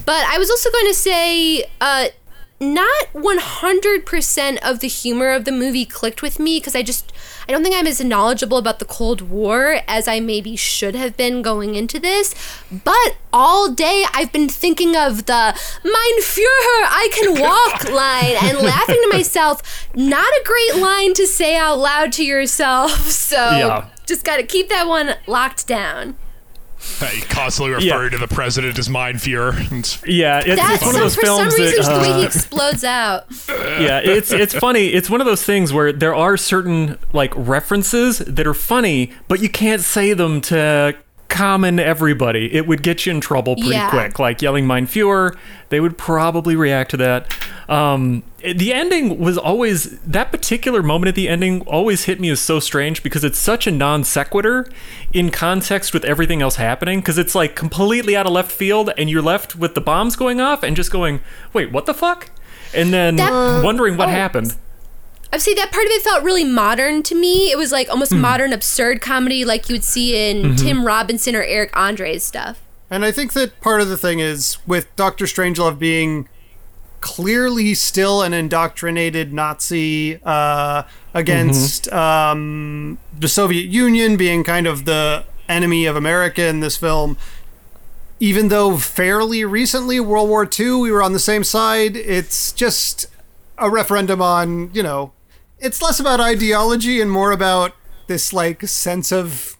But 0.04 0.24
I 0.26 0.36
was 0.38 0.50
also 0.50 0.70
going 0.70 0.86
to 0.88 0.94
say, 0.94 1.64
uh, 1.80 2.08
not 2.60 3.06
100% 3.14 4.58
of 4.62 4.80
the 4.80 4.88
humor 4.88 5.30
of 5.30 5.44
the 5.44 5.52
movie 5.52 5.84
clicked 5.84 6.22
with 6.22 6.38
me 6.40 6.58
because 6.58 6.74
I 6.74 6.82
just, 6.82 7.12
I 7.48 7.52
don't 7.52 7.62
think 7.62 7.76
I'm 7.76 7.86
as 7.86 8.00
knowledgeable 8.02 8.58
about 8.58 8.78
the 8.80 8.84
Cold 8.84 9.20
War 9.20 9.80
as 9.86 10.08
I 10.08 10.18
maybe 10.20 10.56
should 10.56 10.94
have 10.96 11.16
been 11.16 11.40
going 11.42 11.74
into 11.76 11.98
this. 12.00 12.34
But 12.70 13.16
all 13.32 13.70
day 13.70 14.04
I've 14.12 14.32
been 14.32 14.48
thinking 14.48 14.96
of 14.96 15.26
the 15.26 15.56
Mein 15.84 16.20
Führer, 16.22 16.82
I 16.88 17.08
can 17.12 17.40
walk 17.40 17.90
line 17.90 18.36
and 18.42 18.58
laughing 18.58 19.00
to 19.02 19.08
myself. 19.12 19.88
Not 19.94 20.26
a 20.28 20.42
great 20.44 20.76
line 20.82 21.14
to 21.14 21.26
say 21.26 21.56
out 21.56 21.78
loud 21.78 22.12
to 22.14 22.24
yourself. 22.24 23.08
So 23.28 23.36
Yeah. 23.36 23.88
just 24.06 24.24
got 24.24 24.38
to 24.38 24.42
keep 24.42 24.68
that 24.70 24.86
one 24.88 25.14
locked 25.26 25.66
down. 25.66 26.16
He 27.12 27.20
constantly 27.22 27.72
Yeah. 27.84 27.94
referring 27.94 28.12
to 28.12 28.18
the 28.18 28.28
president 28.32 28.78
as 28.78 28.88
Mein 28.88 29.14
Führer. 29.16 29.58
It's- 29.66 29.98
Yeah, 30.06 30.38
it's, 30.38 30.56
That's 30.60 30.74
it's 30.76 30.84
one 30.86 30.94
of 30.94 31.00
those 31.00 31.14
for 31.16 31.26
some 31.26 31.38
films 31.38 31.58
reason, 31.58 31.64
that 31.66 31.76
just 31.76 31.90
the 31.90 31.98
way 31.98 32.18
he 32.18 32.22
uh, 32.22 32.26
explodes 32.26 32.84
out. 32.84 33.24
yeah, 33.48 33.98
it's 33.98 34.32
it's 34.32 34.54
funny. 34.54 34.88
It's 34.88 35.10
one 35.10 35.20
of 35.20 35.26
those 35.26 35.42
things 35.42 35.72
where 35.72 35.92
there 35.92 36.14
are 36.14 36.36
certain 36.36 36.98
like 37.12 37.32
references 37.36 38.18
that 38.18 38.46
are 38.46 38.54
funny, 38.54 39.12
but 39.28 39.40
you 39.40 39.48
can't 39.48 39.82
say 39.82 40.12
them 40.12 40.40
to 40.42 40.94
common 41.28 41.78
everybody. 41.78 42.52
It 42.54 42.66
would 42.66 42.82
get 42.82 43.06
you 43.06 43.12
in 43.12 43.20
trouble 43.20 43.54
pretty 43.56 43.70
Yeah. 43.70 43.90
quick. 43.90 44.18
Like 44.18 44.40
yelling 44.42 44.66
"Mein 44.66 44.86
Führer," 44.86 45.36
they 45.68 45.78
would 45.80 45.96
probably 45.98 46.56
react 46.56 46.90
to 46.92 46.96
that. 46.98 47.32
Um, 47.68 48.22
the 48.42 48.72
ending 48.72 49.18
was 49.18 49.36
always 49.36 49.98
that 50.00 50.32
particular 50.32 50.82
moment 50.82 51.08
at 51.08 51.14
the 51.14 51.28
ending 51.28 51.60
always 51.62 52.04
hit 52.04 52.18
me 52.18 52.30
as 52.30 52.40
so 52.40 52.60
strange 52.60 53.02
because 53.02 53.24
it's 53.24 53.38
such 53.38 53.66
a 53.66 53.70
non 53.70 54.04
sequitur 54.04 54.66
in 55.12 55.30
context 55.30 55.92
with 55.92 56.04
everything 56.04 56.40
else 56.40 56.56
happening. 56.56 57.00
Because 57.00 57.18
it's 57.18 57.34
like 57.34 57.54
completely 57.54 58.16
out 58.16 58.26
of 58.26 58.32
left 58.32 58.50
field, 58.50 58.90
and 58.96 59.10
you're 59.10 59.22
left 59.22 59.54
with 59.54 59.74
the 59.74 59.80
bombs 59.82 60.16
going 60.16 60.40
off 60.40 60.62
and 60.62 60.74
just 60.76 60.90
going, 60.90 61.20
"Wait, 61.52 61.70
what 61.70 61.84
the 61.86 61.94
fuck?" 61.94 62.30
And 62.74 62.92
then 62.92 63.16
That- 63.16 63.62
wondering 63.62 63.96
what 63.96 64.08
oh. 64.08 64.12
happened. 64.12 64.54
I 65.32 65.38
see 65.38 65.52
that 65.54 65.70
part 65.72 65.84
of 65.84 65.92
it 65.92 66.02
felt 66.02 66.24
really 66.24 66.44
modern 66.44 67.02
to 67.04 67.14
me. 67.14 67.50
It 67.50 67.58
was 67.58 67.70
like 67.72 67.88
almost 67.90 68.12
Hmm. 68.12 68.20
modern 68.20 68.52
absurd 68.52 69.00
comedy, 69.02 69.44
like 69.44 69.68
you 69.68 69.74
would 69.74 69.84
see 69.84 70.16
in 70.30 70.42
Mm-hmm. 70.42 70.56
Tim 70.56 70.84
Robinson 70.86 71.36
or 71.36 71.42
Eric 71.42 71.76
Andre's 71.76 72.24
stuff. 72.24 72.60
And 72.90 73.04
I 73.04 73.12
think 73.12 73.34
that 73.34 73.60
part 73.60 73.82
of 73.82 73.88
the 73.88 73.98
thing 73.98 74.18
is 74.20 74.56
with 74.66 74.94
Doctor 74.96 75.26
Strangelove 75.26 75.78
being 75.78 76.28
clearly 77.00 77.74
still 77.74 78.22
an 78.22 78.32
indoctrinated 78.32 79.32
Nazi 79.32 80.18
uh, 80.24 80.82
against 81.14 81.92
um, 81.92 82.98
the 83.16 83.28
Soviet 83.28 83.66
Union 83.68 84.16
being 84.16 84.42
kind 84.42 84.66
of 84.66 84.84
the 84.86 85.24
enemy 85.48 85.84
of 85.86 85.94
America 85.96 86.46
in 86.46 86.60
this 86.60 86.76
film. 86.78 87.16
Even 88.20 88.48
though 88.48 88.78
fairly 88.78 89.44
recently, 89.44 90.00
World 90.00 90.28
War 90.28 90.48
II, 90.58 90.72
we 90.80 90.90
were 90.90 91.02
on 91.02 91.12
the 91.12 91.20
same 91.20 91.44
side, 91.44 91.94
it's 91.96 92.50
just 92.52 93.06
a 93.58 93.70
referendum 93.70 94.20
on, 94.20 94.70
you 94.74 94.82
know, 94.82 95.12
it's 95.60 95.80
less 95.82 95.98
about 96.00 96.20
ideology 96.20 97.00
and 97.00 97.10
more 97.10 97.32
about 97.32 97.72
this 98.06 98.32
like 98.32 98.62
sense 98.66 99.12
of 99.12 99.56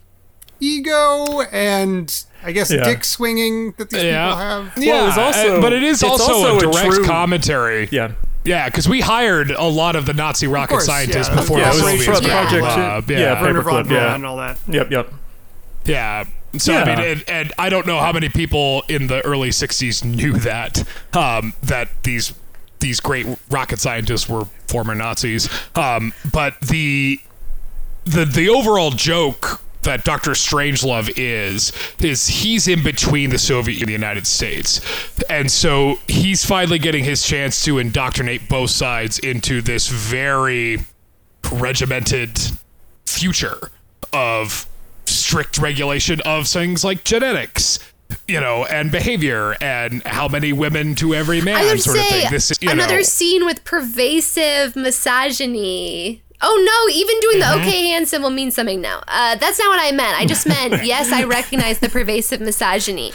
ego 0.61 1.43
and 1.53 2.25
I 2.45 2.53
guess 2.53 2.71
Yeah. 2.71 2.85
dick 2.85 3.05
swinging 3.05 3.73
that 3.79 3.91
these 3.91 4.03
yeah, 4.05 4.27
people 4.27 4.39
have. 4.39 4.73
yeah. 4.79 5.03
it 5.03 5.07
was 5.07 5.19
also- 5.19 5.59
uh, 5.59 5.61
but 5.61 5.73
it 5.73 5.83
is 5.83 6.03
also, 6.03 6.33
also 6.33 6.55
a 6.55 6.57
a 6.57 6.61
direct 6.73 6.93
true- 6.95 7.05
commentary. 7.05 7.89
Yeah. 7.91 8.13
Yeah, 8.45 8.67
because 8.67 8.89
we 8.89 9.01
hired 9.01 9.51
a 9.51 9.65
lot 9.65 9.95
of 9.97 10.07
the 10.07 10.15
Nazi 10.15 10.47
rocket 10.47 10.71
course, 10.71 10.87
scientists 10.87 11.29
yeah. 11.29 11.35
before 11.37 11.59
Yeah, 11.59 11.71
the 11.73 11.77
it 11.77 11.81
Soviets 11.81 12.05
for 12.05 12.13
got 12.13 12.23
Project 12.23 12.55
involved. 12.55 13.11
Yeah, 13.11 13.19
Yeah, 13.19 13.43
Werner 13.43 13.63
von 13.63 13.85
Paperclip, 13.85 13.91
yeah. 13.91 14.15
And 14.15 14.25
all 14.27 14.37
that. 14.39 14.59
Yep. 14.69 14.91
Yep. 14.91 15.15
Yeah. 15.85 16.25
So 16.57 16.73
Yeah. 16.73 16.83
I 16.83 16.85
mean, 16.87 16.99
and, 17.05 17.25
and 17.29 17.53
I 17.59 17.69
don't 17.69 17.87
know 17.87 17.99
how 17.99 18.13
many 18.13 18.29
people 18.31 18.85
in 18.89 19.09
the 19.09 19.21
early 19.27 19.51
'60s 19.51 20.03
knew 20.03 20.33
that 20.39 20.83
um, 21.13 21.53
that 21.63 21.89
these 22.05 22.33
these 22.81 23.01
great 23.01 23.27
rocket 23.51 23.79
scientists 23.79 24.29
were 24.29 24.45
former 24.67 24.95
Nazis. 24.95 25.49
Um, 25.75 26.13
but 26.33 26.61
the 26.61 27.21
the 28.05 28.25
the 28.25 28.49
overall 28.49 28.91
joke 28.91 29.61
that 29.83 30.05
Doctor 30.05 30.33
Strangelove 30.33 31.13
is 31.17 31.73
is 32.01 32.29
he's 32.29 32.69
in 32.69 32.83
between 32.83 33.31
the 33.31 33.39
Soviet 33.39 33.81
and 33.81 33.89
the 33.89 33.93
United 33.93 34.27
States, 34.27 34.81
and 35.31 35.51
so 35.51 35.99
he's 36.09 36.45
finally 36.45 36.79
getting 36.79 37.05
his 37.05 37.25
chance 37.25 37.65
to 37.65 37.79
indoctrinate 37.79 38.49
both 38.49 38.71
sides 38.71 39.19
into 39.19 39.61
this 39.63 39.89
very 39.89 40.79
regimented 41.53 42.39
future 43.07 43.71
of 44.13 44.67
strict 45.07 45.59
regulation 45.59 46.21
of 46.25 46.47
things 46.47 46.85
like 46.85 47.05
genetics 47.05 47.79
you 48.27 48.41
know, 48.41 48.65
and 48.67 48.91
behavior, 48.91 49.57
and 49.61 50.03
how 50.05 50.29
many 50.29 50.53
women 50.53 50.95
to 50.97 51.15
every 51.15 51.41
man, 51.41 51.79
sort 51.79 51.99
of 51.99 52.05
thing. 52.05 52.31
This 52.31 52.51
is 52.51 52.59
another 52.63 52.97
know, 52.97 53.03
scene 53.03 53.45
with 53.45 53.65
pervasive 53.65 54.77
misogyny. 54.77 56.23
Oh 56.41 56.63
no, 56.89 56.95
even 56.95 57.19
doing 57.21 57.39
Mm-hmm. 57.43 57.63
the 57.63 57.69
okay 57.69 57.89
hand 57.89 58.09
symbol 58.09 58.31
means 58.31 58.55
something 58.55 58.81
now. 58.81 59.03
Uh, 59.09 59.35
that's 59.37 59.59
not 59.59 59.69
what 59.69 59.81
I 59.81 59.91
meant. 59.93 60.19
I 60.19 60.25
just 60.25 60.47
meant, 60.47 60.85
yes, 60.85 61.13
I 61.13 61.25
recognize 61.25 61.81
the 61.81 61.89
pervasive 61.89 62.41
misogyny. 62.41 63.13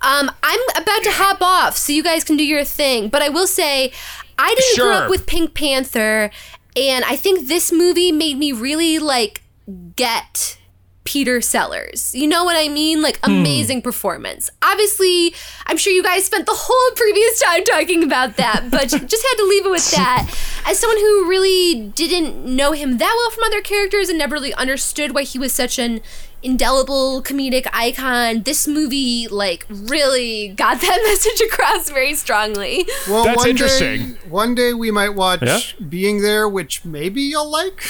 Um, 0.00 0.30
I'm 0.42 0.60
about 0.76 1.02
to 1.04 1.10
hop 1.12 1.40
off 1.42 1.76
so 1.76 1.92
you 1.92 2.02
guys 2.02 2.24
can 2.24 2.36
do 2.36 2.44
your 2.44 2.64
thing, 2.64 3.08
but 3.08 3.22
I 3.22 3.28
will 3.28 3.46
say, 3.46 3.92
I 4.38 4.54
didn't 4.54 4.78
grow 4.84 4.92
up 4.94 5.10
with 5.10 5.26
Pink 5.26 5.54
Panther, 5.54 6.30
and 6.76 7.04
I 7.04 7.14
think 7.16 7.46
this 7.46 7.70
movie 7.70 8.10
made 8.10 8.36
me 8.38 8.50
really 8.52 8.98
like 8.98 9.42
get 9.94 10.58
Peter 11.04 11.40
Sellers. 11.40 12.14
You 12.14 12.28
know 12.28 12.44
what 12.44 12.56
I 12.56 12.68
mean? 12.68 13.02
Like 13.02 13.18
hmm. 13.24 13.30
amazing 13.30 13.82
performance. 13.82 14.50
Obviously, 14.62 15.34
I'm 15.66 15.76
sure 15.76 15.92
you 15.92 16.02
guys 16.02 16.24
spent 16.24 16.46
the 16.46 16.54
whole 16.54 16.96
previous 16.96 17.40
time 17.40 17.64
talking 17.64 18.04
about 18.04 18.36
that, 18.36 18.68
but 18.70 18.88
just 18.88 19.02
had 19.26 19.34
to 19.36 19.46
leave 19.48 19.66
it 19.66 19.70
with 19.70 19.90
that. 19.92 20.28
As 20.66 20.78
someone 20.78 20.98
who 20.98 21.28
really 21.28 21.90
didn't 21.94 22.44
know 22.44 22.72
him 22.72 22.98
that 22.98 23.14
well 23.16 23.30
from 23.30 23.44
other 23.44 23.60
characters 23.60 24.08
and 24.08 24.18
never 24.18 24.34
really 24.34 24.54
understood 24.54 25.14
why 25.14 25.22
he 25.22 25.38
was 25.38 25.52
such 25.52 25.78
an 25.78 26.00
indelible 26.42 27.22
comedic 27.22 27.66
icon, 27.72 28.42
this 28.42 28.66
movie 28.68 29.28
like 29.28 29.66
really 29.68 30.48
got 30.48 30.80
that 30.80 31.00
message 31.06 31.40
across 31.40 31.90
very 31.90 32.14
strongly. 32.14 32.86
Well, 33.08 33.24
That's 33.24 33.38
one 33.38 33.50
interesting. 33.50 34.12
Day, 34.12 34.18
one 34.28 34.54
day 34.54 34.72
we 34.72 34.90
might 34.90 35.10
watch 35.10 35.42
Yeah? 35.42 35.60
Being 35.88 36.22
There, 36.22 36.48
which 36.48 36.84
maybe 36.84 37.22
you'll 37.22 37.50
like. 37.50 37.82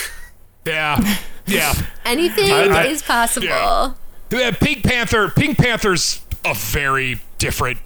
Yeah, 0.65 1.17
yeah. 1.47 1.75
Anything 2.05 2.51
I- 2.53 2.87
is 2.87 3.03
possible. 3.03 3.47
Yeah. 3.47 3.93
Uh, 4.33 4.53
Pink 4.61 4.83
Panther. 4.83 5.29
Pink 5.29 5.59
Panther's 5.59 6.21
a 6.45 6.55
very 6.55 7.21
different 7.39 7.79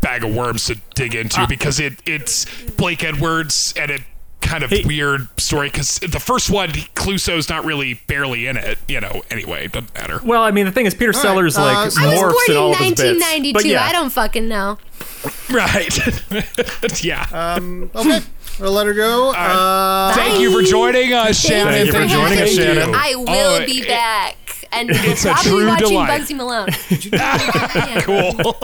bag 0.00 0.24
of 0.24 0.34
worms 0.34 0.64
to 0.66 0.76
dig 0.94 1.14
into 1.14 1.40
Ah. 1.40 1.46
because 1.46 1.80
it 1.80 1.94
it's 2.06 2.46
Blake 2.76 3.04
Edwards 3.04 3.74
and 3.76 3.90
it 3.90 4.02
kind 4.40 4.62
of 4.62 4.70
Hey. 4.70 4.84
weird 4.86 5.26
story 5.40 5.68
because 5.68 5.98
the 5.98 6.20
first 6.20 6.48
one 6.50 6.70
Clouseau's 6.94 7.48
not 7.48 7.64
really 7.64 7.94
barely 8.06 8.46
in 8.46 8.56
it 8.56 8.78
you 8.86 9.00
know 9.00 9.22
anyway 9.30 9.66
doesn't 9.66 9.92
matter 9.94 10.20
Well, 10.22 10.42
I 10.42 10.52
mean, 10.52 10.66
the 10.66 10.72
thing 10.72 10.86
is, 10.86 10.94
Peter 10.94 11.12
Sellers 11.12 11.58
uh, 11.58 11.62
like 11.62 11.90
so- 11.90 12.00
I 12.02 12.06
was 12.06 12.14
morphs 12.14 12.30
born 12.32 12.34
in 12.48 12.52
in 12.52 12.56
all 12.56 12.70
of 12.72 12.76
his 12.78 12.88
bits. 12.90 13.00
1992. 13.00 13.52
But 13.52 13.64
yeah, 13.64 13.84
I 13.84 13.92
don't 13.92 14.10
fucking 14.10 14.46
know. 14.48 14.78
right 15.50 17.02
yeah 17.04 17.26
Um, 17.32 17.90
okay, 17.94 18.20
we'll 18.60 18.72
let 18.72 18.86
her 18.86 18.94
go. 18.94 19.32
Uh, 19.32 20.14
thank 20.14 20.40
you 20.40 20.50
for 20.52 20.62
joining 20.62 21.12
us 21.14 21.38
Shannon 21.40 21.72
Thank 21.72 21.86
you 21.86 21.92
for 21.92 22.06
joining 22.06 22.40
us, 22.40 22.54
Shannon. 22.54 22.92
I 22.94 23.14
will 23.16 23.28
Oh, 23.28 23.64
be 23.66 23.80
it- 23.80 23.88
back. 23.88 24.36
And 24.72 24.90
it's 24.90 25.24
a 25.24 25.32
probably 25.32 25.50
true 25.50 25.66
watching 25.68 25.88
delight. 25.88 26.20
Bugsy 26.20 26.36
Malone. 26.36 26.68
Yeah. 27.12 28.00
Cool. 28.02 28.56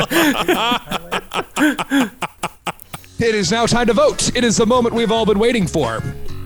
it 3.19 3.35
is 3.35 3.51
now 3.53 3.67
time 3.67 3.87
to 3.87 3.93
vote. 3.93 4.35
It 4.37 4.45
is 4.45 4.57
the 4.57 4.67
moment 4.67 4.95
we've 4.95 5.13
all 5.13 5.25
been 5.25 5.39
waiting 5.39 5.67
for. 5.67 6.03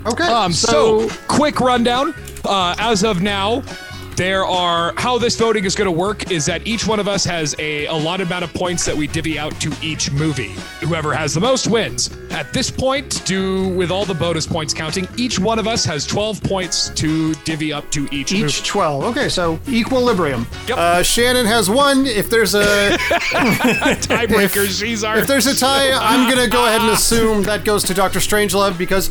okay, 0.06 0.24
Um, 0.24 0.52
so, 0.52 1.08
quick 1.26 1.58
rundown. 1.60 2.14
Uh, 2.44 2.74
as 2.78 3.02
of 3.02 3.22
now, 3.22 3.62
there 4.16 4.44
are 4.44 4.94
how 4.96 5.18
this 5.18 5.36
voting 5.36 5.64
is 5.64 5.74
going 5.74 5.86
to 5.86 5.92
work 5.92 6.30
is 6.30 6.46
that 6.46 6.66
each 6.66 6.86
one 6.86 6.98
of 6.98 7.06
us 7.06 7.24
has 7.24 7.54
a 7.58 7.84
allotted 7.86 8.26
amount 8.26 8.44
of 8.44 8.52
points 8.54 8.84
that 8.86 8.96
we 8.96 9.06
divvy 9.06 9.38
out 9.38 9.52
to 9.60 9.72
each 9.82 10.10
movie. 10.10 10.54
Whoever 10.80 11.12
has 11.14 11.34
the 11.34 11.40
most 11.40 11.66
wins. 11.66 12.10
At 12.30 12.52
this 12.52 12.70
point, 12.70 13.24
do 13.26 13.68
with 13.68 13.90
all 13.90 14.04
the 14.04 14.14
bonus 14.14 14.46
points 14.46 14.72
counting, 14.74 15.06
each 15.16 15.38
one 15.38 15.58
of 15.58 15.66
us 15.68 15.84
has 15.84 16.06
12 16.06 16.42
points 16.42 16.88
to 16.90 17.34
divvy 17.44 17.72
up 17.72 17.90
to 17.92 18.08
each, 18.10 18.32
movie. 18.32 18.44
each 18.46 18.66
12. 18.66 19.04
Okay, 19.04 19.28
so 19.28 19.60
equilibrium. 19.68 20.46
Yep. 20.66 20.78
Uh, 20.78 21.02
Shannon 21.02 21.46
has 21.46 21.68
one. 21.70 22.06
If 22.06 22.30
there's 22.30 22.54
a 22.54 22.96
tiebreaker. 22.98 24.66
She's 24.66 25.04
our. 25.04 25.18
if 25.18 25.26
there's 25.26 25.46
a 25.46 25.56
tie, 25.56 25.92
I'm 25.92 26.28
gonna 26.28 26.48
go 26.48 26.66
ahead 26.66 26.80
and 26.80 26.90
assume 26.90 27.42
that 27.44 27.64
goes 27.64 27.84
to 27.84 27.94
Doctor 27.94 28.18
Strangelove 28.18 28.76
because 28.78 29.10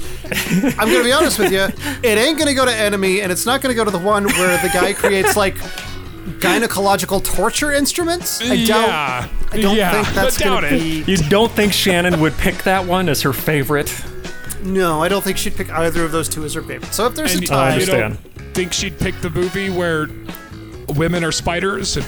I'm 0.77 0.89
gonna 0.91 1.03
be 1.03 1.11
honest 1.13 1.39
with 1.39 1.51
you, 1.51 1.67
it 2.03 2.17
ain't 2.17 2.37
gonna 2.39 2.53
go 2.53 2.65
to 2.65 2.73
Enemy, 2.75 3.21
and 3.21 3.31
it's 3.31 3.45
not 3.45 3.61
gonna 3.61 3.73
go 3.75 3.85
to 3.85 3.91
the 3.91 3.99
one 3.99 4.25
where 4.25 4.61
the 4.61 4.69
guy 4.69 4.93
creates 4.95 5.35
like 5.45 5.55
gynecological 6.39 7.23
torture 7.23 7.71
instruments. 7.71 8.41
I 8.41 8.65
doubt. 8.65 8.67
yeah, 8.67 9.27
I 9.51 9.61
don't 9.61 9.75
yeah, 9.75 9.91
think 10.03 10.15
that's 10.15 10.37
gonna 10.37 10.69
be. 10.69 11.03
you 11.07 11.17
don't 11.17 11.51
think 11.51 11.73
Shannon 11.73 12.19
would 12.21 12.33
pick 12.37 12.63
that 12.63 12.85
one 12.85 13.09
as 13.09 13.21
her 13.21 13.33
favorite? 13.33 13.93
No, 14.63 15.01
I 15.03 15.07
don't 15.09 15.23
think 15.23 15.37
she'd 15.37 15.55
pick 15.55 15.69
either 15.69 16.03
of 16.03 16.11
those 16.11 16.27
two 16.27 16.43
as 16.43 16.53
her 16.55 16.61
favorite. 16.61 16.93
So 16.93 17.05
if 17.05 17.13
there's 17.15 17.35
And 17.35 17.43
a 17.49 17.53
uh, 17.53 17.57
you 17.57 17.61
tie, 17.61 17.71
understand. 17.73 18.17
don't 18.35 18.53
think 18.55 18.73
she'd 18.73 18.97
pick 18.97 19.19
the 19.21 19.29
movie 19.29 19.69
where 19.69 20.07
women 20.95 21.23
are 21.23 21.31
spiders 21.31 21.97
and 21.97 22.05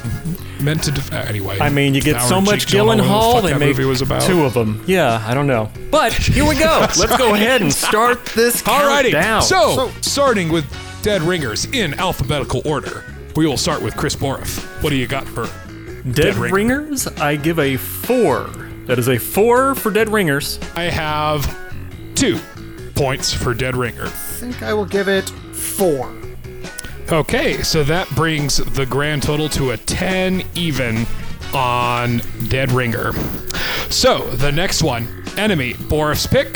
meant 0.64 0.84
to 0.84 0.91
def- 0.91 1.11
anyway. 1.14 1.59
I 1.59 1.69
mean, 1.69 1.93
you 1.93 2.01
get 2.01 2.19
so 2.22 2.41
much 2.41 2.65
Jake 2.65 2.80
Gyllenhaal, 2.81 2.99
Gyllenhaal, 3.01 3.34
fuck 3.34 3.43
they 3.43 3.49
that 3.53 3.59
make 3.59 3.69
movie 3.77 3.85
was 3.85 4.01
about. 4.01 4.23
two 4.23 4.43
of 4.43 4.53
them. 4.55 4.84
Yeah, 4.88 5.23
I 5.27 5.35
don't 5.35 5.45
know. 5.47 5.69
But 5.91 6.14
here 6.14 6.47
we 6.47 6.55
go. 6.57 6.80
Let's 6.97 7.15
go 7.18 7.35
ahead 7.35 7.61
and 7.61 7.72
start 7.72 8.26
this 8.27 8.64
Alrighty, 8.64 9.11
countdown. 9.11 9.41
so, 9.43 9.76
So- 9.76 9.91
starting 10.01 10.49
with 10.49 10.65
Dead 11.08 11.22
Ringers 11.22 11.64
in 11.68 11.94
alphabetical 11.94 12.62
order, 12.66 13.06
we 13.38 13.48
will 13.48 13.56
start 13.56 13.82
with 13.82 13.96
Chris 13.96 14.14
Boroff. 14.14 14.62
What 14.84 14.90
do 14.90 14.98
you 14.98 15.08
got 15.08 15.26
for 15.26 15.46
Dead, 16.04 16.16
Dead 16.16 16.36
Ringer. 16.36 16.82
Ringers, 16.82 17.08
I 17.08 17.38
give 17.38 17.60
a 17.60 17.78
four. 17.78 18.50
That 18.88 19.00
is 19.00 19.08
a 19.08 19.18
four 19.18 19.74
for 19.74 19.90
Dead 19.90 20.10
Ringers. 20.10 20.60
I 20.76 20.84
have 20.84 21.48
two 22.14 22.38
points 22.94 23.34
for 23.34 23.54
Dead 23.54 23.78
Ringer. 23.78 24.04
I 24.04 24.10
think 24.10 24.62
I 24.62 24.74
will 24.74 24.84
give 24.86 25.08
it 25.08 25.30
four. 25.30 26.14
Okay, 27.10 27.62
so 27.62 27.86
that 27.86 28.10
brings 28.10 28.58
the 28.58 28.86
grand 28.86 29.24
total 29.24 29.48
to 29.48 29.72
a 29.72 29.78
10 29.78 30.44
even 30.56 31.06
on 31.54 32.22
Dead 32.50 32.70
Ringer. 32.74 33.14
So, 33.90 34.30
the 34.32 34.52
next 34.52 34.84
one 34.84 35.24
Enemy, 35.38 35.76
Boroff's 35.76 36.28
pick. 36.28 36.56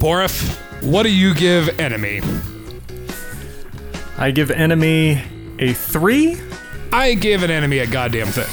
Boroff, 0.00 0.58
what 0.82 1.04
do 1.04 1.14
you 1.14 1.34
give 1.34 1.78
Enemy? 1.78 2.20
I 4.20 4.30
give 4.30 4.50
Enemy 4.50 5.22
a 5.58 5.72
three. 5.72 6.36
I 6.92 7.14
give 7.14 7.42
an 7.44 7.50
enemy 7.50 7.78
a 7.78 7.86
goddamn 7.86 8.26
thing. 8.28 8.48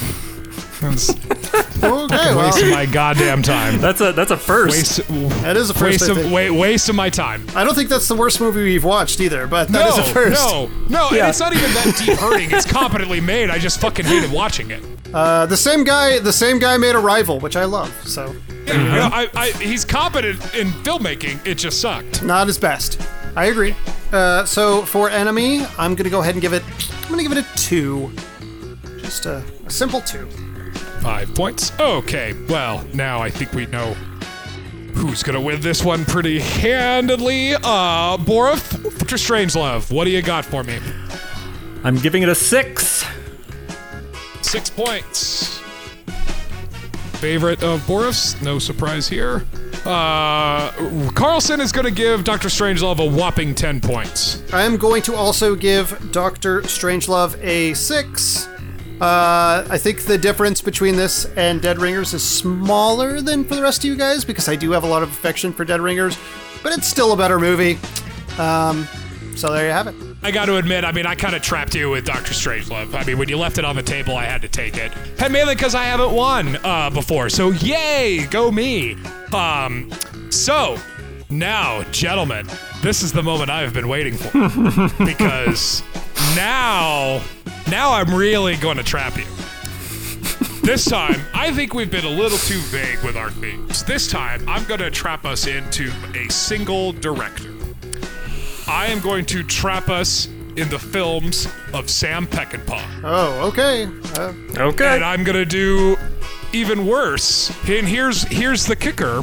That's 0.79 1.09
Okay, 1.83 2.35
waste 2.35 2.61
of 2.61 2.69
my 2.69 2.85
goddamn 2.85 3.41
time. 3.41 3.79
That's 3.81 3.99
a 4.01 4.11
that's 4.11 4.29
a 4.31 4.37
first. 4.37 4.99
Waste, 4.99 5.41
that 5.41 5.57
is 5.57 5.69
a 5.71 5.73
first. 5.73 5.83
waste 5.83 6.03
I, 6.03 6.11
of 6.11 6.17
think. 6.17 6.33
wait, 6.33 6.49
waste 6.51 6.87
of 6.89 6.95
my 6.95 7.09
time. 7.09 7.45
I 7.55 7.63
don't 7.63 7.73
think 7.75 7.89
that's 7.89 8.07
the 8.07 8.15
worst 8.15 8.39
movie 8.39 8.63
we've 8.63 8.83
watched 8.83 9.19
either, 9.19 9.47
but 9.47 9.69
that 9.69 9.79
No, 9.79 9.87
is 9.89 9.97
a 9.97 10.13
first. 10.13 10.39
no, 10.39 10.67
no, 10.89 11.09
Yeah. 11.11 11.21
and 11.21 11.29
it's 11.29 11.39
not 11.39 11.53
even 11.53 11.71
that 11.73 11.95
deep 12.05 12.17
hurting. 12.19 12.51
It's 12.51 12.65
competently 12.71 13.19
made. 13.21 13.49
I 13.49 13.57
just 13.57 13.79
fucking 13.81 14.05
hated 14.05 14.31
watching 14.31 14.69
it. 14.71 14.83
Uh, 15.13 15.45
the 15.47 15.57
same 15.57 15.83
guy, 15.83 16.19
the 16.19 16.33
same 16.33 16.59
guy 16.59 16.77
made 16.77 16.93
Arrival, 16.95 17.39
which 17.39 17.55
I 17.55 17.65
love. 17.65 17.91
So 18.07 18.35
You 18.67 18.73
know, 18.73 19.09
I, 19.11 19.27
I, 19.33 19.49
he's 19.51 19.83
competent 19.85 20.39
in 20.55 20.67
filmmaking. 20.83 21.45
It 21.45 21.55
just 21.57 21.81
sucked. 21.81 22.21
not 22.23 22.45
his 22.47 22.57
best. 22.59 23.01
I 23.35 23.45
agree. 23.45 23.75
Uh, 24.11 24.45
so 24.45 24.83
for 24.83 25.09
Enemy, 25.09 25.65
I'm 25.77 25.95
gonna 25.95 26.09
go 26.09 26.21
ahead 26.21 26.35
and 26.35 26.41
give 26.41 26.53
it. 26.53 26.63
I'm 27.03 27.09
gonna 27.09 27.23
give 27.23 27.31
it 27.31 27.39
a 27.39 27.57
two. 27.57 28.11
Just 28.99 29.25
a, 29.25 29.43
a 29.65 29.69
simple 29.69 30.01
two. 30.01 30.27
Five 31.01 31.33
points. 31.35 31.71
Okay, 31.79 32.33
well, 32.47 32.85
now 32.93 33.21
I 33.21 33.29
think 33.29 33.53
we 33.53 33.65
know 33.67 33.93
who's 34.93 35.23
gonna 35.23 35.41
win 35.41 35.61
this 35.61 35.83
one 35.83 36.05
pretty 36.05 36.39
handedly. 36.39 37.53
Uh, 37.53 38.17
Boroff, 38.17 38.71
Dr. 38.97 39.15
Strangelove, 39.15 39.91
what 39.91 40.05
do 40.05 40.09
you 40.11 40.21
got 40.21 40.45
for 40.45 40.63
me? 40.63 40.79
I'm 41.83 41.97
giving 41.97 42.23
it 42.23 42.29
a 42.29 42.35
six. 42.35 43.05
Six 44.41 44.69
points. 44.69 45.59
Favorite 47.19 47.63
of 47.63 47.81
Boroff's, 47.81 48.41
no 48.41 48.59
surprise 48.59 49.07
here. 49.07 49.45
Uh, 49.87 50.69
Carlsen 51.11 51.61
is 51.61 51.71
gonna 51.71 51.89
give 51.89 52.25
Dr. 52.25 52.49
Strangelove 52.49 52.99
a 52.99 53.09
whopping 53.09 53.55
10 53.55 53.79
points. 53.79 54.43
I 54.51 54.63
am 54.63 54.75
going 54.75 55.01
to 55.03 55.15
also 55.15 55.55
give 55.55 56.11
Doctor 56.11 56.61
Strangelove 56.63 57.41
a 57.41 57.73
six. 57.73 58.47
Uh, 58.99 59.65
I 59.69 59.77
think 59.77 60.01
the 60.01 60.17
difference 60.17 60.59
between 60.59 60.97
this 60.97 61.25
and 61.37 61.61
Dead 61.61 61.79
Ringers 61.79 62.13
is 62.13 62.21
smaller 62.21 63.21
than 63.21 63.45
for 63.45 63.55
the 63.55 63.61
rest 63.61 63.79
of 63.79 63.85
you 63.85 63.95
guys 63.95 64.25
because 64.25 64.49
I 64.49 64.57
do 64.57 64.71
have 64.71 64.83
a 64.83 64.87
lot 64.87 65.03
of 65.03 65.09
affection 65.09 65.53
for 65.53 65.63
Dead 65.63 65.79
Ringers, 65.79 66.17
but 66.63 66.73
it's 66.77 66.87
still 66.87 67.13
a 67.13 67.17
better 67.17 67.39
movie. 67.39 67.79
Um, 68.37 68.87
so 69.37 69.53
there 69.53 69.67
you 69.67 69.71
have 69.71 69.87
it. 69.87 69.95
I 70.21 70.31
got 70.31 70.47
to 70.47 70.57
admit, 70.57 70.83
I 70.83 70.91
mean, 70.91 71.05
I 71.05 71.15
kind 71.15 71.33
of 71.33 71.41
trapped 71.41 71.75
you 71.75 71.91
with 71.91 72.05
Doctor 72.05 72.33
Strangelove. 72.33 72.93
I 72.93 73.05
mean, 73.05 73.17
when 73.19 73.29
you 73.29 73.37
left 73.37 73.57
it 73.57 73.63
on 73.63 73.77
the 73.77 73.83
table, 73.83 74.17
I 74.17 74.25
had 74.25 74.41
to 74.41 74.49
take 74.49 74.75
it, 74.75 74.91
and 75.19 75.31
mainly 75.31 75.55
because 75.55 75.75
I 75.75 75.85
haven't 75.85 76.11
won 76.11 76.57
uh, 76.65 76.89
before. 76.89 77.29
So 77.29 77.51
yay, 77.51 78.27
go 78.29 78.51
me. 78.51 78.97
Um, 79.33 79.91
so 80.29 80.77
now, 81.29 81.83
gentlemen, 81.91 82.47
this 82.81 83.03
is 83.03 83.11
the 83.11 83.23
moment 83.23 83.49
I've 83.49 83.73
been 83.73 83.87
waiting 83.87 84.13
for 84.15 84.31
because 85.05 85.83
now, 86.35 87.21
now 87.69 87.93
I'm 87.93 88.13
really 88.13 88.55
going 88.57 88.77
to 88.77 88.83
trap 88.83 89.17
you. 89.17 89.25
This 90.63 90.85
time, 90.85 91.21
I 91.33 91.51
think 91.53 91.73
we've 91.73 91.89
been 91.91 92.05
a 92.05 92.09
little 92.09 92.37
too 92.37 92.59
vague 92.59 93.01
with 93.03 93.15
our 93.15 93.29
themes. 93.31 93.83
This 93.83 94.09
time, 94.09 94.47
I'm 94.49 94.65
going 94.65 94.81
to 94.81 94.91
trap 94.91 95.23
us 95.25 95.47
into 95.47 95.91
a 96.13 96.27
single 96.29 96.91
director. 96.91 97.53
I 98.67 98.87
am 98.87 98.99
going 98.99 99.25
to 99.27 99.43
trap 99.43 99.87
us 99.89 100.27
in 100.57 100.67
the 100.69 100.79
films 100.79 101.47
of 101.73 101.89
Sam 101.89 102.27
Peckinpah. 102.27 103.01
Oh, 103.03 103.47
okay. 103.47 103.85
Uh, 104.19 104.33
Okay. 104.69 104.95
And 104.95 105.05
I'm 105.05 105.23
gonna 105.23 105.45
do 105.45 105.95
even 106.53 106.85
worse. 106.85 107.49
And 107.67 107.87
here's 107.87 108.23
here's 108.23 108.65
the 108.65 108.75
kicker. 108.75 109.21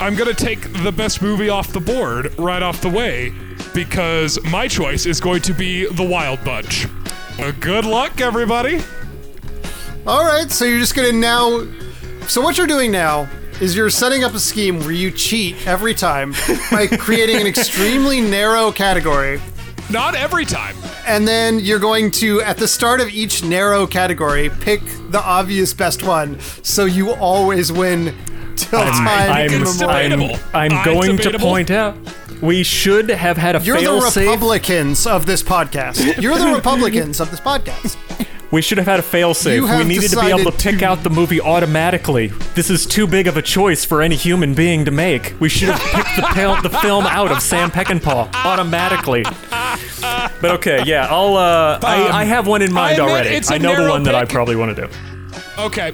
I'm 0.00 0.14
gonna 0.14 0.34
take 0.34 0.60
the 0.82 0.92
best 0.92 1.22
movie 1.22 1.48
off 1.48 1.72
the 1.72 1.80
board 1.80 2.36
right 2.38 2.62
off 2.62 2.80
the 2.80 2.90
way 2.90 3.32
because 3.74 4.42
my 4.44 4.68
choice 4.68 5.06
is 5.06 5.20
going 5.20 5.42
to 5.42 5.52
be 5.54 5.86
The 5.86 6.02
Wild 6.02 6.42
Bunch. 6.44 6.86
Uh, 7.38 7.52
good 7.60 7.84
luck, 7.84 8.20
everybody. 8.20 8.80
all 10.06 10.24
right, 10.24 10.50
so 10.50 10.64
you're 10.64 10.78
just 10.78 10.94
gonna 10.94 11.12
now. 11.12 11.66
So 12.28 12.40
what 12.40 12.56
you're 12.56 12.66
doing 12.66 12.90
now 12.90 13.28
is 13.60 13.76
you're 13.76 13.90
setting 13.90 14.24
up 14.24 14.34
a 14.34 14.40
scheme 14.40 14.80
where 14.80 14.92
you 14.92 15.10
cheat 15.10 15.66
every 15.66 15.94
time 15.94 16.32
by 16.70 16.86
creating 16.88 17.40
an 17.40 17.46
extremely 17.48 18.20
narrow 18.20 18.72
category. 18.72 19.40
Not 19.90 20.14
every 20.14 20.44
time. 20.44 20.76
And 21.06 21.28
then 21.28 21.58
you're 21.58 21.78
going 21.78 22.10
to, 22.12 22.40
at 22.40 22.56
the 22.56 22.66
start 22.68 23.00
of 23.00 23.08
each 23.08 23.44
narrow 23.44 23.86
category, 23.86 24.48
pick 24.48 24.80
the 25.10 25.22
obvious 25.22 25.74
best 25.74 26.02
one, 26.02 26.40
so 26.62 26.84
you 26.86 27.12
always 27.12 27.70
win 27.70 28.14
till 28.56 28.80
time 28.80 29.30
I'm, 29.30 29.44
it's 29.52 29.80
immemorial. 29.80 30.36
I'm, 30.52 30.72
I'm 30.72 30.72
I'm 30.72 30.84
going 30.84 31.18
to 31.18 31.38
point 31.38 31.70
out 31.70 31.96
we 32.40 32.62
should 32.62 33.08
have 33.10 33.36
had 33.36 33.56
a 33.56 33.60
You're 33.60 33.78
fail 33.78 34.00
the 34.00 34.10
safe. 34.10 34.28
Republicans 34.28 35.06
of 35.06 35.26
this 35.26 35.42
podcast. 35.42 36.20
You're 36.20 36.38
the 36.38 36.52
Republicans 36.54 37.20
of 37.20 37.30
this 37.30 37.40
podcast. 37.40 37.96
We 38.54 38.62
should 38.62 38.78
have 38.78 38.86
had 38.86 39.00
a 39.00 39.02
fail 39.02 39.34
safe. 39.34 39.62
We 39.62 39.82
needed 39.82 40.12
to 40.12 40.20
be 40.20 40.28
able 40.28 40.48
to 40.48 40.56
pick 40.56 40.78
to- 40.78 40.84
out 40.84 41.02
the 41.02 41.10
movie 41.10 41.40
automatically. 41.40 42.28
This 42.54 42.70
is 42.70 42.86
too 42.86 43.08
big 43.08 43.26
of 43.26 43.36
a 43.36 43.42
choice 43.42 43.84
for 43.84 44.00
any 44.00 44.14
human 44.14 44.54
being 44.54 44.84
to 44.84 44.92
make. 44.92 45.34
We 45.40 45.48
should 45.48 45.70
have 45.70 45.80
picked 45.80 46.14
the, 46.14 46.22
pal- 46.22 46.62
the 46.62 46.70
film 46.70 47.04
out 47.04 47.32
of 47.32 47.42
Sam 47.42 47.72
Peckinpah 47.72 48.32
automatically. 48.32 49.24
But 50.40 50.52
okay, 50.52 50.84
yeah, 50.86 51.08
I'll. 51.10 51.36
Uh, 51.36 51.80
I, 51.82 52.20
I 52.20 52.24
have 52.24 52.46
one 52.46 52.62
in 52.62 52.72
mind 52.72 53.00
I 53.00 53.02
already. 53.02 53.30
I 53.48 53.58
know 53.58 53.72
the 53.72 53.78
narrow 53.80 53.90
one 53.90 54.04
that 54.04 54.14
I 54.14 54.24
probably 54.24 54.54
want 54.54 54.76
to 54.76 54.86
do. 54.86 54.92
Okay. 55.58 55.92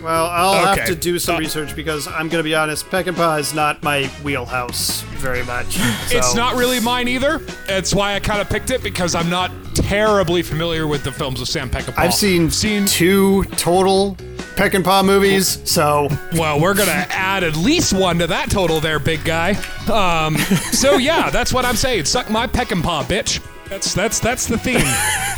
Well, 0.00 0.26
I'll 0.26 0.70
Okay. 0.70 0.80
have 0.82 0.88
to 0.90 0.94
do 0.94 1.18
some 1.18 1.34
Uh, 1.34 1.40
research 1.40 1.74
because 1.74 2.06
I'm 2.06 2.28
going 2.28 2.38
to 2.38 2.44
be 2.44 2.54
honest, 2.54 2.86
Peckinpah 2.86 3.40
is 3.40 3.52
not 3.52 3.82
my 3.82 4.04
wheelhouse 4.22 5.00
very 5.18 5.42
much. 5.44 5.76
It's 6.12 6.36
not 6.36 6.54
really 6.54 6.78
mine 6.78 7.08
either. 7.08 7.38
That's 7.66 7.92
why 7.92 8.14
I 8.14 8.20
kind 8.20 8.40
of 8.40 8.48
picked 8.48 8.70
it 8.70 8.84
because 8.84 9.16
I'm 9.16 9.28
not 9.28 9.50
terribly 9.78 10.42
familiar 10.42 10.86
with 10.86 11.04
the 11.04 11.12
films 11.12 11.40
of 11.40 11.48
Sam 11.48 11.70
Peckinpah. 11.70 11.98
I've 11.98 12.14
seen, 12.14 12.50
seen 12.50 12.86
two 12.86 13.44
total 13.44 14.16
Peckinpah 14.56 15.04
movies, 15.04 15.60
so 15.70 16.08
Well, 16.32 16.58
we're 16.60 16.74
gonna 16.74 17.06
add 17.10 17.44
at 17.44 17.56
least 17.56 17.92
one 17.92 18.18
to 18.20 18.26
that 18.28 18.50
total, 18.50 18.80
there, 18.80 18.98
big 18.98 19.22
guy. 19.24 19.50
Um, 19.92 20.36
so 20.72 20.96
yeah, 20.96 21.28
that's 21.30 21.52
what 21.52 21.64
I'm 21.64 21.76
saying. 21.76 22.06
Suck 22.06 22.30
my 22.30 22.46
Peckinpah, 22.46 23.04
bitch. 23.04 23.40
That's 23.68 23.92
that's 23.94 24.18
that's 24.20 24.46
the 24.46 24.56
theme. 24.58 24.76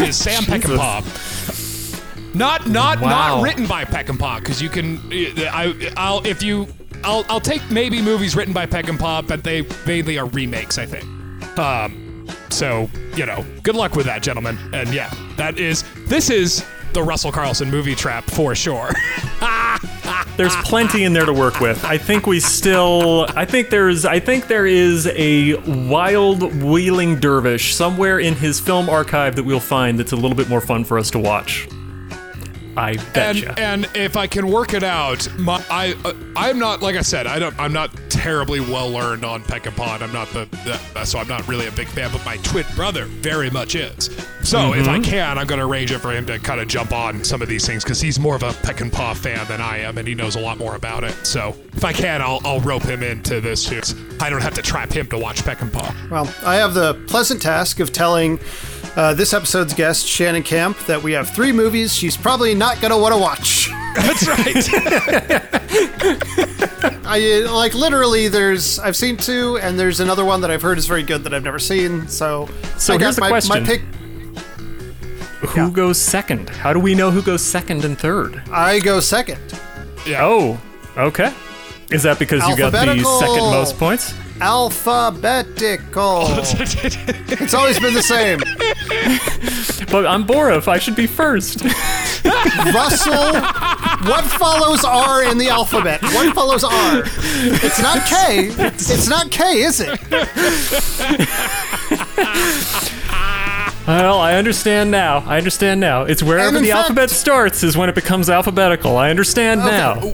Is 0.07 0.17
Sam 0.23 0.43
Peckinpah? 0.45 2.35
Not 2.35 2.69
not 2.69 3.01
Wow. 3.01 3.09
not 3.09 3.43
written 3.43 3.67
by 3.67 3.85
Peckinpah, 3.85 4.39
because 4.41 4.63
you 4.63 4.69
can. 4.69 5.01
I 5.13 5.93
I'll 5.97 6.25
if 6.27 6.43
you 6.43 6.69
I'll 7.03 7.25
I'll 7.29 7.41
take 7.41 7.69
maybe 7.71 8.01
movies 8.03 8.37
written 8.37 8.53
by 8.53 8.67
Peckinpah, 8.67 9.27
but 9.27 9.43
they 9.43 9.67
mainly 9.87 10.19
are 10.19 10.27
remakes, 10.27 10.79
I 10.79 10.87
think. 10.87 11.05
Um, 11.59 12.08
so 12.51 12.89
you 13.15 13.27
know, 13.27 13.45
good 13.63 13.75
luck 13.75 13.95
with 13.97 14.07
that, 14.07 14.23
gentlemen. 14.23 14.59
And 14.73 14.93
yeah, 14.93 15.13
that 15.37 15.59
is 15.59 15.85
this 16.07 16.31
is 16.31 16.65
the 16.93 17.03
Russell 17.03 17.33
Carlsen 17.33 17.71
movie 17.71 17.95
trap 17.95 18.25
for 18.25 18.55
sure. 18.55 18.91
There's 20.37 20.55
plenty 20.63 21.03
in 21.03 21.13
there 21.13 21.27
to 21.27 21.33
work 21.33 21.59
with. 21.59 21.85
I 21.85 21.99
think 21.99 22.27
we 22.29 22.39
still. 22.39 23.27
I 23.31 23.45
think 23.45 23.71
there's. 23.71 24.05
I 24.05 24.21
think 24.21 24.47
there 24.47 24.67
is 24.67 25.09
a 25.09 25.55
wild 25.89 26.55
wheeling 26.63 27.19
dervish 27.19 27.75
somewhere 27.75 28.21
in 28.21 28.35
his 28.35 28.61
film 28.61 28.89
archive 28.89 29.35
that 29.35 29.43
we'll 29.43 29.59
find 29.59 29.99
that's 29.99 30.13
a 30.13 30.17
little 30.17 30.37
bit 30.37 30.49
more 30.49 30.61
fun 30.61 30.85
for 30.85 30.97
us 30.97 31.11
to 31.11 31.19
watch. 31.19 31.69
I 32.79 32.91
and 32.93 33.13
betcha. 33.13 33.59
and 33.59 33.89
if 33.95 34.17
I 34.17 34.27
can 34.27 34.49
work 34.51 34.73
it 34.75 34.83
out, 34.83 35.29
my 35.39 35.63
I 35.71 35.95
uh, 36.05 36.15
I'm 36.37 36.59
not 36.59 36.81
like 36.81 36.97
I 36.97 37.03
said 37.03 37.27
I 37.27 37.39
don't 37.39 37.59
I'm 37.59 37.73
not 37.73 37.91
terribly 38.09 38.61
well 38.61 38.89
learned 38.91 39.25
on 39.25 39.43
Peckinpah. 39.43 39.95
and 39.97 40.05
I'm 40.05 40.13
not 40.13 40.29
the, 40.31 40.47
the 40.65 41.05
so 41.05 41.19
I'm 41.19 41.29
not 41.29 41.47
really 41.49 41.67
a 41.67 41.73
big 41.73 41.89
fan, 41.89 42.11
but 42.13 42.25
my 42.25 42.37
twin 42.39 42.65
brother 42.75 43.05
very 43.05 43.51
much 43.51 43.75
is. 43.75 44.11
So 44.43 44.73
if 44.73 44.89
I 44.89 44.99
can, 44.99 45.37
I'm 45.37 45.47
going 45.47 45.59
to 45.59 45.67
arrange 45.67 45.91
it 45.93 45.99
for 45.99 46.11
him 46.11 46.25
to 46.27 46.39
kind 46.39 46.59
of 46.61 46.69
jump 46.69 46.93
on 46.93 47.23
some 47.23 47.43
of 47.43 47.49
these 47.49 47.67
things 47.67 47.85
because 47.85 48.01
he's 48.01 48.19
more 48.19 48.35
of 48.35 48.43
a 48.43 48.51
Peckinpah 48.51 49.17
fan 49.17 49.47
than 49.47 49.61
I 49.61 49.79
am, 49.79 49.99
and 49.99 50.09
he 50.09 50.15
knows 50.15 50.37
a 50.37 50.41
lot 50.41 50.57
more 50.59 50.75
about 50.75 51.05
it. 51.05 51.13
So 51.27 51.55
if 51.75 51.85
I 51.85 51.93
can, 51.93 52.23
I'll 52.23 52.41
I'll 52.45 52.61
rope 52.61 52.85
him 52.85 53.03
into 53.03 53.41
this. 53.41 53.65
too. 53.67 53.81
I 54.21 54.31
don't 54.31 54.41
have 54.43 54.55
to 54.55 54.63
trap 54.63 54.91
him 54.91 55.07
to 55.09 55.19
watch 55.19 55.43
Peckinpah. 55.43 56.11
Well, 56.11 56.33
I 56.45 56.57
have 56.57 56.75
the 56.75 56.95
pleasant 57.09 57.43
task 57.43 57.79
of 57.81 57.93
telling 57.93 58.39
uh, 58.99 59.15
this 59.15 59.33
episode's 59.33 59.73
guest, 59.75 60.07
Shannon 60.09 60.43
Campe, 60.43 60.85
that 60.87 61.01
we 61.01 61.13
have 61.13 61.31
three 61.31 61.53
movies 61.53 61.95
she's 61.95 62.17
probably 62.17 62.53
not 62.53 62.81
going 62.81 62.91
to 62.91 62.97
want 62.99 63.15
to 63.15 63.21
watch. 63.21 63.71
That's 63.95 64.27
right. 64.27 64.69
I 67.07 67.47
like 67.51 67.75
literally. 67.75 68.27
There's 68.27 68.81
I've 68.81 68.97
seen 68.97 69.17
two, 69.17 69.57
and 69.59 69.79
there's 69.79 70.01
another 70.01 70.25
one 70.25 70.41
that 70.41 70.51
I've 70.51 70.63
heard 70.63 70.79
is 70.79 70.87
very 70.87 71.05
good 71.05 71.23
that 71.25 71.33
I've 71.33 71.45
never 71.45 71.61
seen. 71.61 72.09
So, 72.09 72.49
So 72.77 72.95
I 72.95 72.99
here's 72.99 73.15
got 73.15 73.15
the 73.15 73.21
my, 73.21 73.29
question. 73.29 73.63
My 73.63 73.67
pick. 73.69 73.81
who 75.49 75.61
yeah. 75.61 75.71
goes 75.71 76.01
second? 76.01 76.51
How 76.51 76.73
do 76.73 76.81
we 76.81 76.95
know 76.97 77.13
who 77.13 77.23
goes 77.23 77.41
second 77.43 77.85
and 77.85 77.97
third? 77.97 78.43
I 78.51 78.81
go 78.81 78.99
second. 78.99 79.41
yeah. 80.07 80.25
Oh, 80.25 80.61
okay. 80.97 81.33
Is 81.91 82.03
that 82.03 82.19
because 82.19 82.47
you 82.49 82.57
got 82.57 82.73
the 82.73 82.81
second 83.21 83.45
most 83.51 83.79
points? 83.79 84.13
Alphabetical. 84.41 86.23
it's 86.29 87.55
always 87.55 87.79
been 87.81 87.95
the 87.95 88.03
same. 88.03 88.39
But 89.91 90.07
I'm 90.07 90.25
Borov. 90.27 90.69
I 90.69 90.79
should 90.79 90.97
be 90.97 91.07
first. 91.07 91.65
Russell, 92.75 93.33
what 94.09 94.25
follows 94.25 94.85
R 94.85 95.25
in 95.25 95.39
the 95.39 95.49
alphabet? 95.49 96.03
What 96.03 96.35
follows 96.35 96.63
R? 96.65 97.03
It's 97.05 97.81
not 97.81 98.07
K. 98.07 98.49
It's 98.59 99.09
not 99.09 99.31
K, 99.31 99.63
is 99.63 99.81
it? 99.81 99.99
Well, 103.87 104.19
I 104.21 104.35
understand 104.35 104.91
now. 104.91 105.19
I 105.27 105.39
understand 105.39 105.81
now. 105.81 106.03
It's 106.03 106.23
wherever 106.23 106.49
And 106.49 106.57
in 106.59 106.63
the 106.63 106.71
fact- 106.71 106.81
alphabet 106.91 107.09
starts 107.11 107.63
is 107.65 107.75
when 107.77 107.89
it 107.89 107.95
becomes 107.95 108.29
alphabetical. 108.29 108.97
I 108.99 109.09
understand 109.09 109.61
now. 109.61 110.13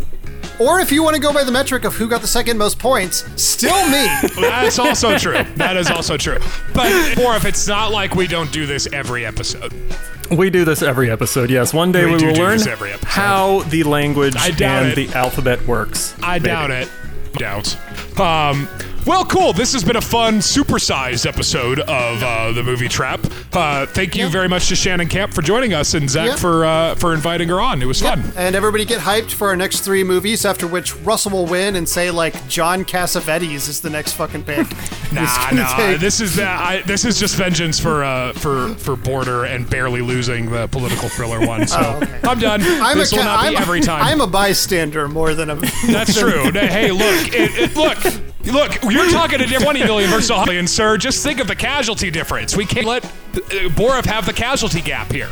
Or 0.61 0.81
if 0.81 0.93
you 0.93 1.03
want 1.03 1.17
to 1.17 1.21
go 1.23 1.33
by 1.33 1.43
the 1.45 1.51
metric 1.53 1.85
of 1.85 1.95
who 1.95 2.09
got 2.09 2.21
the 2.21 2.27
second 2.29 2.59
most 2.59 2.79
points, 2.79 3.25
still 3.41 3.75
me. 3.89 4.07
That's 4.41 4.79
also 4.79 5.19
true. 5.19 5.43
That 5.57 5.77
is 5.77 5.91
also 5.91 6.17
true. 6.17 6.39
But 6.73 7.17
more 7.17 7.35
if 7.37 7.45
it's 7.45 7.67
not 7.67 7.91
like 7.91 8.15
we 8.15 8.27
don't 8.27 8.53
do 8.53 8.65
this 8.67 8.87
every 8.93 9.27
episode. 9.27 9.73
We 10.31 10.51
do 10.51 10.65
this 10.65 10.81
every 10.83 11.11
episode. 11.11 11.51
Yes, 11.51 11.75
one 11.75 11.93
day 11.93 12.05
We 12.07 12.13
we, 12.13 12.19
do 12.19 12.27
will 12.29 12.35
do 12.35 12.41
learn 12.43 12.59
this 12.59 12.67
every 12.67 12.93
episode. 12.93 13.09
how 13.09 13.61
the 13.65 13.83
language 13.83 14.35
I 14.39 14.51
doubt 14.53 14.85
and 14.85 14.99
it. 14.99 15.09
the 15.11 15.17
alphabet 15.19 15.67
works. 15.67 16.15
I 16.23 16.39
Maybe. 16.39 16.47
doubt 16.49 16.71
it. 16.71 16.89
Doubt. 17.35 17.77
Um, 18.21 18.69
well, 19.07 19.25
cool. 19.27 19.53
This 19.53 19.73
has 19.75 19.85
been 19.85 19.97
a 19.97 20.01
fun, 20.01 20.39
supersized 20.39 21.27
episode 21.27 21.81
of 21.81 22.23
uh, 22.23 22.53
the 22.53 22.63
movie 22.63 22.89
Trap. 22.89 23.21
Uh, 23.53 23.87
thank 23.87 24.17
you 24.17 24.25
Yeah. 24.25 24.31
very 24.31 24.49
much 24.49 24.69
to 24.69 24.77
Shannon 24.77 25.09
Campe 25.09 25.35
for 25.35 25.43
joining 25.43 25.75
us 25.75 25.95
and 25.95 26.09
Zach 26.09 26.29
Yeah. 26.29 26.37
for 26.37 26.65
uh, 26.65 26.95
for 26.97 27.13
inviting 27.15 27.49
her 27.51 27.61
on. 27.61 27.83
It 27.83 27.87
was 27.87 28.01
fun. 28.01 28.23
And 28.37 28.55
everybody 28.57 28.85
get 28.85 29.01
hyped 29.01 29.31
for 29.33 29.49
our 29.49 29.57
next 29.57 29.81
three 29.81 30.05
movies, 30.05 30.45
after 30.45 30.67
which 30.67 30.97
Russell 30.97 31.33
will 31.33 31.47
win 31.47 31.77
and 31.77 31.89
say, 31.89 32.11
like, 32.11 32.49
John 32.49 32.85
Cassavetes 32.85 33.69
is 33.69 33.81
the 33.81 33.91
next 33.91 34.15
fucking 34.15 34.45
pick. 34.45 34.67
Nah, 35.15 35.51
nah. 35.53 35.77
take- 35.77 36.01
This 36.01 36.21
is 36.21 36.35
that. 36.37 36.61
I, 36.61 36.83
this 36.83 37.05
is 37.05 37.21
just 37.21 37.37
vengeance 37.37 37.79
for 37.79 38.03
uh, 38.03 38.33
for 38.33 38.71
for 38.75 38.97
Border 38.97 39.45
and 39.45 39.69
barely 39.71 40.01
losing 40.01 40.51
the 40.51 40.67
political 40.67 41.09
thriller 41.09 41.47
one. 41.47 41.67
So 41.75 41.77
Oh, 41.81 41.97
okay. 42.03 42.19
I'm 42.25 42.39
done. 42.41 42.61
I'm 42.63 42.99
this 42.99 43.13
a, 43.13 43.17
will 43.17 43.25
not 43.25 43.45
I'm, 43.45 43.53
be 43.53 43.57
every 43.59 43.81
time. 43.81 44.03
I'm 44.03 44.21
a 44.21 44.27
bystander 44.27 45.07
more 45.07 45.35
than 45.35 45.51
a. 45.51 45.55
That's 45.87 46.19
true. 46.19 46.51
Hey, 46.53 46.91
look, 46.91 47.29
it, 47.33 47.51
it, 47.59 47.77
look, 47.77 47.99
look. 48.53 48.83
You're 48.85 49.11
talking 49.11 49.39
to 49.39 49.47
20 49.47 49.85
million 49.85 50.11
versus 50.11 50.31
100 50.31 50.51
million, 50.51 50.67
sir. 50.67 50.97
Just 50.97 51.23
think 51.23 51.41
of 51.41 51.47
the 51.47 51.57
casualty 51.57 52.11
difference. 52.11 52.57
We 52.57 52.67
can't 52.67 52.87
let 52.87 53.05
uh, 53.05 53.09
Borov 53.71 54.05
have 54.07 54.27
the 54.27 54.33
casualty 54.33 54.81
gap 54.81 55.11
here. 55.13 55.29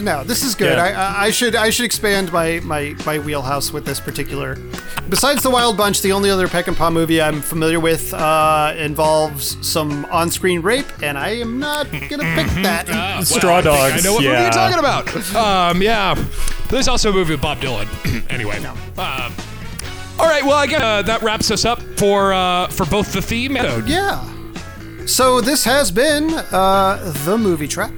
No, 0.00 0.24
this 0.24 0.42
is 0.42 0.54
good. 0.54 0.78
Yeah. 0.78 0.84
I, 0.84 0.90
I 0.92 1.22
I 1.26 1.30
should 1.30 1.54
I 1.54 1.70
should 1.70 1.84
expand 1.84 2.32
my, 2.32 2.60
my, 2.60 2.96
my 3.04 3.18
wheelhouse 3.18 3.72
with 3.72 3.84
this 3.84 4.00
particular. 4.00 4.56
Besides 5.08 5.42
the 5.42 5.50
Wild 5.50 5.76
Bunch, 5.76 6.00
the 6.00 6.12
only 6.12 6.30
other 6.30 6.46
Peckinpah 6.46 6.92
movie 6.92 7.20
I'm 7.20 7.42
familiar 7.42 7.78
with 7.78 8.14
uh, 8.14 8.72
involves 8.76 9.66
some 9.66 10.06
on-screen 10.06 10.62
rape, 10.62 10.86
and 11.02 11.18
I 11.18 11.30
am 11.30 11.58
not 11.58 11.90
gonna 11.90 12.24
pick 12.34 12.46
that. 12.62 12.88
Uh, 12.88 13.16
well, 13.16 13.22
Straw 13.24 13.56
I 13.58 13.62
think 13.62 13.74
I 13.74 14.00
know 14.00 14.14
what 14.14 14.24
movie 14.24 14.40
you're 14.40 14.50
talking 14.50 14.78
about. 14.78 15.36
Um, 15.36 15.82
yeah. 15.82 16.14
There's 16.70 16.88
also 16.88 17.10
a 17.10 17.12
movie 17.12 17.32
with 17.32 17.42
Bob 17.42 17.58
Dylan. 17.58 17.86
anyway. 18.30 18.56
Um, 18.96 19.34
all 20.18 20.26
right. 20.26 20.42
Well, 20.44 20.54
I 20.56 20.66
guess 20.66 20.82
uh, 20.82 21.02
that 21.02 21.22
wraps 21.22 21.50
us 21.50 21.64
up 21.64 21.80
for 21.96 22.32
uh, 22.32 22.68
for 22.68 22.86
both 22.86 23.12
the 23.12 23.22
theme 23.22 23.56
episode. 23.56 23.88
yeah. 23.88 24.28
So 25.06 25.40
this 25.40 25.64
has 25.64 25.90
been 25.90 26.32
uh, 26.52 27.12
the 27.24 27.36
movie 27.36 27.66
trap. 27.68 27.92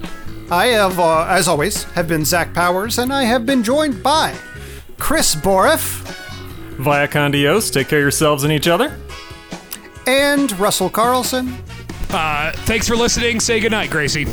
I 0.51 0.67
have, 0.69 0.99
uh, 0.99 1.25
as 1.29 1.49
always, 1.49 1.85
have 1.95 2.09
been 2.09 2.25
Zach 2.25 2.53
Powers, 2.55 2.99
and 2.99 3.13
I 3.13 3.25
have 3.25 3.45
been 3.47 3.63
joined 3.63 4.03
by 4.03 4.35
Chris 4.99 5.35
Boriff 5.35 6.01
Via 6.79 7.07
Condios, 7.09 7.73
take 7.73 7.89
care 7.89 7.99
of 7.99 8.03
yourselves 8.03 8.43
and 8.45 8.53
each 8.53 8.69
other. 8.69 8.97
and 10.07 10.51
Russell 10.59 10.91
Carlsen. 10.91 11.55
Uh, 12.11 12.53
thanks 12.67 12.89
for 12.89 12.97
listening. 12.97 13.39
Say 13.41 13.61
goodnight, 13.61 13.91
Gracie. 13.91 14.27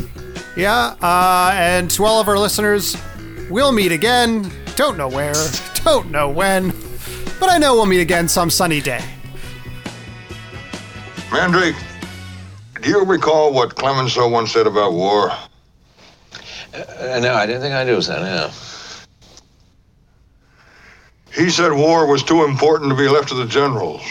Yeah, 0.57 0.95
uh, 1.01 1.51
and 1.53 1.89
to 1.91 2.03
all 2.05 2.19
of 2.19 2.27
our 2.27 2.37
listeners, 2.39 2.95
we'll 3.49 3.71
meet 3.71 3.91
again. 3.91 4.49
Don't 4.75 4.97
know 4.97 5.07
where, 5.09 5.33
don't 5.83 6.09
know 6.11 6.29
when, 6.29 6.73
but 7.41 7.49
I 7.49 7.57
know 7.57 7.73
we'll 7.73 7.88
meet 7.88 8.01
again 8.01 8.30
some 8.30 8.51
sunny 8.51 8.80
day. 8.81 9.03
Mandrake, 11.31 11.76
do 12.81 12.88
you 12.88 13.03
recall 13.03 13.51
what 13.51 13.76
Clemenceau 13.76 14.30
once 14.30 14.53
said 14.53 14.68
about 14.68 14.93
war? 14.93 15.31
Uh, 16.72 17.19
no, 17.19 17.34
I 17.34 17.47
didn't 17.47 17.63
think 17.63 17.73
I 17.73 17.84
do, 17.84 17.99
son. 17.99 18.22
No. 18.22 18.51
He 21.34 21.49
said 21.49 21.72
war 21.72 22.05
was 22.05 22.22
too 22.22 22.45
important 22.45 22.91
to 22.91 22.95
be 22.95 23.07
left 23.07 23.30
to 23.30 23.35
the 23.35 23.47
generals. 23.47 24.03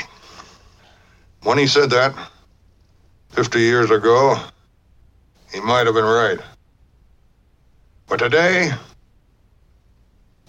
When 1.45 1.57
he 1.57 1.69
said 1.69 1.89
that, 1.91 2.13
50 3.31 3.61
years 3.61 3.93
ago, 3.93 4.43
he 5.53 5.61
might 5.61 5.87
have 5.87 5.95
been 5.95 6.05
right. 6.05 6.41
But 8.09 8.19
today, 8.19 8.73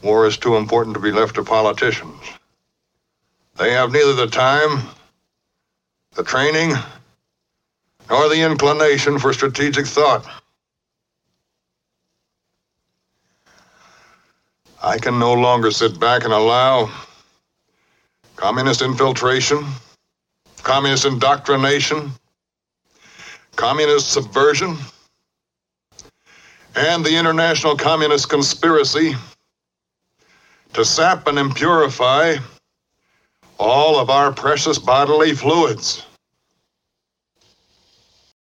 war 0.01 0.25
is 0.25 0.35
too 0.35 0.55
important 0.55 0.95
to 0.95 0.99
be 0.99 1.11
left 1.11 1.35
to 1.35 1.43
politicians. 1.43 2.40
They 3.57 3.71
have 3.71 3.91
neither 3.91 4.13
the 4.13 4.27
time, 4.27 4.81
the 6.15 6.23
training, 6.23 6.73
nor 8.09 8.29
the 8.29 8.41
inclination 8.41 9.19
for 9.19 9.33
strategic 9.33 9.85
thought. 9.85 10.25
I 14.83 14.97
can 14.97 15.19
no 15.19 15.33
longer 15.33 15.69
sit 15.69 15.99
back 15.99 16.23
and 16.23 16.33
allow 16.33 16.91
communist 18.35 18.81
infiltration, 18.81 19.63
communist 20.63 21.05
indoctrination, 21.05 22.11
communist 23.55 24.11
subversion, 24.11 24.75
and 26.75 27.05
the 27.05 27.15
international 27.15 27.75
communist 27.75 28.29
conspiracy 28.29 29.13
to 30.73 30.83
sap 30.83 31.27
and 31.27 31.37
impurify 31.37 32.41
all 33.61 33.99
of 33.99 34.09
our 34.09 34.31
precious 34.31 34.79
bodily 34.79 35.35
fluids. 35.35 36.03